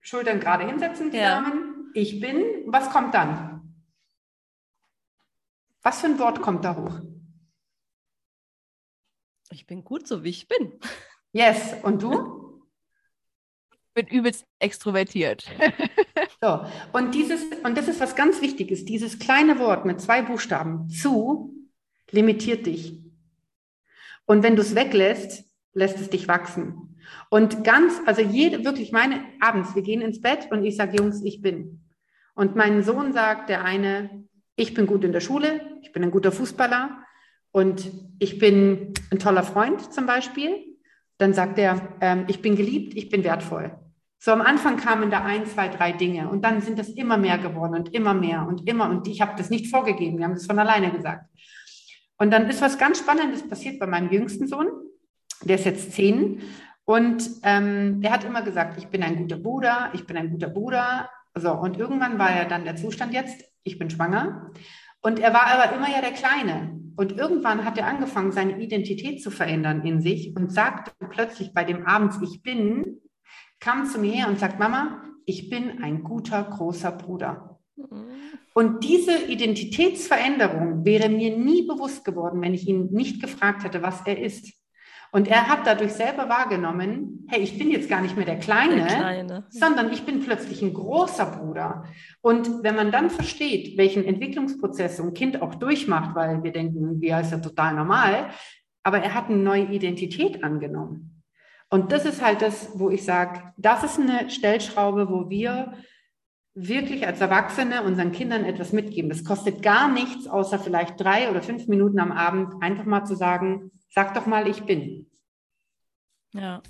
Schultern 0.00 0.40
gerade 0.40 0.66
hinsetzen, 0.66 1.10
die 1.10 1.16
ja. 1.16 1.42
Ich 1.94 2.20
bin. 2.20 2.44
Was 2.66 2.90
kommt 2.90 3.14
dann? 3.14 3.80
Was 5.80 6.02
für 6.02 6.08
ein 6.08 6.18
Wort 6.18 6.42
kommt 6.42 6.66
da 6.66 6.76
hoch? 6.76 7.00
Ich 9.50 9.66
bin 9.66 9.84
gut, 9.84 10.06
so 10.06 10.22
wie 10.22 10.30
ich 10.30 10.48
bin. 10.48 10.78
Yes. 11.32 11.76
Und 11.82 12.02
du? 12.02 12.40
bin 13.94 14.06
übelst 14.06 14.46
extrovertiert. 14.58 15.44
so, 16.40 16.64
und 16.92 17.14
dieses, 17.14 17.42
und 17.64 17.76
das 17.76 17.88
ist 17.88 18.00
was 18.00 18.16
ganz 18.16 18.40
Wichtiges, 18.40 18.84
dieses 18.84 19.18
kleine 19.18 19.58
Wort 19.58 19.84
mit 19.84 20.00
zwei 20.00 20.22
Buchstaben, 20.22 20.88
zu, 20.88 21.54
limitiert 22.10 22.66
dich. 22.66 23.00
Und 24.26 24.42
wenn 24.42 24.56
du 24.56 24.62
es 24.62 24.74
weglässt, 24.74 25.44
lässt 25.74 26.00
es 26.00 26.10
dich 26.10 26.28
wachsen. 26.28 26.96
Und 27.30 27.64
ganz, 27.64 28.00
also 28.06 28.22
jede, 28.22 28.64
wirklich 28.64 28.92
meine, 28.92 29.20
abends, 29.40 29.74
wir 29.74 29.82
gehen 29.82 30.00
ins 30.00 30.20
Bett 30.20 30.48
und 30.50 30.64
ich 30.64 30.76
sage, 30.76 30.96
Jungs, 30.98 31.22
ich 31.24 31.42
bin. 31.42 31.82
Und 32.34 32.56
mein 32.56 32.82
Sohn 32.82 33.12
sagt, 33.12 33.48
der 33.48 33.64
eine, 33.64 34.24
ich 34.56 34.74
bin 34.74 34.86
gut 34.86 35.04
in 35.04 35.12
der 35.12 35.20
Schule, 35.20 35.60
ich 35.82 35.92
bin 35.92 36.02
ein 36.02 36.10
guter 36.10 36.32
Fußballer 36.32 37.04
und 37.50 37.90
ich 38.18 38.38
bin 38.38 38.94
ein 39.10 39.18
toller 39.18 39.42
Freund 39.42 39.92
zum 39.92 40.06
Beispiel. 40.06 40.56
Dann 41.18 41.34
sagt 41.34 41.58
er, 41.58 41.96
ähm, 42.00 42.24
ich 42.28 42.40
bin 42.40 42.56
geliebt, 42.56 42.94
ich 42.96 43.08
bin 43.08 43.24
wertvoll. 43.24 43.78
So 44.24 44.30
am 44.30 44.40
Anfang 44.40 44.76
kamen 44.76 45.10
da 45.10 45.24
ein, 45.24 45.46
zwei, 45.46 45.66
drei 45.66 45.90
Dinge 45.90 46.28
und 46.28 46.44
dann 46.44 46.60
sind 46.60 46.78
das 46.78 46.90
immer 46.90 47.16
mehr 47.16 47.38
geworden 47.38 47.74
und 47.74 47.92
immer 47.92 48.14
mehr 48.14 48.46
und 48.46 48.68
immer. 48.68 48.88
Und 48.88 49.08
ich 49.08 49.20
habe 49.20 49.32
das 49.36 49.50
nicht 49.50 49.66
vorgegeben, 49.66 50.18
wir 50.18 50.26
haben 50.26 50.34
das 50.34 50.46
von 50.46 50.60
alleine 50.60 50.92
gesagt. 50.92 51.24
Und 52.18 52.30
dann 52.30 52.48
ist 52.48 52.62
was 52.62 52.78
ganz 52.78 53.00
Spannendes 53.00 53.48
passiert 53.48 53.80
bei 53.80 53.86
meinem 53.88 54.12
jüngsten 54.12 54.46
Sohn. 54.46 54.68
Der 55.42 55.56
ist 55.56 55.64
jetzt 55.64 55.90
zehn 55.90 56.40
und 56.84 57.28
ähm, 57.42 58.00
der 58.00 58.12
hat 58.12 58.22
immer 58.22 58.42
gesagt, 58.42 58.78
ich 58.78 58.86
bin 58.86 59.02
ein 59.02 59.16
guter 59.16 59.38
Bruder, 59.38 59.90
ich 59.92 60.06
bin 60.06 60.16
ein 60.16 60.30
guter 60.30 60.50
Bruder. 60.50 61.10
So, 61.34 61.50
und 61.50 61.76
irgendwann 61.76 62.16
war 62.20 62.32
ja 62.32 62.44
dann 62.44 62.62
der 62.62 62.76
Zustand 62.76 63.12
jetzt, 63.12 63.42
ich 63.64 63.76
bin 63.76 63.90
schwanger. 63.90 64.52
Und 65.00 65.18
er 65.18 65.34
war 65.34 65.48
aber 65.48 65.74
immer 65.74 65.90
ja 65.90 66.00
der 66.00 66.12
Kleine. 66.12 66.78
Und 66.94 67.10
irgendwann 67.18 67.64
hat 67.64 67.76
er 67.76 67.88
angefangen, 67.88 68.30
seine 68.30 68.62
Identität 68.62 69.20
zu 69.20 69.32
verändern 69.32 69.82
in 69.84 70.00
sich 70.00 70.36
und 70.36 70.52
sagte 70.52 70.92
plötzlich 71.10 71.52
bei 71.52 71.64
dem 71.64 71.86
Abends, 71.86 72.20
ich 72.22 72.40
bin, 72.44 73.00
kam 73.62 73.86
zu 73.86 73.98
mir 73.98 74.12
her 74.12 74.28
und 74.28 74.38
sagt, 74.38 74.58
Mama, 74.58 75.02
ich 75.24 75.48
bin 75.48 75.82
ein 75.82 76.02
guter, 76.02 76.42
großer 76.42 76.90
Bruder. 76.90 77.60
Mhm. 77.76 78.06
Und 78.54 78.84
diese 78.84 79.16
Identitätsveränderung 79.16 80.84
wäre 80.84 81.08
mir 81.08 81.36
nie 81.36 81.66
bewusst 81.66 82.04
geworden, 82.04 82.42
wenn 82.42 82.54
ich 82.54 82.68
ihn 82.68 82.88
nicht 82.90 83.22
gefragt 83.22 83.64
hätte, 83.64 83.82
was 83.82 84.04
er 84.04 84.20
ist. 84.20 84.52
Und 85.14 85.28
er 85.28 85.48
hat 85.48 85.66
dadurch 85.66 85.92
selber 85.92 86.28
wahrgenommen, 86.28 87.26
hey, 87.28 87.40
ich 87.40 87.58
bin 87.58 87.70
jetzt 87.70 87.88
gar 87.88 88.00
nicht 88.00 88.16
mehr 88.16 88.24
der 88.24 88.38
Kleine, 88.38 88.76
der 88.76 88.86
Kleine, 88.86 89.44
sondern 89.50 89.92
ich 89.92 90.04
bin 90.04 90.20
plötzlich 90.20 90.62
ein 90.62 90.72
großer 90.72 91.26
Bruder. 91.26 91.84
Und 92.22 92.62
wenn 92.62 92.74
man 92.74 92.90
dann 92.90 93.10
versteht, 93.10 93.76
welchen 93.76 94.04
Entwicklungsprozess 94.04 94.96
so 94.96 95.02
ein 95.02 95.14
Kind 95.14 95.40
auch 95.40 95.54
durchmacht, 95.54 96.14
weil 96.16 96.42
wir 96.42 96.52
denken, 96.52 97.00
ja, 97.02 97.20
ist 97.20 97.30
ja 97.30 97.38
total 97.38 97.74
normal, 97.74 98.30
aber 98.82 98.98
er 98.98 99.14
hat 99.14 99.28
eine 99.28 99.38
neue 99.38 99.64
Identität 99.64 100.42
angenommen. 100.42 101.11
Und 101.72 101.90
das 101.90 102.04
ist 102.04 102.20
halt 102.20 102.42
das, 102.42 102.68
wo 102.74 102.90
ich 102.90 103.02
sage, 103.02 103.50
das 103.56 103.82
ist 103.82 103.98
eine 103.98 104.28
Stellschraube, 104.28 105.08
wo 105.08 105.30
wir 105.30 105.72
wirklich 106.52 107.06
als 107.06 107.22
Erwachsene 107.22 107.82
unseren 107.82 108.12
Kindern 108.12 108.44
etwas 108.44 108.74
mitgeben. 108.74 109.08
Das 109.08 109.24
kostet 109.24 109.62
gar 109.62 109.90
nichts, 109.90 110.26
außer 110.26 110.58
vielleicht 110.58 111.00
drei 111.00 111.30
oder 111.30 111.40
fünf 111.40 111.68
Minuten 111.68 111.98
am 111.98 112.12
Abend, 112.12 112.62
einfach 112.62 112.84
mal 112.84 113.06
zu 113.06 113.14
sagen, 113.14 113.70
sag 113.88 114.12
doch 114.12 114.26
mal, 114.26 114.48
ich 114.48 114.64
bin. 114.64 115.10
Ja. 116.34 116.62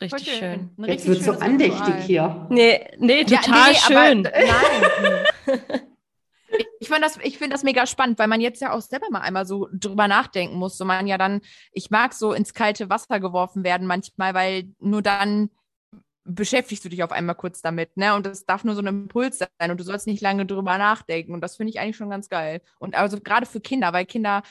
Richtig 0.00 0.36
schön. 0.36 0.70
schön. 0.76 0.86
Jetzt 0.86 1.08
wird 1.08 1.24
so 1.24 1.32
andächtig 1.32 1.94
hier. 2.04 2.46
Nee, 2.50 2.88
nee, 2.98 3.24
total 3.24 3.42
ja, 3.44 3.66
nee, 3.68 3.74
schön. 3.74 4.26
Aber, 4.28 4.36
nein. 5.48 5.80
ich 6.92 7.02
finde 7.02 7.08
das, 7.08 7.18
ich 7.24 7.38
finde 7.38 7.54
das 7.54 7.62
mega 7.62 7.86
spannend, 7.86 8.18
weil 8.18 8.28
man 8.28 8.40
jetzt 8.40 8.60
ja 8.60 8.72
auch 8.72 8.80
selber 8.80 9.06
mal 9.10 9.20
einmal 9.20 9.46
so 9.46 9.68
drüber 9.72 10.08
nachdenken 10.08 10.56
muss. 10.56 10.76
So 10.76 10.84
man 10.84 11.06
ja 11.06 11.18
dann, 11.18 11.40
ich 11.72 11.90
mag 11.90 12.12
so 12.12 12.32
ins 12.32 12.54
kalte 12.54 12.90
Wasser 12.90 13.20
geworfen 13.20 13.64
werden 13.64 13.86
manchmal, 13.86 14.34
weil 14.34 14.64
nur 14.78 15.02
dann 15.02 15.50
beschäftigst 16.24 16.84
du 16.84 16.88
dich 16.88 17.02
auf 17.02 17.10
einmal 17.10 17.34
kurz 17.34 17.62
damit, 17.62 17.96
ne? 17.96 18.14
Und 18.14 18.26
das 18.26 18.46
darf 18.46 18.62
nur 18.64 18.74
so 18.74 18.82
ein 18.82 18.86
Impuls 18.86 19.38
sein 19.38 19.70
und 19.70 19.80
du 19.80 19.84
sollst 19.84 20.06
nicht 20.06 20.20
lange 20.22 20.46
drüber 20.46 20.78
nachdenken. 20.78 21.34
Und 21.34 21.40
das 21.40 21.56
finde 21.56 21.70
ich 21.70 21.80
eigentlich 21.80 21.96
schon 21.96 22.10
ganz 22.10 22.28
geil. 22.28 22.60
Und 22.78 22.94
also 22.94 23.20
gerade 23.20 23.46
für 23.46 23.60
Kinder, 23.60 23.92
weil 23.92 24.06
Kinder 24.06 24.42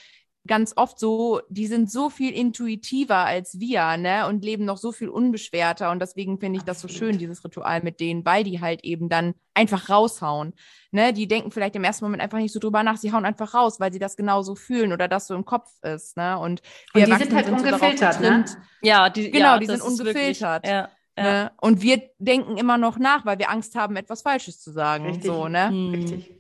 ganz 0.48 0.74
oft 0.76 1.00
so, 1.00 1.42
die 1.50 1.68
sind 1.68 1.92
so 1.92 2.10
viel 2.10 2.34
intuitiver 2.34 3.18
als 3.18 3.60
wir, 3.60 3.98
ne? 3.98 4.28
Und 4.28 4.44
leben 4.44 4.66
noch 4.66 4.78
so 4.78 4.92
viel 4.92 5.10
unbeschwerter. 5.10 5.92
Und 5.92 6.00
deswegen 6.00 6.40
finde 6.40 6.58
ich 6.58 6.64
das 6.64 6.82
so 6.82 6.88
schön, 6.88 7.18
dieses 7.18 7.44
Ritual 7.44 7.82
mit 7.84 8.00
denen, 8.00 8.26
weil 8.26 8.44
die 8.44 8.60
halt 8.60 8.84
eben 8.84 9.08
dann 9.08 9.36
einfach 9.54 9.90
raushauen. 9.90 10.54
Ne? 10.92 11.14
Die 11.14 11.28
denken 11.28 11.52
vielleicht 11.52 11.76
im 11.76 11.84
ersten 11.84 12.06
Moment 12.06 12.24
einfach 12.24 12.40
nicht 12.40 12.54
so 12.54 12.60
drüber 12.60 12.82
nach, 12.84 12.98
sie 12.98 13.14
hauen 13.14 13.26
einfach 13.26 13.54
raus, 13.54 13.80
weil 13.80 13.94
sie 13.94 14.00
das 14.00 14.18
genauso 14.18 14.56
fühlen 14.56 14.94
oder 14.94 15.08
das 15.08 15.28
so 15.28 15.36
im 15.36 15.46
Kopf 15.46 15.70
ist. 15.84 16.18
Ne? 16.18 16.38
Und, 16.40 16.62
wir 16.94 17.04
und 17.04 17.12
die 17.12 17.24
sind 17.24 17.36
halt 17.36 17.46
sind 17.46 17.60
ungefiltert, 17.60 18.16
so 18.16 18.22
ne? 18.22 18.46
Ja, 18.82 19.10
die, 19.10 19.30
genau, 19.30 19.54
ja, 19.54 19.60
die 19.60 19.66
sind 19.68 19.82
ungefiltert. 19.82 20.64
Wirklich, 20.64 20.70
ja. 20.70 20.90
Ja. 21.18 21.24
Ne? 21.24 21.52
Und 21.62 21.82
wir 21.82 22.02
denken 22.20 22.58
immer 22.58 22.78
noch 22.78 22.98
nach, 22.98 23.26
weil 23.26 23.38
wir 23.38 23.50
Angst 23.50 23.76
haben, 23.76 23.96
etwas 23.96 24.22
Falsches 24.22 24.62
zu 24.62 24.72
sagen. 24.72 25.06
Richtig. 25.06 25.26
So, 25.26 25.48
ne? 25.48 25.68
Hm. 25.68 25.94
Richtig. 25.94 26.32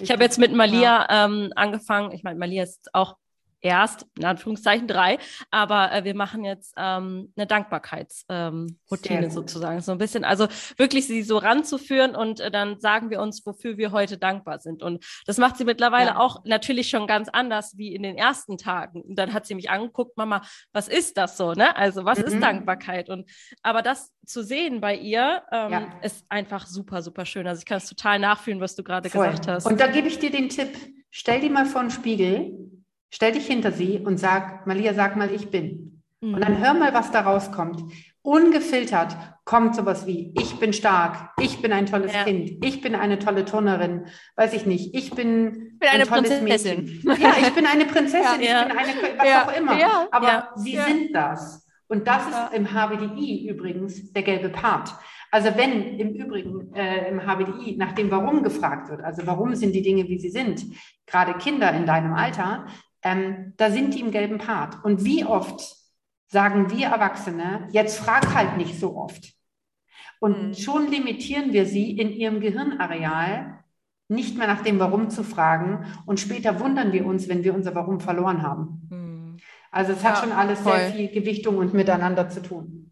Ich 0.00 0.10
habe 0.10 0.22
jetzt 0.22 0.38
mit 0.38 0.54
Malia 0.54 1.06
ja. 1.08 1.24
ähm, 1.24 1.52
angefangen. 1.54 2.12
Ich 2.12 2.22
meine, 2.22 2.38
Malia 2.38 2.62
ist 2.62 2.94
auch 2.94 3.16
erst, 3.60 4.06
in 4.16 4.24
Anführungszeichen 4.24 4.86
drei, 4.86 5.18
aber 5.50 5.92
äh, 5.92 6.04
wir 6.04 6.14
machen 6.14 6.44
jetzt 6.44 6.74
ähm, 6.76 7.32
eine 7.36 7.46
Dankbarkeitsroutine 7.46 9.24
ähm, 9.24 9.30
sozusagen. 9.30 9.80
So 9.80 9.92
ein 9.92 9.98
bisschen, 9.98 10.24
also 10.24 10.48
wirklich 10.76 11.06
sie 11.06 11.22
so 11.22 11.38
ranzuführen 11.38 12.14
und 12.14 12.40
äh, 12.40 12.50
dann 12.50 12.80
sagen 12.80 13.10
wir 13.10 13.20
uns, 13.20 13.44
wofür 13.46 13.76
wir 13.76 13.92
heute 13.92 14.18
dankbar 14.18 14.58
sind. 14.58 14.82
Und 14.82 15.04
das 15.26 15.38
macht 15.38 15.56
sie 15.56 15.64
mittlerweile 15.64 16.10
ja. 16.10 16.18
auch 16.18 16.44
natürlich 16.44 16.88
schon 16.88 17.06
ganz 17.06 17.28
anders 17.28 17.76
wie 17.76 17.94
in 17.94 18.02
den 18.02 18.16
ersten 18.16 18.58
Tagen. 18.58 19.02
Und 19.02 19.18
dann 19.18 19.32
hat 19.32 19.46
sie 19.46 19.54
mich 19.54 19.70
angeguckt, 19.70 20.16
Mama, 20.16 20.42
was 20.72 20.88
ist 20.88 21.16
das 21.16 21.36
so, 21.36 21.52
ne? 21.52 21.76
Also 21.76 22.04
was 22.04 22.18
mhm. 22.18 22.24
ist 22.26 22.42
Dankbarkeit? 22.42 23.08
Und 23.08 23.28
aber 23.62 23.82
das 23.82 24.12
zu 24.24 24.42
sehen 24.42 24.80
bei 24.80 24.96
ihr 24.96 25.42
ähm, 25.52 25.72
ja. 25.72 25.92
ist 26.02 26.24
einfach 26.28 26.66
super, 26.66 27.02
super 27.02 27.24
schön. 27.24 27.46
Also 27.46 27.60
ich 27.60 27.66
kann 27.66 27.78
es 27.78 27.88
total 27.88 28.18
nachfühlen, 28.18 28.60
was 28.60 28.76
du 28.76 28.82
gerade 28.82 29.08
gesagt 29.08 29.48
hast. 29.48 29.66
Und 29.66 29.80
da 29.80 29.86
gebe 29.86 30.08
ich 30.08 30.18
dir 30.18 30.30
den 30.30 30.48
Tipp, 30.48 30.68
stell 31.10 31.40
dir 31.40 31.50
mal 31.50 31.66
vor 31.66 31.80
einen 31.80 31.90
Spiegel 31.90 32.75
Stell 33.10 33.32
dich 33.32 33.46
hinter 33.46 33.72
sie 33.72 33.98
und 33.98 34.18
sag, 34.18 34.66
Malia, 34.66 34.94
sag 34.94 35.16
mal, 35.16 35.32
ich 35.32 35.50
bin. 35.50 36.02
Mhm. 36.20 36.34
Und 36.34 36.40
dann 36.40 36.58
hör 36.58 36.74
mal, 36.74 36.94
was 36.94 37.10
da 37.10 37.20
rauskommt. 37.20 37.82
Ungefiltert 38.22 39.16
kommt 39.44 39.76
sowas 39.76 40.06
wie, 40.06 40.34
ich 40.36 40.58
bin 40.58 40.72
stark, 40.72 41.30
ich 41.40 41.62
bin 41.62 41.72
ein 41.72 41.86
tolles 41.86 42.12
ja. 42.12 42.24
Kind, 42.24 42.64
ich 42.64 42.80
bin 42.80 42.96
eine 42.96 43.20
tolle 43.20 43.44
Turnerin, 43.44 44.06
weiß 44.34 44.52
ich 44.54 44.66
nicht, 44.66 44.96
ich 44.96 45.12
bin, 45.12 45.78
bin 45.78 45.88
ein 45.88 46.00
eine 46.00 46.06
tolles 46.06 46.40
Prinzessin. 46.40 47.00
Mädchen. 47.04 47.16
Ja, 47.22 47.34
ich 47.40 47.54
bin 47.54 47.66
eine 47.66 47.84
Prinzessin, 47.84 48.42
ja, 48.42 48.62
ich 48.62 48.68
bin 48.68 48.78
eine, 48.78 49.18
was 49.18 49.48
auch 49.48 49.56
immer. 49.56 50.08
Aber 50.10 50.48
sie 50.56 50.76
sind 50.76 51.14
das. 51.14 51.64
Und 51.88 52.08
das 52.08 52.26
ist 52.26 52.54
im 52.54 52.72
HBDI 52.72 53.48
übrigens 53.48 54.12
der 54.12 54.24
gelbe 54.24 54.48
Part. 54.48 54.92
Also 55.30 55.50
wenn 55.56 55.98
im 55.98 56.14
Übrigen 56.14 56.74
äh, 56.74 57.08
im 57.08 57.20
HBDI 57.20 57.76
nach 57.76 57.92
dem 57.92 58.10
Warum 58.10 58.42
gefragt 58.42 58.88
wird, 58.88 59.02
also 59.02 59.26
warum 59.26 59.54
sind 59.54 59.72
die 59.72 59.82
Dinge, 59.82 60.08
wie 60.08 60.18
sie 60.18 60.30
sind, 60.30 60.64
gerade 61.06 61.34
Kinder 61.34 61.72
in 61.72 61.86
deinem 61.86 62.14
Alter, 62.14 62.66
ähm, 63.06 63.52
da 63.56 63.70
sind 63.70 63.94
die 63.94 64.00
im 64.00 64.10
gelben 64.10 64.38
Part. 64.38 64.84
Und 64.84 65.04
wie 65.04 65.24
oft 65.24 65.76
sagen 66.26 66.70
wir 66.70 66.88
Erwachsene, 66.88 67.68
jetzt 67.70 68.00
frag 68.00 68.34
halt 68.34 68.56
nicht 68.56 68.78
so 68.80 68.96
oft. 68.96 69.32
Und 70.18 70.48
mhm. 70.48 70.54
schon 70.54 70.90
limitieren 70.90 71.52
wir 71.52 71.66
sie 71.66 71.96
in 71.96 72.10
ihrem 72.10 72.40
Gehirnareal, 72.40 73.60
nicht 74.08 74.36
mehr 74.36 74.48
nach 74.48 74.62
dem 74.62 74.80
Warum 74.80 75.08
zu 75.08 75.22
fragen. 75.22 75.86
Und 76.04 76.18
später 76.18 76.58
wundern 76.58 76.92
wir 76.92 77.06
uns, 77.06 77.28
wenn 77.28 77.44
wir 77.44 77.54
unser 77.54 77.74
Warum 77.76 78.00
verloren 78.00 78.42
haben. 78.42 78.88
Mhm. 78.90 79.36
Also 79.70 79.92
es 79.92 80.02
ja, 80.02 80.10
hat 80.10 80.18
schon 80.18 80.32
alles 80.32 80.60
voll. 80.60 80.72
sehr 80.72 80.90
viel 80.90 81.08
Gewichtung 81.08 81.58
und 81.58 81.74
miteinander 81.74 82.28
zu 82.28 82.42
tun. 82.42 82.90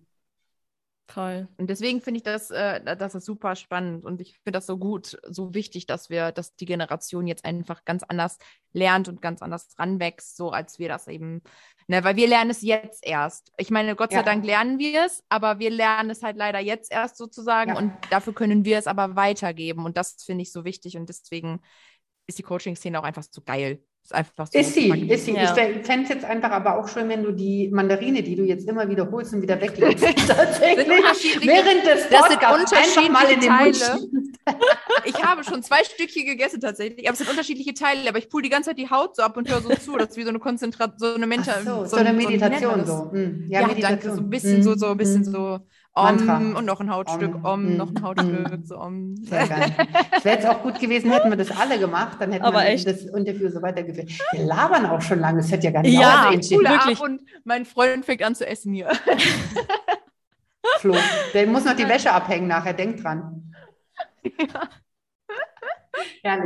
Voll. 1.07 1.49
Und 1.59 1.69
deswegen 1.69 2.01
finde 2.01 2.19
ich 2.19 2.23
das, 2.23 2.51
äh, 2.51 2.97
das 2.97 3.15
ist 3.15 3.27
super 3.27 3.57
spannend 3.57 4.05
und 4.05 4.23
ich 4.23 4.39
finde 4.43 4.53
das 4.53 4.67
so 4.67 4.79
gut, 4.79 5.19
so 5.29 5.53
wichtig, 5.53 5.87
dass 5.87 6.09
wir, 6.09 6.33
dass 6.33 6.57
die 6.57 6.65
Generation 6.65 7.27
jetzt 7.27 7.45
einfach 7.45 7.85
ganz 7.85 8.03
anders 8.03 8.39
lernt 8.73 9.09
und 9.09 9.21
ganz 9.21 9.43
anders 9.43 9.69
ranwächst, 9.79 10.37
so 10.37 10.51
als 10.51 10.79
wir 10.79 10.89
das 10.89 11.07
eben, 11.07 11.43
ne, 11.89 12.03
weil 12.05 12.17
wir 12.17 12.27
lernen 12.27 12.51
es 12.51 12.63
jetzt 12.63 13.07
erst. 13.07 13.53
Ich 13.59 13.71
meine, 13.71 13.97
Gott 13.97 14.13
ja. 14.13 14.21
sei 14.21 14.25
Dank 14.25 14.47
lernen 14.47 14.79
wir 14.79 15.05
es, 15.05 15.23
aber 15.29 15.59
wir 15.59 15.71
lernen 15.71 16.09
es 16.09 16.23
halt 16.23 16.39
leider 16.39 16.61
jetzt 16.61 16.91
erst 16.91 17.19
sozusagen 17.19 17.73
ja. 17.73 17.79
und 17.79 17.93
dafür 18.09 18.33
können 18.33 18.65
wir 18.65 18.79
es 18.79 18.87
aber 18.87 19.15
weitergeben 19.15 19.85
und 19.85 19.99
das 19.99 20.23
finde 20.25 20.43
ich 20.43 20.53
so 20.53 20.65
wichtig 20.65 20.97
und 20.97 21.09
deswegen 21.11 21.61
ist 22.27 22.39
die 22.39 22.43
Coaching-Szene 22.43 22.99
auch 22.99 23.05
einfach 23.05 23.25
so 23.31 23.43
geil. 23.43 23.85
Ist 24.05 24.15
einfach 24.15 24.47
so. 24.47 24.59
Ist 24.59 24.75
sie, 24.75 24.91
ist 25.09 25.25
sie. 25.25 25.33
Ja. 25.33 25.57
Ich 25.57 25.87
fände 25.87 26.03
es 26.03 26.09
jetzt 26.11 26.27
einfach 26.27 26.51
aber 26.51 26.79
auch 26.79 26.87
schön, 26.89 27.09
wenn 27.09 27.23
du 27.23 27.33
die 27.33 27.71
Mandarine, 27.73 28.23
die 28.23 28.37
du 28.37 28.43
jetzt 28.45 28.69
immer 28.69 28.87
wieder 28.87 29.11
holst 29.11 29.33
und 29.33 29.41
wieder 29.41 29.59
weglegst, 29.59 30.05
tatsächlich 30.29 30.87
während 31.41 31.87
des 31.87 32.11
Podcasts 32.11 32.73
einfach 32.75 33.09
mal 33.09 33.31
in 33.31 33.41
den 33.41 33.49
Teile. 33.49 33.73
Mund 33.73 34.37
Ich 35.07 35.25
habe 35.25 35.43
schon 35.43 35.63
zwei 35.63 35.83
Stückchen 35.85 36.27
gegessen 36.27 36.61
tatsächlich, 36.61 37.07
aber 37.07 37.15
es 37.15 37.19
sind 37.19 37.31
unterschiedliche 37.31 37.73
Teile, 37.73 38.07
aber 38.07 38.19
ich 38.19 38.29
pull 38.29 38.43
die 38.43 38.51
ganze 38.51 38.71
Zeit 38.71 38.79
die 38.79 38.91
Haut 38.91 39.17
so 39.17 39.23
ab 39.23 39.39
und 39.39 39.49
höre 39.49 39.63
so 39.63 39.71
zu. 39.71 39.97
Das 39.97 40.11
ist 40.11 40.17
wie 40.19 40.25
so 40.25 40.29
eine 40.29 40.39
Konzentration, 40.39 40.99
so 40.99 41.15
eine 41.15 41.27
Mental, 41.27 41.63
so, 41.65 41.85
so, 41.85 41.87
so, 41.87 41.97
eine 41.97 42.13
Meditation 42.13 42.85
so. 42.85 43.11
Hm. 43.11 43.47
Ja, 43.49 43.63
ja 43.63 43.67
Meditation. 43.69 44.01
danke, 44.01 44.17
so 44.17 44.21
ein 44.21 44.29
bisschen 44.29 44.57
hm. 44.57 44.63
so, 44.65 44.75
so 44.77 44.87
ein 44.89 44.99
bisschen 44.99 45.25
hm. 45.25 45.33
so 45.33 45.61
Om 45.97 46.57
und 46.57 46.65
noch 46.65 46.81
ein 46.81 46.91
Hautstück, 46.91 47.37
Om, 47.37 47.45
Om 47.45 47.77
noch 47.77 47.89
ein 47.89 48.03
Hautstück, 48.03 48.59
so 48.65 48.79
Om. 48.79 49.17
Sehr 49.17 49.47
geil. 49.47 49.73
Es 50.11 50.25
wäre 50.25 50.37
jetzt 50.37 50.47
auch 50.47 50.61
gut 50.61 50.81
gewesen, 50.81 51.13
hätten 51.13 51.31
wir 51.31 51.37
das 51.37 51.53
alle 51.53 51.79
gemacht, 51.79 52.17
dann 52.19 52.33
hätten 52.33 52.45
Aber 52.45 52.63
wir 52.63 52.67
echt? 52.67 52.87
das 52.87 53.05
Interview 53.05 53.49
so 53.49 53.63
weitergeführt. 53.63 54.11
Wir 54.33 54.45
labern 54.45 54.87
auch 54.87 55.01
schon 55.01 55.21
lange, 55.21 55.39
es 55.39 55.53
hätte 55.53 55.67
ja 55.67 55.71
gar 55.71 55.83
nicht 55.83 55.95
ja, 55.95 56.33
wirklich. 56.33 57.01
und 57.01 57.21
mein 57.45 57.65
Freund 57.65 58.05
fängt 58.05 58.25
an 58.25 58.35
zu 58.35 58.45
essen 58.45 58.75
hier. 58.75 58.91
Flo, 60.79 60.97
der 61.33 61.47
muss 61.47 61.65
noch 61.65 61.77
die 61.77 61.89
Wäsche 61.89 62.11
abhängen 62.11 62.49
nachher, 62.49 62.73
denk 62.73 63.01
dran. 63.01 63.55
Ja. 66.25 66.45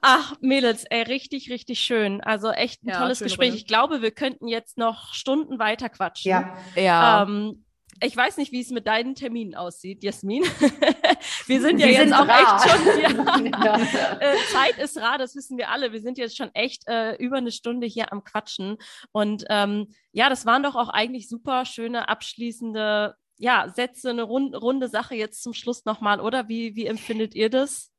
Ach, 0.00 0.34
Mädels, 0.40 0.84
ey, 0.84 1.02
richtig, 1.02 1.48
richtig 1.48 1.78
schön. 1.78 2.20
Also 2.22 2.50
echt 2.50 2.82
ein 2.82 2.88
ja, 2.88 2.98
tolles 2.98 3.20
Gespräch. 3.20 3.50
Runde. 3.50 3.58
Ich 3.58 3.66
glaube, 3.66 4.02
wir 4.02 4.10
könnten 4.10 4.48
jetzt 4.48 4.78
noch 4.78 5.14
Stunden 5.14 5.60
weiter 5.60 5.88
quatschen. 5.88 6.30
Ja. 6.30 6.56
ja. 6.74 7.22
Ähm, 7.22 7.64
ich 8.02 8.16
weiß 8.16 8.36
nicht, 8.36 8.52
wie 8.52 8.60
es 8.60 8.70
mit 8.70 8.86
deinen 8.86 9.14
Terminen 9.14 9.54
aussieht, 9.54 10.02
Jasmin. 10.02 10.42
wir 11.46 11.60
sind 11.60 11.78
ja 11.78 11.86
wir 11.86 11.92
jetzt 11.92 12.02
sind 12.02 12.12
auch 12.14 12.26
rar. 12.26 12.56
echt 12.56 12.70
schon. 12.70 13.46
Ja, 13.64 13.76
äh, 14.20 14.36
Zeit 14.52 14.78
ist 14.78 14.96
rar, 14.98 15.18
das 15.18 15.34
wissen 15.34 15.58
wir 15.58 15.70
alle. 15.70 15.92
Wir 15.92 16.00
sind 16.00 16.18
jetzt 16.18 16.36
schon 16.36 16.50
echt 16.54 16.86
äh, 16.88 17.14
über 17.16 17.36
eine 17.36 17.52
Stunde 17.52 17.86
hier 17.86 18.12
am 18.12 18.24
Quatschen. 18.24 18.78
Und 19.12 19.44
ähm, 19.48 19.94
ja, 20.12 20.28
das 20.28 20.46
waren 20.46 20.62
doch 20.62 20.76
auch 20.76 20.88
eigentlich 20.88 21.28
super 21.28 21.64
schöne 21.64 22.08
abschließende 22.08 23.16
ja, 23.38 23.68
Sätze, 23.68 24.10
eine 24.10 24.22
rund, 24.22 24.54
runde 24.54 24.88
Sache 24.88 25.14
jetzt 25.14 25.42
zum 25.42 25.54
Schluss 25.54 25.84
nochmal, 25.84 26.20
oder? 26.20 26.48
Wie, 26.48 26.76
wie 26.76 26.86
empfindet 26.86 27.34
ihr 27.34 27.48
das? 27.48 27.90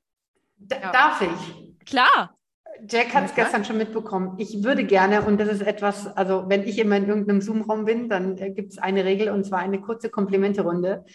D 0.58 0.76
ja. 0.76 0.92
Darf 0.92 1.22
ich? 1.22 1.86
Klar. 1.86 2.38
Jack 2.88 3.14
hat 3.14 3.26
es 3.26 3.36
gestern 3.36 3.66
schon 3.66 3.78
mitbekommen. 3.78 4.36
Ich 4.38 4.64
würde 4.64 4.84
gerne, 4.84 5.22
und 5.24 5.40
das 5.40 5.50
ist 5.50 5.62
etwas, 5.62 6.08
also 6.18 6.46
wenn 6.48 6.64
ich 6.64 6.80
immer 6.80 6.98
in 6.98 7.08
irgendeinem 7.08 7.42
Zoom-Raum 7.42 7.86
bin, 7.86 8.10
dann 8.10 8.38
äh, 8.38 8.52
gibt 8.52 8.74
es 8.74 8.78
eine 8.78 9.06
Regel 9.06 9.30
und 9.30 9.46
zwar 9.46 9.60
eine 9.60 9.80
kurze 9.82 10.10
Komplimente-Runde, 10.10 11.06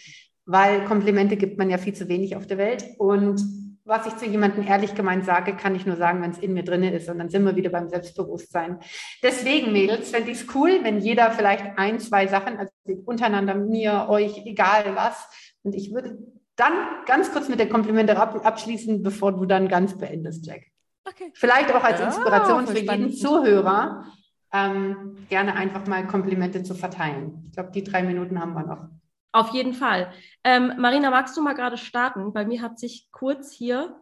weil 0.45 0.85
Komplimente 0.85 1.35
gibt 1.35 1.57
man 1.57 1.69
ja 1.69 1.77
viel 1.77 1.93
zu 1.93 2.07
wenig 2.07 2.35
auf 2.35 2.47
der 2.47 2.57
Welt. 2.57 2.85
Und 2.97 3.41
was 3.83 4.05
ich 4.05 4.17
zu 4.17 4.25
jemandem 4.25 4.65
ehrlich 4.67 4.95
gemeint 4.95 5.25
sage, 5.25 5.55
kann 5.55 5.75
ich 5.75 5.85
nur 5.85 5.95
sagen, 5.95 6.21
wenn 6.21 6.31
es 6.31 6.39
in 6.39 6.53
mir 6.53 6.63
drin 6.63 6.83
ist. 6.83 7.09
Und 7.09 7.19
dann 7.19 7.29
sind 7.29 7.45
wir 7.45 7.55
wieder 7.55 7.69
beim 7.69 7.89
Selbstbewusstsein. 7.89 8.79
Deswegen, 9.23 9.71
Mädels, 9.71 10.09
fände 10.09 10.31
ich 10.31 10.41
es 10.41 10.55
cool, 10.55 10.79
wenn 10.83 10.99
jeder 10.99 11.31
vielleicht 11.31 11.77
ein, 11.77 11.99
zwei 11.99 12.27
Sachen, 12.27 12.57
also 12.57 12.71
untereinander, 13.05 13.55
mir, 13.55 14.07
euch, 14.09 14.45
egal 14.45 14.95
was. 14.95 15.27
Und 15.63 15.73
ich 15.73 15.93
würde 15.93 16.17
dann 16.57 16.73
ganz 17.05 17.31
kurz 17.31 17.47
mit 17.49 17.59
der 17.59 17.69
Komplimente 17.69 18.17
abschließen, 18.17 19.03
bevor 19.03 19.31
du 19.31 19.45
dann 19.45 19.67
ganz 19.67 19.97
beendest, 19.97 20.45
Jack. 20.45 20.63
Okay. 21.09 21.31
Vielleicht 21.33 21.71
auch 21.71 21.83
als 21.83 21.99
Inspiration 22.01 22.65
ja, 22.65 22.71
für 22.71 22.79
jeden 22.79 23.13
Zuhörer, 23.13 24.05
ähm, 24.51 25.17
gerne 25.29 25.55
einfach 25.55 25.85
mal 25.87 26.05
Komplimente 26.07 26.63
zu 26.63 26.75
verteilen. 26.75 27.43
Ich 27.45 27.53
glaube, 27.53 27.71
die 27.71 27.83
drei 27.83 28.03
Minuten 28.03 28.39
haben 28.39 28.53
wir 28.53 28.63
noch. 28.63 28.89
Auf 29.31 29.49
jeden 29.53 29.73
Fall. 29.73 30.11
Ähm, 30.43 30.73
Marina, 30.77 31.09
magst 31.09 31.37
du 31.37 31.41
mal 31.41 31.53
gerade 31.53 31.77
starten? 31.77 32.33
Bei 32.33 32.45
mir 32.45 32.61
hat 32.61 32.79
sich 32.79 33.09
kurz 33.11 33.51
hier 33.51 34.01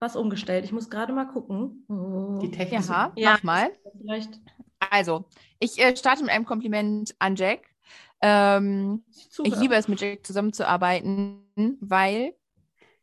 was 0.00 0.16
umgestellt. 0.16 0.64
Ich 0.64 0.72
muss 0.72 0.90
gerade 0.90 1.12
mal 1.12 1.26
gucken. 1.26 1.84
Oh. 1.88 2.38
Die 2.40 2.50
Technik. 2.50 2.88
Ja, 2.88 3.12
ja, 3.14 3.32
mach 3.34 3.42
mal. 3.42 3.70
Vielleicht. 4.00 4.40
Also, 4.90 5.24
ich 5.60 5.78
äh, 5.78 5.96
starte 5.96 6.22
mit 6.22 6.32
einem 6.32 6.44
Kompliment 6.44 7.14
an 7.20 7.36
Jack. 7.36 7.60
Ähm, 8.20 9.04
ich 9.44 9.56
liebe 9.56 9.74
es, 9.74 9.88
mit 9.88 10.00
Jack 10.00 10.26
zusammenzuarbeiten, 10.26 11.78
weil 11.80 12.34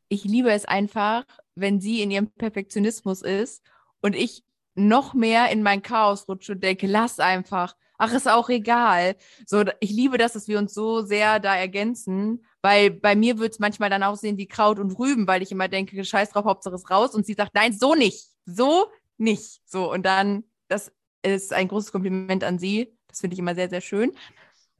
ich 0.10 0.24
liebe 0.24 0.52
es 0.52 0.66
einfach, 0.66 1.24
wenn 1.60 1.80
sie 1.80 2.02
in 2.02 2.12
ihrem 2.12 2.32
Perfektionismus 2.32 3.22
ist 3.22 3.64
und 4.02 4.16
ich 4.16 4.44
noch 4.76 5.14
mehr 5.14 5.50
in 5.50 5.62
mein 5.62 5.82
Chaos 5.82 6.28
rutsche 6.28 6.54
und 6.54 6.64
denke, 6.64 6.88
lass 6.88 7.20
einfach. 7.20 7.76
Ach, 7.98 8.14
ist 8.14 8.30
auch 8.30 8.48
egal. 8.50 9.18
So, 9.46 9.64
ich 9.82 9.92
liebe 9.92 10.18
das, 10.18 10.34
dass 10.34 10.48
wir 10.48 10.58
uns 10.58 10.74
so 10.74 11.02
sehr 11.02 11.40
da 11.40 11.56
ergänzen, 11.56 12.46
weil 12.62 12.92
bei 12.92 13.14
mir 13.14 13.40
wird 13.40 13.52
es 13.52 13.60
manchmal 13.60 13.90
dann 13.90 14.04
aussehen 14.04 14.38
wie 14.38 14.48
Kraut 14.48 14.80
und 14.80 14.98
Rüben, 14.98 15.28
weil 15.28 15.42
ich 15.42 15.52
immer 15.52 15.68
denke, 15.68 16.04
scheiß 16.06 16.30
drauf, 16.30 16.46
Hauptsache 16.46 16.76
ist 16.76 16.90
raus. 16.90 17.14
Und 17.14 17.26
sie 17.26 17.34
sagt, 17.34 17.54
nein, 17.56 17.74
so 17.74 17.96
nicht. 17.96 18.30
So 18.46 18.88
nicht. 19.18 19.62
So, 19.66 19.92
und 19.92 20.06
dann, 20.06 20.46
das 20.70 20.94
ist 21.24 21.52
ein 21.52 21.68
großes 21.68 21.92
Kompliment 21.92 22.46
an 22.46 22.58
sie. 22.58 22.96
Das 23.08 23.20
finde 23.20 23.34
ich 23.34 23.40
immer 23.40 23.56
sehr, 23.56 23.70
sehr 23.70 23.82
schön. 23.82 24.14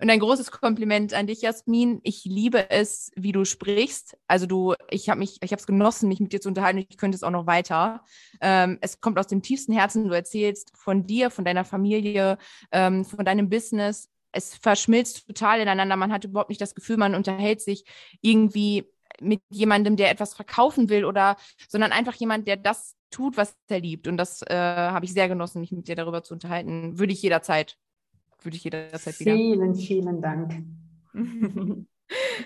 Und 0.02 0.10
ein 0.10 0.20
großes 0.20 0.52
Kompliment 0.52 1.14
an 1.14 1.28
dich, 1.28 1.42
Jasmin. 1.42 2.00
Ich 2.04 2.24
liebe 2.24 2.70
es, 2.70 3.12
wie 3.16 3.34
du 3.34 3.44
sprichst. 3.44 4.18
Also 4.28 4.46
du, 4.46 4.74
ich 4.90 5.10
habe 5.10 5.20
mich, 5.20 5.38
ich 5.42 5.52
habe 5.52 5.60
es 5.60 5.68
genossen, 5.68 6.08
mich 6.08 6.22
mit 6.22 6.32
dir 6.32 6.40
zu 6.40 6.48
unterhalten. 6.48 6.86
Ich 6.90 6.98
könnte 6.98 7.16
es 7.18 7.24
auch 7.24 7.32
noch 7.32 7.48
weiter. 7.48 8.06
Ähm, 8.40 8.78
es 8.80 9.02
kommt 9.02 9.20
aus 9.20 9.28
dem 9.28 9.42
tiefsten 9.42 9.74
Herzen. 9.74 10.08
Du 10.08 10.16
erzählst 10.16 10.72
von 10.78 11.06
dir, 11.06 11.30
von 11.30 11.44
deiner 11.44 11.66
Familie, 11.66 12.38
ähm, 12.72 13.04
von 13.04 13.26
deinem 13.26 13.50
Business. 13.50 14.10
Es 14.32 14.56
verschmilzt 14.56 15.28
total 15.28 15.60
ineinander. 15.60 15.98
Man 15.98 16.14
hat 16.14 16.24
überhaupt 16.24 16.50
nicht 16.50 16.62
das 16.62 16.76
Gefühl, 16.76 16.96
man 16.96 17.14
unterhält 17.14 17.60
sich 17.60 17.84
irgendwie 18.22 18.86
mit 19.20 19.42
jemandem, 19.50 19.98
der 19.98 20.12
etwas 20.12 20.34
verkaufen 20.34 20.88
will 20.88 21.04
oder, 21.04 21.36
sondern 21.68 21.92
einfach 21.92 22.16
jemand, 22.16 22.48
der 22.48 22.56
das 22.56 22.96
tut, 23.12 23.36
was 23.36 23.54
er 23.68 23.82
liebt. 23.82 24.08
Und 24.08 24.16
das 24.16 24.44
äh, 24.44 24.56
habe 24.56 25.04
ich 25.04 25.12
sehr 25.12 25.28
genossen, 25.28 25.60
mich 25.60 25.74
mit 25.74 25.90
dir 25.90 25.96
darüber 25.96 26.24
zu 26.24 26.34
unterhalten. 26.34 26.98
Würde 27.00 27.12
ich 27.12 27.22
jederzeit 27.22 27.76
würde 28.44 28.58
ich 28.58 28.64
jederzeit 28.64 29.20
wieder. 29.20 29.34
Vielen, 29.34 29.76
vielen 29.76 30.22
Dank. 30.22 30.64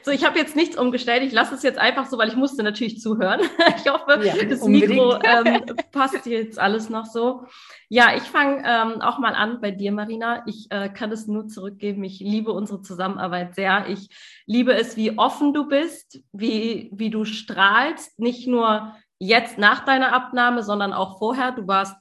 So, 0.03 0.11
ich 0.11 0.25
habe 0.25 0.37
jetzt 0.37 0.55
nichts 0.55 0.77
umgestellt. 0.77 1.23
Ich 1.23 1.31
lasse 1.31 1.55
es 1.55 1.63
jetzt 1.63 1.79
einfach 1.79 2.05
so, 2.05 2.17
weil 2.17 2.27
ich 2.27 2.35
musste 2.35 2.63
natürlich 2.63 2.99
zuhören. 2.99 3.41
Ich 3.77 3.89
hoffe, 3.89 4.19
ja, 4.25 4.35
das 4.45 4.61
unbedingt. 4.61 4.89
Mikro 4.89 5.19
ähm, 5.23 5.63
passt 5.91 6.25
jetzt 6.25 6.59
alles 6.59 6.89
noch 6.89 7.05
so. 7.05 7.45
Ja, 7.87 8.15
ich 8.15 8.23
fange 8.23 8.63
ähm, 8.65 9.01
auch 9.01 9.19
mal 9.19 9.33
an 9.33 9.61
bei 9.61 9.71
dir, 9.71 9.91
Marina. 9.91 10.43
Ich 10.47 10.67
äh, 10.69 10.89
kann 10.89 11.11
es 11.11 11.27
nur 11.27 11.47
zurückgeben. 11.47 12.03
Ich 12.03 12.19
liebe 12.19 12.51
unsere 12.51 12.81
Zusammenarbeit 12.81 13.55
sehr. 13.55 13.87
Ich 13.87 14.09
liebe 14.45 14.73
es, 14.73 14.97
wie 14.97 15.17
offen 15.17 15.53
du 15.53 15.67
bist, 15.67 16.21
wie, 16.33 16.89
wie 16.93 17.09
du 17.09 17.23
strahlst. 17.23 18.19
Nicht 18.19 18.47
nur 18.47 18.95
jetzt 19.19 19.57
nach 19.57 19.85
deiner 19.85 20.11
Abnahme, 20.13 20.63
sondern 20.63 20.91
auch 20.91 21.19
vorher. 21.19 21.51
Du 21.51 21.67
warst, 21.67 21.95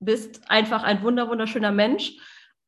bist 0.00 0.50
einfach 0.50 0.82
ein 0.82 1.02
wunder, 1.02 1.28
wunderschöner 1.28 1.72
Mensch 1.72 2.16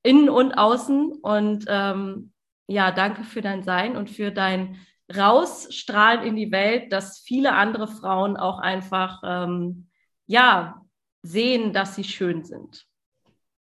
innen 0.03 0.29
und 0.29 0.55
außen. 0.55 1.13
Und 1.13 1.65
ähm, 1.69 2.33
ja, 2.67 2.91
danke 2.91 3.25
für 3.25 3.41
dein 3.41 3.63
Sein 3.63 3.97
und 3.97 4.11
für 4.11 4.31
dein 4.31 4.77
Rausstrahlen 5.15 6.23
in 6.23 6.37
die 6.37 6.53
Welt, 6.53 6.93
dass 6.93 7.19
viele 7.19 7.55
andere 7.55 7.89
Frauen 7.89 8.37
auch 8.37 8.59
einfach 8.59 9.23
ähm, 9.25 9.89
ja 10.27 10.83
sehen, 11.23 11.73
dass 11.73 11.95
sie 11.95 12.05
schön 12.05 12.45
sind. 12.45 12.87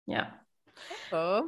Ja. 0.07 0.33
Oh. 1.11 1.43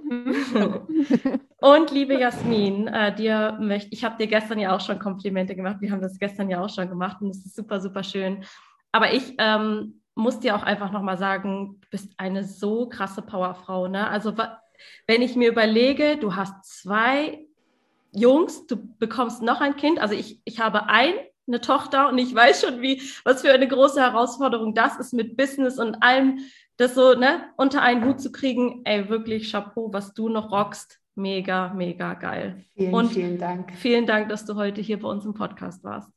und 1.60 1.90
liebe 1.90 2.18
Jasmin, 2.18 2.86
äh, 2.88 3.14
dir 3.14 3.58
möchte 3.60 3.90
ich 3.92 4.04
habe 4.04 4.16
dir 4.16 4.26
gestern 4.26 4.58
ja 4.58 4.74
auch 4.74 4.80
schon 4.80 4.98
Komplimente 4.98 5.54
gemacht. 5.54 5.78
Wir 5.80 5.90
haben 5.90 6.00
das 6.00 6.18
gestern 6.18 6.48
ja 6.48 6.62
auch 6.62 6.70
schon 6.70 6.88
gemacht 6.88 7.20
und 7.20 7.30
es 7.30 7.44
ist 7.44 7.56
super 7.56 7.80
super 7.80 8.02
schön. 8.02 8.44
Aber 8.92 9.12
ich 9.12 9.34
ähm, 9.38 10.00
muss 10.14 10.40
dir 10.40 10.56
auch 10.56 10.62
einfach 10.62 10.92
noch 10.92 11.02
mal 11.02 11.18
sagen, 11.18 11.78
du 11.80 11.88
bist 11.90 12.14
eine 12.16 12.44
so 12.44 12.88
krasse 12.88 13.22
Powerfrau. 13.22 13.88
Ne? 13.88 14.08
Also 14.08 14.34
wenn 15.06 15.22
ich 15.22 15.36
mir 15.36 15.50
überlege, 15.50 16.16
du 16.16 16.36
hast 16.36 16.64
zwei 16.64 17.46
Jungs, 18.12 18.66
du 18.66 18.76
bekommst 18.98 19.42
noch 19.42 19.60
ein 19.60 19.76
Kind, 19.76 20.00
also 20.00 20.14
ich, 20.14 20.40
ich 20.44 20.60
habe 20.60 20.88
ein, 20.88 21.14
eine 21.46 21.60
Tochter 21.60 22.08
und 22.08 22.18
ich 22.18 22.34
weiß 22.34 22.62
schon, 22.62 22.80
wie, 22.82 23.02
was 23.24 23.40
für 23.40 23.52
eine 23.52 23.66
große 23.68 24.00
Herausforderung 24.00 24.74
das 24.74 24.98
ist 24.98 25.12
mit 25.12 25.36
Business 25.36 25.78
und 25.78 26.02
allem, 26.02 26.40
das 26.76 26.94
so 26.94 27.14
ne, 27.14 27.42
unter 27.56 27.82
einen 27.82 28.04
Hut 28.04 28.20
zu 28.20 28.30
kriegen. 28.30 28.82
Ey, 28.84 29.08
wirklich 29.08 29.50
Chapeau, 29.50 29.92
was 29.92 30.14
du 30.14 30.28
noch 30.28 30.52
rockst. 30.52 31.00
Mega, 31.14 31.74
mega 31.74 32.14
geil. 32.14 32.64
Vielen, 32.76 32.94
und 32.94 33.12
vielen 33.12 33.38
Dank. 33.38 33.72
Vielen 33.74 34.06
Dank, 34.06 34.28
dass 34.28 34.44
du 34.44 34.54
heute 34.54 34.80
hier 34.80 35.00
bei 35.00 35.08
uns 35.08 35.24
im 35.24 35.34
Podcast 35.34 35.82
warst. 35.82 36.12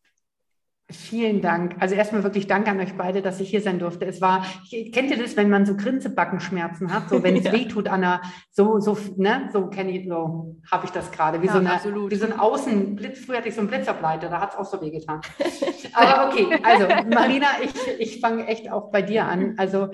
Vielen 0.91 1.41
Dank. 1.41 1.75
Also 1.79 1.95
erstmal 1.95 2.23
wirklich 2.23 2.47
Dank 2.47 2.67
an 2.67 2.79
euch 2.79 2.95
beide, 2.95 3.21
dass 3.21 3.39
ich 3.39 3.49
hier 3.49 3.61
sein 3.61 3.79
durfte. 3.79 4.05
Es 4.05 4.21
war, 4.21 4.45
kennt 4.69 5.09
ihr 5.11 5.17
das, 5.17 5.37
wenn 5.37 5.49
man 5.49 5.65
so 5.65 5.75
Grinsebackenschmerzen 5.75 6.93
hat, 6.93 7.09
so 7.09 7.23
wenn 7.23 7.37
es 7.37 7.43
ja. 7.45 7.53
weh 7.53 7.65
tut 7.65 7.87
an 7.87 8.03
einer, 8.03 8.21
so, 8.51 8.79
so, 8.79 8.97
ne, 9.15 9.49
so 9.53 9.67
kenne 9.67 9.91
ich, 9.91 10.07
so 10.07 10.57
habe 10.69 10.85
ich 10.85 10.91
das 10.91 11.11
gerade, 11.11 11.41
wie 11.41 11.47
ja, 11.47 11.53
so 11.53 11.59
eine, 11.59 11.73
absolut. 11.73 12.11
wie 12.11 12.15
so 12.15 12.25
ein 12.25 12.37
Außenblitz, 12.37 13.25
früher 13.25 13.37
hatte 13.37 13.49
ich 13.49 13.55
so 13.55 13.61
einen 13.61 13.69
Blitzableiter, 13.69 14.29
da 14.29 14.41
hat 14.41 14.53
es 14.53 14.57
auch 14.57 14.65
so 14.65 14.81
weh 14.81 14.91
getan. 14.91 15.21
Aber 15.93 16.29
okay, 16.29 16.59
also 16.63 16.87
Marina, 17.09 17.47
ich, 17.63 17.99
ich 17.99 18.19
fange 18.19 18.47
echt 18.47 18.71
auch 18.71 18.91
bei 18.91 19.01
dir 19.01 19.25
an. 19.25 19.55
Also 19.57 19.89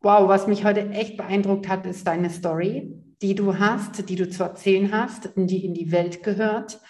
wow, 0.00 0.28
was 0.28 0.46
mich 0.46 0.64
heute 0.64 0.88
echt 0.90 1.16
beeindruckt 1.16 1.68
hat, 1.68 1.86
ist 1.86 2.06
deine 2.06 2.30
Story, 2.30 2.92
die 3.22 3.34
du 3.34 3.58
hast, 3.58 4.08
die 4.08 4.16
du 4.16 4.28
zu 4.28 4.42
erzählen 4.42 4.92
hast, 4.92 5.30
die 5.36 5.64
in 5.64 5.74
die 5.74 5.92
Welt 5.92 6.22
gehört. 6.22 6.80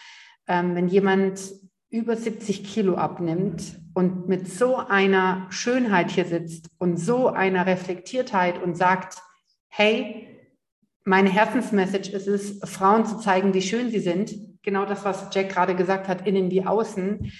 Ähm, 0.47 0.75
wenn 0.75 0.89
jemand 0.89 1.41
über 1.95 2.17
70 2.17 2.65
Kilo 2.65 2.97
abnimmt 2.97 3.79
und 3.95 4.27
mit 4.27 4.49
so 4.51 4.79
einer 4.79 5.47
Schönheit 5.51 6.11
hier 6.11 6.25
sitzt 6.25 6.67
und 6.79 6.97
so 6.97 7.29
einer 7.29 7.67
Reflektiertheit 7.67 8.61
und 8.61 8.77
sagt, 8.77 9.19
hey, 9.69 10.29
meine 11.05 11.31
Herzensmessage 11.31 12.11
ist 12.11 12.27
es, 12.27 12.59
Frauen 12.69 13.07
zu 13.07 13.19
zeigen, 13.19 13.55
wie 13.55 13.63
schön 13.63 13.91
sie 13.91 14.01
sind, 14.01 14.35
genau 14.63 14.87
das, 14.87 15.05
was 15.05 15.29
Jack 15.33 15.51
gerade 15.51 15.77
gesagt 15.77 16.09
hat, 16.09 16.27
innen 16.27 16.51
wie 16.51 16.67
außen, 16.67 17.31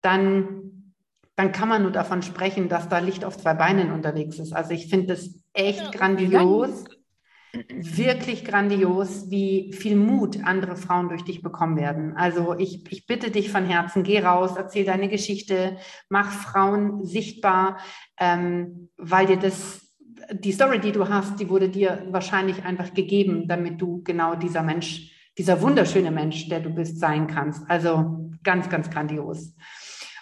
dann, 0.00 0.94
dann 1.36 1.52
kann 1.52 1.68
man 1.68 1.82
nur 1.82 1.92
davon 1.92 2.22
sprechen, 2.22 2.70
dass 2.70 2.88
da 2.88 3.00
Licht 3.00 3.26
auf 3.26 3.36
zwei 3.36 3.52
Beinen 3.52 3.92
unterwegs 3.92 4.38
ist. 4.38 4.54
Also 4.54 4.70
ich 4.70 4.88
finde 4.88 5.08
das 5.08 5.34
echt 5.52 5.82
ja, 5.82 5.90
grandios 5.90 6.84
wirklich 7.52 8.44
grandios, 8.44 9.30
wie 9.30 9.72
viel 9.72 9.96
Mut 9.96 10.44
andere 10.44 10.76
Frauen 10.76 11.08
durch 11.08 11.24
dich 11.24 11.42
bekommen 11.42 11.76
werden. 11.76 12.14
Also 12.16 12.54
ich, 12.58 12.84
ich 12.90 13.06
bitte 13.06 13.30
dich 13.30 13.50
von 13.50 13.64
Herzen, 13.64 14.02
geh 14.02 14.20
raus, 14.20 14.52
erzähl 14.56 14.84
deine 14.84 15.08
Geschichte, 15.08 15.78
mach 16.08 16.30
Frauen 16.30 17.04
sichtbar, 17.04 17.78
ähm, 18.18 18.90
weil 18.96 19.26
dir 19.26 19.38
das, 19.38 19.80
die 20.32 20.52
Story, 20.52 20.80
die 20.80 20.92
du 20.92 21.08
hast, 21.08 21.40
die 21.40 21.48
wurde 21.48 21.68
dir 21.68 22.06
wahrscheinlich 22.10 22.64
einfach 22.64 22.92
gegeben, 22.92 23.48
damit 23.48 23.80
du 23.80 24.02
genau 24.02 24.34
dieser 24.34 24.62
Mensch, 24.62 25.12
dieser 25.38 25.62
wunderschöne 25.62 26.10
Mensch, 26.10 26.48
der 26.48 26.60
du 26.60 26.70
bist, 26.70 26.98
sein 26.98 27.26
kannst. 27.26 27.68
Also 27.70 28.30
ganz, 28.42 28.68
ganz 28.68 28.90
grandios. 28.90 29.54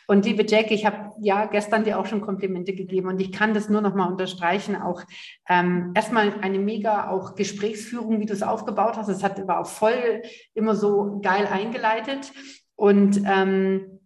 Und 0.07 0.25
liebe 0.25 0.45
Jack, 0.47 0.71
ich 0.71 0.87
habe 0.87 1.13
ja 1.21 1.47
gestern 1.47 1.85
dir 1.85 1.99
auch 1.99 2.07
schon 2.07 2.21
Komplimente 2.21 2.75
gegeben 2.75 3.09
und 3.09 3.21
ich 3.21 3.33
kann 3.33 3.55
das 3.55 3.69
nur 3.69 3.81
noch 3.81 3.95
mal 3.95 4.07
unterstreichen. 4.07 4.77
Auch 4.77 5.03
ähm, 5.49 5.93
erstmal 5.95 6.41
eine 6.41 6.59
mega 6.59 7.11
auch 7.11 7.35
Gesprächsführung, 7.35 8.21
wie 8.21 8.27
du 8.27 8.33
es 8.33 8.43
aufgebaut 8.43 8.97
hast. 8.97 9.09
Es 9.09 9.25
hat 9.25 9.47
war 9.49 9.61
auch 9.61 9.67
voll 9.67 10.23
immer 10.55 10.77
so 10.77 11.21
geil 11.23 11.47
eingeleitet 11.47 12.33
und 12.77 13.21
ähm, 13.27 14.01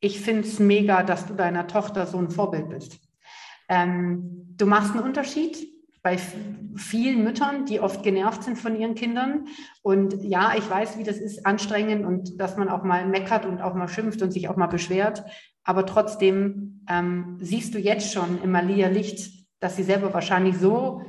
ich 0.00 0.20
finde 0.20 0.42
es 0.42 0.60
mega, 0.60 1.02
dass 1.02 1.26
du 1.26 1.34
deiner 1.34 1.66
Tochter 1.66 2.06
so 2.06 2.18
ein 2.18 2.30
Vorbild 2.30 2.68
bist. 2.68 3.00
Ähm, 3.68 4.54
du 4.56 4.66
machst 4.66 4.92
einen 4.92 5.02
Unterschied 5.02 5.75
bei 6.06 6.18
vielen 6.76 7.24
Müttern, 7.24 7.66
die 7.66 7.80
oft 7.80 8.04
genervt 8.04 8.44
sind 8.44 8.56
von 8.56 8.78
ihren 8.78 8.94
Kindern. 8.94 9.48
Und 9.82 10.22
ja, 10.22 10.54
ich 10.56 10.70
weiß, 10.70 10.98
wie 10.98 11.02
das 11.02 11.16
ist, 11.16 11.44
anstrengend 11.44 12.06
und 12.06 12.40
dass 12.40 12.56
man 12.56 12.68
auch 12.68 12.84
mal 12.84 13.08
meckert 13.08 13.44
und 13.44 13.60
auch 13.60 13.74
mal 13.74 13.88
schimpft 13.88 14.22
und 14.22 14.30
sich 14.30 14.48
auch 14.48 14.54
mal 14.54 14.68
beschwert. 14.68 15.24
Aber 15.64 15.84
trotzdem 15.84 16.84
ähm, 16.88 17.38
siehst 17.40 17.74
du 17.74 17.80
jetzt 17.80 18.12
schon 18.12 18.40
im 18.40 18.52
Malia 18.52 18.86
Licht, 18.86 19.48
dass 19.58 19.74
sie 19.74 19.82
selber 19.82 20.14
wahrscheinlich 20.14 20.58
so 20.58 21.02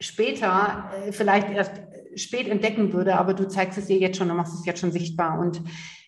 später 0.00 0.92
äh, 1.04 1.10
vielleicht 1.10 1.50
erst 1.50 1.72
spät 2.14 2.46
entdecken 2.46 2.92
würde, 2.92 3.16
aber 3.16 3.34
du 3.34 3.48
zeigst 3.48 3.76
es 3.76 3.90
ihr 3.90 3.98
jetzt 3.98 4.18
schon 4.18 4.30
und 4.30 4.36
machst 4.36 4.54
es 4.54 4.64
jetzt 4.64 4.78
schon 4.78 4.92
sichtbar. 4.92 5.40
Und 5.40 5.60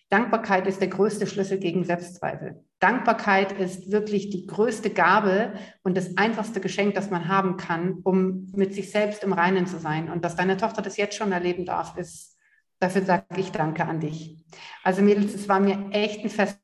Dankbarkeit 0.09 0.67
ist 0.67 0.81
der 0.81 0.87
größte 0.87 1.25
Schlüssel 1.25 1.57
gegen 1.57 1.83
Selbstzweifel. 1.83 2.63
Dankbarkeit 2.79 3.53
ist 3.53 3.91
wirklich 3.91 4.29
die 4.29 4.45
größte 4.45 4.91
Gabe 4.91 5.53
und 5.81 5.97
das 5.97 6.17
einfachste 6.17 6.61
Geschenk, 6.61 6.93
das 6.93 7.09
man 7.09 7.27
haben 7.27 7.57
kann, 7.57 7.99
um 8.03 8.51
mit 8.53 8.73
sich 8.73 8.91
selbst 8.91 9.23
im 9.23 9.33
Reinen 9.33 9.65
zu 9.65 9.79
sein. 9.79 10.09
Und 10.09 10.23
dass 10.23 10.35
deine 10.35 10.57
Tochter 10.57 10.81
das 10.81 10.97
jetzt 10.97 11.15
schon 11.15 11.31
erleben 11.31 11.65
darf, 11.65 11.97
ist, 11.97 12.37
dafür 12.79 13.01
sage 13.01 13.25
ich 13.37 13.51
Danke 13.51 13.85
an 13.85 13.99
dich. 13.99 14.45
Also 14.83 15.01
Mädels, 15.01 15.33
es 15.33 15.49
war 15.49 15.59
mir 15.59 15.89
echt 15.91 16.23
ein 16.23 16.29
Fest 16.29 16.59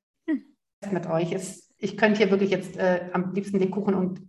mit 0.92 1.08
euch. 1.08 1.32
Es, 1.32 1.74
ich 1.78 1.98
könnte 1.98 2.20
hier 2.20 2.30
wirklich 2.30 2.52
jetzt 2.52 2.78
äh, 2.78 3.10
am 3.14 3.34
liebsten 3.34 3.60
den 3.60 3.72
Kuchen 3.72 3.96
und 3.96 4.22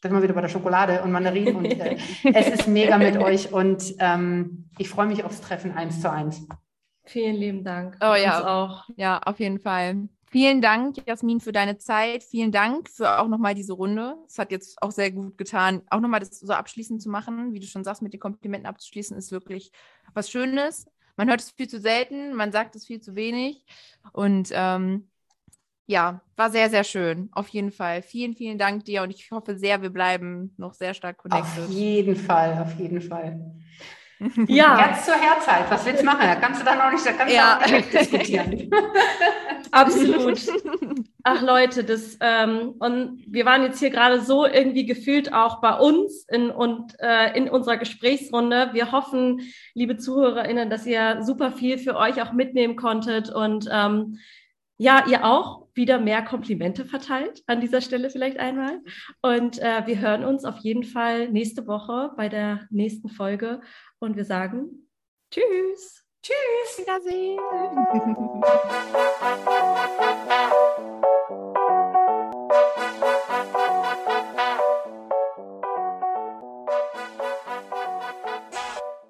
das 0.00 0.12
mal 0.12 0.22
wieder 0.22 0.34
bei 0.34 0.40
der 0.40 0.48
Schokolade 0.48 1.02
und 1.02 1.12
Mandarinen 1.12 1.56
und 1.56 1.64
äh, 1.64 1.96
es 2.34 2.48
ist 2.48 2.68
mega 2.68 2.98
mit 2.98 3.16
euch 3.16 3.52
und 3.52 3.94
ähm, 3.98 4.68
ich 4.78 4.88
freue 4.88 5.06
mich 5.06 5.24
aufs 5.24 5.40
Treffen 5.40 5.72
eins 5.72 6.00
zu 6.00 6.10
eins. 6.10 6.46
Vielen 7.06 7.36
lieben 7.36 7.64
Dank. 7.64 7.96
Oh 8.00 8.14
ja, 8.14 8.46
auch. 8.46 8.84
Ja, 8.96 9.18
auf 9.20 9.38
jeden 9.40 9.60
Fall. 9.60 10.08
Vielen 10.30 10.60
Dank, 10.60 10.96
Jasmin, 11.06 11.40
für 11.40 11.52
deine 11.52 11.78
Zeit. 11.78 12.24
Vielen 12.24 12.50
Dank 12.50 12.90
für 12.90 13.20
auch 13.20 13.28
nochmal 13.28 13.54
diese 13.54 13.72
Runde. 13.72 14.16
Es 14.26 14.38
hat 14.38 14.50
jetzt 14.50 14.82
auch 14.82 14.90
sehr 14.90 15.12
gut 15.12 15.38
getan, 15.38 15.82
auch 15.88 16.00
nochmal 16.00 16.20
das 16.20 16.40
so 16.40 16.52
abschließend 16.52 17.00
zu 17.00 17.08
machen. 17.08 17.54
Wie 17.54 17.60
du 17.60 17.66
schon 17.66 17.84
sagst, 17.84 18.02
mit 18.02 18.12
den 18.12 18.20
Komplimenten 18.20 18.66
abzuschließen, 18.66 19.16
ist 19.16 19.30
wirklich 19.30 19.70
was 20.14 20.28
Schönes. 20.28 20.86
Man 21.16 21.28
hört 21.28 21.40
es 21.40 21.52
viel 21.52 21.68
zu 21.68 21.80
selten, 21.80 22.34
man 22.34 22.52
sagt 22.52 22.76
es 22.76 22.86
viel 22.86 23.00
zu 23.00 23.14
wenig. 23.14 23.64
Und 24.12 24.50
ähm, 24.52 25.08
ja, 25.86 26.20
war 26.34 26.50
sehr, 26.50 26.68
sehr 26.68 26.84
schön. 26.84 27.28
Auf 27.32 27.48
jeden 27.48 27.70
Fall. 27.70 28.02
Vielen, 28.02 28.34
vielen 28.34 28.58
Dank 28.58 28.84
dir 28.84 29.02
und 29.02 29.10
ich 29.10 29.30
hoffe 29.30 29.56
sehr, 29.56 29.80
wir 29.80 29.90
bleiben 29.90 30.52
noch 30.58 30.74
sehr 30.74 30.92
stark 30.92 31.18
connected. 31.18 31.64
Auf 31.64 31.70
jeden 31.70 32.16
Fall, 32.16 32.58
auf 32.60 32.78
jeden 32.78 33.00
Fall. 33.00 33.54
Ja. 34.48 34.78
Herz 34.86 35.04
zur 35.04 35.14
Herzheit. 35.14 35.70
Was 35.70 35.84
willst 35.84 36.02
du 36.02 36.06
machen? 36.06 36.20
Da 36.22 36.36
kannst 36.36 36.60
du 36.60 36.64
dann 36.64 36.80
auch 36.80 36.90
nicht, 36.90 37.04
da 37.04 37.12
kannst 37.12 37.34
ja. 37.34 37.58
du 37.58 37.64
auch 37.64 37.70
nicht 37.70 37.92
diskutieren. 37.92 38.70
Absolut. 39.70 40.40
Ach 41.22 41.42
Leute, 41.42 41.84
das 41.84 42.16
ähm, 42.20 42.74
und 42.78 43.24
wir 43.26 43.44
waren 43.44 43.62
jetzt 43.62 43.78
hier 43.78 43.90
gerade 43.90 44.20
so 44.20 44.46
irgendwie 44.46 44.86
gefühlt 44.86 45.32
auch 45.32 45.60
bei 45.60 45.74
uns 45.74 46.24
in, 46.28 46.50
und 46.50 46.94
äh, 47.00 47.36
in 47.36 47.50
unserer 47.50 47.76
Gesprächsrunde. 47.76 48.70
Wir 48.72 48.92
hoffen, 48.92 49.40
liebe 49.74 49.96
ZuhörerInnen, 49.96 50.70
dass 50.70 50.86
ihr 50.86 51.22
super 51.22 51.52
viel 51.52 51.78
für 51.78 51.96
euch 51.96 52.22
auch 52.22 52.32
mitnehmen 52.32 52.76
konntet 52.76 53.30
und 53.30 53.68
ähm, 53.70 54.18
ja, 54.78 55.06
ihr 55.08 55.24
auch 55.24 55.66
wieder 55.74 55.98
mehr 55.98 56.22
Komplimente 56.22 56.84
verteilt 56.84 57.42
an 57.46 57.60
dieser 57.60 57.80
Stelle 57.80 58.10
vielleicht 58.10 58.38
einmal. 58.38 58.80
Und 59.22 59.58
äh, 59.58 59.86
wir 59.86 60.00
hören 60.00 60.24
uns 60.24 60.44
auf 60.44 60.58
jeden 60.58 60.84
Fall 60.84 61.28
nächste 61.30 61.66
Woche 61.66 62.12
bei 62.16 62.28
der 62.28 62.66
nächsten 62.70 63.08
Folge 63.08 63.60
und 63.98 64.16
wir 64.16 64.24
sagen 64.24 64.88
Tschüss. 65.30 66.04
Tschüss. 66.22 66.78
Wiedersehen. 66.78 67.38